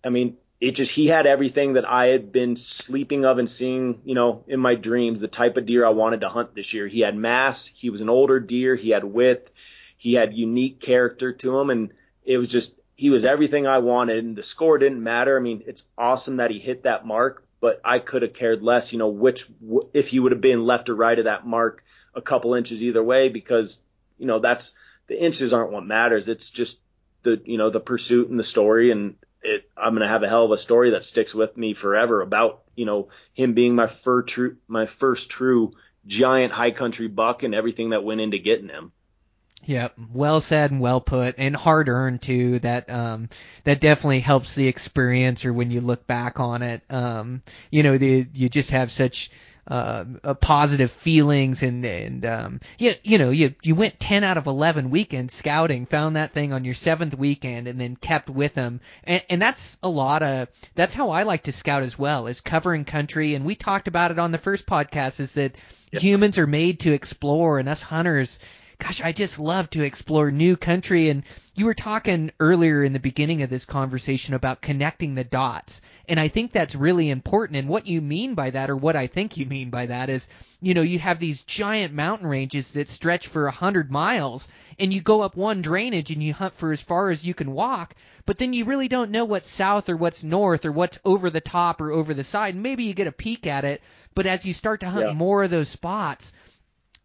I 0.03 0.09
mean, 0.09 0.37
it 0.59 0.71
just 0.71 0.91
he 0.91 1.07
had 1.07 1.25
everything 1.25 1.73
that 1.73 1.89
I 1.89 2.07
had 2.07 2.31
been 2.31 2.55
sleeping 2.55 3.25
of 3.25 3.37
and 3.37 3.49
seeing, 3.49 4.01
you 4.03 4.15
know, 4.15 4.43
in 4.47 4.59
my 4.59 4.75
dreams, 4.75 5.19
the 5.19 5.27
type 5.27 5.55
of 5.55 5.65
deer 5.65 5.85
I 5.85 5.91
wanted 5.91 6.21
to 6.21 6.29
hunt 6.29 6.53
this 6.53 6.73
year. 6.73 6.87
He 6.87 6.99
had 6.99 7.15
mass, 7.15 7.67
he 7.67 7.89
was 7.89 8.01
an 8.01 8.09
older 8.09 8.39
deer, 8.39 8.75
he 8.75 8.89
had 8.89 9.03
width, 9.03 9.49
he 9.97 10.13
had 10.13 10.33
unique 10.33 10.81
character 10.81 11.31
to 11.31 11.57
him, 11.57 11.69
and 11.69 11.93
it 12.25 12.37
was 12.37 12.49
just 12.49 12.79
he 12.95 13.09
was 13.09 13.23
everything 13.23 13.67
I 13.67 13.77
wanted. 13.77 14.25
And 14.25 14.35
the 14.35 14.43
score 14.43 14.77
didn't 14.77 15.01
matter. 15.01 15.37
I 15.37 15.41
mean, 15.41 15.63
it's 15.65 15.83
awesome 15.97 16.37
that 16.37 16.51
he 16.51 16.59
hit 16.59 16.83
that 16.83 17.05
mark, 17.05 17.45
but 17.61 17.79
I 17.85 17.99
could 17.99 18.23
have 18.23 18.33
cared 18.33 18.61
less, 18.61 18.91
you 18.91 18.99
know, 18.99 19.07
which 19.07 19.47
if 19.93 20.09
he 20.09 20.19
would 20.19 20.33
have 20.33 20.41
been 20.41 20.65
left 20.65 20.89
or 20.89 20.95
right 20.95 21.17
of 21.17 21.25
that 21.25 21.47
mark 21.47 21.83
a 22.19 22.21
couple 22.21 22.53
inches 22.53 22.83
either 22.83 23.03
way, 23.03 23.29
because 23.29 23.81
you 24.17 24.27
know 24.27 24.39
that's 24.39 24.73
the 25.07 25.19
inches 25.19 25.53
aren't 25.53 25.71
what 25.71 25.85
matters. 25.85 26.27
It's 26.27 26.49
just 26.49 26.79
the 27.23 27.41
you 27.43 27.57
know 27.57 27.69
the 27.69 27.79
pursuit 27.79 28.29
and 28.29 28.39
the 28.39 28.43
story 28.43 28.91
and 28.91 29.15
it 29.41 29.69
I'm 29.75 29.93
gonna 29.93 30.07
have 30.07 30.23
a 30.23 30.29
hell 30.29 30.45
of 30.45 30.51
a 30.51 30.57
story 30.57 30.91
that 30.91 31.03
sticks 31.03 31.33
with 31.33 31.55
me 31.57 31.73
forever 31.73 32.21
about 32.21 32.61
you 32.75 32.85
know 32.85 33.09
him 33.33 33.53
being 33.53 33.75
my 33.75 33.87
fir 33.87 34.23
true 34.23 34.57
my 34.67 34.85
first 34.85 35.29
true 35.29 35.73
giant 36.05 36.53
high 36.53 36.71
country 36.71 37.07
buck 37.07 37.43
and 37.43 37.55
everything 37.55 37.91
that 37.91 38.03
went 38.03 38.21
into 38.21 38.39
getting 38.39 38.69
him. 38.69 38.91
Yeah, 39.65 39.89
well 40.13 40.39
said 40.39 40.71
and 40.71 40.79
well 40.79 41.01
put, 41.01 41.35
and 41.37 41.55
hard 41.55 41.89
earned 41.89 42.21
too. 42.21 42.59
That 42.59 42.89
um, 42.89 43.29
that 43.65 43.81
definitely 43.81 44.21
helps 44.21 44.55
the 44.55 44.67
experience, 44.67 45.45
or 45.45 45.51
when 45.51 45.69
you 45.69 45.81
look 45.81 46.07
back 46.07 46.39
on 46.39 46.61
it, 46.61 46.81
um, 46.89 47.43
you 47.69 47.83
know, 47.83 47.97
the 47.97 48.25
you 48.33 48.47
just 48.47 48.71
have 48.71 48.91
such 48.91 49.31
uh, 49.67 50.05
uh, 50.23 50.33
positive 50.33 50.91
feelings, 50.91 51.63
and 51.63 51.85
and 51.85 52.25
um, 52.25 52.61
you 52.77 52.93
you 53.03 53.17
know, 53.17 53.29
you 53.29 53.55
you 53.61 53.75
went 53.75 53.99
ten 53.99 54.23
out 54.23 54.37
of 54.37 54.47
eleven 54.47 54.89
weekends 54.89 55.33
scouting, 55.33 55.85
found 55.85 56.15
that 56.15 56.31
thing 56.31 56.53
on 56.53 56.65
your 56.65 56.73
seventh 56.73 57.15
weekend, 57.15 57.67
and 57.67 57.79
then 57.79 57.95
kept 57.95 58.29
with 58.29 58.53
them, 58.53 58.81
and, 59.03 59.23
and 59.29 59.41
that's 59.41 59.77
a 59.83 59.89
lot 59.89 60.23
of 60.23 60.47
that's 60.75 60.93
how 60.93 61.11
I 61.11 61.23
like 61.23 61.43
to 61.43 61.51
scout 61.51 61.83
as 61.83 61.97
well, 61.97 62.27
is 62.27 62.41
covering 62.41 62.85
country, 62.85 63.35
and 63.35 63.45
we 63.45 63.55
talked 63.55 63.87
about 63.87 64.11
it 64.11 64.19
on 64.19 64.31
the 64.31 64.37
first 64.37 64.65
podcast, 64.65 65.19
is 65.19 65.33
that 65.33 65.55
humans 65.91 66.37
are 66.37 66.47
made 66.47 66.81
to 66.81 66.93
explore, 66.93 67.59
and 67.59 67.69
us 67.69 67.81
hunters 67.81 68.39
gosh, 68.79 69.01
I 69.01 69.11
just 69.11 69.39
love 69.39 69.69
to 69.71 69.83
explore 69.83 70.31
new 70.31 70.55
country. 70.55 71.09
And 71.09 71.23
you 71.53 71.65
were 71.65 71.73
talking 71.73 72.31
earlier 72.39 72.83
in 72.83 72.93
the 72.93 72.99
beginning 72.99 73.43
of 73.43 73.49
this 73.49 73.65
conversation 73.65 74.33
about 74.33 74.61
connecting 74.61 75.15
the 75.15 75.23
dots. 75.23 75.81
And 76.09 76.19
I 76.19 76.27
think 76.27 76.51
that's 76.51 76.73
really 76.73 77.11
important. 77.11 77.57
And 77.57 77.69
what 77.69 77.85
you 77.85 78.01
mean 78.01 78.33
by 78.33 78.49
that, 78.49 78.71
or 78.71 78.75
what 78.75 78.95
I 78.95 79.05
think 79.05 79.37
you 79.37 79.45
mean 79.45 79.69
by 79.69 79.85
that, 79.85 80.09
is, 80.09 80.27
you 80.59 80.73
know, 80.73 80.81
you 80.81 80.97
have 80.97 81.19
these 81.19 81.43
giant 81.43 81.93
mountain 81.93 82.25
ranges 82.25 82.71
that 82.71 82.87
stretch 82.87 83.27
for 83.27 83.45
a 83.45 83.51
hundred 83.51 83.91
miles, 83.91 84.47
and 84.79 84.91
you 84.91 85.01
go 85.01 85.21
up 85.21 85.37
one 85.37 85.61
drainage 85.61 86.09
and 86.09 86.23
you 86.23 86.33
hunt 86.33 86.55
for 86.55 86.71
as 86.71 86.81
far 86.81 87.11
as 87.11 87.23
you 87.23 87.35
can 87.35 87.51
walk, 87.51 87.93
but 88.25 88.39
then 88.39 88.53
you 88.53 88.65
really 88.65 88.87
don't 88.87 89.11
know 89.11 89.25
what's 89.25 89.47
south 89.47 89.87
or 89.87 89.95
what's 89.97 90.23
north 90.23 90.65
or 90.65 90.71
what's 90.71 90.97
over 91.05 91.29
the 91.29 91.41
top 91.41 91.79
or 91.79 91.91
over 91.91 92.15
the 92.15 92.23
side. 92.23 92.55
And 92.55 92.63
Maybe 92.63 92.85
you 92.85 92.95
get 92.95 93.07
a 93.07 93.11
peek 93.11 93.45
at 93.45 93.63
it, 93.63 93.81
but 94.15 94.25
as 94.25 94.45
you 94.45 94.53
start 94.53 94.79
to 94.79 94.89
hunt 94.89 95.05
Yeah. 95.05 95.13
more 95.13 95.43
of 95.43 95.51
those 95.51 95.69
spots, 95.69 96.33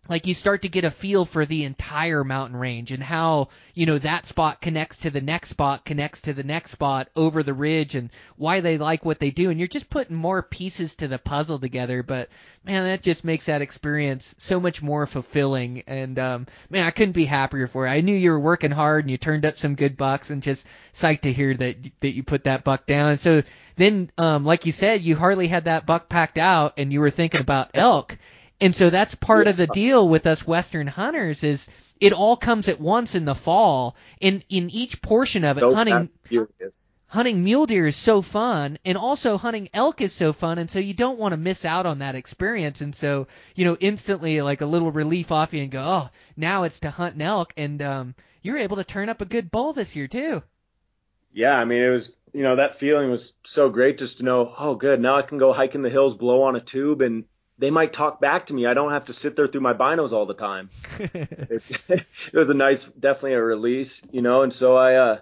like 0.09 0.27
you 0.27 0.35
start 0.35 0.63
to 0.63 0.69
get 0.69 0.85
a 0.85 0.91
feel 0.91 1.25
for 1.25 1.47
the 1.47 1.65
entire 1.65 2.25
mountain 2.25 2.57
range 2.57 2.93
and 2.93 3.03
how 3.03 3.49
you 3.73 3.87
know 3.87 3.99
that 3.99 4.27
spot 4.27 4.61
connects 4.61 4.99
to 4.99 5.11
the 5.11 5.21
next 5.21 5.51
spot 5.51 5.85
connects 5.85 6.23
to 6.23 6.33
the 6.33 6.43
next 6.43 6.73
spot 6.73 7.09
over 7.17 7.43
the 7.43 7.55
ridge 7.55 7.95
and 7.95 8.11
why 8.37 8.61
they 8.61 8.77
like 8.77 9.05
what 9.05 9.19
they 9.19 9.31
do. 9.31 9.51
And 9.51 9.59
you're 9.59 9.67
just 9.67 9.89
putting 9.89 10.17
more 10.17 10.43
pieces 10.43 10.97
to 10.97 11.09
the 11.09 11.19
puzzle 11.19 11.59
together. 11.59 12.03
But 12.03 12.29
man 12.65 12.85
that 12.85 13.03
just 13.03 13.25
makes 13.25 13.47
that 13.47 13.63
experience 13.63 14.35
so 14.39 14.61
much 14.61 14.83
more 14.83 15.07
fulfilling. 15.07 15.83
And 15.87 16.19
um 16.19 16.47
man 16.69 16.87
I 16.87 16.91
couldn't 16.91 17.13
be 17.13 17.25
happier 17.25 17.67
for 17.67 17.87
you 17.87 17.93
I 17.93 18.03
knew 18.03 18.15
you 18.15 18.31
were 18.31 18.41
working 18.41 18.71
hard 18.73 19.05
and 19.05 19.11
you 19.11 19.17
turned 19.17 19.47
up 19.47 19.59
some 19.59 19.75
good 19.75 19.97
bucks 19.97 20.31
and 20.31 20.43
just 20.43 20.67
psyched 20.95 21.23
to 21.23 21.33
hear 21.33 21.55
that 21.55 21.77
that 22.01 22.15
you 22.15 22.23
put 22.23 22.45
that 22.45 22.65
buck 22.65 22.87
down. 22.87 23.11
And 23.11 23.21
so 23.21 23.43
then 23.77 24.11
um 24.19 24.45
like 24.45 24.67
you 24.67 24.73
said 24.73 25.03
you 25.03 25.17
hardly 25.17 25.49
had 25.49 25.65
that 25.65 25.87
buck 25.87 26.09
packed 26.11 26.39
out 26.39 26.75
and 26.77 26.93
you 26.93 27.01
were 27.01 27.11
thinking 27.11 27.41
about 27.41 27.71
elk 27.75 28.19
and 28.61 28.75
so 28.75 28.91
that's 28.91 29.15
part 29.15 29.49
of 29.49 29.57
the 29.57 29.67
deal 29.67 30.09
with 30.09 30.27
us 30.27 30.47
Western 30.47 30.87
hunters 30.87 31.45
is 31.45 31.69
it 32.01 32.13
all 32.13 32.37
comes 32.37 32.69
at 32.69 32.81
once 32.81 33.15
in 33.15 33.25
the 33.25 33.35
fall. 33.35 33.97
In 34.21 34.43
in 34.49 34.71
each 34.71 35.01
portion 35.03 35.45
of 35.45 35.57
it, 35.57 35.61
So 35.61 35.75
hunting 35.75 36.09
and 36.31 36.49
hunting 37.07 37.45
mule 37.45 37.67
deer 37.67 37.87
is 37.87 37.97
so 37.97 38.23
fun, 38.23 38.79
and 38.85 38.99
also 38.99 39.39
hunting 39.39 39.69
elk 39.73 40.01
is 40.01 40.13
so 40.13 40.33
fun, 40.33 40.59
and 40.59 40.71
so 40.71 40.79
you 40.79 40.95
don't 40.95 41.19
want 41.19 41.33
to 41.33 41.37
miss 41.37 41.65
out 41.65 41.87
on 41.87 42.01
that 42.01 42.15
experience. 42.15 42.81
And 42.81 42.95
so 42.95 43.27
you 43.55 43.65
know, 43.65 43.77
instantly 43.79 44.43
like 44.43 44.61
a 44.61 44.67
little 44.67 44.93
relief 44.93 45.31
off 45.33 45.55
you 45.55 45.63
and 45.63 45.71
go, 45.71 45.83
oh, 45.83 46.11
now 46.37 46.65
it's 46.65 46.81
to 46.81 46.91
hunt 46.91 47.15
an 47.15 47.23
elk, 47.23 47.55
and 47.57 47.81
um, 47.83 48.15
you're 48.43 48.59
able 48.59 48.77
to 48.77 48.85
turn 48.85 49.09
up 49.09 49.21
a 49.21 49.27
good 49.27 49.51
bull 49.51 49.73
this 49.73 49.95
year 49.97 50.09
too. 50.09 50.43
Yeah, 51.33 51.57
I 51.59 51.65
mean 51.65 51.83
it 51.83 51.91
was 51.91 52.17
you 52.33 52.43
know 52.43 52.57
that 52.57 52.79
feeling 52.79 53.11
was 53.11 53.35
so 53.45 53.71
great 53.71 53.99
just 53.99 54.19
to 54.19 54.25
know 54.25 54.53
oh 54.59 54.75
good 54.75 55.01
now 55.01 55.17
I 55.17 55.23
can 55.23 55.39
go 55.39 55.53
hike 55.53 55.75
in 55.75 55.83
the 55.83 55.91
hills, 55.91 56.15
blow 56.15 56.43
on 56.43 56.57
a 56.57 56.61
tube, 56.61 57.01
and 57.01 57.25
they 57.59 57.71
might 57.71 57.93
talk 57.93 58.21
back 58.21 58.47
to 58.47 58.55
me. 58.55 58.67
I 58.67 58.75
don't 58.75 58.91
have 58.91 59.07
to 59.07 59.13
sit 59.13 59.37
there 59.37 59.47
through 59.47 59.61
my 59.61 59.75
binos 59.75 60.13
all 60.13 60.27
the 60.27 60.35
time. 60.35 60.71
it, 60.99 61.63
it 61.89 62.07
was 62.35 62.49
a 62.49 62.55
nice, 62.55 62.85
definitely 62.85 63.35
a 63.35 63.43
release, 63.43 64.03
you 64.11 64.23
know. 64.23 64.43
And 64.43 64.53
so 64.53 64.77
I, 64.77 64.95
uh, 64.95 65.19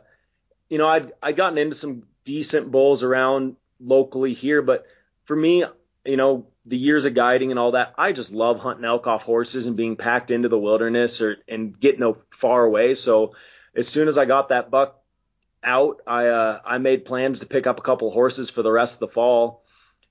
you 0.69 0.79
know, 0.79 0.87
I'd 0.87 1.13
I'd 1.23 1.37
gotten 1.37 1.59
into 1.59 1.77
some 1.77 2.05
decent 2.25 2.71
bulls 2.71 3.03
around 3.03 3.57
locally 3.81 4.33
here, 4.33 4.63
but 4.63 4.87
for 5.25 5.37
me, 5.37 5.65
you 6.05 6.17
know, 6.17 6.47
the 6.65 6.77
years 6.77 7.05
of 7.05 7.15
guiding 7.15 7.51
and 7.51 7.59
all 7.59 7.73
that, 7.73 7.95
I 7.99 8.13
just 8.13 8.33
love 8.33 8.59
hunting 8.59 8.85
elk 8.85 9.07
off 9.07 9.23
horses 9.23 9.67
and 9.67 9.77
being 9.77 9.97
packed 9.97 10.31
into 10.31 10.49
the 10.49 10.59
wilderness 10.59 11.21
or 11.21 11.37
and 11.49 11.79
getting 11.79 12.01
no 12.01 12.19
far 12.31 12.65
away. 12.65 12.95
So 12.95 13.35
as 13.75 13.89
soon 13.89 14.09
as 14.09 14.17
I 14.17 14.25
got 14.25 14.49
that 14.49 14.71
buck 14.71 15.01
out, 15.63 16.01
I 16.07 16.29
uh, 16.29 16.61
I 16.65 16.79
made 16.79 17.05
plans 17.05 17.41
to 17.41 17.47
pick 17.47 17.67
up 17.67 17.79
a 17.79 17.83
couple 17.83 18.11
horses 18.11 18.49
for 18.49 18.63
the 18.63 18.73
rest 18.73 18.95
of 18.95 19.01
the 19.01 19.09
fall, 19.09 19.65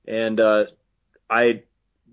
and 0.07 0.39
uh, 0.39 0.65
I 1.29 1.63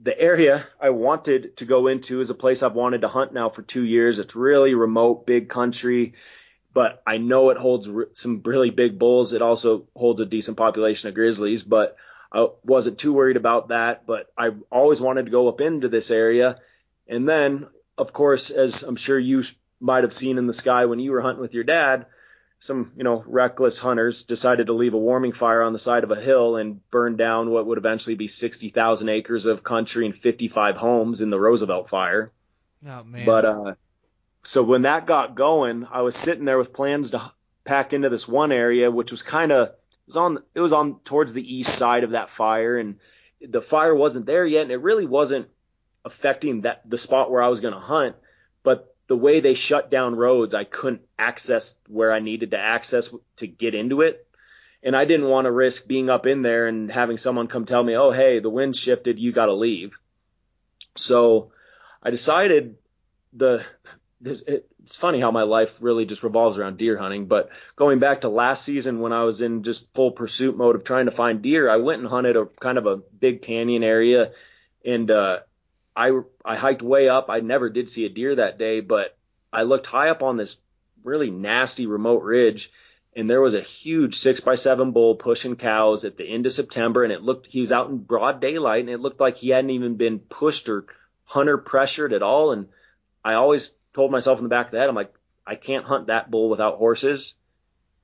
the 0.00 0.18
area 0.18 0.66
I 0.80 0.90
wanted 0.90 1.56
to 1.56 1.64
go 1.64 1.88
into 1.88 2.20
is 2.20 2.30
a 2.30 2.34
place 2.34 2.62
I've 2.62 2.74
wanted 2.74 3.00
to 3.00 3.08
hunt 3.08 3.32
now 3.32 3.48
for 3.48 3.62
two 3.62 3.84
years. 3.84 4.18
It's 4.18 4.36
really 4.36 4.74
remote, 4.74 5.26
big 5.26 5.48
country. 5.48 6.14
but 6.72 7.02
I 7.06 7.18
know 7.18 7.50
it 7.50 7.56
holds 7.56 7.88
some 8.12 8.42
really 8.44 8.70
big 8.70 8.98
bulls. 8.98 9.32
It 9.32 9.42
also 9.42 9.88
holds 9.96 10.20
a 10.20 10.26
decent 10.26 10.56
population 10.56 11.08
of 11.08 11.14
grizzlies, 11.14 11.62
but 11.62 11.96
I 12.32 12.46
wasn't 12.62 12.98
too 12.98 13.12
worried 13.12 13.36
about 13.36 13.68
that. 13.68 14.06
But 14.06 14.30
I 14.38 14.50
always 14.70 15.00
wanted 15.00 15.24
to 15.24 15.32
go 15.32 15.48
up 15.48 15.60
into 15.60 15.88
this 15.88 16.10
area. 16.10 16.60
And 17.08 17.28
then, 17.28 17.66
of 17.96 18.12
course, 18.12 18.50
as 18.50 18.82
I'm 18.82 18.96
sure 18.96 19.18
you 19.18 19.42
might 19.80 20.04
have 20.04 20.12
seen 20.12 20.38
in 20.38 20.46
the 20.46 20.52
sky 20.52 20.84
when 20.84 21.00
you 21.00 21.12
were 21.12 21.20
hunting 21.20 21.40
with 21.40 21.54
your 21.54 21.64
dad, 21.64 22.06
some, 22.60 22.92
you 22.96 23.04
know, 23.04 23.22
reckless 23.26 23.78
hunters 23.78 24.24
decided 24.24 24.66
to 24.66 24.72
leave 24.72 24.94
a 24.94 24.98
warming 24.98 25.32
fire 25.32 25.62
on 25.62 25.72
the 25.72 25.78
side 25.78 26.04
of 26.04 26.10
a 26.10 26.20
hill 26.20 26.56
and 26.56 26.80
burn 26.90 27.16
down 27.16 27.50
what 27.50 27.66
would 27.66 27.78
eventually 27.78 28.16
be 28.16 28.26
60,000 28.26 29.08
acres 29.08 29.46
of 29.46 29.62
country 29.62 30.06
and 30.06 30.16
55 30.16 30.76
homes 30.76 31.20
in 31.20 31.30
the 31.30 31.38
Roosevelt 31.38 31.88
fire. 31.88 32.32
Oh 32.86 33.04
man. 33.04 33.24
But 33.24 33.44
uh, 33.44 33.74
so 34.42 34.62
when 34.62 34.82
that 34.82 35.06
got 35.06 35.34
going, 35.34 35.86
I 35.90 36.02
was 36.02 36.16
sitting 36.16 36.44
there 36.44 36.58
with 36.58 36.72
plans 36.72 37.12
to 37.12 37.32
pack 37.64 37.92
into 37.92 38.08
this 38.08 38.26
one 38.26 38.50
area, 38.50 38.90
which 38.90 39.10
was 39.10 39.22
kind 39.22 39.52
of 39.52 39.68
it 39.68 39.74
was 40.06 40.16
on 40.16 40.38
it 40.54 40.60
was 40.60 40.72
on 40.72 41.00
towards 41.04 41.32
the 41.32 41.56
east 41.56 41.76
side 41.76 42.02
of 42.02 42.10
that 42.10 42.30
fire, 42.30 42.78
and 42.78 42.98
the 43.40 43.60
fire 43.60 43.94
wasn't 43.94 44.26
there 44.26 44.46
yet, 44.46 44.62
and 44.62 44.72
it 44.72 44.80
really 44.80 45.06
wasn't 45.06 45.48
affecting 46.04 46.62
that 46.62 46.82
the 46.88 46.98
spot 46.98 47.30
where 47.30 47.42
I 47.42 47.48
was 47.48 47.60
going 47.60 47.74
to 47.74 47.80
hunt. 47.80 48.16
The 49.08 49.16
way 49.16 49.40
they 49.40 49.54
shut 49.54 49.90
down 49.90 50.14
roads, 50.14 50.54
I 50.54 50.64
couldn't 50.64 51.02
access 51.18 51.74
where 51.88 52.12
I 52.12 52.20
needed 52.20 52.52
to 52.52 52.58
access 52.58 53.12
to 53.36 53.46
get 53.46 53.74
into 53.74 54.02
it. 54.02 54.26
And 54.82 54.94
I 54.94 55.04
didn't 55.06 55.28
want 55.28 55.46
to 55.46 55.50
risk 55.50 55.88
being 55.88 56.08
up 56.08 56.26
in 56.26 56.42
there 56.42 56.68
and 56.68 56.90
having 56.90 57.18
someone 57.18 57.48
come 57.48 57.64
tell 57.64 57.82
me, 57.82 57.96
"Oh, 57.96 58.12
hey, 58.12 58.38
the 58.38 58.50
wind 58.50 58.76
shifted, 58.76 59.18
you 59.18 59.32
got 59.32 59.46
to 59.46 59.54
leave." 59.54 59.98
So 60.96 61.50
I 62.02 62.10
decided 62.10 62.76
the 63.32 63.64
this 64.20 64.42
it, 64.42 64.68
it's 64.84 64.96
funny 64.96 65.20
how 65.20 65.30
my 65.30 65.42
life 65.42 65.74
really 65.80 66.06
just 66.06 66.22
revolves 66.22 66.56
around 66.56 66.78
deer 66.78 66.96
hunting. 66.96 67.26
But 67.26 67.50
going 67.76 67.98
back 67.98 68.22
to 68.22 68.28
last 68.28 68.64
season 68.64 69.00
when 69.00 69.12
I 69.12 69.24
was 69.24 69.42
in 69.42 69.62
just 69.62 69.92
full 69.94 70.12
pursuit 70.12 70.56
mode 70.56 70.76
of 70.76 70.84
trying 70.84 71.06
to 71.06 71.12
find 71.12 71.42
deer, 71.42 71.68
I 71.68 71.76
went 71.76 72.00
and 72.00 72.08
hunted 72.08 72.36
a 72.36 72.46
kind 72.46 72.78
of 72.78 72.86
a 72.86 72.96
big 72.96 73.42
canyon 73.42 73.82
area, 73.82 74.32
and 74.84 75.10
uh, 75.10 75.40
I 75.98 76.12
I 76.44 76.54
hiked 76.54 76.80
way 76.80 77.08
up. 77.08 77.26
I 77.28 77.40
never 77.40 77.68
did 77.68 77.90
see 77.90 78.06
a 78.06 78.08
deer 78.08 78.36
that 78.36 78.56
day, 78.56 78.80
but 78.80 79.18
I 79.52 79.62
looked 79.62 79.86
high 79.86 80.10
up 80.10 80.22
on 80.22 80.36
this 80.36 80.56
really 81.02 81.30
nasty 81.30 81.86
remote 81.86 82.22
ridge, 82.22 82.70
and 83.16 83.28
there 83.28 83.40
was 83.40 83.54
a 83.54 83.60
huge 83.60 84.16
six 84.16 84.38
by 84.38 84.54
seven 84.54 84.92
bull 84.92 85.16
pushing 85.16 85.56
cows 85.56 86.04
at 86.04 86.16
the 86.16 86.24
end 86.24 86.46
of 86.46 86.52
September, 86.52 87.02
and 87.02 87.12
it 87.12 87.22
looked 87.22 87.48
he 87.48 87.60
was 87.60 87.72
out 87.72 87.90
in 87.90 87.98
broad 87.98 88.40
daylight, 88.40 88.82
and 88.82 88.90
it 88.90 89.00
looked 89.00 89.20
like 89.20 89.38
he 89.38 89.48
hadn't 89.48 89.70
even 89.70 89.96
been 89.96 90.20
pushed 90.20 90.68
or 90.68 90.86
hunter 91.24 91.58
pressured 91.58 92.12
at 92.12 92.22
all. 92.22 92.52
And 92.52 92.68
I 93.24 93.34
always 93.34 93.76
told 93.92 94.12
myself 94.12 94.38
in 94.38 94.44
the 94.44 94.50
back 94.50 94.66
of 94.66 94.72
the 94.72 94.78
head, 94.78 94.88
I'm 94.88 94.94
like, 94.94 95.12
I 95.44 95.56
can't 95.56 95.84
hunt 95.84 96.06
that 96.06 96.30
bull 96.30 96.48
without 96.48 96.78
horses, 96.78 97.34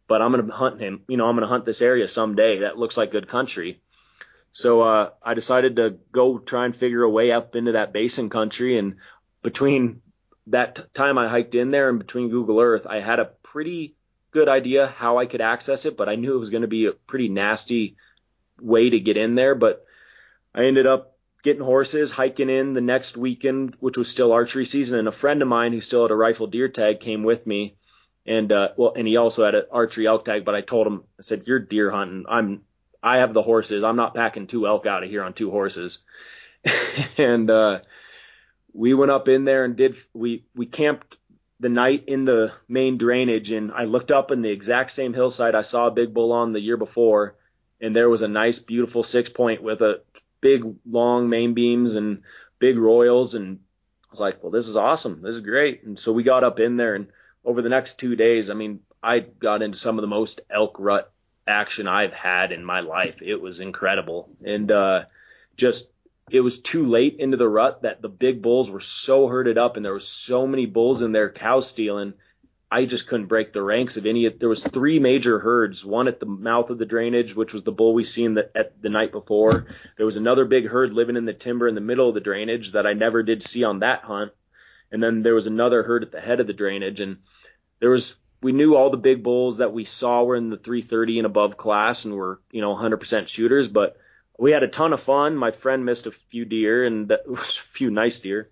but 0.08 0.20
I'm 0.20 0.32
to 0.32 0.52
hunt 0.52 0.80
him. 0.80 1.04
You 1.06 1.16
know, 1.16 1.26
I'm 1.26 1.38
to 1.38 1.46
hunt 1.46 1.64
this 1.64 1.80
area 1.80 2.08
someday. 2.08 2.58
That 2.58 2.76
looks 2.76 2.96
like 2.96 3.12
good 3.12 3.28
country. 3.28 3.80
So, 4.56 4.82
uh, 4.82 5.10
I 5.20 5.34
decided 5.34 5.76
to 5.76 5.96
go 6.12 6.38
try 6.38 6.64
and 6.64 6.76
figure 6.76 7.02
a 7.02 7.10
way 7.10 7.32
up 7.32 7.56
into 7.56 7.72
that 7.72 7.92
basin 7.92 8.30
country. 8.30 8.78
And 8.78 8.98
between 9.42 10.00
that 10.46 10.76
t- 10.76 10.82
time 10.94 11.18
I 11.18 11.28
hiked 11.28 11.56
in 11.56 11.72
there 11.72 11.88
and 11.88 11.98
between 11.98 12.28
Google 12.28 12.60
Earth, 12.60 12.86
I 12.88 13.00
had 13.00 13.18
a 13.18 13.32
pretty 13.42 13.96
good 14.30 14.48
idea 14.48 14.86
how 14.86 15.18
I 15.18 15.26
could 15.26 15.40
access 15.40 15.86
it, 15.86 15.96
but 15.96 16.08
I 16.08 16.14
knew 16.14 16.36
it 16.36 16.38
was 16.38 16.50
going 16.50 16.62
to 16.62 16.68
be 16.68 16.86
a 16.86 16.92
pretty 16.92 17.28
nasty 17.28 17.96
way 18.60 18.88
to 18.90 19.00
get 19.00 19.16
in 19.16 19.34
there. 19.34 19.56
But 19.56 19.84
I 20.54 20.66
ended 20.66 20.86
up 20.86 21.16
getting 21.42 21.64
horses, 21.64 22.12
hiking 22.12 22.48
in 22.48 22.74
the 22.74 22.80
next 22.80 23.16
weekend, 23.16 23.74
which 23.80 23.98
was 23.98 24.08
still 24.08 24.30
archery 24.32 24.66
season, 24.66 25.00
and 25.00 25.08
a 25.08 25.12
friend 25.12 25.42
of 25.42 25.48
mine 25.48 25.72
who 25.72 25.80
still 25.80 26.02
had 26.02 26.12
a 26.12 26.16
rifle 26.16 26.46
deer 26.46 26.68
tag 26.68 27.00
came 27.00 27.24
with 27.24 27.44
me, 27.44 27.74
and 28.24 28.52
uh, 28.52 28.68
well, 28.76 28.94
and 28.96 29.08
he 29.08 29.16
also 29.16 29.44
had 29.44 29.56
an 29.56 29.64
archery 29.72 30.06
elk 30.06 30.24
tag. 30.24 30.44
But 30.44 30.54
I 30.54 30.60
told 30.60 30.86
him, 30.86 31.02
I 31.18 31.22
said, 31.22 31.42
"You're 31.44 31.58
deer 31.58 31.90
hunting. 31.90 32.24
I'm, 32.28 32.62
I 33.04 33.18
have 33.18 33.34
the 33.34 33.42
horses. 33.42 33.84
I'm 33.84 33.96
not 33.96 34.14
packing 34.14 34.46
two 34.46 34.66
elk 34.66 34.86
out 34.86 35.04
of 35.04 35.10
here 35.10 35.22
on 35.22 35.34
two 35.34 35.50
horses." 35.50 36.00
and 37.18 37.50
uh, 37.50 37.80
we 38.72 38.94
went 38.94 39.12
up 39.12 39.28
in 39.28 39.44
there 39.44 39.64
and 39.64 39.76
did 39.76 39.96
we 40.12 40.46
we 40.56 40.66
camped 40.66 41.18
the 41.60 41.68
night 41.68 42.04
in 42.08 42.24
the 42.24 42.52
main 42.68 42.98
drainage, 42.98 43.52
and 43.52 43.70
I 43.70 43.84
looked 43.84 44.10
up 44.10 44.30
in 44.30 44.42
the 44.42 44.50
exact 44.50 44.90
same 44.90 45.14
hillside 45.14 45.54
I 45.54 45.62
saw 45.62 45.86
a 45.86 45.92
big 45.92 46.12
bull 46.12 46.32
on 46.32 46.52
the 46.52 46.60
year 46.60 46.76
before, 46.76 47.36
and 47.80 47.94
there 47.94 48.08
was 48.08 48.22
a 48.22 48.28
nice, 48.28 48.58
beautiful 48.58 49.02
six 49.02 49.30
point 49.30 49.62
with 49.62 49.80
a 49.80 50.00
big 50.44 50.74
long 50.84 51.30
main 51.30 51.54
beams 51.54 51.94
and 51.94 52.22
big 52.58 52.76
royals 52.76 53.34
and 53.34 53.60
I 54.04 54.06
was 54.10 54.20
like, 54.20 54.42
well, 54.42 54.52
this 54.52 54.68
is 54.68 54.76
awesome. 54.76 55.22
This 55.22 55.36
is 55.36 55.40
great. 55.40 55.84
And 55.84 55.98
so 55.98 56.12
we 56.12 56.22
got 56.22 56.44
up 56.44 56.60
in 56.60 56.76
there 56.76 56.94
and 56.94 57.08
over 57.44 57.62
the 57.62 57.70
next 57.70 57.98
two 57.98 58.14
days, 58.14 58.50
I 58.50 58.54
mean, 58.54 58.80
I 59.02 59.20
got 59.20 59.62
into 59.62 59.78
some 59.78 59.96
of 59.96 60.02
the 60.02 60.08
most 60.08 60.42
elk 60.50 60.76
rut 60.78 61.10
action 61.46 61.88
I've 61.88 62.12
had 62.12 62.52
in 62.52 62.64
my 62.64 62.80
life. 62.80 63.22
It 63.22 63.40
was 63.40 63.60
incredible. 63.60 64.30
And, 64.44 64.70
uh, 64.70 65.04
just, 65.56 65.90
it 66.30 66.40
was 66.40 66.60
too 66.60 66.84
late 66.84 67.16
into 67.18 67.36
the 67.36 67.48
rut 67.48 67.82
that 67.82 68.00
the 68.02 68.08
big 68.08 68.42
bulls 68.42 68.70
were 68.70 68.80
so 68.80 69.28
herded 69.28 69.58
up 69.58 69.76
and 69.76 69.84
there 69.84 69.92
was 69.92 70.08
so 70.08 70.46
many 70.46 70.66
bulls 70.66 71.02
in 71.02 71.12
there 71.12 71.30
cow 71.30 71.60
stealing 71.60 72.14
I 72.74 72.86
just 72.86 73.06
couldn't 73.06 73.26
break 73.26 73.52
the 73.52 73.62
ranks 73.62 73.96
of 73.96 74.04
any. 74.04 74.28
There 74.28 74.48
was 74.48 74.64
three 74.64 74.98
major 74.98 75.38
herds. 75.38 75.84
One 75.84 76.08
at 76.08 76.18
the 76.18 76.26
mouth 76.26 76.70
of 76.70 76.78
the 76.78 76.84
drainage, 76.84 77.36
which 77.36 77.52
was 77.52 77.62
the 77.62 77.70
bull 77.70 77.94
we 77.94 78.02
seen 78.02 78.34
the, 78.34 78.50
at 78.52 78.82
the 78.82 78.90
night 78.90 79.12
before. 79.12 79.68
There 79.96 80.04
was 80.04 80.16
another 80.16 80.44
big 80.44 80.66
herd 80.66 80.92
living 80.92 81.14
in 81.14 81.24
the 81.24 81.32
timber 81.32 81.68
in 81.68 81.76
the 81.76 81.80
middle 81.80 82.08
of 82.08 82.14
the 82.14 82.20
drainage 82.20 82.72
that 82.72 82.84
I 82.84 82.92
never 82.92 83.22
did 83.22 83.44
see 83.44 83.62
on 83.62 83.78
that 83.78 84.02
hunt. 84.02 84.32
And 84.90 85.00
then 85.00 85.22
there 85.22 85.36
was 85.36 85.46
another 85.46 85.84
herd 85.84 86.02
at 86.02 86.10
the 86.10 86.20
head 86.20 86.40
of 86.40 86.48
the 86.48 86.52
drainage, 86.52 86.98
and 86.98 87.18
there 87.78 87.90
was 87.90 88.16
we 88.44 88.52
knew 88.52 88.76
all 88.76 88.90
the 88.90 88.98
big 88.98 89.22
bulls 89.22 89.56
that 89.56 89.72
we 89.72 89.86
saw 89.86 90.22
were 90.22 90.36
in 90.36 90.50
the 90.50 90.58
330 90.58 91.20
and 91.20 91.26
above 91.26 91.56
class 91.56 92.04
and 92.04 92.14
were 92.14 92.40
you 92.52 92.60
know 92.60 92.76
100% 92.76 93.26
shooters, 93.26 93.68
but 93.68 93.96
we 94.38 94.52
had 94.52 94.62
a 94.62 94.68
ton 94.68 94.92
of 94.92 95.00
fun. 95.00 95.34
My 95.34 95.50
friend 95.50 95.86
missed 95.86 96.06
a 96.06 96.12
few 96.12 96.44
deer 96.44 96.84
and 96.84 97.10
a 97.10 97.36
few 97.38 97.90
nice 97.90 98.20
deer, 98.20 98.50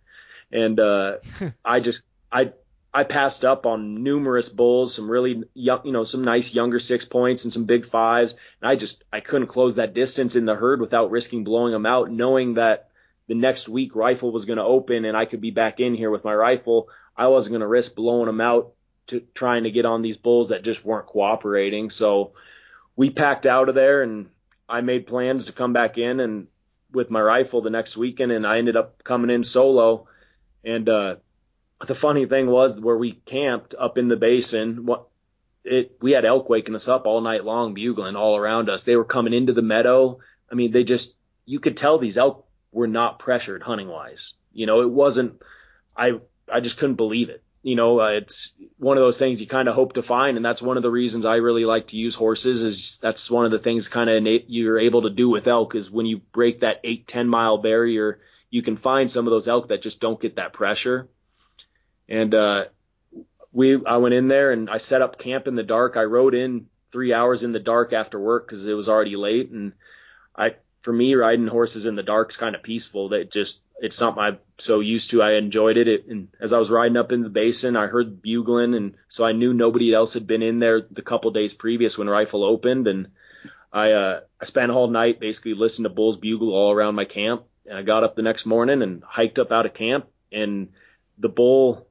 and 0.50 0.80
uh, 0.80 1.18
I 1.64 1.80
just 1.80 2.00
I 2.32 2.52
I 2.94 3.04
passed 3.04 3.44
up 3.44 3.66
on 3.66 4.02
numerous 4.02 4.48
bulls, 4.48 4.94
some 4.94 5.10
really 5.10 5.42
young, 5.52 5.82
you 5.84 5.92
know, 5.92 6.04
some 6.04 6.24
nice 6.24 6.54
younger 6.54 6.78
six 6.78 7.04
points 7.04 7.44
and 7.44 7.52
some 7.52 7.66
big 7.66 7.84
fives. 7.86 8.34
And 8.60 8.70
I 8.70 8.76
just, 8.76 9.02
I 9.10 9.20
couldn't 9.20 9.46
close 9.46 9.76
that 9.76 9.94
distance 9.94 10.36
in 10.36 10.44
the 10.44 10.54
herd 10.54 10.78
without 10.78 11.10
risking 11.10 11.42
blowing 11.42 11.72
them 11.72 11.86
out, 11.86 12.10
knowing 12.10 12.54
that 12.54 12.90
the 13.28 13.34
next 13.34 13.66
week 13.66 13.96
rifle 13.96 14.30
was 14.30 14.44
going 14.44 14.58
to 14.58 14.64
open 14.64 15.06
and 15.06 15.16
I 15.16 15.24
could 15.24 15.40
be 15.40 15.52
back 15.52 15.80
in 15.80 15.94
here 15.94 16.10
with 16.10 16.22
my 16.22 16.34
rifle. 16.34 16.88
I 17.16 17.28
wasn't 17.28 17.52
going 17.52 17.60
to 17.60 17.66
risk 17.66 17.94
blowing 17.94 18.26
them 18.26 18.42
out 18.42 18.74
to 19.08 19.20
trying 19.34 19.64
to 19.64 19.70
get 19.70 19.84
on 19.84 20.02
these 20.02 20.16
bulls 20.16 20.48
that 20.48 20.62
just 20.64 20.84
weren't 20.84 21.06
cooperating. 21.06 21.90
So 21.90 22.32
we 22.96 23.10
packed 23.10 23.46
out 23.46 23.68
of 23.68 23.74
there 23.74 24.02
and 24.02 24.28
I 24.68 24.80
made 24.80 25.06
plans 25.06 25.46
to 25.46 25.52
come 25.52 25.72
back 25.72 25.98
in 25.98 26.20
and 26.20 26.46
with 26.92 27.10
my 27.10 27.20
rifle 27.20 27.62
the 27.62 27.70
next 27.70 27.96
weekend 27.96 28.32
and 28.32 28.46
I 28.46 28.58
ended 28.58 28.76
up 28.76 29.02
coming 29.02 29.30
in 29.30 29.44
solo 29.44 30.06
and, 30.64 30.88
uh, 30.88 31.16
the 31.86 31.94
funny 31.94 32.26
thing 32.26 32.46
was 32.46 32.80
where 32.80 32.96
we 32.96 33.12
camped 33.12 33.74
up 33.78 33.98
in 33.98 34.08
the 34.08 34.16
basin, 34.16 34.86
what 34.86 35.08
it 35.64 35.96
we 36.00 36.12
had 36.12 36.24
elk 36.24 36.48
waking 36.48 36.74
us 36.74 36.88
up 36.88 37.06
all 37.06 37.20
night 37.20 37.44
long, 37.44 37.74
bugling 37.74 38.16
all 38.16 38.36
around 38.36 38.68
us. 38.68 38.84
They 38.84 38.96
were 38.96 39.04
coming 39.04 39.32
into 39.32 39.52
the 39.52 39.62
meadow. 39.62 40.18
I 40.50 40.54
mean, 40.54 40.72
they 40.72 40.84
just 40.84 41.16
you 41.44 41.60
could 41.60 41.76
tell 41.76 41.98
these 41.98 42.18
elk 42.18 42.46
were 42.72 42.86
not 42.86 43.18
pressured 43.18 43.62
hunting 43.62 43.88
wise. 43.88 44.34
You 44.52 44.66
know, 44.66 44.82
it 44.82 44.90
wasn't. 44.90 45.42
I 45.96 46.20
I 46.52 46.60
just 46.60 46.78
couldn't 46.78 46.96
believe 46.96 47.30
it. 47.30 47.42
You 47.62 47.76
know, 47.76 48.00
uh, 48.00 48.08
it's 48.08 48.52
one 48.78 48.96
of 48.96 49.02
those 49.02 49.18
things 49.18 49.40
you 49.40 49.46
kind 49.46 49.68
of 49.68 49.74
hope 49.74 49.92
to 49.92 50.02
find, 50.02 50.36
and 50.36 50.44
that's 50.44 50.60
one 50.60 50.76
of 50.76 50.82
the 50.82 50.90
reasons 50.90 51.24
I 51.24 51.36
really 51.36 51.64
like 51.64 51.88
to 51.88 51.96
use 51.96 52.14
horses. 52.14 52.62
Is 52.62 52.98
that's 53.00 53.30
one 53.30 53.44
of 53.44 53.52
the 53.52 53.58
things 53.60 53.88
kind 53.88 54.10
of 54.10 54.26
you're 54.48 54.80
able 54.80 55.02
to 55.02 55.10
do 55.10 55.28
with 55.28 55.46
elk 55.46 55.74
is 55.74 55.90
when 55.90 56.06
you 56.06 56.18
break 56.32 56.60
that 56.60 56.80
eight 56.82 57.06
ten 57.06 57.28
mile 57.28 57.58
barrier, 57.58 58.20
you 58.50 58.62
can 58.62 58.76
find 58.76 59.10
some 59.10 59.26
of 59.26 59.30
those 59.30 59.46
elk 59.46 59.68
that 59.68 59.82
just 59.82 60.00
don't 60.00 60.20
get 60.20 60.36
that 60.36 60.52
pressure 60.52 61.08
and 62.12 62.34
uh, 62.34 62.64
we 63.52 63.84
I 63.86 63.96
went 63.96 64.14
in 64.14 64.28
there 64.28 64.52
and 64.52 64.68
I 64.68 64.78
set 64.78 65.02
up 65.02 65.18
camp 65.18 65.46
in 65.46 65.54
the 65.54 65.62
dark. 65.62 65.96
I 65.96 66.04
rode 66.04 66.34
in 66.34 66.66
three 66.92 67.12
hours 67.14 67.42
in 67.42 67.52
the 67.52 67.58
dark 67.58 67.92
after 67.92 68.20
work 68.20 68.46
because 68.46 68.66
it 68.66 68.74
was 68.74 68.88
already 68.88 69.16
late. 69.16 69.50
And 69.50 69.72
I 70.36 70.56
for 70.82 70.92
me 70.92 71.14
riding 71.14 71.46
horses 71.46 71.86
in 71.86 71.94
the 71.94 72.02
dark 72.02 72.30
is 72.30 72.36
kind 72.36 72.54
of 72.54 72.62
peaceful. 72.62 73.10
That 73.10 73.32
just 73.32 73.62
it's 73.82 73.96
something 73.96 74.22
I'm 74.22 74.38
so 74.58 74.78
used 74.78 75.10
to. 75.10 75.22
I 75.22 75.32
enjoyed 75.32 75.76
it. 75.76 75.88
it. 75.88 76.06
And 76.06 76.28
as 76.40 76.52
I 76.52 76.58
was 76.60 76.70
riding 76.70 76.96
up 76.96 77.10
in 77.10 77.22
the 77.22 77.28
basin, 77.28 77.76
I 77.76 77.88
heard 77.88 78.22
bugling, 78.22 78.74
and 78.74 78.94
so 79.08 79.24
I 79.24 79.32
knew 79.32 79.52
nobody 79.52 79.92
else 79.92 80.14
had 80.14 80.24
been 80.24 80.40
in 80.40 80.60
there 80.60 80.86
the 80.88 81.02
couple 81.02 81.32
days 81.32 81.52
previous 81.52 81.98
when 81.98 82.08
rifle 82.08 82.44
opened. 82.44 82.86
And 82.86 83.08
I 83.72 83.90
uh, 83.90 84.20
I 84.40 84.44
spent 84.44 84.70
all 84.70 84.86
night 84.86 85.18
basically 85.18 85.54
listening 85.54 85.90
to 85.90 85.94
bulls 85.94 86.16
bugle 86.16 86.54
all 86.54 86.70
around 86.70 86.94
my 86.94 87.04
camp. 87.04 87.42
And 87.66 87.76
I 87.76 87.82
got 87.82 88.04
up 88.04 88.14
the 88.14 88.22
next 88.22 88.46
morning 88.46 88.82
and 88.82 89.02
hiked 89.02 89.40
up 89.40 89.50
out 89.50 89.66
of 89.66 89.74
camp, 89.74 90.06
and 90.30 90.68
the 91.18 91.28
bull 91.28 91.88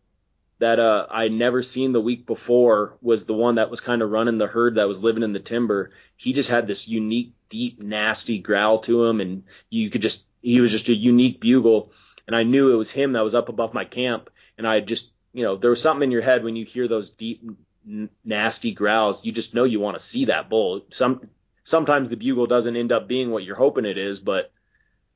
that 0.60 0.80
uh, 0.80 1.08
I 1.10 1.28
never 1.28 1.62
seen 1.62 1.92
the 1.92 2.00
week 2.00 2.26
before 2.26 2.98
was 3.02 3.26
the 3.26 3.34
one 3.34 3.56
that 3.56 3.70
was 3.70 3.82
kind 3.82 4.02
of 4.02 4.12
running 4.12 4.38
the 4.38 4.48
herd 4.48 4.76
that 4.76 4.88
was 4.88 5.04
living 5.04 5.24
in 5.24 5.34
the 5.34 5.39
timber. 5.39 5.92
He 6.16 6.32
just 6.34 6.50
had 6.50 6.68
this 6.68 6.88
unique, 6.88 7.34
deep, 7.50 7.82
nasty 7.82 8.39
growl 8.39 8.80
to 8.82 9.04
him, 9.06 9.20
and 9.20 9.44
you 9.70 9.89
could 9.89 10.04
just 10.04 10.26
he 10.42 10.62
was 10.62 10.72
just 10.72 10.89
a 10.89 10.94
unique 10.96 11.39
bugle. 11.39 11.92
And 12.28 12.36
I 12.36 12.44
knew 12.44 12.72
it 12.72 12.78
was 12.78 12.92
him 12.92 13.14
that 13.14 13.24
was 13.24 13.36
up 13.36 13.50
above 13.50 13.74
my 13.74 13.86
camp. 13.86 14.30
And 14.58 14.68
I 14.68 14.80
just, 14.80 15.12
you 15.34 15.44
know, 15.44 15.58
there 15.58 15.70
was 15.70 15.82
something 15.82 16.04
in 16.04 16.12
your 16.12 16.22
head 16.22 16.44
when 16.44 16.56
you 16.56 16.66
hear 16.66 16.88
those 16.88 17.10
deep, 17.10 17.44
n- 17.88 18.10
nasty 18.24 18.74
growls, 18.74 19.24
you 19.26 19.32
just 19.32 19.54
know 19.54 19.64
you 19.64 19.80
want 19.80 19.98
to 19.98 20.04
see 20.04 20.26
that 20.26 20.50
bull. 20.50 20.82
Some 20.92 21.30
sometimes 21.64 22.10
the 22.10 22.18
bugle 22.18 22.48
doesn't 22.48 22.76
end 22.76 22.92
up 22.92 23.08
being 23.08 23.32
what 23.32 23.44
you're 23.44 23.56
hoping 23.56 23.86
it 23.86 23.98
is, 23.98 24.20
but 24.20 24.52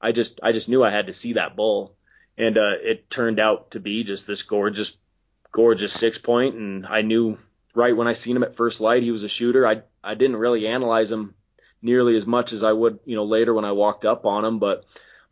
I 0.01 0.11
just 0.11 0.39
I 0.43 0.51
just 0.51 0.69
knew 0.69 0.83
I 0.83 0.89
had 0.89 1.07
to 1.07 1.13
see 1.13 1.33
that 1.33 1.55
bull, 1.55 1.95
and 2.37 2.57
uh, 2.57 2.73
it 2.81 3.09
turned 3.09 3.39
out 3.39 3.71
to 3.71 3.79
be 3.79 4.03
just 4.03 4.27
this 4.27 4.43
gorgeous 4.43 4.97
gorgeous 5.51 5.93
six 5.93 6.17
point, 6.17 6.55
and 6.55 6.85
I 6.85 7.01
knew 7.01 7.37
right 7.73 7.95
when 7.95 8.07
I 8.07 8.13
seen 8.13 8.35
him 8.35 8.43
at 8.43 8.55
first 8.55 8.81
light 8.81 9.03
he 9.03 9.11
was 9.11 9.23
a 9.23 9.29
shooter. 9.29 9.67
I 9.67 9.81
I 10.03 10.15
didn't 10.15 10.37
really 10.37 10.67
analyze 10.67 11.11
him 11.11 11.35
nearly 11.81 12.15
as 12.15 12.25
much 12.25 12.51
as 12.51 12.63
I 12.63 12.71
would 12.71 12.99
you 13.05 13.15
know 13.15 13.25
later 13.25 13.53
when 13.53 13.65
I 13.65 13.71
walked 13.71 14.05
up 14.05 14.25
on 14.25 14.45
him, 14.45 14.59
but 14.59 14.85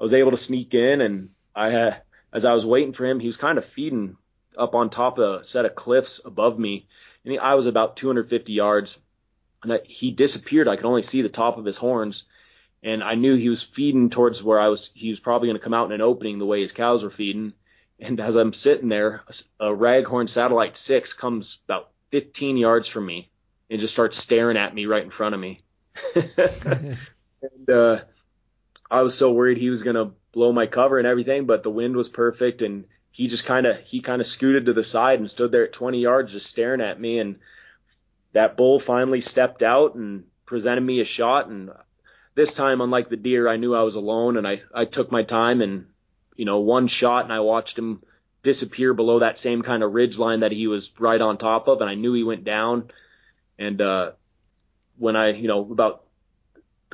I 0.04 0.06
was 0.06 0.14
able 0.14 0.32
to 0.32 0.38
sneak 0.38 0.74
in, 0.74 1.00
and 1.00 1.30
I 1.56 1.70
had 1.70 2.02
as 2.34 2.44
I 2.44 2.52
was 2.54 2.66
waiting 2.66 2.92
for 2.92 3.06
him, 3.06 3.22
he 3.22 3.28
was 3.28 3.38
kind 3.38 3.58
of 3.58 3.64
feeding 3.64 4.18
up 4.58 4.76
on 4.76 4.90
top 4.90 5.18
of 5.18 5.40
a 5.40 5.44
set 5.46 5.64
of 5.64 5.76
cliffs 5.76 6.20
above 6.26 6.60
me, 6.60 6.88
and 7.24 7.32
he, 7.32 7.40
I 7.40 7.54
was 7.54 7.68
about 7.68 7.96
250 7.96 8.52
yards, 8.52 9.00
and 9.64 9.72
I, 9.72 9.80
he 9.86 10.12
disappeared. 10.12 10.68
I 10.68 10.76
could 10.76 10.84
only 10.84 11.04
see 11.04 11.22
the 11.22 11.30
top 11.30 11.58
of 11.58 11.64
his 11.64 11.78
horns, 11.78 12.26
and 12.84 13.02
I 13.02 13.16
knew 13.16 13.38
he 13.38 13.48
was 13.48 13.64
feeding 13.64 14.10
towards 14.10 14.44
where 14.44 14.60
I 14.60 14.68
was. 14.68 14.90
He 14.94 15.10
was 15.10 15.22
probably 15.22 15.48
going 15.48 15.58
to 15.58 15.64
come 15.64 15.74
out 15.74 15.86
in 15.86 15.94
an 15.94 16.02
opening 16.02 16.38
the 16.38 16.46
way 16.46 16.60
his 16.60 16.74
cows 16.74 17.02
were 17.02 17.10
feeding. 17.10 17.54
And 17.98 18.20
as 18.20 18.36
I'm 18.36 18.52
sitting 18.52 18.90
there, 18.90 19.22
a, 19.30 19.68
a 19.68 19.74
raghorn 19.74 20.28
satellite 20.30 20.76
six 20.76 21.14
comes 21.14 21.60
about 21.64 21.92
15 22.12 22.58
yards 22.58 22.90
from 22.90 23.06
me 23.06 23.30
and 23.70 23.80
just 23.80 23.94
starts 23.94 24.18
staring 24.18 24.58
at 24.58 24.76
me 24.76 24.86
right 24.86 25.06
in 25.06 25.12
front 25.12 25.34
of 25.34 25.40
me. 25.40 25.62
and 26.16 27.70
uh, 27.70 28.00
I 28.90 29.02
was 29.02 29.16
so 29.18 29.32
worried 29.32 29.58
he 29.58 29.70
was 29.70 29.84
to 29.84 30.12
blow 30.32 30.52
my 30.52 30.68
cover 30.68 30.98
and 30.98 31.08
everything, 31.08 31.46
but 31.46 31.64
the 31.64 31.72
wind 31.72 31.96
was 31.96 32.10
perfect 32.10 32.62
and 32.62 32.86
he 33.14 33.28
just 33.28 33.46
kind 33.46 33.66
of 33.66 33.80
he 33.80 34.02
kind 34.02 34.20
of 34.20 34.28
scooted 34.28 34.66
to 34.66 34.74
the 34.74 34.84
side 34.84 35.20
and 35.20 35.30
stood 35.30 35.52
there 35.52 35.66
at 35.66 35.72
20 35.72 36.00
yards 36.00 36.34
just 36.34 36.48
staring 36.48 36.82
at 36.82 37.00
me 37.00 37.20
and 37.20 37.38
that 38.34 38.58
bull 38.58 38.80
finally 38.80 39.22
stepped 39.22 39.64
out 39.64 39.96
and 39.96 40.26
presented 40.46 40.82
me 40.82 41.00
a 41.00 41.06
shot 41.06 41.48
and 41.48 41.70
this 42.36 42.56
time 42.56 42.82
unlike 42.82 43.10
the 43.10 43.16
deer 43.16 43.48
I 43.48 43.58
knew 43.58 43.76
I 43.76 43.84
was 43.84 43.96
alone 43.96 44.36
and 44.36 44.48
I 44.48 44.64
I 44.74 44.86
took 44.86 45.12
my 45.12 45.22
time 45.24 45.62
and 45.62 45.86
you 46.36 46.46
know 46.46 46.60
one 46.60 46.88
shot 46.88 47.24
and 47.24 47.32
I 47.32 47.40
watched 47.42 47.78
him 47.78 48.02
disappear 48.42 48.94
below 48.96 49.20
that 49.20 49.38
same 49.38 49.62
kind 49.62 49.84
of 49.84 49.94
ridge 49.94 50.18
line 50.18 50.42
that 50.42 50.52
he 50.52 50.66
was 50.68 50.92
right 51.00 51.22
on 51.22 51.38
top 51.38 51.68
of 51.68 51.82
and 51.82 51.90
I 51.90 51.94
knew 51.94 52.14
he 52.14 52.24
went 52.24 52.44
down 52.44 52.92
and 53.60 53.80
uh 53.80 54.12
when 54.98 55.16
I 55.16 55.34
you 55.34 55.48
know 55.48 55.62
about 55.72 56.03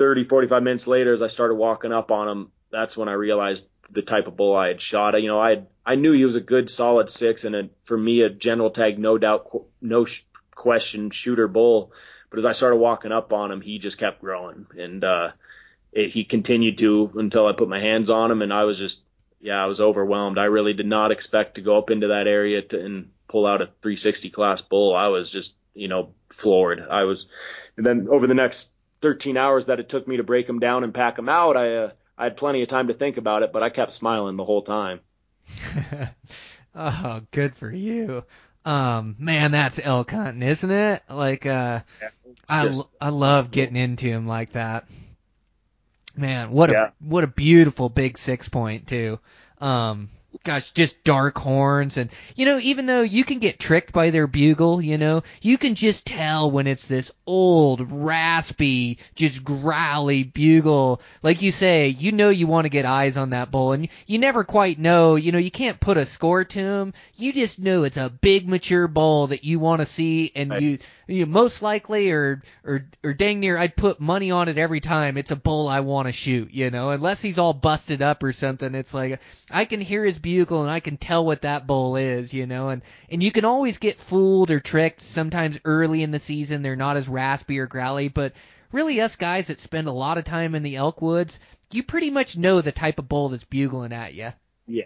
30 0.00 0.24
45 0.24 0.62
minutes 0.62 0.86
later 0.86 1.12
as 1.12 1.22
I 1.22 1.26
started 1.28 1.54
walking 1.54 1.92
up 1.92 2.10
on 2.10 2.28
him 2.28 2.52
that's 2.70 2.96
when 2.96 3.08
I 3.08 3.12
realized 3.12 3.68
the 3.92 4.02
type 4.02 4.26
of 4.26 4.36
bull 4.36 4.56
I 4.56 4.68
had 4.68 4.80
shot. 4.80 5.20
You 5.20 5.28
know, 5.28 5.40
I 5.40 5.62
I 5.84 5.96
knew 5.96 6.12
he 6.12 6.24
was 6.24 6.36
a 6.36 6.40
good 6.40 6.70
solid 6.70 7.10
six 7.10 7.44
and 7.44 7.54
a, 7.54 7.70
for 7.84 7.98
me 7.98 8.22
a 8.22 8.30
general 8.30 8.70
tag, 8.70 8.98
no 8.98 9.18
doubt, 9.18 9.50
no 9.80 10.06
question 10.54 11.10
shooter 11.10 11.48
bull. 11.48 11.92
But 12.30 12.38
as 12.38 12.44
I 12.44 12.52
started 12.52 12.76
walking 12.76 13.12
up 13.12 13.32
on 13.32 13.50
him, 13.50 13.60
he 13.60 13.78
just 13.78 13.98
kept 13.98 14.20
growing 14.20 14.66
and 14.78 15.02
uh, 15.02 15.32
it, 15.92 16.10
he 16.10 16.24
continued 16.24 16.78
to 16.78 17.10
until 17.16 17.46
I 17.46 17.52
put 17.52 17.68
my 17.68 17.80
hands 17.80 18.10
on 18.10 18.30
him, 18.30 18.42
and 18.42 18.52
I 18.52 18.64
was 18.64 18.78
just 18.78 19.02
yeah, 19.40 19.62
I 19.62 19.66
was 19.66 19.80
overwhelmed. 19.80 20.38
I 20.38 20.44
really 20.44 20.74
did 20.74 20.86
not 20.86 21.10
expect 21.10 21.56
to 21.56 21.62
go 21.62 21.78
up 21.78 21.90
into 21.90 22.08
that 22.08 22.26
area 22.26 22.62
to, 22.62 22.84
and 22.84 23.10
pull 23.26 23.46
out 23.46 23.62
a 23.62 23.66
360 23.82 24.30
class 24.30 24.60
bull. 24.60 24.94
I 24.94 25.08
was 25.08 25.30
just 25.30 25.56
you 25.74 25.88
know 25.88 26.14
floored. 26.28 26.86
I 26.88 27.04
was, 27.04 27.26
and 27.76 27.84
then 27.84 28.06
over 28.08 28.28
the 28.28 28.34
next 28.34 28.68
13 29.02 29.36
hours 29.36 29.66
that 29.66 29.80
it 29.80 29.88
took 29.88 30.06
me 30.06 30.16
to 30.16 30.22
break 30.22 30.48
him 30.48 30.58
down 30.58 30.84
and 30.84 30.94
pack 30.94 31.18
him 31.18 31.28
out, 31.28 31.56
I 31.56 31.76
uh, 31.76 31.90
I 32.18 32.24
had 32.24 32.36
plenty 32.36 32.62
of 32.62 32.68
time 32.68 32.88
to 32.88 32.94
think 32.94 33.16
about 33.16 33.42
it, 33.42 33.52
but 33.52 33.62
I 33.62 33.70
kept 33.70 33.92
smiling 33.92 34.36
the 34.36 34.44
whole 34.44 34.62
time. 34.62 35.00
oh, 36.74 37.22
good 37.30 37.54
for 37.54 37.70
you. 37.70 38.24
Um, 38.64 39.16
man, 39.18 39.52
that's 39.52 39.80
elk 39.82 40.10
hunting, 40.10 40.42
isn't 40.42 40.70
it? 40.70 41.02
Like, 41.08 41.46
uh, 41.46 41.80
yeah, 42.00 42.08
I, 42.46 42.66
just, 42.66 42.88
I 43.00 43.08
love 43.08 43.50
getting 43.50 43.76
into 43.76 44.06
him 44.06 44.26
like 44.26 44.52
that. 44.52 44.86
Man, 46.16 46.50
what 46.50 46.70
a 46.70 46.92
what 46.98 47.24
a 47.24 47.28
beautiful 47.28 47.88
big 47.88 48.18
six 48.18 48.48
point 48.48 48.86
too. 48.86 49.18
Um, 49.58 50.10
gosh, 50.44 50.72
just 50.72 51.02
dark 51.04 51.36
horns 51.38 51.96
and 51.96 52.10
you 52.36 52.46
know, 52.46 52.58
even 52.58 52.86
though 52.86 53.02
you 53.02 53.24
can 53.24 53.38
get 53.38 53.58
tricked 53.58 53.92
by 53.92 54.10
their 54.10 54.26
bugle, 54.26 54.80
you 54.80 54.98
know, 54.98 55.22
you 55.42 55.58
can 55.58 55.74
just 55.74 56.06
tell 56.06 56.50
when 56.50 56.66
it's 56.66 56.86
this 56.86 57.12
old, 57.26 57.90
raspy, 57.90 58.98
just 59.14 59.44
growly 59.44 60.22
bugle. 60.24 61.00
Like 61.22 61.42
you 61.42 61.52
say, 61.52 61.88
you 61.88 62.12
know 62.12 62.30
you 62.30 62.46
want 62.46 62.64
to 62.64 62.70
get 62.70 62.84
eyes 62.84 63.16
on 63.16 63.30
that 63.30 63.50
bull 63.50 63.72
and 63.72 63.88
you 64.06 64.18
never 64.18 64.44
quite 64.44 64.78
know, 64.78 65.16
you 65.16 65.32
know, 65.32 65.38
you 65.38 65.50
can't 65.50 65.80
put 65.80 65.96
a 65.96 66.06
score 66.06 66.44
to 66.44 66.58
him. 66.58 66.94
You 67.16 67.32
just 67.32 67.58
know 67.58 67.84
it's 67.84 67.96
a 67.96 68.08
big 68.10 68.48
mature 68.48 68.88
bull 68.88 69.28
that 69.28 69.44
you 69.44 69.58
want 69.58 69.80
to 69.80 69.86
see 69.86 70.32
and 70.34 70.50
Right. 70.50 70.62
you 70.62 70.78
you 71.06 71.26
most 71.26 71.60
likely 71.60 72.12
or 72.12 72.42
or 72.64 72.86
or 73.02 73.12
dang 73.14 73.40
near 73.40 73.58
I'd 73.58 73.76
put 73.76 74.00
money 74.00 74.30
on 74.30 74.48
it 74.48 74.58
every 74.58 74.80
time 74.80 75.16
it's 75.16 75.32
a 75.32 75.36
bull 75.36 75.66
I 75.68 75.80
want 75.80 76.06
to 76.06 76.12
shoot, 76.12 76.52
you 76.52 76.70
know, 76.70 76.90
unless 76.90 77.20
he's 77.20 77.38
all 77.38 77.52
busted 77.52 78.00
up 78.00 78.22
or 78.22 78.32
something. 78.32 78.74
It's 78.76 78.94
like 78.94 79.20
I 79.50 79.64
can 79.64 79.80
hear 79.80 80.04
his 80.04 80.19
bugle 80.20 80.62
and 80.62 80.70
I 80.70 80.80
can 80.80 80.96
tell 80.96 81.24
what 81.24 81.42
that 81.42 81.66
bull 81.66 81.96
is, 81.96 82.32
you 82.32 82.46
know, 82.46 82.68
and 82.68 82.82
and 83.10 83.22
you 83.22 83.32
can 83.32 83.44
always 83.44 83.78
get 83.78 83.98
fooled 83.98 84.50
or 84.50 84.60
tricked. 84.60 85.00
Sometimes 85.00 85.58
early 85.64 86.02
in 86.02 86.10
the 86.10 86.18
season 86.18 86.62
they're 86.62 86.76
not 86.76 86.96
as 86.96 87.08
raspy 87.08 87.58
or 87.58 87.66
growly, 87.66 88.08
but 88.08 88.32
really 88.72 89.00
us 89.00 89.16
guys 89.16 89.48
that 89.48 89.60
spend 89.60 89.88
a 89.88 89.92
lot 89.92 90.18
of 90.18 90.24
time 90.24 90.54
in 90.54 90.62
the 90.62 90.76
elk 90.76 91.02
woods, 91.02 91.40
you 91.72 91.82
pretty 91.82 92.10
much 92.10 92.36
know 92.36 92.60
the 92.60 92.72
type 92.72 92.98
of 92.98 93.08
bull 93.08 93.28
that's 93.28 93.44
bugling 93.44 93.92
at 93.92 94.14
you. 94.14 94.32
Yeah, 94.66 94.84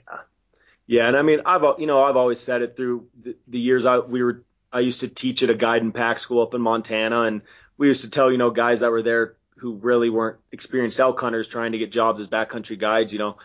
yeah, 0.86 1.08
and 1.08 1.16
I 1.16 1.22
mean, 1.22 1.40
I've 1.46 1.62
you 1.78 1.86
know 1.86 2.02
I've 2.02 2.16
always 2.16 2.40
said 2.40 2.62
it 2.62 2.76
through 2.76 3.08
the, 3.22 3.36
the 3.48 3.58
years 3.58 3.86
I 3.86 3.98
we 3.98 4.22
were 4.22 4.42
I 4.72 4.80
used 4.80 5.00
to 5.00 5.08
teach 5.08 5.42
at 5.42 5.50
a 5.50 5.54
guide 5.54 5.82
and 5.82 5.94
pack 5.94 6.18
school 6.18 6.42
up 6.42 6.54
in 6.54 6.60
Montana, 6.60 7.22
and 7.22 7.42
we 7.76 7.88
used 7.88 8.02
to 8.02 8.10
tell 8.10 8.30
you 8.30 8.38
know 8.38 8.50
guys 8.50 8.80
that 8.80 8.90
were 8.90 9.02
there 9.02 9.36
who 9.56 9.74
really 9.76 10.10
weren't 10.10 10.38
experienced 10.52 11.00
elk 11.00 11.18
hunters 11.18 11.48
trying 11.48 11.72
to 11.72 11.78
get 11.78 11.92
jobs 11.92 12.20
as 12.20 12.28
backcountry 12.28 12.78
guides, 12.78 13.12
you 13.12 13.18
know, 13.18 13.36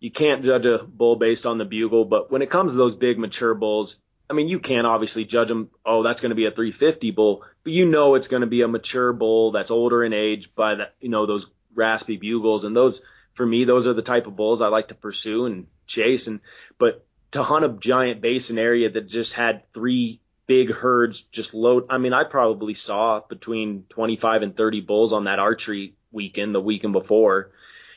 you 0.00 0.10
can't 0.10 0.44
judge 0.44 0.66
a 0.66 0.78
bull 0.78 1.16
based 1.16 1.46
on 1.46 1.58
the 1.58 1.64
bugle, 1.64 2.04
but 2.04 2.30
when 2.30 2.42
it 2.42 2.50
comes 2.50 2.72
to 2.72 2.78
those 2.78 2.94
big 2.94 3.18
mature 3.18 3.54
bulls, 3.54 3.96
I 4.28 4.34
mean, 4.34 4.48
you 4.48 4.58
can't 4.58 4.86
obviously 4.86 5.24
judge 5.24 5.48
them. 5.48 5.70
Oh, 5.84 6.02
that's 6.02 6.20
going 6.20 6.30
to 6.30 6.36
be 6.36 6.46
a 6.46 6.50
350 6.50 7.10
bull, 7.12 7.44
but 7.62 7.72
you 7.72 7.86
know 7.86 8.14
it's 8.14 8.28
going 8.28 8.40
to 8.40 8.46
be 8.46 8.62
a 8.62 8.68
mature 8.68 9.12
bull 9.12 9.52
that's 9.52 9.70
older 9.70 10.04
in 10.04 10.12
age 10.12 10.54
by 10.54 10.74
the 10.74 10.88
you 11.00 11.08
know 11.08 11.26
those 11.26 11.50
raspy 11.74 12.16
bugles, 12.16 12.64
and 12.64 12.76
those 12.76 13.02
for 13.34 13.46
me 13.46 13.64
those 13.64 13.86
are 13.86 13.94
the 13.94 14.02
type 14.02 14.26
of 14.26 14.36
bulls 14.36 14.60
I 14.60 14.68
like 14.68 14.88
to 14.88 14.94
pursue 14.94 15.46
and 15.46 15.66
chase. 15.86 16.26
And 16.26 16.40
but 16.78 17.06
to 17.32 17.42
hunt 17.42 17.64
a 17.64 17.68
giant 17.68 18.20
basin 18.20 18.58
area 18.58 18.90
that 18.90 19.08
just 19.08 19.32
had 19.34 19.72
three 19.72 20.20
big 20.46 20.70
herds 20.70 21.22
just 21.22 21.54
load. 21.54 21.86
I 21.90 21.98
mean, 21.98 22.12
I 22.12 22.24
probably 22.24 22.74
saw 22.74 23.20
between 23.28 23.84
25 23.90 24.42
and 24.42 24.56
30 24.56 24.80
bulls 24.80 25.12
on 25.12 25.24
that 25.24 25.38
archery 25.38 25.94
weekend, 26.12 26.54
the 26.54 26.60
weekend 26.60 26.92
before. 26.92 27.52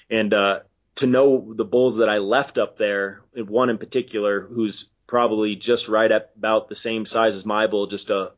And, 0.09 0.33
uh, 0.33 0.61
to 0.99 1.07
know 1.07 1.53
the 1.55 1.63
bulls 1.63 1.97
that 1.97 2.09
I 2.09 2.17
left 2.17 2.57
up 2.57 2.75
there, 2.75 3.21
one 3.33 3.69
in 3.69 3.77
particular 3.77 4.41
who's 4.41 4.89
probably 5.07 5.55
just 5.55 5.87
right 5.87 6.11
at 6.11 6.31
about 6.35 6.67
the 6.67 6.75
same 6.75 7.05
size 7.05 7.35
as 7.35 7.45
my 7.45 7.67
bull, 7.67 7.87
just 7.87 8.09
a, 8.09 8.33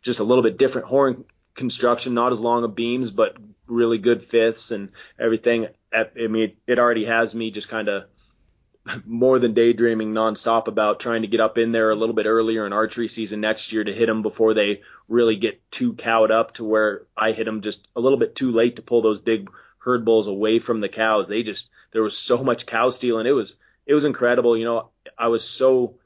just 0.00 0.20
a 0.20 0.24
little 0.24 0.42
bit 0.42 0.56
different 0.56 0.88
horn 0.88 1.26
construction, 1.54 2.14
not 2.14 2.32
as 2.32 2.40
long 2.40 2.64
of 2.64 2.74
beams, 2.74 3.10
but 3.10 3.36
really 3.66 3.98
good 3.98 4.24
fifths 4.24 4.70
and 4.70 4.88
everything. 5.18 5.66
I 5.92 6.28
mean, 6.28 6.56
it 6.66 6.78
already 6.78 7.04
has 7.04 7.34
me 7.34 7.50
just 7.50 7.68
kind 7.68 7.90
of 7.90 8.04
more 9.04 9.38
than 9.38 9.52
daydreaming 9.52 10.14
nonstop 10.14 10.66
about 10.66 10.98
trying 10.98 11.20
to 11.22 11.28
get 11.28 11.40
up 11.40 11.58
in 11.58 11.72
there 11.72 11.90
a 11.90 11.94
little 11.94 12.14
bit 12.14 12.24
earlier 12.24 12.66
in 12.66 12.72
archery 12.72 13.08
season 13.08 13.42
next 13.42 13.70
year 13.70 13.84
to 13.84 13.92
hit 13.92 14.06
them 14.06 14.22
before 14.22 14.54
they 14.54 14.80
really 15.08 15.36
get 15.36 15.60
too 15.70 15.92
cowed 15.92 16.30
up 16.30 16.54
to 16.54 16.64
where 16.64 17.02
I 17.14 17.32
hit 17.32 17.44
them 17.44 17.60
just 17.60 17.86
a 17.94 18.00
little 18.00 18.18
bit 18.18 18.34
too 18.34 18.50
late 18.50 18.76
to 18.76 18.82
pull 18.82 19.02
those 19.02 19.18
big 19.18 19.50
herd 19.80 20.04
bulls 20.04 20.26
away 20.26 20.58
from 20.58 20.80
the 20.80 20.88
cows. 20.88 21.28
They 21.28 21.42
just 21.42 21.68
there 21.90 22.02
was 22.02 22.16
so 22.16 22.42
much 22.42 22.66
cow 22.66 22.90
stealing. 22.90 23.26
It 23.26 23.32
was 23.32 23.56
it 23.86 23.94
was 23.94 24.04
incredible. 24.04 24.56
You 24.56 24.64
know, 24.64 24.90
I 25.18 25.28
was 25.28 25.44
so 25.44 25.96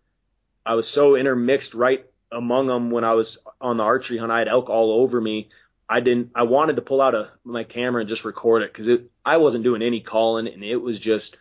I 0.64 0.74
was 0.74 0.88
so 0.88 1.16
intermixed 1.16 1.74
right 1.74 2.06
among 2.32 2.66
them 2.66 2.90
when 2.90 3.04
I 3.04 3.12
was 3.12 3.38
on 3.60 3.76
the 3.76 3.84
archery 3.84 4.18
hunt. 4.18 4.32
I 4.32 4.38
had 4.38 4.48
elk 4.48 4.70
all 4.70 5.02
over 5.02 5.20
me. 5.20 5.50
I 5.88 6.00
didn't. 6.00 6.30
I 6.34 6.44
wanted 6.44 6.76
to 6.76 6.82
pull 6.82 7.02
out 7.02 7.14
a 7.14 7.30
my 7.44 7.64
camera 7.64 8.00
and 8.00 8.08
just 8.08 8.24
record 8.24 8.62
it 8.62 8.72
because 8.72 8.88
it. 8.88 9.10
I 9.24 9.36
wasn't 9.36 9.64
doing 9.64 9.82
any 9.82 10.00
calling, 10.00 10.48
and 10.48 10.64
it 10.64 10.76
was 10.76 10.98
just. 10.98 11.36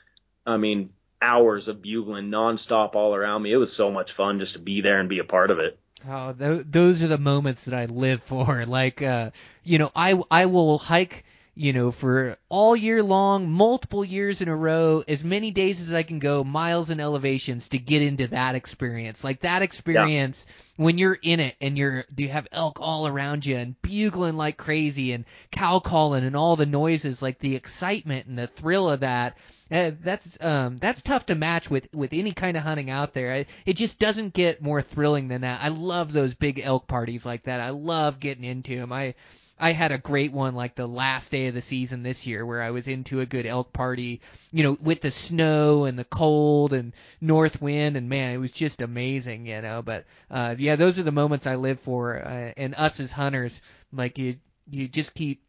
I 0.45 0.57
mean, 0.57 0.90
hours 1.22 1.70
of 1.70 1.82
bugling 1.82 2.30
nonstop 2.30 2.95
all 2.95 3.16
around 3.16 3.44
me. 3.44 3.53
It 3.53 3.57
was 3.57 3.72
so 3.72 3.90
much 3.90 4.12
fun 4.12 4.40
just 4.40 4.53
to 4.53 4.60
be 4.60 4.82
there 4.82 4.99
and 4.99 5.07
be 5.07 5.20
a 5.20 5.24
part 5.24 5.52
of 5.52 5.60
it. 5.60 5.80
Oh, 6.07 6.34
th- 6.34 6.66
those 6.70 7.02
are 7.02 7.07
the 7.07 7.18
moments 7.18 7.64
that 7.64 7.74
I 7.74 7.86
live 7.86 8.22
for. 8.22 8.66
Like, 8.74 9.02
uh, 9.02 9.32
you 9.64 9.78
know, 9.78 9.91
I 9.95 10.22
I 10.30 10.48
will 10.48 10.78
hike 10.78 11.24
you 11.56 11.72
know, 11.72 11.92
for 11.92 12.38
all 12.50 12.76
year 12.76 13.04
long, 13.04 13.48
multiple 13.52 14.04
years 14.04 14.42
in 14.42 14.48
a 14.48 14.56
row, 14.56 15.04
as 15.08 15.24
many 15.24 15.52
days 15.52 15.80
as 15.82 15.94
I 15.94 16.02
can 16.02 16.18
go, 16.18 16.44
miles 16.44 16.90
and 16.90 17.00
elevations 17.00 17.70
to 17.70 17.78
get 17.78 18.02
into 18.02 18.28
that 18.28 18.56
experience. 18.56 19.24
Like 19.24 19.42
that 19.42 19.62
experience 19.62 20.48
yeah. 20.48 20.86
when 20.86 20.98
you're 20.98 21.18
in 21.22 21.40
it 21.40 21.56
and 21.62 21.78
you're 21.78 22.06
you 22.18 22.30
have 22.30 22.48
elk 22.52 22.80
all 22.82 23.06
around 23.06 23.46
you 23.46 23.56
and 23.56 23.80
bugling 23.84 24.36
like 24.36 24.58
crazy 24.58 25.12
and 25.12 25.26
cow 25.52 25.78
calling 25.78 26.24
and 26.24 26.36
all 26.36 26.56
the 26.56 26.66
noises, 26.66 27.22
like 27.22 27.38
the 27.38 27.56
excitement 27.56 28.26
and 28.26 28.38
the 28.38 28.48
thrill 28.48 28.90
of 28.90 29.02
that. 29.02 29.38
Uh, 29.70 29.92
that's 30.02 30.38
um 30.44 30.78
that's 30.78 31.04
tough 31.04 31.28
to 31.28 31.36
match 31.36 31.70
with 31.70 31.88
with 31.94 32.14
any 32.14 32.32
kind 32.32 32.58
of 32.58 32.64
hunting 32.64 32.90
out 32.90 33.14
there. 33.14 33.46
It 33.66 33.74
just 33.74 34.00
doesn't 34.00 34.34
get 34.34 34.62
more 34.62 34.82
thrilling 34.82 35.28
than 35.28 35.42
that. 35.42 35.64
I 35.64 35.68
love 35.68 36.14
those 36.14 36.34
big 36.34 36.60
elk 36.60 36.88
parties 36.88 37.28
like 37.28 37.44
that. 37.44 37.62
I 37.62 37.70
love 37.70 38.20
getting 38.20 38.44
into 38.44 38.76
them. 38.76 38.92
I 38.92 39.14
I 39.60 39.72
had 39.72 39.92
a 39.92 39.98
great 39.98 40.32
one 40.34 40.56
like 40.56 40.76
the 40.76 40.88
last 40.88 41.32
day 41.32 41.48
of 41.48 41.54
the 41.54 41.62
season 41.62 42.04
this 42.04 42.26
year 42.28 42.46
where 42.46 42.62
I 42.62 42.72
was 42.72 42.88
into 42.88 43.22
a 43.22 43.26
good 43.26 43.46
elk 43.46 43.72
party, 43.72 44.22
you 44.52 44.64
know, 44.64 44.78
with 44.82 45.02
the 45.02 45.12
snow 45.12 45.86
and 45.86 45.98
the 45.98 46.04
cold 46.04 46.74
and 46.74 46.94
north 47.22 47.62
wind 47.62 47.96
and 47.96 48.10
man, 48.10 48.34
it 48.34 48.38
was 48.38 48.52
just 48.52 48.82
amazing, 48.82 49.46
you 49.46 49.62
know. 49.62 49.82
But 49.82 50.06
uh 50.30 50.56
yeah, 50.58 50.76
those 50.76 51.00
are 51.00 51.04
the 51.04 51.12
moments 51.12 51.48
I 51.48 51.56
live 51.56 51.80
for 51.80 52.18
uh, 52.26 52.52
and 52.58 52.76
us 52.76 53.00
as 53.00 53.12
hunters, 53.12 53.62
like 53.92 54.18
you 54.18 54.38
you 54.70 54.88
just 54.88 55.14
keep 55.14 55.44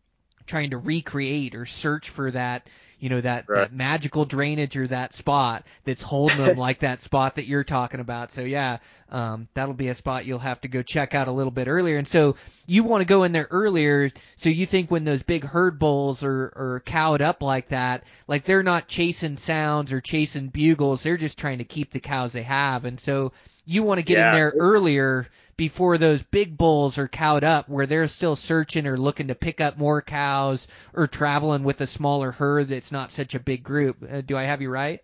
trying 0.47 0.71
to 0.71 0.79
recreate 0.79 1.55
or 1.55 1.67
search 1.67 2.11
for 2.11 2.31
that 2.31 2.69
you 3.05 3.11
know 3.11 3.21
that 3.21 3.45
right. 3.51 3.59
that 3.59 3.73
magical 3.75 4.25
drainage 4.25 4.79
or 4.79 4.87
that 4.87 5.13
spot 5.13 5.67
that's 5.85 6.01
holding 6.01 6.39
them 6.39 6.57
like 6.69 6.79
that 6.79 7.01
spot 7.01 7.37
that 7.37 7.45
you're 7.47 7.63
talking 7.63 8.01
about. 8.01 8.33
So 8.33 8.41
yeah, 8.41 8.79
um, 9.11 9.47
that'll 9.53 9.75
be 9.75 9.89
a 9.89 9.95
spot 9.95 10.25
you'll 10.25 10.39
have 10.39 10.63
to 10.63 10.69
go 10.69 10.81
check 10.81 11.15
out 11.15 11.29
a 11.29 11.31
little 11.31 11.51
bit 11.51 11.69
earlier. 11.69 11.99
And 11.99 12.09
so 12.09 12.37
you 12.67 12.83
want 12.83 13.03
to 13.03 13.05
go 13.05 13.25
in 13.25 13.33
there 13.33 13.47
earlier. 13.51 14.11
So 14.37 14.49
you 14.49 14.65
think 14.65 14.91
when 14.91 15.05
those 15.05 15.23
big 15.23 15.45
herd 15.45 15.79
bulls 15.79 16.25
are 16.25 16.51
are 16.57 16.83
cowed 16.87 17.21
up 17.21 17.43
like 17.43 17.69
that, 17.69 18.05
like 18.27 18.47
they're 18.47 18.63
not 18.63 18.89
chasing 18.89 19.37
sounds 19.37 19.93
or 19.93 20.01
chasing 20.01 20.49
bugles, 20.49 21.03
they're 21.03 21.19
just 21.19 21.37
trying 21.37 21.59
to 21.59 21.65
keep 21.65 21.93
the 21.93 22.01
cows 22.01 22.33
they 22.33 22.43
have. 22.45 22.87
And 22.87 22.99
so 22.99 23.33
you 23.67 23.83
want 23.83 23.99
to 23.99 24.05
get 24.05 24.17
yeah. 24.17 24.31
in 24.31 24.35
there 24.35 24.55
earlier 24.57 25.29
before 25.57 25.99
those 25.99 26.23
big 26.23 26.57
bulls 26.57 26.99
are 26.99 27.09
cowed 27.09 27.45
up 27.45 27.69
where 27.69 27.87
they're 27.87 28.07
still 28.07 28.37
searching 28.37 28.87
or 28.87 28.97
looking 28.97 29.29
to 29.29 29.35
pick 29.35 29.61
up 29.61 29.79
more 29.79 30.03
cows 30.03 30.69
or 30.93 31.07
traveling 31.07 31.65
with 31.65 31.81
a 31.81 31.87
smaller 31.87 32.33
herd 32.33 32.69
that's 32.69 32.93
not 32.93 33.11
such 33.11 33.35
a 33.35 33.41
big 33.41 33.63
group. 33.63 33.97
Uh, 34.03 34.21
do 34.21 34.37
I 34.37 34.43
have 34.43 34.63
you 34.63 34.71
right? 34.71 35.01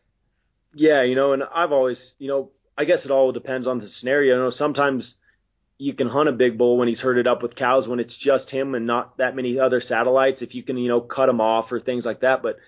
Yeah, 0.74 1.02
you 1.02 1.14
know, 1.14 1.32
and 1.32 1.42
I've 1.42 1.72
always, 1.72 2.14
you 2.18 2.28
know, 2.28 2.50
I 2.76 2.84
guess 2.84 3.04
it 3.04 3.10
all 3.10 3.32
depends 3.32 3.66
on 3.66 3.80
the 3.80 3.88
scenario. 3.88 4.36
You 4.36 4.42
know, 4.42 4.50
sometimes 4.50 5.16
you 5.78 5.94
can 5.94 6.08
hunt 6.08 6.28
a 6.28 6.32
big 6.32 6.58
bull 6.58 6.76
when 6.76 6.88
he's 6.88 7.00
herded 7.00 7.26
up 7.26 7.42
with 7.42 7.56
cows 7.56 7.88
when 7.88 8.00
it's 8.00 8.16
just 8.16 8.50
him 8.50 8.74
and 8.74 8.86
not 8.86 9.16
that 9.18 9.34
many 9.34 9.58
other 9.58 9.80
satellites 9.80 10.42
if 10.42 10.54
you 10.54 10.62
can, 10.62 10.76
you 10.76 10.88
know, 10.88 11.00
cut 11.00 11.28
him 11.28 11.40
off 11.40 11.72
or 11.72 11.80
things 11.80 12.04
like 12.04 12.20
that. 12.20 12.42
But 12.42 12.58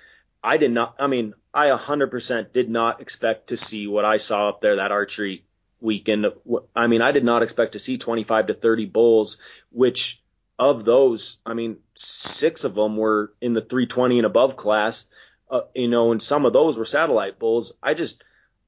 I 0.42 0.56
did 0.56 0.72
not, 0.72 0.96
I 0.98 1.06
mean, 1.06 1.34
I 1.54 1.68
100% 1.68 2.52
did 2.52 2.70
not 2.70 3.00
expect 3.00 3.48
to 3.48 3.56
see 3.56 3.86
what 3.86 4.04
I 4.04 4.16
saw 4.16 4.48
up 4.48 4.60
there, 4.60 4.76
that 4.76 4.92
archery 4.92 5.44
weekend. 5.82 6.26
I 6.74 6.86
mean, 6.86 7.02
I 7.02 7.12
did 7.12 7.24
not 7.24 7.42
expect 7.42 7.72
to 7.72 7.78
see 7.78 7.98
25 7.98 8.48
to 8.48 8.54
30 8.54 8.86
bulls, 8.86 9.38
which 9.70 10.22
of 10.58 10.84
those, 10.84 11.38
I 11.44 11.54
mean, 11.54 11.78
six 11.94 12.64
of 12.64 12.74
them 12.74 12.96
were 12.96 13.32
in 13.40 13.52
the 13.52 13.60
320 13.60 14.18
and 14.18 14.26
above 14.26 14.56
class, 14.56 15.06
uh, 15.50 15.62
you 15.74 15.88
know, 15.88 16.12
and 16.12 16.22
some 16.22 16.46
of 16.46 16.52
those 16.52 16.78
were 16.78 16.84
satellite 16.84 17.38
bulls. 17.38 17.72
I 17.82 17.94
just, 17.94 18.22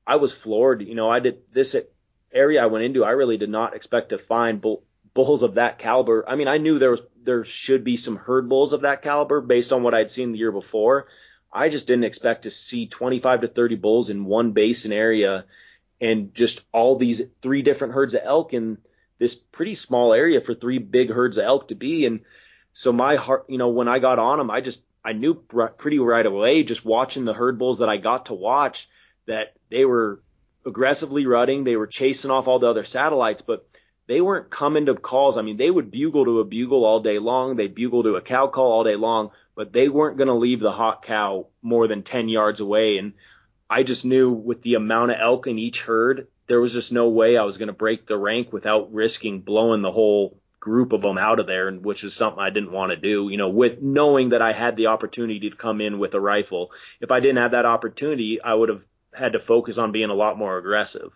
I 0.07 0.17
was 0.17 0.33
floored. 0.33 0.83
You 0.83 0.95
know, 0.95 1.09
I 1.09 1.21
did 1.21 1.43
this 1.53 1.77
area 2.33 2.63
I 2.63 2.67
went 2.67 2.85
into. 2.85 3.05
I 3.05 3.11
really 3.11 3.39
did 3.39 3.49
not 3.49 3.75
expect 3.75 4.11
to 4.11 4.19
find 4.19 4.61
bull, 4.61 4.83
bulls 5.15 5.43
of 5.43 5.55
that 5.55 5.79
caliber. 5.79 6.25
I 6.29 6.35
mean, 6.35 6.49
I 6.49 6.59
knew 6.59 6.79
there 6.79 6.91
was, 6.91 7.03
there 7.23 7.45
should 7.45 7.85
be 7.85 7.97
some 7.97 8.17
herd 8.17 8.49
bulls 8.49 8.73
of 8.73 8.83
that 8.83 9.03
caliber 9.03 9.41
based 9.41 9.73
on 9.73 9.83
what 9.83 9.95
I'd 9.95 10.11
seen 10.11 10.33
the 10.33 10.39
year 10.39 10.53
before. 10.53 11.07
I 11.53 11.69
just 11.69 11.87
didn't 11.87 12.05
expect 12.05 12.43
to 12.43 12.51
see 12.51 12.89
25 12.89 13.43
to 13.43 13.47
30 13.47 13.77
bulls 13.77 14.11
in 14.11 14.25
one 14.25 14.51
basin 14.51 14.93
area 14.93 15.45
and 16.05 16.35
just 16.35 16.61
all 16.71 16.97
these 16.97 17.23
three 17.41 17.63
different 17.63 17.95
herds 17.95 18.13
of 18.13 18.21
elk 18.25 18.53
in 18.53 18.77
this 19.19 19.35
pretty 19.35 19.75
small 19.75 20.13
area 20.13 20.39
for 20.39 20.55
three 20.55 20.79
big 20.79 21.11
herds 21.11 21.39
of 21.39 21.45
elk 21.45 21.69
to 21.69 21.75
be. 21.75 22.05
And 22.05 22.21
so 22.75 22.93
my 22.93 23.17
heart, 23.17 23.47
you 23.49 23.57
know, 23.57 23.71
when 23.71 23.89
I 23.89 24.01
got 24.01 24.19
on 24.19 24.37
them, 24.37 24.51
I 24.51 24.61
just, 24.61 24.85
I 25.03 25.15
knew 25.15 25.33
pretty 25.33 25.99
right 25.99 26.27
away 26.27 26.63
just 26.63 26.85
watching 26.85 27.25
the 27.25 27.33
herd 27.33 27.59
bulls 27.59 27.79
that 27.79 27.89
I 27.89 27.97
got 27.97 28.27
to 28.27 28.35
watch 28.35 28.87
that 29.27 29.55
they 29.71 29.87
were 29.87 30.23
aggressively 30.67 31.25
rutting. 31.25 31.65
They 31.65 31.77
were 31.77 31.87
chasing 31.87 32.31
off 32.31 32.49
all 32.49 32.59
the 32.59 32.69
other 32.69 32.85
satellites, 32.85 33.41
but 33.41 33.67
they 34.07 34.21
weren't 34.21 34.51
coming 34.51 34.85
to 34.87 34.95
calls. 34.97 35.39
I 35.39 35.43
mean, 35.43 35.57
they 35.57 35.71
would 35.71 35.91
bugle 35.91 36.27
to 36.27 36.41
a 36.41 36.45
bugle 36.45 36.85
all 36.85 37.01
day 37.01 37.19
long. 37.19 37.57
They'd 37.57 37.75
bugle 37.75 38.03
to 38.03 38.17
a 38.17 38.21
cow 38.21 38.49
call 38.49 38.73
all 38.73 38.85
day 38.85 38.97
long, 38.97 39.31
but 39.55 39.73
they 39.73 39.89
weren't 39.89 40.19
going 40.19 40.29
to 40.29 40.35
leave 40.35 40.61
the 40.61 40.71
hot 40.71 41.03
cow 41.03 41.47
more 41.63 41.89
than 41.89 42.03
10 42.03 42.29
yards 42.29 42.61
away. 42.61 42.99
And 42.99 43.15
I 43.69 43.83
just 43.83 44.05
knew 44.05 44.31
with 44.31 44.63
the 44.63 44.75
amount 44.75 45.13
of 45.13 45.19
elk 45.21 45.47
in 45.47 45.59
each 45.59 45.81
herd, 45.81 46.29
there 46.47 46.61
was 46.61 46.73
just 46.73 46.93
no 46.93 47.09
way 47.09 47.37
I 47.37 47.45
was 47.45 47.59
going 47.59 47.69
to 47.69 47.73
break 47.73 48.07
the 48.07 48.19
rank 48.19 48.53
without 48.53 48.93
risking 48.93 49.41
blowing 49.41 49.83
the 49.83 49.93
whole 49.93 50.39
group 50.61 50.93
of 50.93 51.03
them 51.03 51.19
out 51.19 51.41
of 51.41 51.47
there, 51.47 51.69
and 51.69 51.85
which 51.85 52.05
is 52.05 52.15
something 52.15 52.41
I 52.41 52.51
didn't 52.51 52.73
want 52.73 52.91
to 52.91 52.97
do. 52.97 53.29
You 53.31 53.37
know, 53.37 53.49
with 53.49 53.83
knowing 53.83 54.31
that 54.31 54.43
I 54.43 54.53
had 54.53 54.77
the 54.77 54.89
opportunity 54.89 55.51
to 55.51 55.57
come 55.57 55.81
in 55.81 55.99
with 55.99 56.15
a 56.15 56.21
rifle. 56.21 56.73
If 57.01 57.11
I 57.11 57.21
didn't 57.21 57.39
have 57.39 57.53
that 57.53 57.67
opportunity, 57.67 58.41
I 58.41 58.55
would 58.55 58.69
have 58.69 58.83
had 59.15 59.33
to 59.33 59.41
focus 59.41 59.79
on 59.79 59.93
being 59.93 60.11
a 60.11 60.15
lot 60.15 60.39
more 60.39 60.59
aggressive. 60.59 61.13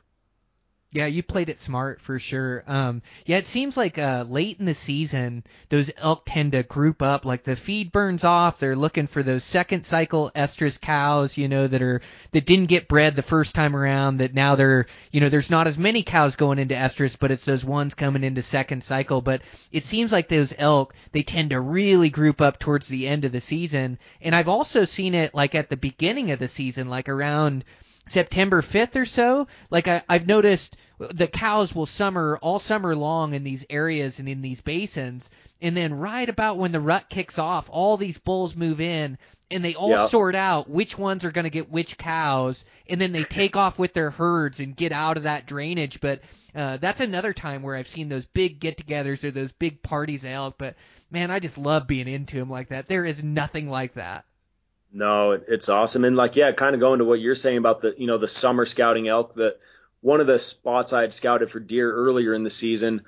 Yeah, 0.90 1.04
you 1.04 1.22
played 1.22 1.50
it 1.50 1.58
smart 1.58 2.00
for 2.00 2.18
sure. 2.18 2.64
Um, 2.66 3.02
yeah, 3.26 3.36
it 3.36 3.46
seems 3.46 3.76
like 3.76 3.98
uh, 3.98 4.24
late 4.26 4.58
in 4.58 4.64
the 4.64 4.72
season, 4.72 5.44
those 5.68 5.90
elk 5.98 6.22
tend 6.24 6.52
to 6.52 6.62
group 6.62 7.02
up. 7.02 7.26
Like 7.26 7.44
the 7.44 7.56
feed 7.56 7.92
burns 7.92 8.24
off, 8.24 8.58
they're 8.58 8.74
looking 8.74 9.06
for 9.06 9.22
those 9.22 9.44
second 9.44 9.84
cycle 9.84 10.30
estrus 10.34 10.80
cows, 10.80 11.36
you 11.36 11.46
know, 11.48 11.66
that 11.66 11.82
are 11.82 12.00
that 12.30 12.46
didn't 12.46 12.70
get 12.70 12.88
bred 12.88 13.16
the 13.16 13.22
first 13.22 13.54
time 13.54 13.76
around. 13.76 14.18
That 14.18 14.32
now 14.32 14.54
they're, 14.54 14.86
you 15.10 15.20
know, 15.20 15.28
there's 15.28 15.50
not 15.50 15.66
as 15.66 15.76
many 15.76 16.02
cows 16.02 16.36
going 16.36 16.58
into 16.58 16.74
estrus, 16.74 17.18
but 17.18 17.32
it's 17.32 17.44
those 17.44 17.66
ones 17.66 17.94
coming 17.94 18.24
into 18.24 18.40
second 18.40 18.82
cycle. 18.82 19.20
But 19.20 19.42
it 19.70 19.84
seems 19.84 20.10
like 20.10 20.28
those 20.28 20.54
elk 20.56 20.94
they 21.12 21.22
tend 21.22 21.50
to 21.50 21.60
really 21.60 22.08
group 22.08 22.40
up 22.40 22.58
towards 22.58 22.88
the 22.88 23.08
end 23.08 23.26
of 23.26 23.32
the 23.32 23.42
season. 23.42 23.98
And 24.22 24.34
I've 24.34 24.48
also 24.48 24.86
seen 24.86 25.14
it 25.14 25.34
like 25.34 25.54
at 25.54 25.68
the 25.68 25.76
beginning 25.76 26.30
of 26.30 26.38
the 26.38 26.48
season, 26.48 26.88
like 26.88 27.10
around 27.10 27.66
September 28.08 28.62
5th 28.62 28.96
or 28.96 29.04
so, 29.04 29.46
like 29.70 29.88
I, 29.88 30.02
I've 30.08 30.26
noticed 30.26 30.76
the 30.98 31.26
cows 31.26 31.74
will 31.74 31.86
summer 31.86 32.38
all 32.42 32.58
summer 32.58 32.96
long 32.96 33.34
in 33.34 33.44
these 33.44 33.64
areas 33.70 34.18
and 34.18 34.28
in 34.28 34.42
these 34.42 34.60
basins, 34.60 35.30
and 35.60 35.76
then 35.76 35.94
right 35.94 36.28
about 36.28 36.56
when 36.56 36.72
the 36.72 36.80
rut 36.80 37.08
kicks 37.08 37.38
off, 37.38 37.68
all 37.70 37.96
these 37.96 38.18
bulls 38.18 38.56
move 38.56 38.80
in 38.80 39.18
and 39.50 39.64
they 39.64 39.74
all 39.74 39.90
yep. 39.90 40.10
sort 40.10 40.34
out 40.34 40.68
which 40.68 40.98
ones 40.98 41.24
are 41.24 41.30
going 41.30 41.44
to 41.44 41.50
get 41.50 41.70
which 41.70 41.96
cows, 41.96 42.64
and 42.88 43.00
then 43.00 43.12
they 43.12 43.24
take 43.24 43.56
off 43.56 43.78
with 43.78 43.94
their 43.94 44.10
herds 44.10 44.60
and 44.60 44.76
get 44.76 44.92
out 44.92 45.16
of 45.16 45.22
that 45.22 45.46
drainage. 45.46 46.00
But 46.00 46.20
uh, 46.54 46.76
that's 46.76 47.00
another 47.00 47.32
time 47.32 47.62
where 47.62 47.74
I've 47.74 47.88
seen 47.88 48.08
those 48.08 48.26
big 48.26 48.60
get-togethers 48.60 49.24
or 49.24 49.30
those 49.30 49.52
big 49.52 49.82
parties 49.82 50.24
of 50.24 50.30
elk. 50.30 50.54
But 50.58 50.76
man, 51.10 51.30
I 51.30 51.38
just 51.38 51.56
love 51.56 51.86
being 51.86 52.08
into 52.08 52.36
them 52.36 52.50
like 52.50 52.68
that. 52.68 52.86
There 52.86 53.04
is 53.04 53.22
nothing 53.22 53.70
like 53.70 53.94
that. 53.94 54.26
No, 54.92 55.32
it's 55.32 55.68
awesome. 55.68 56.04
And 56.04 56.16
like, 56.16 56.36
yeah, 56.36 56.52
kind 56.52 56.74
of 56.74 56.80
going 56.80 56.98
to 57.00 57.04
what 57.04 57.20
you're 57.20 57.34
saying 57.34 57.58
about 57.58 57.82
the, 57.82 57.94
you 57.98 58.06
know, 58.06 58.18
the 58.18 58.28
summer 58.28 58.64
scouting 58.64 59.08
elk 59.08 59.34
that 59.34 59.58
one 60.00 60.20
of 60.20 60.26
the 60.26 60.38
spots 60.38 60.92
I 60.92 61.02
had 61.02 61.12
scouted 61.12 61.50
for 61.50 61.60
deer 61.60 61.92
earlier 61.92 62.34
in 62.34 62.42
the 62.42 62.50
season 62.50 63.02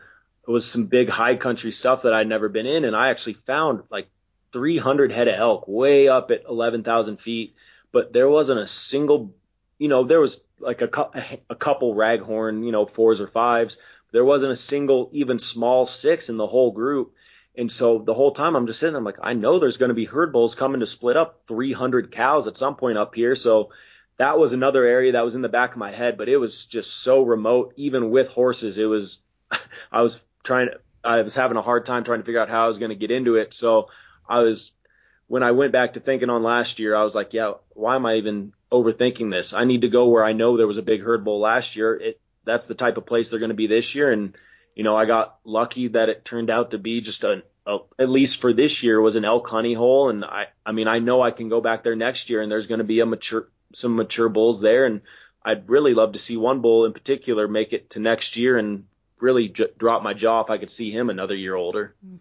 was 0.47 0.69
some 0.69 0.86
big 0.86 1.09
high 1.09 1.36
country 1.36 1.70
stuff 1.70 2.02
that 2.02 2.12
I'd 2.12 2.28
never 2.28 2.48
been 2.48 2.66
in. 2.66 2.85
And 2.85 2.94
I 2.94 3.11
actually 3.11 3.35
found 3.35 3.85
like 3.90 4.09
300 4.52 5.12
head 5.12 5.28
of 5.28 5.35
elk 5.39 5.65
way 5.69 6.09
up 6.09 6.31
at 6.31 6.44
11,000 6.48 7.19
feet, 7.19 7.55
but 7.93 8.12
there 8.12 8.28
wasn't 8.28 8.61
a 8.61 8.66
single, 8.66 9.35
you 9.78 9.89
know, 9.89 10.05
there 10.05 10.20
was 10.20 10.44
like 10.59 10.82
a, 10.82 11.40
a 11.48 11.55
couple 11.55 11.94
raghorn, 11.94 12.65
you 12.65 12.73
know, 12.73 12.85
fours 12.85 13.20
or 13.20 13.27
fives. 13.27 13.78
There 14.12 14.24
wasn't 14.24 14.52
a 14.52 14.57
single, 14.57 15.09
even 15.12 15.39
small 15.39 15.86
six 15.86 16.28
in 16.28 16.36
the 16.36 16.47
whole 16.47 16.73
group. 16.73 17.12
And 17.56 17.70
so 17.70 17.98
the 17.98 18.14
whole 18.14 18.32
time 18.32 18.55
I'm 18.55 18.66
just 18.66 18.81
sitting 18.81 18.93
there, 18.93 18.98
I'm 19.01 19.05
like, 19.05 19.18
I 19.22 19.32
know 19.32 19.59
there's 19.59 19.77
going 19.77 19.89
to 19.89 19.94
be 19.94 20.05
herd 20.05 20.32
bulls 20.32 20.55
coming 20.55 20.81
to 20.81 20.86
split 20.86 21.16
up 21.16 21.43
300 21.48 22.12
cows 22.12 22.47
at 22.47 22.56
some 22.56 22.77
point 22.77 22.98
up 22.98 23.14
here. 23.14 23.35
So 23.35 23.70
that 24.18 24.39
was 24.39 24.52
another 24.52 24.85
area 24.85 25.12
that 25.12 25.24
was 25.24 25.35
in 25.35 25.43
the 25.43 25.48
back 25.48 25.72
of 25.72 25.78
my 25.78 25.90
head, 25.90 26.16
but 26.16 26.28
it 26.28 26.36
was 26.36 26.66
just 26.66 27.02
so 27.02 27.22
remote. 27.22 27.74
Even 27.77 28.10
with 28.10 28.28
horses, 28.28 28.78
it 28.78 28.85
was, 28.85 29.22
I 29.93 30.02
was 30.02 30.20
trying 30.44 30.68
to, 30.68 30.81
I 31.02 31.22
was 31.22 31.35
having 31.35 31.56
a 31.56 31.62
hard 31.62 31.86
time 31.86 32.05
trying 32.05 32.20
to 32.20 32.24
figure 32.24 32.40
out 32.40 32.51
how 32.51 32.64
I 32.64 32.68
was 32.68 32.78
going 32.78 32.90
to 32.90 32.97
get 32.97 33.10
into 33.10 33.36
it. 33.36 33.52
So 33.55 33.89
I 34.28 34.40
was, 34.40 34.72
when 35.27 35.43
I 35.43 35.52
went 35.52 35.72
back 35.72 35.94
to 35.94 36.01
thinking 36.01 36.31
on 36.31 36.43
last 36.43 36.78
year, 36.78 36.94
I 36.94 37.02
was 37.02 37.14
like, 37.14 37.32
yeah, 37.32 37.55
why 37.70 37.97
am 37.97 38.06
I 38.06 38.16
even 38.16 38.52
overthinking 38.70 39.31
this? 39.31 39.52
I 39.55 39.64
need 39.64 39.82
to 39.82 39.89
go 39.89 40.09
where 40.09 40.24
I 40.24 40.32
know 40.35 40.56
there 40.56 40.66
was 40.66 40.78
a 40.78 40.82
big 40.82 41.02
herd 41.02 41.24
bull 41.24 41.40
last 41.40 41.74
year. 41.74 41.97
It, 41.97 42.20
that's 42.44 42.66
the 42.66 42.74
type 42.74 42.97
of 42.97 43.06
place 43.06 43.28
they're 43.31 43.39
going 43.39 43.51
to 43.51 43.55
be 43.55 43.66
this 43.66 43.94
year. 43.94 44.12
And 44.12 44.36
you 44.74 44.84
know, 44.84 44.97
I 44.97 45.05
got 45.05 45.38
lucky 45.44 45.88
that 45.88 46.09
it 46.09 46.24
turned 46.24 46.51
out 46.51 46.70
to 46.70 46.78
be 46.78 47.01
just 47.01 47.24
a, 47.24 47.42
a 47.66 47.78
at 47.98 48.09
least 48.09 48.40
for 48.40 48.52
this 48.52 48.82
year 48.82 49.01
was 49.01 49.16
an 49.16 49.24
elk 49.24 49.48
honey 49.48 49.74
hole. 49.74 50.10
And 50.10 50.24
I, 50.24 50.47
I 50.64 50.72
mean, 50.72 50.88
I 50.88 50.98
know 50.98 51.20
I 51.20 51.30
can 51.30 51.48
go 51.48 51.60
back 51.60 51.82
there 51.82 51.97
next 51.97 52.30
year 52.30 52.40
and 52.40 52.51
there's 52.51 52.66
going 52.66 52.78
to 52.78 52.84
be 52.84 53.01
a 53.01 53.06
mature, 53.06 53.48
some 53.72 53.97
mature 53.97 54.28
bulls 54.28 54.60
there. 54.60 54.86
And 54.86 55.02
I'd 55.44 55.68
really 55.68 55.94
love 55.94 56.12
to 56.12 56.18
see 56.18 56.36
one 56.36 56.60
bull 56.60 56.84
in 56.84 56.92
particular 56.92 57.48
make 57.48 57.72
it 57.72 57.90
to 57.90 58.01
next 58.01 58.36
year 58.36 58.59
and 58.59 58.84
really 59.20 59.48
j- 59.48 59.68
drop 59.78 60.02
my 60.02 60.14
jaw 60.14 60.42
if 60.42 60.51
I 60.51 60.59
could 60.59 60.70
see 60.70 60.90
him 60.90 61.10
another 61.10 61.34
year 61.34 61.55
older. 61.55 61.94
Mm. 62.06 62.18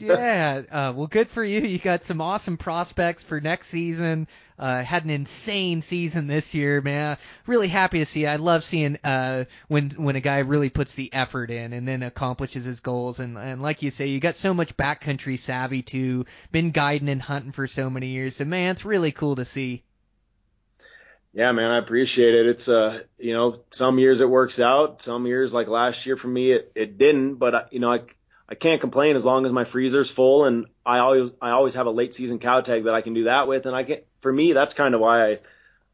Yeah, 0.00 0.62
uh, 0.70 0.92
well, 0.94 1.06
good 1.06 1.28
for 1.28 1.42
you. 1.42 1.60
You 1.60 1.78
got 1.78 2.04
some 2.04 2.20
awesome 2.20 2.56
prospects 2.56 3.22
for 3.22 3.40
next 3.40 3.68
season. 3.68 4.28
Uh, 4.58 4.82
had 4.82 5.04
an 5.04 5.10
insane 5.10 5.82
season 5.82 6.26
this 6.26 6.54
year, 6.54 6.80
man. 6.80 7.16
Really 7.46 7.68
happy 7.68 7.98
to 7.98 8.06
see. 8.06 8.26
I 8.26 8.36
love 8.36 8.62
seeing 8.62 8.98
uh, 9.02 9.44
when 9.68 9.90
when 9.90 10.16
a 10.16 10.20
guy 10.20 10.40
really 10.40 10.70
puts 10.70 10.94
the 10.94 11.12
effort 11.12 11.50
in 11.50 11.72
and 11.72 11.88
then 11.88 12.02
accomplishes 12.02 12.64
his 12.64 12.80
goals. 12.80 13.18
And 13.18 13.36
and 13.36 13.60
like 13.60 13.82
you 13.82 13.90
say, 13.90 14.06
you 14.08 14.20
got 14.20 14.36
so 14.36 14.54
much 14.54 14.76
backcountry 14.76 15.38
savvy 15.38 15.82
too. 15.82 16.26
Been 16.52 16.70
guiding 16.70 17.08
and 17.08 17.20
hunting 17.20 17.52
for 17.52 17.66
so 17.66 17.90
many 17.90 18.08
years. 18.08 18.36
So 18.36 18.44
man, 18.44 18.72
it's 18.72 18.84
really 18.84 19.12
cool 19.12 19.36
to 19.36 19.44
see. 19.44 19.82
Yeah, 21.32 21.50
man, 21.50 21.72
I 21.72 21.78
appreciate 21.78 22.34
it. 22.34 22.46
It's 22.46 22.68
uh, 22.68 23.00
you 23.18 23.34
know, 23.34 23.58
some 23.72 23.98
years 23.98 24.20
it 24.20 24.30
works 24.30 24.60
out, 24.60 25.02
some 25.02 25.26
years 25.26 25.52
like 25.52 25.66
last 25.66 26.06
year 26.06 26.16
for 26.16 26.28
me 26.28 26.52
it 26.52 26.70
it 26.76 26.96
didn't, 26.96 27.34
but 27.34 27.54
uh, 27.54 27.64
you 27.72 27.80
know, 27.80 27.92
I 27.92 28.02
I 28.48 28.54
can't 28.54 28.80
complain 28.80 29.16
as 29.16 29.24
long 29.24 29.46
as 29.46 29.52
my 29.52 29.64
freezer's 29.64 30.10
full 30.10 30.44
and 30.44 30.66
I 30.84 30.98
always 30.98 31.30
I 31.40 31.50
always 31.50 31.74
have 31.74 31.86
a 31.86 31.90
late 31.90 32.14
season 32.14 32.38
cow 32.38 32.60
tag 32.60 32.84
that 32.84 32.94
I 32.94 33.00
can 33.00 33.14
do 33.14 33.24
that 33.24 33.48
with 33.48 33.66
and 33.66 33.74
I 33.74 33.84
can 33.84 34.00
for 34.20 34.32
me 34.32 34.52
that's 34.52 34.74
kind 34.74 34.94
of 34.94 35.00
why 35.00 35.30
I 35.30 35.38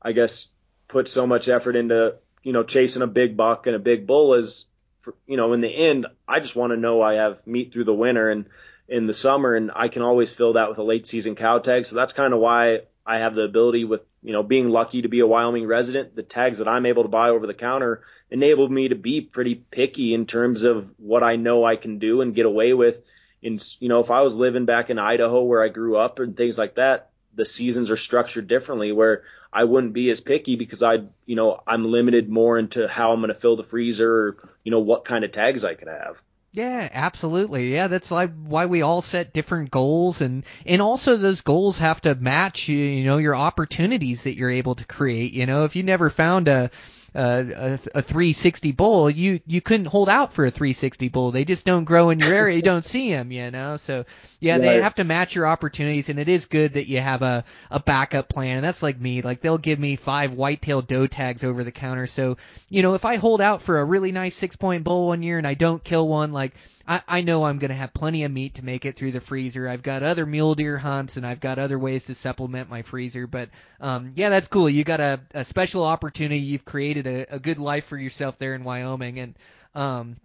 I 0.03 0.13
guess 0.13 0.49
put 0.89 1.07
so 1.07 1.27
much 1.27 1.49
effort 1.49 1.77
into 1.77 2.17
you 2.43 2.53
know 2.53 2.65
chasing 2.65 3.03
a 3.03 3.07
big 3.07 3.37
buck 3.37 3.67
and 3.67 3.77
a 3.77 3.81
big 3.81 4.07
bull 4.07 4.35
is 4.35 4.67
for, 5.03 5.15
you 5.27 5.37
know 5.37 5.53
in 5.53 5.61
the 5.61 5.75
end 5.75 6.07
I 6.27 6.41
just 6.41 6.57
want 6.57 6.73
to 6.73 6.77
know 6.77 7.01
I 7.01 7.15
have 7.15 7.47
meat 7.47 7.73
through 7.73 7.85
the 7.85 7.95
winter 7.95 8.31
and 8.31 8.47
in 8.89 9.07
the 9.07 9.15
summer 9.15 9.55
and 9.55 9.71
I 9.75 9.87
can 9.89 10.03
always 10.03 10.33
fill 10.33 10.55
that 10.55 10.69
with 10.69 10.79
a 10.79 10.83
late 10.83 11.07
season 11.07 11.37
cow 11.37 11.61
tag 11.61 11.87
so 11.87 11.95
that's 11.95 12.13
kind 12.13 12.35
of 12.35 12.41
why 12.41 12.81
I 13.11 13.19
have 13.19 13.35
the 13.35 13.43
ability 13.43 13.85
with 13.85 14.03
you 14.23 14.33
know 14.33 14.45
being 14.45 14.69
lucky 14.69 15.03
to 15.03 15.09
be 15.09 15.19
a 15.19 15.27
Wyoming 15.27 15.67
resident 15.67 16.15
the 16.15 16.23
tags 16.23 16.59
that 16.59 16.69
I'm 16.69 16.87
able 16.87 17.03
to 17.03 17.09
buy 17.09 17.31
over 17.31 17.45
the 17.45 17.55
counter 17.55 18.03
enabled 18.31 18.71
me 18.71 18.87
to 18.87 18.95
be 18.95 19.21
pretty 19.21 19.57
picky 19.57 20.15
in 20.15 20.27
terms 20.27 20.63
of 20.63 20.89
what 20.97 21.25
I 21.25 21.35
know 21.35 21.65
I 21.65 21.75
can 21.75 21.99
do 21.99 22.21
and 22.21 22.37
get 22.37 22.47
away 22.47 22.73
with. 22.73 22.99
In 23.43 23.59
you 23.81 23.89
know, 23.89 23.99
if 23.99 24.13
I 24.13 24.21
was 24.21 24.37
living 24.37 24.65
back 24.65 24.91
in 24.91 25.01
Idaho 25.01 25.43
where 25.43 25.61
I 25.61 25.71
grew 25.71 25.97
up 25.97 26.21
and 26.21 26.37
things 26.37 26.57
like 26.57 26.77
that, 26.77 27.11
the 27.35 27.45
seasons 27.45 27.91
are 27.91 27.97
structured 27.97 28.47
differently 28.47 28.93
where 28.93 29.25
I 29.53 29.65
wouldn't 29.65 29.93
be 29.93 30.09
as 30.11 30.21
picky 30.21 30.55
because 30.55 30.81
I, 30.81 30.99
you 31.27 31.35
know, 31.35 31.61
I'm 31.67 31.91
limited 31.91 32.29
more 32.29 32.59
into 32.59 32.87
how 32.87 33.13
I'm 33.13 33.21
going 33.21 33.35
to 33.35 33.41
fill 33.41 33.57
the 33.57 33.65
freezer 33.65 34.13
or, 34.13 34.37
you 34.63 34.71
know, 34.71 34.79
what 34.79 35.05
kind 35.05 35.25
of 35.25 35.33
tags 35.33 35.65
I 35.65 35.75
could 35.75 35.89
have. 35.89 36.23
Yeah, 36.53 36.89
absolutely. 36.93 37.73
Yeah, 37.73 37.87
that's 37.87 38.11
like 38.11 38.33
why 38.35 38.67
we 38.67 38.83
all 38.83 39.03
set 39.03 39.33
different 39.33 39.71
goals 39.71 40.21
and 40.21 40.45
and 40.67 40.83
also 40.83 41.17
those 41.17 41.43
goals 41.43 41.79
have 41.79 42.01
to 42.03 42.17
match 42.17 42.69
you 42.69 43.05
know 43.05 43.19
your 43.19 43.37
opportunities 43.37 44.25
that 44.25 44.35
you're 44.35 44.51
able 44.51 44.75
to 44.75 44.85
create. 44.85 45.33
You 45.33 45.47
know, 45.47 45.65
if 45.65 45.77
you 45.77 45.85
never 45.85 46.11
found 46.11 46.49
a 46.49 46.71
Uh, 47.15 47.45
a, 47.57 47.99
a 47.99 48.03
360 48.03 48.73
bull, 48.73 49.11
you 49.11 49.41
you 49.47 49.61
couldn't 49.61 49.87
hold 49.87 50.09
out 50.09 50.33
for 50.33 50.47
a 50.47 50.51
360 50.51 51.09
bull. 51.09 51.33
They 51.33 51.45
just 51.45 51.67
don't 51.67 51.85
grow 51.85 52.11
in 52.11 52.21
your 52.21 52.33
area. 52.33 52.55
You 52.55 52.63
don't 52.63 52.85
see 52.85 53.11
them, 53.11 53.33
you 53.33 53.51
know. 53.51 53.77
So 53.79 54.05
yeah, 54.39 54.53
right. 54.53 54.61
they 54.61 54.81
have 54.81 54.95
to 54.95 55.05
match 55.05 55.35
your 55.35 55.47
opportunities, 55.47 56.09
and 56.09 56.21
it 56.21 56.29
is 56.29 56.47
good 56.47 56.75
that 56.75 56.87
you 56.87 57.01
have 57.01 57.23
a 57.23 57.45
a 57.71 57.81
backup 57.81 58.29
plan. 58.29 58.57
And 58.57 58.65
that's 58.65 58.83
like 58.83 59.01
me. 59.01 59.23
Like 59.23 59.41
they'll 59.41 59.59
give 59.59 59.81
me 59.81 59.97
five 59.97 60.35
whitetail 60.35 60.83
doe 60.83 61.09
tags 61.09 61.43
over 61.43 61.65
the 61.65 61.73
counter. 61.73 62.07
So 62.07 62.37
you 62.69 62.83
know, 62.83 62.95
if 62.95 63.05
I 63.05 63.17
hold 63.17 63.41
out 63.41 63.63
for 63.63 63.81
a 63.81 63.85
really 63.85 64.13
nice 64.13 64.37
six 64.37 64.55
point 64.55 64.85
bull 64.85 65.09
one 65.09 65.23
year 65.23 65.39
and 65.39 65.47
I 65.47 65.55
don't 65.55 65.83
kill 65.83 66.07
one, 66.07 66.33
like 66.33 66.55
I, 66.87 67.03
I 67.07 67.21
know 67.21 67.45
I'm 67.45 67.59
going 67.59 67.71
to 67.71 67.75
have 67.75 67.95
plenty 67.95 68.25
of 68.25 68.33
meat 68.33 68.57
to 68.57 68.65
make 68.65 68.85
it 68.85 68.97
through 68.97 69.13
the 69.13 69.21
freezer. 69.21 69.69
I've 69.69 69.83
got 69.83 70.03
other 70.03 70.27
mule 70.27 70.55
deer 70.55 70.79
hunts 70.79 71.17
and 71.17 71.27
I've 71.27 71.41
got 71.41 71.59
other 71.59 71.79
ways 71.79 72.05
to 72.05 72.15
supplement 72.15 72.71
my 72.71 72.83
freezer. 72.83 73.27
But 73.27 73.51
um, 73.81 74.13
yeah, 74.17 74.31
that's 74.31 74.49
cool. 74.49 74.69
You 74.69 74.85
got 74.85 75.01
a, 75.01 75.21
a 75.35 75.45
special 75.45 75.85
opportunity. 75.85 76.41
You've 76.41 76.65
created 76.65 77.07
a, 77.07 77.35
a 77.35 77.39
good 77.39 77.59
life 77.59 77.87
for 77.87 77.97
yourself 77.97 78.39
there 78.39 78.55
in 78.55 78.65
Wyoming, 78.65 79.19
and 79.19 79.35
um, 79.75 80.17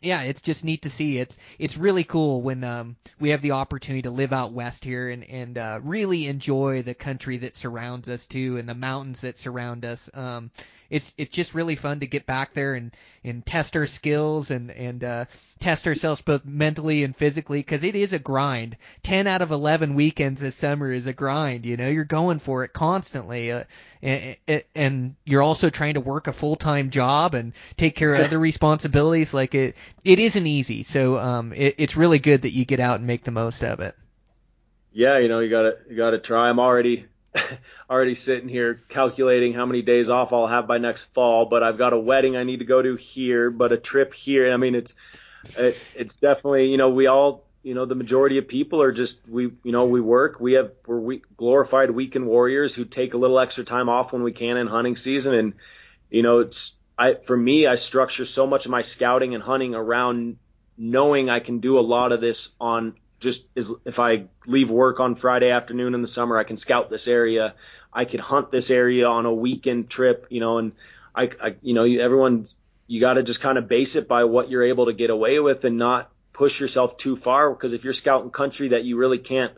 yeah, 0.00 0.22
it's 0.22 0.42
just 0.42 0.64
neat 0.64 0.82
to 0.82 0.90
see. 0.90 1.18
It's 1.18 1.38
it's 1.58 1.76
really 1.76 2.04
cool 2.04 2.40
when 2.42 2.62
um, 2.64 2.96
we 3.18 3.30
have 3.30 3.42
the 3.42 3.52
opportunity 3.52 4.02
to 4.02 4.10
live 4.10 4.32
out 4.32 4.52
west 4.52 4.84
here 4.84 5.08
and 5.08 5.24
and 5.24 5.58
uh, 5.58 5.80
really 5.82 6.26
enjoy 6.26 6.82
the 6.82 6.94
country 6.94 7.38
that 7.38 7.56
surrounds 7.56 8.08
us 8.08 8.26
too, 8.26 8.58
and 8.58 8.68
the 8.68 8.74
mountains 8.74 9.22
that 9.22 9.38
surround 9.38 9.84
us. 9.84 10.08
Um, 10.14 10.50
it's 10.90 11.12
it's 11.18 11.30
just 11.30 11.54
really 11.54 11.76
fun 11.76 12.00
to 12.00 12.06
get 12.06 12.24
back 12.24 12.54
there 12.54 12.74
and 12.74 12.92
and 13.22 13.44
test 13.44 13.76
our 13.76 13.86
skills 13.86 14.50
and 14.50 14.70
and 14.70 15.04
uh, 15.04 15.24
test 15.58 15.86
ourselves 15.86 16.22
both 16.22 16.44
mentally 16.46 17.04
and 17.04 17.14
physically 17.14 17.60
because 17.60 17.84
it 17.84 17.94
is 17.94 18.12
a 18.12 18.18
grind. 18.18 18.76
Ten 19.02 19.26
out 19.26 19.42
of 19.42 19.50
eleven 19.50 19.94
weekends 19.94 20.40
this 20.40 20.56
summer 20.56 20.90
is 20.90 21.06
a 21.06 21.12
grind. 21.12 21.66
You 21.66 21.76
know, 21.76 21.88
you're 21.88 22.04
going 22.04 22.38
for 22.38 22.64
it 22.64 22.72
constantly, 22.72 23.52
uh, 23.52 23.64
and, 24.00 24.36
and 24.74 25.14
you're 25.24 25.42
also 25.42 25.68
trying 25.68 25.94
to 25.94 26.00
work 26.00 26.26
a 26.26 26.32
full 26.32 26.56
time 26.56 26.90
job 26.90 27.34
and 27.34 27.52
take 27.76 27.94
care 27.94 28.14
of 28.14 28.20
other 28.20 28.38
responsibilities. 28.38 29.34
Like 29.34 29.54
it, 29.54 29.76
it 30.04 30.18
isn't 30.18 30.46
easy. 30.46 30.84
So 30.84 31.18
um, 31.18 31.52
it, 31.52 31.74
it's 31.78 31.96
really 31.96 32.18
good 32.18 32.42
that 32.42 32.52
you 32.52 32.64
get 32.64 32.80
out 32.80 32.98
and 32.98 33.06
make 33.06 33.24
the 33.24 33.30
most 33.30 33.62
of 33.62 33.80
it. 33.80 33.94
Yeah, 34.92 35.18
you 35.18 35.28
know, 35.28 35.40
you 35.40 35.50
gotta 35.50 35.76
you 35.88 35.96
gotta 35.96 36.18
try. 36.18 36.48
I'm 36.48 36.58
already 36.58 37.06
already 37.90 38.14
sitting 38.14 38.48
here 38.48 38.80
calculating 38.88 39.52
how 39.52 39.66
many 39.66 39.82
days 39.82 40.08
off 40.08 40.32
I'll 40.32 40.46
have 40.46 40.66
by 40.66 40.78
next 40.78 41.12
fall, 41.14 41.46
but 41.46 41.62
I've 41.62 41.78
got 41.78 41.92
a 41.92 41.98
wedding 41.98 42.36
I 42.36 42.44
need 42.44 42.58
to 42.58 42.64
go 42.64 42.80
to 42.80 42.96
here, 42.96 43.50
but 43.50 43.72
a 43.72 43.76
trip 43.76 44.14
here. 44.14 44.52
I 44.52 44.56
mean, 44.56 44.74
it's 44.74 44.94
it, 45.56 45.76
it's 45.94 46.16
definitely 46.16 46.66
you 46.66 46.76
know 46.76 46.90
we 46.90 47.06
all 47.06 47.44
you 47.62 47.74
know 47.74 47.84
the 47.84 47.94
majority 47.94 48.38
of 48.38 48.48
people 48.48 48.82
are 48.82 48.92
just 48.92 49.20
we 49.28 49.52
you 49.62 49.72
know 49.72 49.86
we 49.86 50.00
work 50.00 50.40
we 50.40 50.54
have 50.54 50.72
we're 50.86 50.98
we, 50.98 51.22
glorified 51.36 51.90
weekend 51.90 52.26
warriors 52.26 52.74
who 52.74 52.84
take 52.84 53.14
a 53.14 53.18
little 53.18 53.38
extra 53.38 53.64
time 53.64 53.88
off 53.88 54.12
when 54.12 54.22
we 54.22 54.32
can 54.32 54.56
in 54.56 54.66
hunting 54.66 54.96
season 54.96 55.34
and 55.34 55.54
you 56.10 56.22
know 56.22 56.40
it's 56.40 56.76
I 56.98 57.14
for 57.14 57.36
me 57.36 57.66
I 57.66 57.76
structure 57.76 58.24
so 58.24 58.46
much 58.46 58.64
of 58.64 58.70
my 58.70 58.82
scouting 58.82 59.34
and 59.34 59.42
hunting 59.42 59.74
around 59.74 60.38
knowing 60.76 61.28
I 61.28 61.40
can 61.40 61.58
do 61.58 61.78
a 61.78 61.80
lot 61.80 62.12
of 62.12 62.20
this 62.20 62.54
on 62.60 62.94
just 63.20 63.48
as 63.56 63.72
if 63.84 63.98
I 63.98 64.24
leave 64.46 64.70
work 64.70 65.00
on 65.00 65.14
Friday 65.14 65.50
afternoon 65.50 65.94
in 65.94 66.02
the 66.02 66.08
summer, 66.08 66.38
I 66.38 66.44
can 66.44 66.56
scout 66.56 66.90
this 66.90 67.08
area. 67.08 67.54
I 67.92 68.04
could 68.04 68.20
hunt 68.20 68.50
this 68.50 68.70
area 68.70 69.06
on 69.06 69.26
a 69.26 69.32
weekend 69.32 69.90
trip, 69.90 70.26
you 70.30 70.40
know, 70.40 70.58
and 70.58 70.72
I, 71.14 71.30
I 71.40 71.56
you 71.62 71.74
know, 71.74 71.84
everyone, 71.84 72.46
you 72.86 73.00
got 73.00 73.14
to 73.14 73.22
just 73.22 73.40
kind 73.40 73.58
of 73.58 73.68
base 73.68 73.96
it 73.96 74.08
by 74.08 74.24
what 74.24 74.50
you're 74.50 74.64
able 74.64 74.86
to 74.86 74.92
get 74.92 75.10
away 75.10 75.40
with 75.40 75.64
and 75.64 75.78
not 75.78 76.10
push 76.32 76.60
yourself 76.60 76.96
too 76.96 77.16
far. 77.16 77.50
Because 77.50 77.72
if 77.72 77.82
you're 77.82 77.92
scouting 77.92 78.30
country 78.30 78.68
that 78.68 78.84
you 78.84 78.96
really 78.96 79.18
can't, 79.18 79.52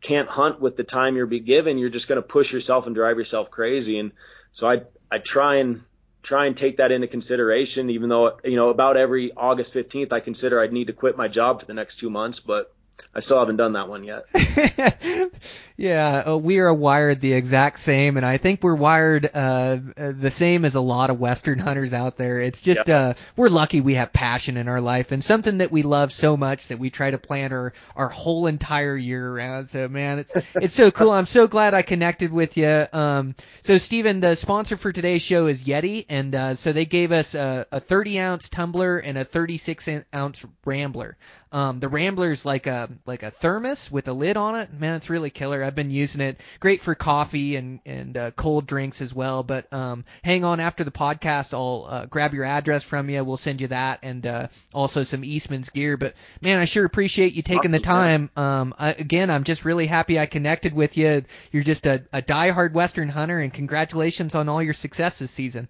can't 0.00 0.28
hunt 0.28 0.60
with 0.60 0.76
the 0.76 0.84
time 0.84 1.16
you're 1.16 1.26
be 1.26 1.40
given, 1.40 1.78
you're 1.78 1.90
just 1.90 2.06
going 2.06 2.22
to 2.22 2.26
push 2.26 2.52
yourself 2.52 2.86
and 2.86 2.94
drive 2.94 3.18
yourself 3.18 3.50
crazy. 3.50 3.98
And 3.98 4.12
so 4.52 4.68
I, 4.68 4.82
I 5.10 5.18
try 5.18 5.56
and, 5.56 5.82
try 6.22 6.46
and 6.46 6.56
take 6.56 6.78
that 6.78 6.92
into 6.92 7.06
consideration, 7.06 7.90
even 7.90 8.08
though, 8.08 8.38
you 8.44 8.56
know, 8.56 8.70
about 8.70 8.96
every 8.96 9.32
August 9.36 9.74
15th, 9.74 10.12
I 10.12 10.20
consider 10.20 10.60
I'd 10.60 10.72
need 10.72 10.88
to 10.88 10.92
quit 10.92 11.16
my 11.16 11.28
job 11.28 11.60
for 11.60 11.66
the 11.66 11.74
next 11.74 11.96
two 11.98 12.10
months, 12.10 12.40
but 12.40 12.72
I 13.14 13.20
still 13.20 13.38
haven't 13.38 13.56
done 13.56 13.72
that 13.72 13.88
one 13.88 14.04
yet. 14.04 14.26
yeah, 15.76 16.24
uh, 16.26 16.36
we 16.36 16.60
are 16.60 16.72
wired 16.72 17.20
the 17.20 17.32
exact 17.32 17.80
same, 17.80 18.16
and 18.16 18.24
I 18.24 18.36
think 18.36 18.62
we're 18.62 18.74
wired 18.74 19.30
uh, 19.34 19.78
uh, 19.96 20.12
the 20.16 20.30
same 20.30 20.64
as 20.64 20.74
a 20.74 20.80
lot 20.80 21.10
of 21.10 21.18
Western 21.18 21.58
hunters 21.58 21.92
out 21.92 22.16
there. 22.16 22.40
It's 22.40 22.60
just 22.60 22.86
yep. 22.86 23.16
uh, 23.16 23.20
we're 23.36 23.48
lucky 23.48 23.80
we 23.80 23.94
have 23.94 24.12
passion 24.12 24.56
in 24.56 24.68
our 24.68 24.80
life 24.80 25.10
and 25.10 25.24
something 25.24 25.58
that 25.58 25.72
we 25.72 25.82
love 25.82 26.12
so 26.12 26.36
much 26.36 26.68
that 26.68 26.78
we 26.78 26.90
try 26.90 27.10
to 27.10 27.18
plan 27.18 27.52
our 27.52 27.72
our 27.96 28.08
whole 28.08 28.46
entire 28.46 28.96
year 28.96 29.28
around. 29.28 29.66
So 29.66 29.88
man, 29.88 30.20
it's 30.20 30.32
it's 30.54 30.74
so 30.74 30.90
cool. 30.90 31.10
I'm 31.10 31.26
so 31.26 31.48
glad 31.48 31.74
I 31.74 31.82
connected 31.82 32.32
with 32.32 32.56
you. 32.56 32.86
Um, 32.92 33.34
so 33.62 33.78
Stephen, 33.78 34.20
the 34.20 34.36
sponsor 34.36 34.76
for 34.76 34.92
today's 34.92 35.22
show 35.22 35.46
is 35.46 35.64
Yeti, 35.64 36.06
and 36.08 36.34
uh, 36.34 36.54
so 36.54 36.72
they 36.72 36.84
gave 36.84 37.12
us 37.12 37.34
a, 37.34 37.66
a 37.72 37.80
30 37.80 38.20
ounce 38.20 38.48
tumbler 38.48 38.98
and 38.98 39.18
a 39.18 39.24
36 39.24 39.88
ounce 40.14 40.46
Rambler. 40.64 41.16
Um, 41.50 41.80
the 41.80 41.88
Rambler's 41.88 42.44
like 42.44 42.66
a 42.66 42.90
like 43.06 43.22
a 43.22 43.30
thermos 43.30 43.90
with 43.90 44.08
a 44.08 44.12
lid 44.12 44.36
on 44.36 44.56
it. 44.56 44.72
Man, 44.72 44.94
it's 44.94 45.08
really 45.08 45.30
killer. 45.30 45.64
I've 45.64 45.74
been 45.74 45.90
using 45.90 46.20
it. 46.20 46.40
Great 46.60 46.82
for 46.82 46.94
coffee 46.94 47.56
and 47.56 47.80
and 47.86 48.16
uh, 48.16 48.30
cold 48.32 48.66
drinks 48.66 49.00
as 49.00 49.14
well. 49.14 49.42
But 49.42 49.72
um, 49.72 50.04
hang 50.22 50.44
on 50.44 50.60
after 50.60 50.84
the 50.84 50.90
podcast. 50.90 51.54
I'll 51.54 51.86
uh, 51.88 52.06
grab 52.06 52.34
your 52.34 52.44
address 52.44 52.84
from 52.84 53.08
you. 53.08 53.24
We'll 53.24 53.36
send 53.36 53.60
you 53.60 53.68
that 53.68 54.00
and 54.02 54.26
uh, 54.26 54.48
also 54.74 55.02
some 55.02 55.24
Eastman's 55.24 55.70
gear. 55.70 55.96
But 55.96 56.14
man, 56.42 56.60
I 56.60 56.66
sure 56.66 56.84
appreciate 56.84 57.34
you 57.34 57.42
taking 57.42 57.70
the 57.70 57.80
time. 57.80 58.30
Um, 58.36 58.74
I, 58.78 58.92
again, 58.92 59.30
I'm 59.30 59.44
just 59.44 59.64
really 59.64 59.86
happy 59.86 60.18
I 60.18 60.26
connected 60.26 60.74
with 60.74 60.96
you. 60.96 61.24
You're 61.50 61.62
just 61.62 61.86
a, 61.86 62.04
a 62.12 62.20
diehard 62.20 62.72
Western 62.72 63.08
hunter, 63.08 63.38
and 63.38 63.52
congratulations 63.52 64.34
on 64.34 64.48
all 64.48 64.62
your 64.62 64.74
success 64.74 65.18
this 65.18 65.30
season. 65.30 65.68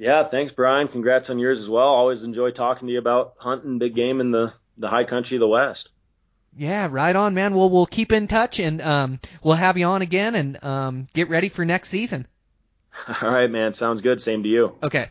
Yeah, 0.00 0.26
thanks, 0.28 0.50
Brian. 0.50 0.88
Congrats 0.88 1.28
on 1.28 1.38
yours 1.38 1.58
as 1.58 1.68
well. 1.68 1.88
Always 1.88 2.24
enjoy 2.24 2.52
talking 2.52 2.88
to 2.88 2.92
you 2.92 2.98
about 2.98 3.34
hunting 3.36 3.78
big 3.78 3.94
game 3.94 4.20
in 4.20 4.30
the 4.30 4.54
the 4.80 4.88
high 4.88 5.04
country 5.04 5.36
of 5.36 5.40
the 5.40 5.48
West. 5.48 5.90
Yeah, 6.56 6.88
right 6.90 7.14
on, 7.14 7.34
man. 7.34 7.54
Well, 7.54 7.70
we'll 7.70 7.86
keep 7.86 8.10
in 8.10 8.26
touch 8.26 8.58
and 8.58 8.80
um, 8.82 9.20
we'll 9.42 9.54
have 9.54 9.78
you 9.78 9.86
on 9.86 10.02
again 10.02 10.34
and 10.34 10.64
um, 10.64 11.06
get 11.12 11.28
ready 11.28 11.48
for 11.48 11.64
next 11.64 11.90
season. 11.90 12.26
All 13.22 13.30
right, 13.30 13.50
man. 13.50 13.72
Sounds 13.72 14.02
good. 14.02 14.20
Same 14.20 14.42
to 14.42 14.48
you. 14.48 14.74
Okay. 14.82 15.08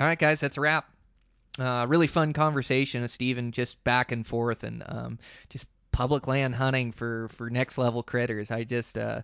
All 0.00 0.06
right, 0.06 0.18
guys. 0.18 0.40
That's 0.40 0.56
a 0.56 0.60
wrap. 0.60 0.88
Uh, 1.58 1.86
really 1.88 2.06
fun 2.06 2.32
conversation 2.32 3.02
with 3.02 3.10
Steven, 3.10 3.52
just 3.52 3.82
back 3.84 4.12
and 4.12 4.26
forth 4.26 4.62
and 4.62 4.82
um, 4.86 5.18
just 5.48 5.66
public 5.90 6.26
land 6.26 6.54
hunting 6.54 6.92
for 6.92 7.28
for 7.36 7.48
next 7.48 7.78
level 7.78 8.02
critters. 8.02 8.50
I 8.50 8.64
just 8.64 8.98
uh, 8.98 9.22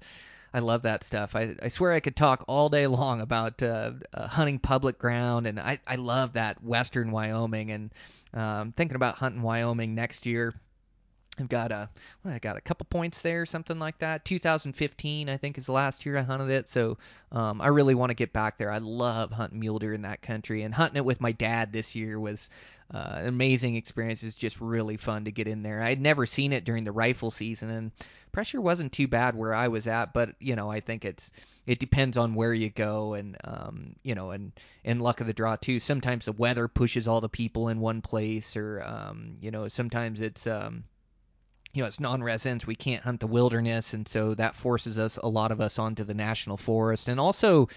I 0.54 0.60
love 0.60 0.82
that 0.82 1.04
stuff. 1.04 1.34
I, 1.34 1.54
I 1.62 1.68
swear 1.68 1.92
I 1.92 2.00
could 2.00 2.16
talk 2.16 2.44
all 2.46 2.68
day 2.68 2.86
long 2.86 3.20
about 3.20 3.62
uh, 3.62 3.92
uh, 4.12 4.28
hunting 4.28 4.58
public 4.58 4.98
ground, 4.98 5.46
and 5.46 5.58
I, 5.58 5.80
I 5.86 5.96
love 5.96 6.34
that 6.34 6.62
western 6.62 7.10
Wyoming. 7.10 7.70
And 7.70 7.92
um, 8.34 8.72
thinking 8.72 8.96
about 8.96 9.16
hunting 9.16 9.42
Wyoming 9.42 9.94
next 9.94 10.26
year. 10.26 10.54
I've 11.38 11.48
got 11.48 11.72
a 11.72 11.88
well, 12.22 12.34
I 12.34 12.38
got 12.38 12.58
a 12.58 12.60
couple 12.60 12.86
points 12.90 13.22
there, 13.22 13.46
something 13.46 13.78
like 13.78 13.98
that. 13.98 14.24
2015, 14.24 15.30
I 15.30 15.36
think, 15.38 15.56
is 15.56 15.66
the 15.66 15.72
last 15.72 16.04
year 16.04 16.18
I 16.18 16.22
hunted 16.22 16.50
it. 16.50 16.68
So 16.68 16.98
um, 17.30 17.62
I 17.62 17.68
really 17.68 17.94
want 17.94 18.10
to 18.10 18.14
get 18.14 18.34
back 18.34 18.58
there. 18.58 18.70
I 18.70 18.78
love 18.78 19.32
hunting 19.32 19.60
mule 19.60 19.78
deer 19.78 19.94
in 19.94 20.02
that 20.02 20.20
country, 20.20 20.62
and 20.62 20.74
hunting 20.74 20.98
it 20.98 21.04
with 21.06 21.22
my 21.22 21.32
dad 21.32 21.72
this 21.72 21.94
year 21.94 22.20
was 22.20 22.50
uh, 22.92 23.12
an 23.16 23.28
amazing 23.28 23.76
experience. 23.76 24.22
It's 24.22 24.36
just 24.36 24.60
really 24.60 24.98
fun 24.98 25.24
to 25.24 25.32
get 25.32 25.48
in 25.48 25.62
there. 25.62 25.82
I 25.82 25.88
had 25.88 26.02
never 26.02 26.26
seen 26.26 26.52
it 26.52 26.66
during 26.66 26.84
the 26.84 26.92
rifle 26.92 27.30
season, 27.30 27.70
and 27.70 27.92
pressure 28.30 28.60
wasn't 28.60 28.92
too 28.92 29.08
bad 29.08 29.34
where 29.34 29.54
I 29.54 29.68
was 29.68 29.86
at. 29.86 30.12
But 30.12 30.34
you 30.38 30.54
know, 30.54 30.70
I 30.70 30.80
think 30.80 31.06
it's 31.06 31.32
it 31.66 31.78
depends 31.78 32.16
on 32.16 32.34
where 32.34 32.52
you 32.52 32.70
go, 32.70 33.14
and 33.14 33.36
um, 33.44 33.96
you 34.02 34.14
know, 34.14 34.30
and 34.30 34.52
and 34.84 35.00
luck 35.00 35.20
of 35.20 35.26
the 35.26 35.32
draw 35.32 35.56
too. 35.56 35.80
Sometimes 35.80 36.24
the 36.24 36.32
weather 36.32 36.68
pushes 36.68 37.06
all 37.06 37.20
the 37.20 37.28
people 37.28 37.68
in 37.68 37.78
one 37.78 38.02
place, 38.02 38.56
or 38.56 38.82
um, 38.84 39.36
you 39.40 39.50
know, 39.50 39.68
sometimes 39.68 40.20
it's 40.20 40.46
um, 40.46 40.84
you 41.72 41.82
know, 41.82 41.86
it's 41.86 42.00
non-residents. 42.00 42.66
We 42.66 42.74
can't 42.74 43.02
hunt 43.02 43.20
the 43.20 43.26
wilderness, 43.26 43.94
and 43.94 44.06
so 44.06 44.34
that 44.34 44.56
forces 44.56 44.98
us, 44.98 45.16
a 45.16 45.28
lot 45.28 45.52
of 45.52 45.60
us, 45.60 45.78
onto 45.78 46.04
the 46.04 46.14
national 46.14 46.56
forest. 46.56 47.08
And 47.08 47.20
also, 47.20 47.68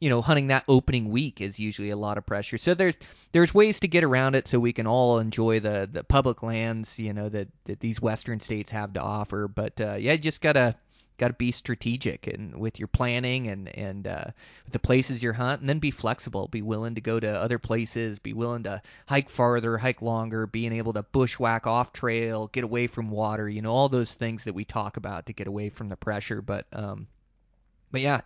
you 0.00 0.08
know, 0.08 0.22
hunting 0.22 0.48
that 0.48 0.64
opening 0.68 1.10
week 1.10 1.40
is 1.40 1.58
usually 1.58 1.90
a 1.90 1.96
lot 1.96 2.18
of 2.18 2.26
pressure. 2.26 2.58
So 2.58 2.74
there's 2.74 2.96
there's 3.32 3.52
ways 3.52 3.80
to 3.80 3.88
get 3.88 4.04
around 4.04 4.36
it 4.36 4.46
so 4.46 4.60
we 4.60 4.72
can 4.72 4.86
all 4.86 5.18
enjoy 5.18 5.60
the 5.60 5.88
the 5.90 6.04
public 6.04 6.42
lands, 6.42 6.98
you 6.98 7.12
know, 7.12 7.28
that 7.28 7.48
that 7.64 7.80
these 7.80 8.00
western 8.00 8.40
states 8.40 8.70
have 8.70 8.92
to 8.92 9.02
offer. 9.02 9.48
But 9.48 9.80
uh, 9.80 9.96
yeah, 9.98 10.12
you 10.12 10.18
just 10.18 10.40
gotta 10.40 10.76
got 11.18 11.28
to 11.28 11.34
be 11.34 11.50
strategic 11.50 12.26
and 12.26 12.56
with 12.56 12.78
your 12.78 12.88
planning 12.88 13.48
and 13.48 13.68
and 13.68 14.06
uh, 14.06 14.24
the 14.70 14.78
places 14.78 15.22
you're 15.22 15.32
hunting, 15.32 15.62
and 15.62 15.68
then 15.68 15.78
be 15.78 15.90
flexible. 15.90 16.48
Be 16.48 16.62
willing 16.62 16.96
to 16.96 17.00
go 17.00 17.18
to 17.18 17.40
other 17.40 17.58
places. 17.58 18.18
Be 18.18 18.32
willing 18.32 18.64
to 18.64 18.82
hike 19.06 19.30
farther, 19.30 19.78
hike 19.78 20.02
longer. 20.02 20.46
Being 20.46 20.72
able 20.72 20.92
to 20.94 21.02
bushwhack 21.02 21.66
off 21.66 21.92
trail, 21.92 22.48
get 22.48 22.64
away 22.64 22.86
from 22.86 23.10
water. 23.10 23.48
You 23.48 23.62
know 23.62 23.72
all 23.72 23.88
those 23.88 24.12
things 24.12 24.44
that 24.44 24.54
we 24.54 24.64
talk 24.64 24.96
about 24.96 25.26
to 25.26 25.32
get 25.32 25.46
away 25.46 25.70
from 25.70 25.88
the 25.88 25.96
pressure. 25.96 26.42
But 26.42 26.66
um, 26.72 27.06
but 27.90 28.00
yeah, 28.00 28.20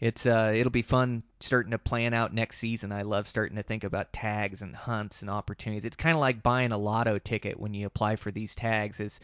it's 0.00 0.24
uh 0.24 0.52
it'll 0.54 0.70
be 0.70 0.82
fun 0.82 1.22
starting 1.40 1.72
to 1.72 1.78
plan 1.78 2.14
out 2.14 2.32
next 2.32 2.58
season. 2.58 2.90
I 2.90 3.02
love 3.02 3.28
starting 3.28 3.56
to 3.56 3.62
think 3.62 3.84
about 3.84 4.12
tags 4.12 4.62
and 4.62 4.74
hunts 4.74 5.20
and 5.20 5.30
opportunities. 5.30 5.84
It's 5.84 5.96
kind 5.96 6.14
of 6.14 6.20
like 6.20 6.42
buying 6.42 6.72
a 6.72 6.78
lotto 6.78 7.18
ticket 7.18 7.60
when 7.60 7.74
you 7.74 7.86
apply 7.86 8.16
for 8.16 8.30
these 8.30 8.54
tags. 8.54 8.98
Is 8.98 9.20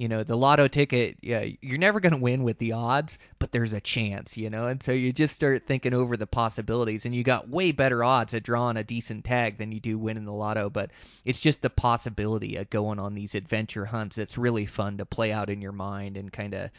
you 0.00 0.08
know 0.08 0.22
the 0.22 0.34
lotto 0.34 0.66
ticket 0.66 1.18
yeah 1.20 1.44
you're 1.60 1.76
never 1.76 2.00
going 2.00 2.14
to 2.14 2.22
win 2.22 2.42
with 2.42 2.56
the 2.56 2.72
odds 2.72 3.18
but 3.38 3.52
there's 3.52 3.74
a 3.74 3.82
chance 3.82 4.38
you 4.38 4.48
know 4.48 4.66
and 4.66 4.82
so 4.82 4.92
you 4.92 5.12
just 5.12 5.34
start 5.34 5.66
thinking 5.66 5.92
over 5.92 6.16
the 6.16 6.26
possibilities 6.26 7.04
and 7.04 7.14
you 7.14 7.22
got 7.22 7.50
way 7.50 7.70
better 7.70 8.02
odds 8.02 8.32
at 8.32 8.42
drawing 8.42 8.78
a 8.78 8.82
decent 8.82 9.26
tag 9.26 9.58
than 9.58 9.72
you 9.72 9.78
do 9.78 9.98
winning 9.98 10.24
the 10.24 10.32
lotto 10.32 10.70
but 10.70 10.90
it's 11.26 11.38
just 11.38 11.60
the 11.60 11.68
possibility 11.68 12.56
of 12.56 12.70
going 12.70 12.98
on 12.98 13.14
these 13.14 13.34
adventure 13.34 13.84
hunts 13.84 14.16
that's 14.16 14.38
really 14.38 14.64
fun 14.64 14.96
to 14.96 15.04
play 15.04 15.32
out 15.32 15.50
in 15.50 15.60
your 15.60 15.70
mind 15.70 16.16
and 16.16 16.32
kind 16.32 16.54
of 16.54 16.70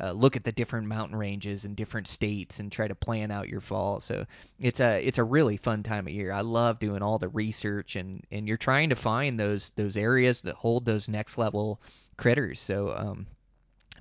uh, 0.00 0.12
look 0.12 0.36
at 0.36 0.44
the 0.44 0.52
different 0.52 0.86
mountain 0.86 1.18
ranges 1.18 1.64
and 1.64 1.74
different 1.74 2.06
states 2.06 2.60
and 2.60 2.70
try 2.70 2.86
to 2.86 2.94
plan 2.94 3.32
out 3.32 3.48
your 3.48 3.60
fall. 3.60 4.00
So 4.00 4.26
it's 4.60 4.78
a 4.78 5.04
it's 5.04 5.18
a 5.18 5.24
really 5.24 5.56
fun 5.56 5.82
time 5.82 6.06
of 6.06 6.12
year. 6.12 6.30
I 6.30 6.42
love 6.42 6.78
doing 6.78 7.02
all 7.02 7.18
the 7.18 7.28
research 7.28 7.96
and 7.96 8.22
and 8.30 8.46
you're 8.46 8.58
trying 8.58 8.90
to 8.90 8.94
find 8.94 9.40
those 9.40 9.70
those 9.70 9.96
areas 9.96 10.42
that 10.42 10.54
hold 10.54 10.84
those 10.84 11.08
next 11.08 11.36
level 11.36 11.80
critters. 12.18 12.60
So 12.60 12.92
um, 12.94 13.26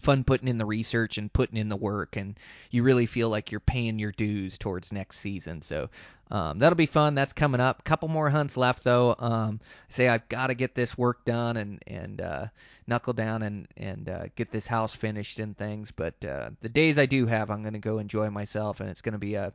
fun 0.01 0.25
putting 0.25 0.49
in 0.49 0.57
the 0.57 0.65
research 0.65 1.17
and 1.17 1.31
putting 1.31 1.57
in 1.57 1.69
the 1.69 1.77
work, 1.77 2.17
and 2.17 2.37
you 2.69 2.83
really 2.83 3.05
feel 3.05 3.29
like 3.29 3.51
you're 3.51 3.61
paying 3.61 3.99
your 3.99 4.11
dues 4.11 4.57
towards 4.57 4.91
next 4.91 5.19
season. 5.19 5.61
So 5.61 5.89
um, 6.29 6.59
that'll 6.59 6.75
be 6.75 6.87
fun. 6.87 7.15
That's 7.15 7.33
coming 7.33 7.61
up. 7.61 7.83
Couple 7.83 8.09
more 8.09 8.29
hunts 8.29 8.57
left 8.57 8.83
though. 8.83 9.15
Um, 9.17 9.61
say 9.87 10.09
I've 10.09 10.27
got 10.27 10.47
to 10.47 10.55
get 10.55 10.75
this 10.75 10.97
work 10.97 11.23
done 11.23 11.55
and 11.55 11.81
and 11.87 12.21
uh, 12.21 12.45
knuckle 12.85 13.13
down 13.13 13.43
and 13.43 13.67
and 13.77 14.09
uh, 14.09 14.23
get 14.35 14.51
this 14.51 14.67
house 14.67 14.93
finished 14.93 15.39
and 15.39 15.57
things. 15.57 15.91
But 15.91 16.23
uh, 16.25 16.49
the 16.61 16.69
days 16.69 16.97
I 16.97 17.05
do 17.05 17.25
have, 17.27 17.49
I'm 17.49 17.61
going 17.61 17.73
to 17.73 17.79
go 17.79 17.99
enjoy 17.99 18.29
myself, 18.29 18.81
and 18.81 18.89
it's 18.89 19.01
going 19.01 19.13
to 19.13 19.19
be 19.19 19.35
a 19.35 19.53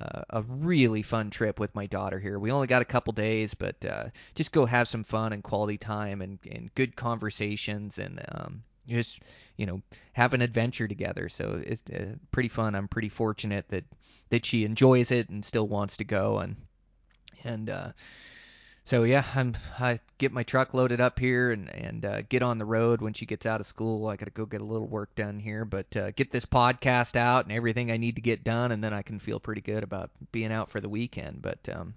uh, 0.00 0.22
a 0.30 0.42
really 0.42 1.02
fun 1.02 1.30
trip 1.30 1.60
with 1.60 1.74
my 1.74 1.86
daughter 1.86 2.18
here. 2.18 2.38
We 2.38 2.50
only 2.50 2.66
got 2.66 2.82
a 2.82 2.86
couple 2.86 3.12
days, 3.12 3.54
but 3.54 3.84
uh, 3.84 4.06
just 4.34 4.52
go 4.52 4.66
have 4.66 4.88
some 4.88 5.04
fun 5.04 5.32
and 5.32 5.42
quality 5.42 5.78
time 5.78 6.22
and, 6.22 6.38
and 6.50 6.74
good 6.74 6.96
conversations 6.96 7.98
and 7.98 8.20
um, 8.28 8.62
just 8.88 9.20
you 9.56 9.66
know 9.66 9.82
have 10.12 10.34
an 10.34 10.42
adventure 10.42 10.88
together. 10.88 11.28
So 11.28 11.62
it's 11.64 11.82
uh, 11.90 12.16
pretty 12.30 12.48
fun. 12.48 12.74
I'm 12.74 12.88
pretty 12.88 13.10
fortunate 13.10 13.68
that 13.68 13.84
that 14.30 14.46
she 14.46 14.64
enjoys 14.64 15.10
it 15.10 15.28
and 15.28 15.44
still 15.44 15.68
wants 15.68 15.98
to 15.98 16.04
go 16.04 16.38
and 16.38 16.56
and 17.44 17.70
uh, 17.70 17.92
so 18.84 19.04
yeah, 19.04 19.24
I'm 19.34 19.56
I 19.78 19.98
get 20.18 20.32
my 20.32 20.42
truck 20.42 20.74
loaded 20.74 21.00
up 21.00 21.18
here 21.18 21.50
and 21.52 21.68
and 21.70 22.04
uh, 22.04 22.22
get 22.22 22.42
on 22.42 22.58
the 22.58 22.64
road 22.64 23.00
when 23.00 23.12
she 23.12 23.26
gets 23.26 23.46
out 23.46 23.60
of 23.60 23.66
school. 23.66 24.08
I 24.08 24.16
got 24.16 24.26
to 24.26 24.32
go 24.32 24.46
get 24.46 24.60
a 24.60 24.64
little 24.64 24.88
work 24.88 25.14
done 25.14 25.38
here, 25.38 25.64
but 25.64 25.96
uh, 25.96 26.10
get 26.10 26.32
this 26.32 26.46
podcast 26.46 27.16
out 27.16 27.44
and 27.44 27.52
everything 27.52 27.90
I 27.92 27.96
need 27.96 28.16
to 28.16 28.22
get 28.22 28.44
done, 28.44 28.72
and 28.72 28.82
then 28.82 28.92
I 28.92 29.02
can 29.02 29.18
feel 29.18 29.40
pretty 29.40 29.60
good 29.60 29.82
about 29.82 30.10
being 30.32 30.52
out 30.52 30.70
for 30.70 30.80
the 30.80 30.88
weekend. 30.88 31.42
But 31.42 31.68
um, 31.68 31.94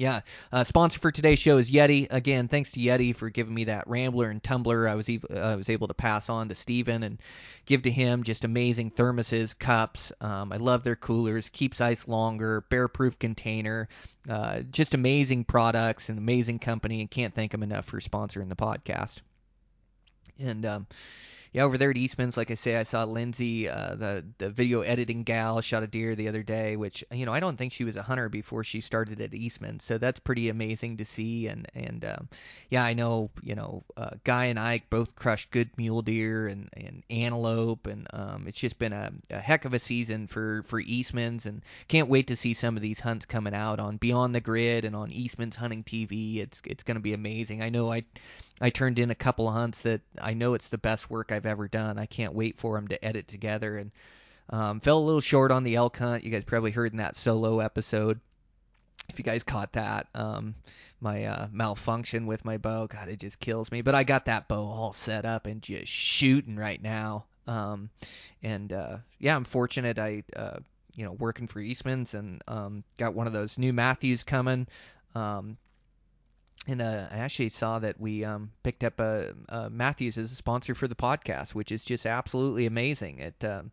yeah, 0.00 0.20
uh, 0.50 0.64
sponsor 0.64 0.98
for 0.98 1.12
today's 1.12 1.38
show 1.38 1.58
is 1.58 1.70
Yeti. 1.70 2.06
Again, 2.10 2.48
thanks 2.48 2.72
to 2.72 2.80
Yeti 2.80 3.14
for 3.14 3.28
giving 3.28 3.52
me 3.52 3.64
that 3.64 3.86
Rambler 3.86 4.30
and 4.30 4.42
tumbler. 4.42 4.88
I 4.88 4.94
was 4.94 5.10
ev- 5.10 5.26
I 5.30 5.56
was 5.56 5.68
able 5.68 5.88
to 5.88 5.94
pass 5.94 6.30
on 6.30 6.48
to 6.48 6.54
Steven 6.54 7.02
and 7.02 7.18
give 7.66 7.82
to 7.82 7.90
him. 7.90 8.22
Just 8.22 8.44
amazing 8.44 8.92
thermoses, 8.92 9.56
cups. 9.58 10.10
Um, 10.22 10.52
I 10.52 10.56
love 10.56 10.84
their 10.84 10.96
coolers. 10.96 11.50
Keeps 11.50 11.82
ice 11.82 12.08
longer. 12.08 12.62
Bear-proof 12.70 13.18
container. 13.18 13.90
Uh, 14.26 14.60
just 14.70 14.94
amazing 14.94 15.44
products 15.44 16.08
and 16.08 16.16
amazing 16.16 16.60
company. 16.60 17.02
And 17.02 17.10
can't 17.10 17.34
thank 17.34 17.52
them 17.52 17.62
enough 17.62 17.84
for 17.84 18.00
sponsoring 18.00 18.48
the 18.48 18.56
podcast. 18.56 19.20
And 20.38 20.64
um, 20.64 20.86
yeah, 21.52 21.64
over 21.64 21.78
there 21.78 21.90
at 21.90 21.96
Eastman's, 21.96 22.36
like 22.36 22.52
I 22.52 22.54
say, 22.54 22.76
I 22.76 22.84
saw 22.84 23.02
Lindsay, 23.04 23.68
uh, 23.68 23.96
the 23.96 24.24
the 24.38 24.50
video 24.50 24.82
editing 24.82 25.24
gal, 25.24 25.60
shot 25.60 25.82
a 25.82 25.88
deer 25.88 26.14
the 26.14 26.28
other 26.28 26.44
day, 26.44 26.76
which 26.76 27.04
you 27.10 27.26
know 27.26 27.32
I 27.32 27.40
don't 27.40 27.56
think 27.56 27.72
she 27.72 27.82
was 27.82 27.96
a 27.96 28.02
hunter 28.02 28.28
before 28.28 28.62
she 28.62 28.80
started 28.80 29.20
at 29.20 29.34
Eastman, 29.34 29.80
so 29.80 29.98
that's 29.98 30.20
pretty 30.20 30.48
amazing 30.48 30.98
to 30.98 31.04
see. 31.04 31.48
And 31.48 31.66
and 31.74 32.04
um, 32.04 32.28
yeah, 32.68 32.84
I 32.84 32.94
know 32.94 33.30
you 33.42 33.56
know 33.56 33.82
uh, 33.96 34.10
Guy 34.22 34.46
and 34.46 34.60
Ike 34.60 34.90
both 34.90 35.16
crushed 35.16 35.50
good 35.50 35.70
mule 35.76 36.02
deer 36.02 36.46
and 36.46 36.68
and 36.72 37.02
antelope, 37.10 37.88
and 37.88 38.06
um, 38.12 38.44
it's 38.46 38.60
just 38.60 38.78
been 38.78 38.92
a, 38.92 39.10
a 39.30 39.40
heck 39.40 39.64
of 39.64 39.74
a 39.74 39.80
season 39.80 40.28
for 40.28 40.62
for 40.66 40.78
Eastman's, 40.78 41.46
and 41.46 41.62
can't 41.88 42.08
wait 42.08 42.28
to 42.28 42.36
see 42.36 42.54
some 42.54 42.76
of 42.76 42.82
these 42.82 43.00
hunts 43.00 43.26
coming 43.26 43.54
out 43.54 43.80
on 43.80 43.96
Beyond 43.96 44.36
the 44.36 44.40
Grid 44.40 44.84
and 44.84 44.94
on 44.94 45.10
Eastman's 45.10 45.56
Hunting 45.56 45.82
TV. 45.82 46.36
It's 46.36 46.62
it's 46.64 46.84
going 46.84 46.96
to 46.96 47.02
be 47.02 47.12
amazing. 47.12 47.60
I 47.60 47.70
know 47.70 47.92
I 47.92 48.04
I 48.60 48.70
turned 48.70 48.98
in 48.98 49.10
a 49.10 49.14
couple 49.14 49.48
of 49.48 49.54
hunts 49.54 49.82
that 49.82 50.02
I 50.20 50.34
know 50.34 50.54
it's 50.54 50.68
the 50.68 50.78
best 50.78 51.10
work 51.10 51.32
I've 51.32 51.46
ever 51.46 51.68
done. 51.68 51.98
I 51.98 52.06
can't 52.06 52.34
wait 52.34 52.58
for 52.58 52.76
them 52.76 52.88
to 52.88 53.02
edit 53.02 53.26
together 53.26 53.76
and 53.76 53.90
um, 54.50 54.80
fell 54.80 54.98
a 54.98 55.00
little 55.00 55.20
short 55.20 55.50
on 55.50 55.64
the 55.64 55.76
elk 55.76 55.96
hunt. 55.96 56.24
You 56.24 56.30
guys 56.30 56.44
probably 56.44 56.70
heard 56.70 56.92
in 56.92 56.98
that 56.98 57.16
solo 57.16 57.60
episode. 57.60 58.20
If 59.08 59.18
you 59.18 59.24
guys 59.24 59.42
caught 59.42 59.72
that, 59.72 60.08
um, 60.14 60.54
my 61.00 61.24
uh, 61.24 61.46
malfunction 61.50 62.26
with 62.26 62.44
my 62.44 62.58
bow, 62.58 62.86
God, 62.86 63.08
it 63.08 63.18
just 63.18 63.40
kills 63.40 63.72
me. 63.72 63.82
But 63.82 63.94
I 63.94 64.04
got 64.04 64.26
that 64.26 64.46
bow 64.46 64.68
all 64.68 64.92
set 64.92 65.24
up 65.24 65.46
and 65.46 65.62
just 65.62 65.90
shooting 65.90 66.56
right 66.56 66.80
now. 66.80 67.24
Um, 67.46 67.90
and 68.42 68.72
uh, 68.72 68.98
yeah, 69.18 69.34
I'm 69.34 69.44
fortunate. 69.44 69.98
I 69.98 70.22
uh, 70.36 70.58
you 70.94 71.04
know 71.04 71.12
working 71.12 71.46
for 71.46 71.60
Eastman's 71.60 72.14
and 72.14 72.42
um, 72.46 72.84
got 72.98 73.14
one 73.14 73.26
of 73.26 73.32
those 73.32 73.58
new 73.58 73.72
Mathews 73.72 74.22
coming. 74.22 74.66
Um, 75.14 75.56
and 76.70 76.80
uh, 76.80 77.08
I 77.10 77.18
actually 77.18 77.48
saw 77.48 77.80
that 77.80 78.00
we 78.00 78.24
um, 78.24 78.50
picked 78.62 78.84
up 78.84 79.00
a, 79.00 79.34
a 79.48 79.70
Mathews 79.70 80.18
as 80.18 80.32
a 80.32 80.34
sponsor 80.34 80.74
for 80.74 80.88
the 80.88 80.94
podcast, 80.94 81.54
which 81.54 81.72
is 81.72 81.84
just 81.84 82.06
absolutely 82.06 82.66
amazing. 82.66 83.18
It, 83.18 83.44
um, 83.44 83.72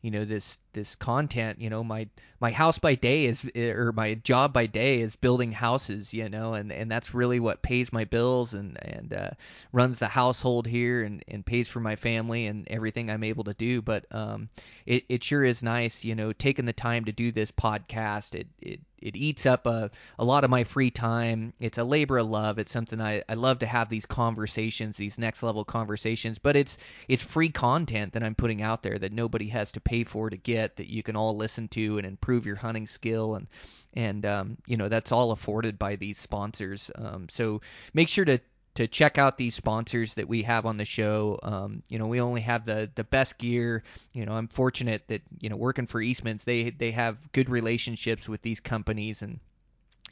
you 0.00 0.10
know, 0.10 0.24
this 0.24 0.58
this 0.72 0.94
content, 0.94 1.60
you 1.60 1.70
know, 1.70 1.82
my 1.82 2.08
my 2.40 2.50
house 2.50 2.78
by 2.78 2.94
day 2.94 3.26
is 3.26 3.44
or 3.56 3.92
my 3.92 4.14
job 4.14 4.52
by 4.52 4.66
day 4.66 5.00
is 5.00 5.16
building 5.16 5.52
houses, 5.52 6.14
you 6.14 6.28
know, 6.28 6.54
and 6.54 6.72
and 6.72 6.90
that's 6.90 7.14
really 7.14 7.40
what 7.40 7.62
pays 7.62 7.92
my 7.92 8.04
bills 8.04 8.54
and 8.54 8.78
and 8.80 9.12
uh, 9.12 9.30
runs 9.72 9.98
the 9.98 10.08
household 10.08 10.66
here 10.66 11.02
and 11.02 11.24
and 11.28 11.44
pays 11.44 11.68
for 11.68 11.80
my 11.80 11.96
family 11.96 12.46
and 12.46 12.68
everything 12.68 13.10
I'm 13.10 13.24
able 13.24 13.44
to 13.44 13.54
do. 13.54 13.82
But 13.82 14.06
um, 14.10 14.48
it 14.86 15.04
it 15.08 15.24
sure 15.24 15.44
is 15.44 15.62
nice, 15.62 16.04
you 16.04 16.14
know, 16.14 16.32
taking 16.32 16.64
the 16.64 16.72
time 16.72 17.06
to 17.06 17.12
do 17.12 17.32
this 17.32 17.50
podcast. 17.50 18.34
It 18.34 18.46
it 18.60 18.80
it 19.00 19.16
eats 19.16 19.46
up 19.46 19.66
a, 19.66 19.90
a 20.18 20.24
lot 20.24 20.44
of 20.44 20.50
my 20.50 20.64
free 20.64 20.90
time. 20.90 21.52
It's 21.60 21.78
a 21.78 21.84
labor 21.84 22.18
of 22.18 22.28
love. 22.28 22.58
It's 22.58 22.72
something 22.72 23.00
I, 23.00 23.22
I 23.28 23.34
love 23.34 23.60
to 23.60 23.66
have 23.66 23.88
these 23.88 24.06
conversations, 24.06 24.96
these 24.96 25.18
next 25.18 25.42
level 25.42 25.64
conversations. 25.64 26.38
But 26.38 26.56
it's 26.56 26.78
it's 27.06 27.22
free 27.22 27.50
content 27.50 28.14
that 28.14 28.22
I'm 28.22 28.34
putting 28.34 28.62
out 28.62 28.82
there 28.82 28.98
that 28.98 29.12
nobody 29.12 29.48
has 29.48 29.72
to 29.72 29.80
pay 29.80 30.04
for 30.04 30.30
to 30.30 30.36
get 30.36 30.57
that 30.76 30.88
you 30.88 31.02
can 31.02 31.16
all 31.16 31.36
listen 31.36 31.68
to 31.68 31.98
and 31.98 32.06
improve 32.06 32.46
your 32.46 32.56
hunting 32.56 32.86
skill 32.86 33.34
and 33.34 33.46
and 33.94 34.26
um, 34.26 34.58
you 34.66 34.76
know 34.76 34.88
that's 34.88 35.12
all 35.12 35.32
afforded 35.32 35.78
by 35.78 35.96
these 35.96 36.18
sponsors. 36.18 36.90
Um, 36.94 37.28
so 37.28 37.60
make 37.94 38.08
sure 38.08 38.24
to 38.24 38.40
to 38.74 38.86
check 38.86 39.18
out 39.18 39.36
these 39.36 39.54
sponsors 39.54 40.14
that 40.14 40.28
we 40.28 40.42
have 40.42 40.64
on 40.66 40.76
the 40.76 40.84
show. 40.84 41.38
Um, 41.42 41.82
you 41.88 41.98
know, 41.98 42.06
we 42.06 42.20
only 42.20 42.42
have 42.42 42.64
the 42.64 42.90
the 42.94 43.04
best 43.04 43.38
gear. 43.38 43.82
You 44.12 44.26
know, 44.26 44.32
I'm 44.34 44.48
fortunate 44.48 45.06
that 45.08 45.22
you 45.40 45.48
know 45.48 45.56
working 45.56 45.86
for 45.86 46.00
Eastman's, 46.00 46.44
they 46.44 46.70
they 46.70 46.92
have 46.92 47.32
good 47.32 47.48
relationships 47.48 48.28
with 48.28 48.42
these 48.42 48.60
companies 48.60 49.22
and 49.22 49.40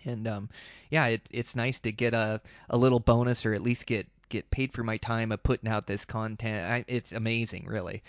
And 0.05 0.27
um, 0.29 0.51
yeah, 0.91 1.07
it, 1.07 1.29
it's 1.31 1.57
nice 1.57 1.81
to 1.81 1.93
get 1.93 2.15
a 2.15 2.41
a 2.71 2.77
little 2.77 3.01
bonus 3.01 3.47
or 3.47 3.55
at 3.55 3.63
least 3.63 3.87
get 3.87 4.09
get 4.29 4.51
paid 4.51 4.73
for 4.73 4.83
my 4.85 4.97
time 4.99 5.33
of 5.33 5.43
putting 5.43 5.71
out 5.71 5.87
this 5.87 6.05
content. 6.05 6.71
I, 6.71 6.85
it's 6.89 7.13
amazing, 7.13 7.67
really. 7.67 8.03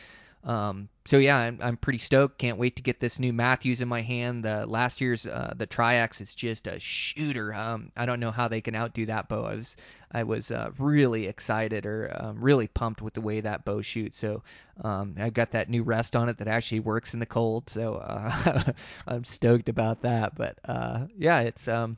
Um, 0.48 0.88
so 1.06 1.18
yeah, 1.18 1.38
I'm, 1.38 1.60
I'm 1.62 1.78
pretty 1.78 2.00
stoked. 2.00 2.38
Can't 2.38 2.58
wait 2.58 2.78
to 2.78 2.82
get 2.82 3.02
this 3.02 3.20
new 3.20 3.34
Mathews 3.34 3.82
in 3.82 3.90
my 3.90 4.02
hand. 4.02 4.46
The 4.46 4.66
last 4.66 5.02
year's 5.02 5.26
uh, 5.26 5.54
the 5.58 5.68
Triax 5.68 6.22
is 6.22 6.34
just 6.34 6.68
a 6.68 6.80
shooter. 6.80 7.54
Um, 7.54 7.92
I 7.98 8.06
don't 8.06 8.22
know 8.22 8.32
how 8.32 8.48
they 8.48 8.62
can 8.62 8.74
outdo 8.74 9.08
that 9.08 9.28
bow. 9.28 9.44
I 9.44 9.56
was 9.56 9.76
I 10.10 10.24
was 10.24 10.50
uh, 10.50 10.72
really 10.80 11.28
excited 11.28 11.86
or 11.86 12.10
um, 12.18 12.40
really 12.40 12.68
pumped 12.68 13.02
with 13.02 13.14
the 13.14 13.22
way 13.22 13.42
that 13.42 13.66
bow 13.66 13.82
shoots. 13.82 14.18
So 14.18 14.42
um, 14.82 15.16
I 15.20 15.32
got 15.32 15.52
that 15.52 15.70
new 15.70 15.84
rest 15.84 16.16
on 16.16 16.30
it 16.30 16.38
that 16.38 16.48
actually 16.48 16.80
works 16.80 17.14
in 17.14 17.20
the 17.20 17.26
cold. 17.26 17.70
So 17.70 17.96
uh, 17.96 18.72
I'm 19.08 19.26
stoked 19.26 19.68
about 19.68 20.04
that. 20.04 20.34
But 20.34 20.60
uh, 20.64 21.08
yeah, 21.18 21.42
it's 21.42 21.68
um, 21.68 21.98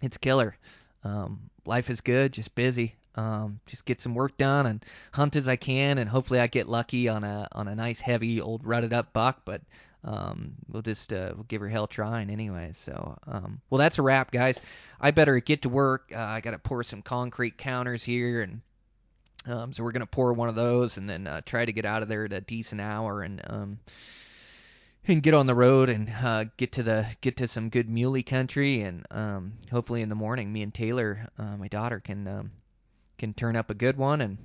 it's 0.00 0.16
killer. 0.16 0.56
Um, 1.02 1.50
life 1.64 1.90
is 1.90 2.02
good, 2.02 2.32
just 2.34 2.54
busy. 2.54 2.94
Um, 3.18 3.58
just 3.66 3.84
get 3.84 4.00
some 4.00 4.14
work 4.14 4.36
done 4.36 4.66
and 4.66 4.84
hunt 5.12 5.34
as 5.34 5.48
I 5.48 5.56
can, 5.56 5.98
and 5.98 6.08
hopefully 6.08 6.38
I 6.38 6.46
get 6.46 6.68
lucky 6.68 7.08
on 7.08 7.24
a 7.24 7.48
on 7.50 7.66
a 7.66 7.74
nice 7.74 8.00
heavy 8.00 8.40
old 8.40 8.64
rutted 8.64 8.92
up 8.92 9.12
buck. 9.12 9.40
But 9.44 9.62
um, 10.04 10.52
we'll 10.68 10.82
just 10.82 11.12
uh, 11.12 11.32
we'll 11.34 11.42
give 11.42 11.60
her 11.60 11.68
hell 11.68 11.88
trying 11.88 12.30
anyway. 12.30 12.70
So 12.74 13.18
um, 13.26 13.60
well, 13.70 13.80
that's 13.80 13.98
a 13.98 14.02
wrap, 14.02 14.30
guys. 14.30 14.60
I 15.00 15.10
better 15.10 15.40
get 15.40 15.62
to 15.62 15.68
work. 15.68 16.12
Uh, 16.14 16.20
I 16.20 16.40
got 16.40 16.52
to 16.52 16.60
pour 16.60 16.84
some 16.84 17.02
concrete 17.02 17.58
counters 17.58 18.04
here, 18.04 18.42
and 18.42 18.60
um, 19.46 19.72
so 19.72 19.82
we're 19.82 19.92
gonna 19.92 20.06
pour 20.06 20.32
one 20.32 20.48
of 20.48 20.54
those, 20.54 20.96
and 20.96 21.10
then 21.10 21.26
uh, 21.26 21.40
try 21.44 21.64
to 21.64 21.72
get 21.72 21.86
out 21.86 22.02
of 22.02 22.08
there 22.08 22.24
at 22.24 22.32
a 22.32 22.40
decent 22.40 22.80
hour, 22.80 23.22
and 23.22 23.40
um, 23.44 23.80
and 25.08 25.24
get 25.24 25.34
on 25.34 25.48
the 25.48 25.56
road 25.56 25.88
and 25.88 26.08
uh, 26.22 26.44
get 26.56 26.72
to 26.72 26.84
the 26.84 27.04
get 27.20 27.38
to 27.38 27.48
some 27.48 27.68
good 27.68 27.88
muley 27.88 28.22
country, 28.22 28.82
and 28.82 29.06
um, 29.10 29.54
hopefully 29.72 30.02
in 30.02 30.08
the 30.08 30.14
morning, 30.14 30.52
me 30.52 30.62
and 30.62 30.72
Taylor, 30.72 31.28
uh, 31.36 31.56
my 31.56 31.66
daughter, 31.66 31.98
can 31.98 32.28
um, 32.28 32.52
can 33.18 33.34
turn 33.34 33.56
up 33.56 33.70
a 33.70 33.74
good 33.74 33.96
one 33.96 34.20
and 34.20 34.38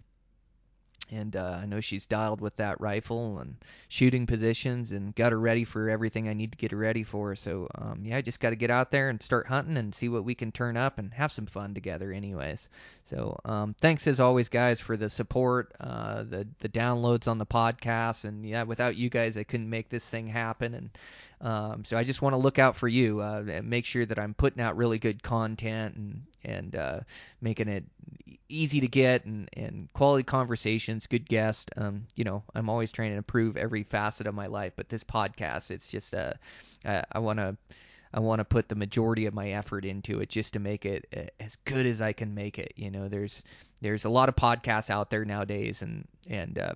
and 1.12 1.36
uh, 1.36 1.60
I 1.62 1.66
know 1.66 1.82
she's 1.82 2.06
dialed 2.06 2.42
with 2.42 2.56
that 2.58 2.82
rifle 2.82 3.40
and 3.40 3.56
shooting 3.88 4.26
positions 4.26 4.92
and 4.92 5.14
got 5.14 5.32
her 5.32 5.40
ready 5.40 5.64
for 5.64 5.90
everything 5.90 6.28
I 6.28 6.34
need 6.34 6.54
to 6.54 6.58
get 6.58 6.72
her 6.72 6.78
ready 6.78 7.04
for. 7.04 7.36
So 7.36 7.68
um, 7.76 8.02
yeah, 8.04 8.18
I 8.18 8.22
just 8.22 8.40
got 8.40 8.52
to 8.52 8.56
get 8.56 8.72
out 8.72 8.90
there 8.90 9.10
and 9.10 9.22
start 9.22 9.48
hunting 9.48 9.78
and 9.78 9.94
see 9.94 10.10
what 10.10 10.24
we 10.24 10.36
can 10.36 10.52
turn 10.52 10.78
up 10.78 10.98
and 10.98 11.14
have 11.14 11.32
some 11.32 11.46
fun 11.46 11.74
together, 11.74 12.12
anyways. 12.12 12.70
So 13.04 13.40
um, 13.46 13.76
thanks 13.80 14.08
as 14.08 14.20
always, 14.20 14.50
guys, 14.50 14.80
for 14.80 14.98
the 14.98 15.10
support, 15.10 15.74
uh, 15.80 16.24
the 16.24 16.48
the 16.60 16.70
downloads 16.70 17.28
on 17.28 17.38
the 17.38 17.46
podcast, 17.46 18.26
and 18.26 18.46
yeah, 18.46 18.64
without 18.64 18.96
you 18.96 19.10
guys, 19.10 19.38
I 19.38 19.44
couldn't 19.44 19.70
make 19.70 19.90
this 19.90 20.10
thing 20.10 20.28
happen. 20.28 20.74
And 20.74 20.90
um, 21.44 21.84
so 21.84 21.98
I 21.98 22.06
just 22.06 22.22
want 22.22 22.34
to 22.34 22.38
look 22.38 22.58
out 22.58 22.78
for 22.78 22.88
you, 22.88 23.20
uh, 23.22 23.44
and 23.48 23.70
make 23.70 23.86
sure 23.86 24.06
that 24.06 24.18
I'm 24.18 24.34
putting 24.34 24.64
out 24.64 24.78
really 24.78 24.98
good 24.98 25.22
content 25.22 25.96
and 25.96 26.24
and 26.46 26.76
uh, 26.76 27.00
making 27.42 27.68
it 27.68 27.84
easy 28.48 28.80
to 28.80 28.88
get 28.88 29.26
and, 29.26 29.50
and 29.56 29.92
quality 29.94 30.24
conversations, 30.24 31.08
good 31.08 31.28
guest. 31.28 31.72
Um, 31.76 32.08
you 32.16 32.24
know, 32.24 32.44
I'm 32.56 32.70
always 32.70 32.94
trying 32.94 33.12
to 33.12 33.18
improve 33.18 33.58
every 33.58 33.84
facet 33.84 34.26
of 34.26 34.34
my 34.34 34.48
life, 34.48 34.74
but 34.78 34.88
this 34.88 35.04
podcast, 35.04 35.70
it's 35.70 35.90
just 35.90 36.14
uh, 36.14 36.34
I 36.86 37.20
want 37.20 37.40
to. 37.40 37.58
I 38.16 38.20
want 38.20 38.42
to 38.42 38.46
put 38.46 38.70
the 38.70 38.76
majority 38.76 39.26
of 39.26 39.34
my 39.34 39.50
effort 39.54 39.86
into 39.86 40.20
it 40.20 40.30
just 40.30 40.54
to 40.54 40.60
make 40.60 40.86
it 40.86 41.08
uh, 41.18 41.22
as 41.40 41.56
good 41.66 41.88
as 41.88 42.00
I 42.00 42.14
can 42.14 42.36
make 42.36 42.60
it. 42.60 42.74
You 42.76 42.92
know, 42.92 43.10
there's 43.10 43.44
there's 43.82 44.06
a 44.06 44.10
lot 44.10 44.30
of 44.30 44.36
podcasts 44.36 44.92
out 44.92 45.10
there 45.10 45.26
nowadays, 45.26 45.82
and 45.82 46.08
and 46.28 46.60
uh, 46.60 46.74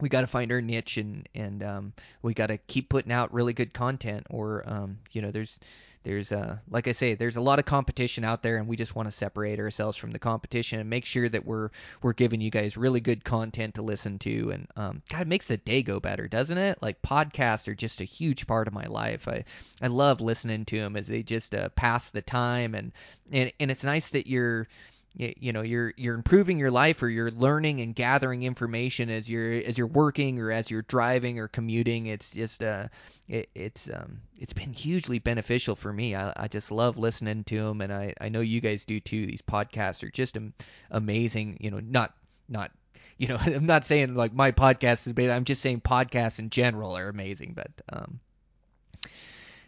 we 0.00 0.08
got 0.08 0.22
to 0.22 0.26
find 0.26 0.52
our 0.52 0.60
niche, 0.60 0.96
and 0.96 1.28
and 1.34 1.62
um, 1.62 1.92
we 2.22 2.34
got 2.34 2.48
to 2.48 2.58
keep 2.58 2.88
putting 2.88 3.12
out 3.12 3.32
really 3.32 3.52
good 3.52 3.72
content. 3.72 4.26
Or 4.30 4.62
um, 4.66 4.98
you 5.12 5.22
know, 5.22 5.30
there's 5.30 5.60
there's 6.04 6.32
uh 6.32 6.58
like 6.70 6.88
I 6.88 6.92
say, 6.92 7.14
there's 7.14 7.36
a 7.36 7.40
lot 7.40 7.58
of 7.58 7.64
competition 7.64 8.24
out 8.24 8.42
there, 8.42 8.56
and 8.56 8.68
we 8.68 8.76
just 8.76 8.94
want 8.94 9.08
to 9.08 9.12
separate 9.12 9.58
ourselves 9.58 9.96
from 9.96 10.10
the 10.10 10.18
competition 10.18 10.80
and 10.80 10.88
make 10.88 11.04
sure 11.04 11.28
that 11.28 11.44
we're 11.44 11.70
we're 12.02 12.12
giving 12.12 12.40
you 12.40 12.50
guys 12.50 12.76
really 12.76 13.00
good 13.00 13.24
content 13.24 13.74
to 13.74 13.82
listen 13.82 14.18
to. 14.20 14.50
And 14.50 14.68
um, 14.76 15.02
God, 15.10 15.22
it 15.22 15.28
makes 15.28 15.46
the 15.46 15.56
day 15.56 15.82
go 15.82 16.00
better, 16.00 16.28
doesn't 16.28 16.56
it? 16.56 16.78
Like 16.80 17.02
podcasts 17.02 17.68
are 17.68 17.74
just 17.74 18.00
a 18.00 18.04
huge 18.04 18.46
part 18.46 18.68
of 18.68 18.74
my 18.74 18.86
life. 18.86 19.28
I 19.28 19.44
I 19.82 19.88
love 19.88 20.20
listening 20.20 20.64
to 20.66 20.78
them 20.78 20.96
as 20.96 21.08
they 21.08 21.22
just 21.22 21.54
uh, 21.54 21.68
pass 21.70 22.10
the 22.10 22.22
time, 22.22 22.74
and 22.74 22.92
and 23.32 23.52
and 23.58 23.70
it's 23.70 23.84
nice 23.84 24.10
that 24.10 24.26
you're 24.26 24.68
you 25.18 25.52
know 25.52 25.62
you're 25.62 25.92
you're 25.96 26.14
improving 26.14 26.58
your 26.58 26.70
life 26.70 27.02
or 27.02 27.08
you're 27.08 27.30
learning 27.32 27.80
and 27.80 27.94
gathering 27.94 28.44
information 28.44 29.10
as 29.10 29.28
you're 29.28 29.52
as 29.52 29.76
you're 29.76 29.88
working 29.88 30.38
or 30.38 30.52
as 30.52 30.70
you're 30.70 30.82
driving 30.82 31.40
or 31.40 31.48
commuting. 31.48 32.06
It's 32.06 32.30
just 32.30 32.62
uh 32.62 32.86
it, 33.26 33.48
it's 33.54 33.90
um 33.92 34.20
it's 34.38 34.52
been 34.52 34.72
hugely 34.72 35.18
beneficial 35.18 35.74
for 35.74 35.92
me. 35.92 36.14
I, 36.14 36.32
I 36.36 36.48
just 36.48 36.70
love 36.70 36.96
listening 36.96 37.42
to 37.44 37.62
them 37.62 37.80
and 37.80 37.92
I 37.92 38.14
I 38.20 38.28
know 38.28 38.40
you 38.40 38.60
guys 38.60 38.84
do 38.84 39.00
too. 39.00 39.26
These 39.26 39.42
podcasts 39.42 40.04
are 40.04 40.10
just 40.10 40.38
amazing 40.90 41.58
you 41.60 41.72
know 41.72 41.80
not 41.80 42.14
not 42.48 42.70
you 43.16 43.26
know 43.26 43.36
I'm 43.40 43.66
not 43.66 43.84
saying 43.84 44.14
like 44.14 44.32
my 44.32 44.52
podcast 44.52 45.08
is 45.08 45.12
bad. 45.14 45.30
I'm 45.30 45.44
just 45.44 45.62
saying 45.62 45.80
podcasts 45.80 46.38
in 46.38 46.50
general 46.50 46.96
are 46.96 47.08
amazing 47.08 47.54
but 47.54 47.70
um 47.92 48.20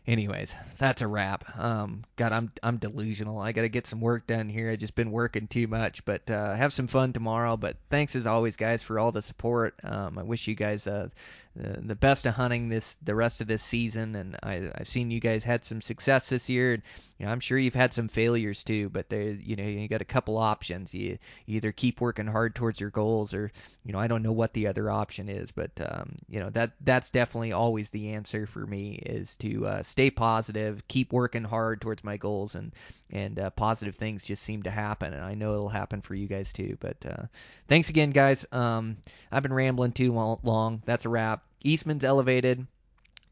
anyways, 0.07 0.55
that's 0.79 1.03
a 1.03 1.07
wrap. 1.07 1.59
Um, 1.59 2.03
God, 2.17 2.33
I'm 2.33 2.53
I'm 2.63 2.77
delusional. 2.79 3.39
I 3.39 3.53
got 3.53 3.63
to 3.63 3.69
get 3.69 3.87
some 3.87 4.01
work 4.01 4.27
done 4.27 4.49
here. 4.49 4.71
I 4.71 4.77
just 4.77 4.95
been 4.95 5.11
working 5.11 5.47
too 5.47 5.67
much, 5.67 6.05
but 6.05 6.31
uh, 6.31 6.55
have 6.55 6.73
some 6.73 6.87
fun 6.87 7.13
tomorrow. 7.13 7.57
But 7.57 7.77
thanks 7.91 8.17
as 8.17 8.27
always, 8.27 8.57
guys, 8.57 8.83
for 8.83 8.99
all 8.99 9.13
the 9.13 9.23
support. 9.23 9.75
Um, 9.83 10.19
I 10.19 10.23
wish 10.23 10.49
you 10.49 10.55
guys 10.55 10.87
uh, 10.87 11.09
the 11.57 11.97
best 11.97 12.27
of 12.27 12.35
hunting 12.35 12.69
this 12.69 12.97
the 13.03 13.15
rest 13.15 13.41
of 13.41 13.47
this 13.47 13.63
season. 13.63 14.15
And 14.15 14.37
I, 14.43 14.71
I've 14.75 14.89
seen 14.89 15.11
you 15.11 15.21
guys 15.21 15.43
had 15.43 15.65
some 15.65 15.81
success 15.81 16.29
this 16.29 16.49
year. 16.49 16.75
And, 16.75 16.83
you 17.19 17.27
know, 17.27 17.33
I'm 17.33 17.41
sure 17.41 17.59
you've 17.59 17.75
had 17.75 17.93
some 17.93 18.09
failures 18.09 18.65
too, 18.65 18.89
but 18.89 19.09
there, 19.09 19.31
you 19.31 19.57
know, 19.57 19.65
you 19.65 19.89
got 19.89 20.01
a 20.01 20.07
couple 20.07 20.39
options. 20.39 20.95
You, 20.95 21.19
you 21.47 21.57
either 21.57 21.73
keep 21.73 22.01
working 22.01 22.27
hard 22.27 22.55
towards 22.55 22.81
your 22.81 22.91
goals, 22.91 23.35
or 23.35 23.51
you 23.85 23.93
know, 23.93 23.99
I 23.99 24.07
don't 24.07 24.23
know 24.23 24.33
what 24.33 24.53
the 24.53 24.69
other 24.69 24.91
option 24.91 25.29
is, 25.29 25.51
but 25.51 25.71
um, 25.81 26.17
you 26.29 26.41
know, 26.41 26.51
that 26.51 26.73
that's 26.81 27.11
definitely 27.11 27.53
always 27.53 27.91
the 27.91 28.15
answer 28.15 28.47
for 28.47 28.65
me 28.65 28.93
is 28.95 29.37
to 29.37 29.67
uh, 29.67 29.83
stay 29.83 30.11
positive, 30.11 30.87
keep 30.87 31.13
working 31.13 31.45
hard 31.45 31.81
towards 31.81 32.05
my 32.05 32.17
goals, 32.17 32.55
and 32.55 32.73
and 33.13 33.39
uh, 33.39 33.51
positive 33.51 33.95
things 33.95 34.25
just 34.25 34.43
seem 34.43 34.63
to 34.65 34.71
happen. 34.71 35.13
And 35.13 35.25
I 35.25 35.35
know 35.35 35.53
it'll 35.53 35.69
happen 35.69 36.01
for 36.01 36.15
you 36.15 36.27
guys 36.27 36.53
too. 36.53 36.77
But 36.81 36.97
uh, 37.07 37.23
thanks 37.69 37.89
again, 37.89 38.11
guys. 38.11 38.47
Um, 38.53 38.99
I've 39.31 39.43
been 39.43 39.53
rambling 39.53 39.93
too 39.93 40.13
long. 40.13 40.83
That's 40.85 41.05
a 41.05 41.09
wrap. 41.09 41.45
Eastman's 41.63 42.05
elevated. 42.05 42.67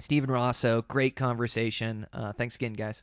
Stephen 0.00 0.30
Rosso, 0.30 0.82
great 0.82 1.16
conversation. 1.16 2.06
Uh, 2.12 2.32
thanks 2.32 2.56
again, 2.56 2.74
guys. 2.74 3.02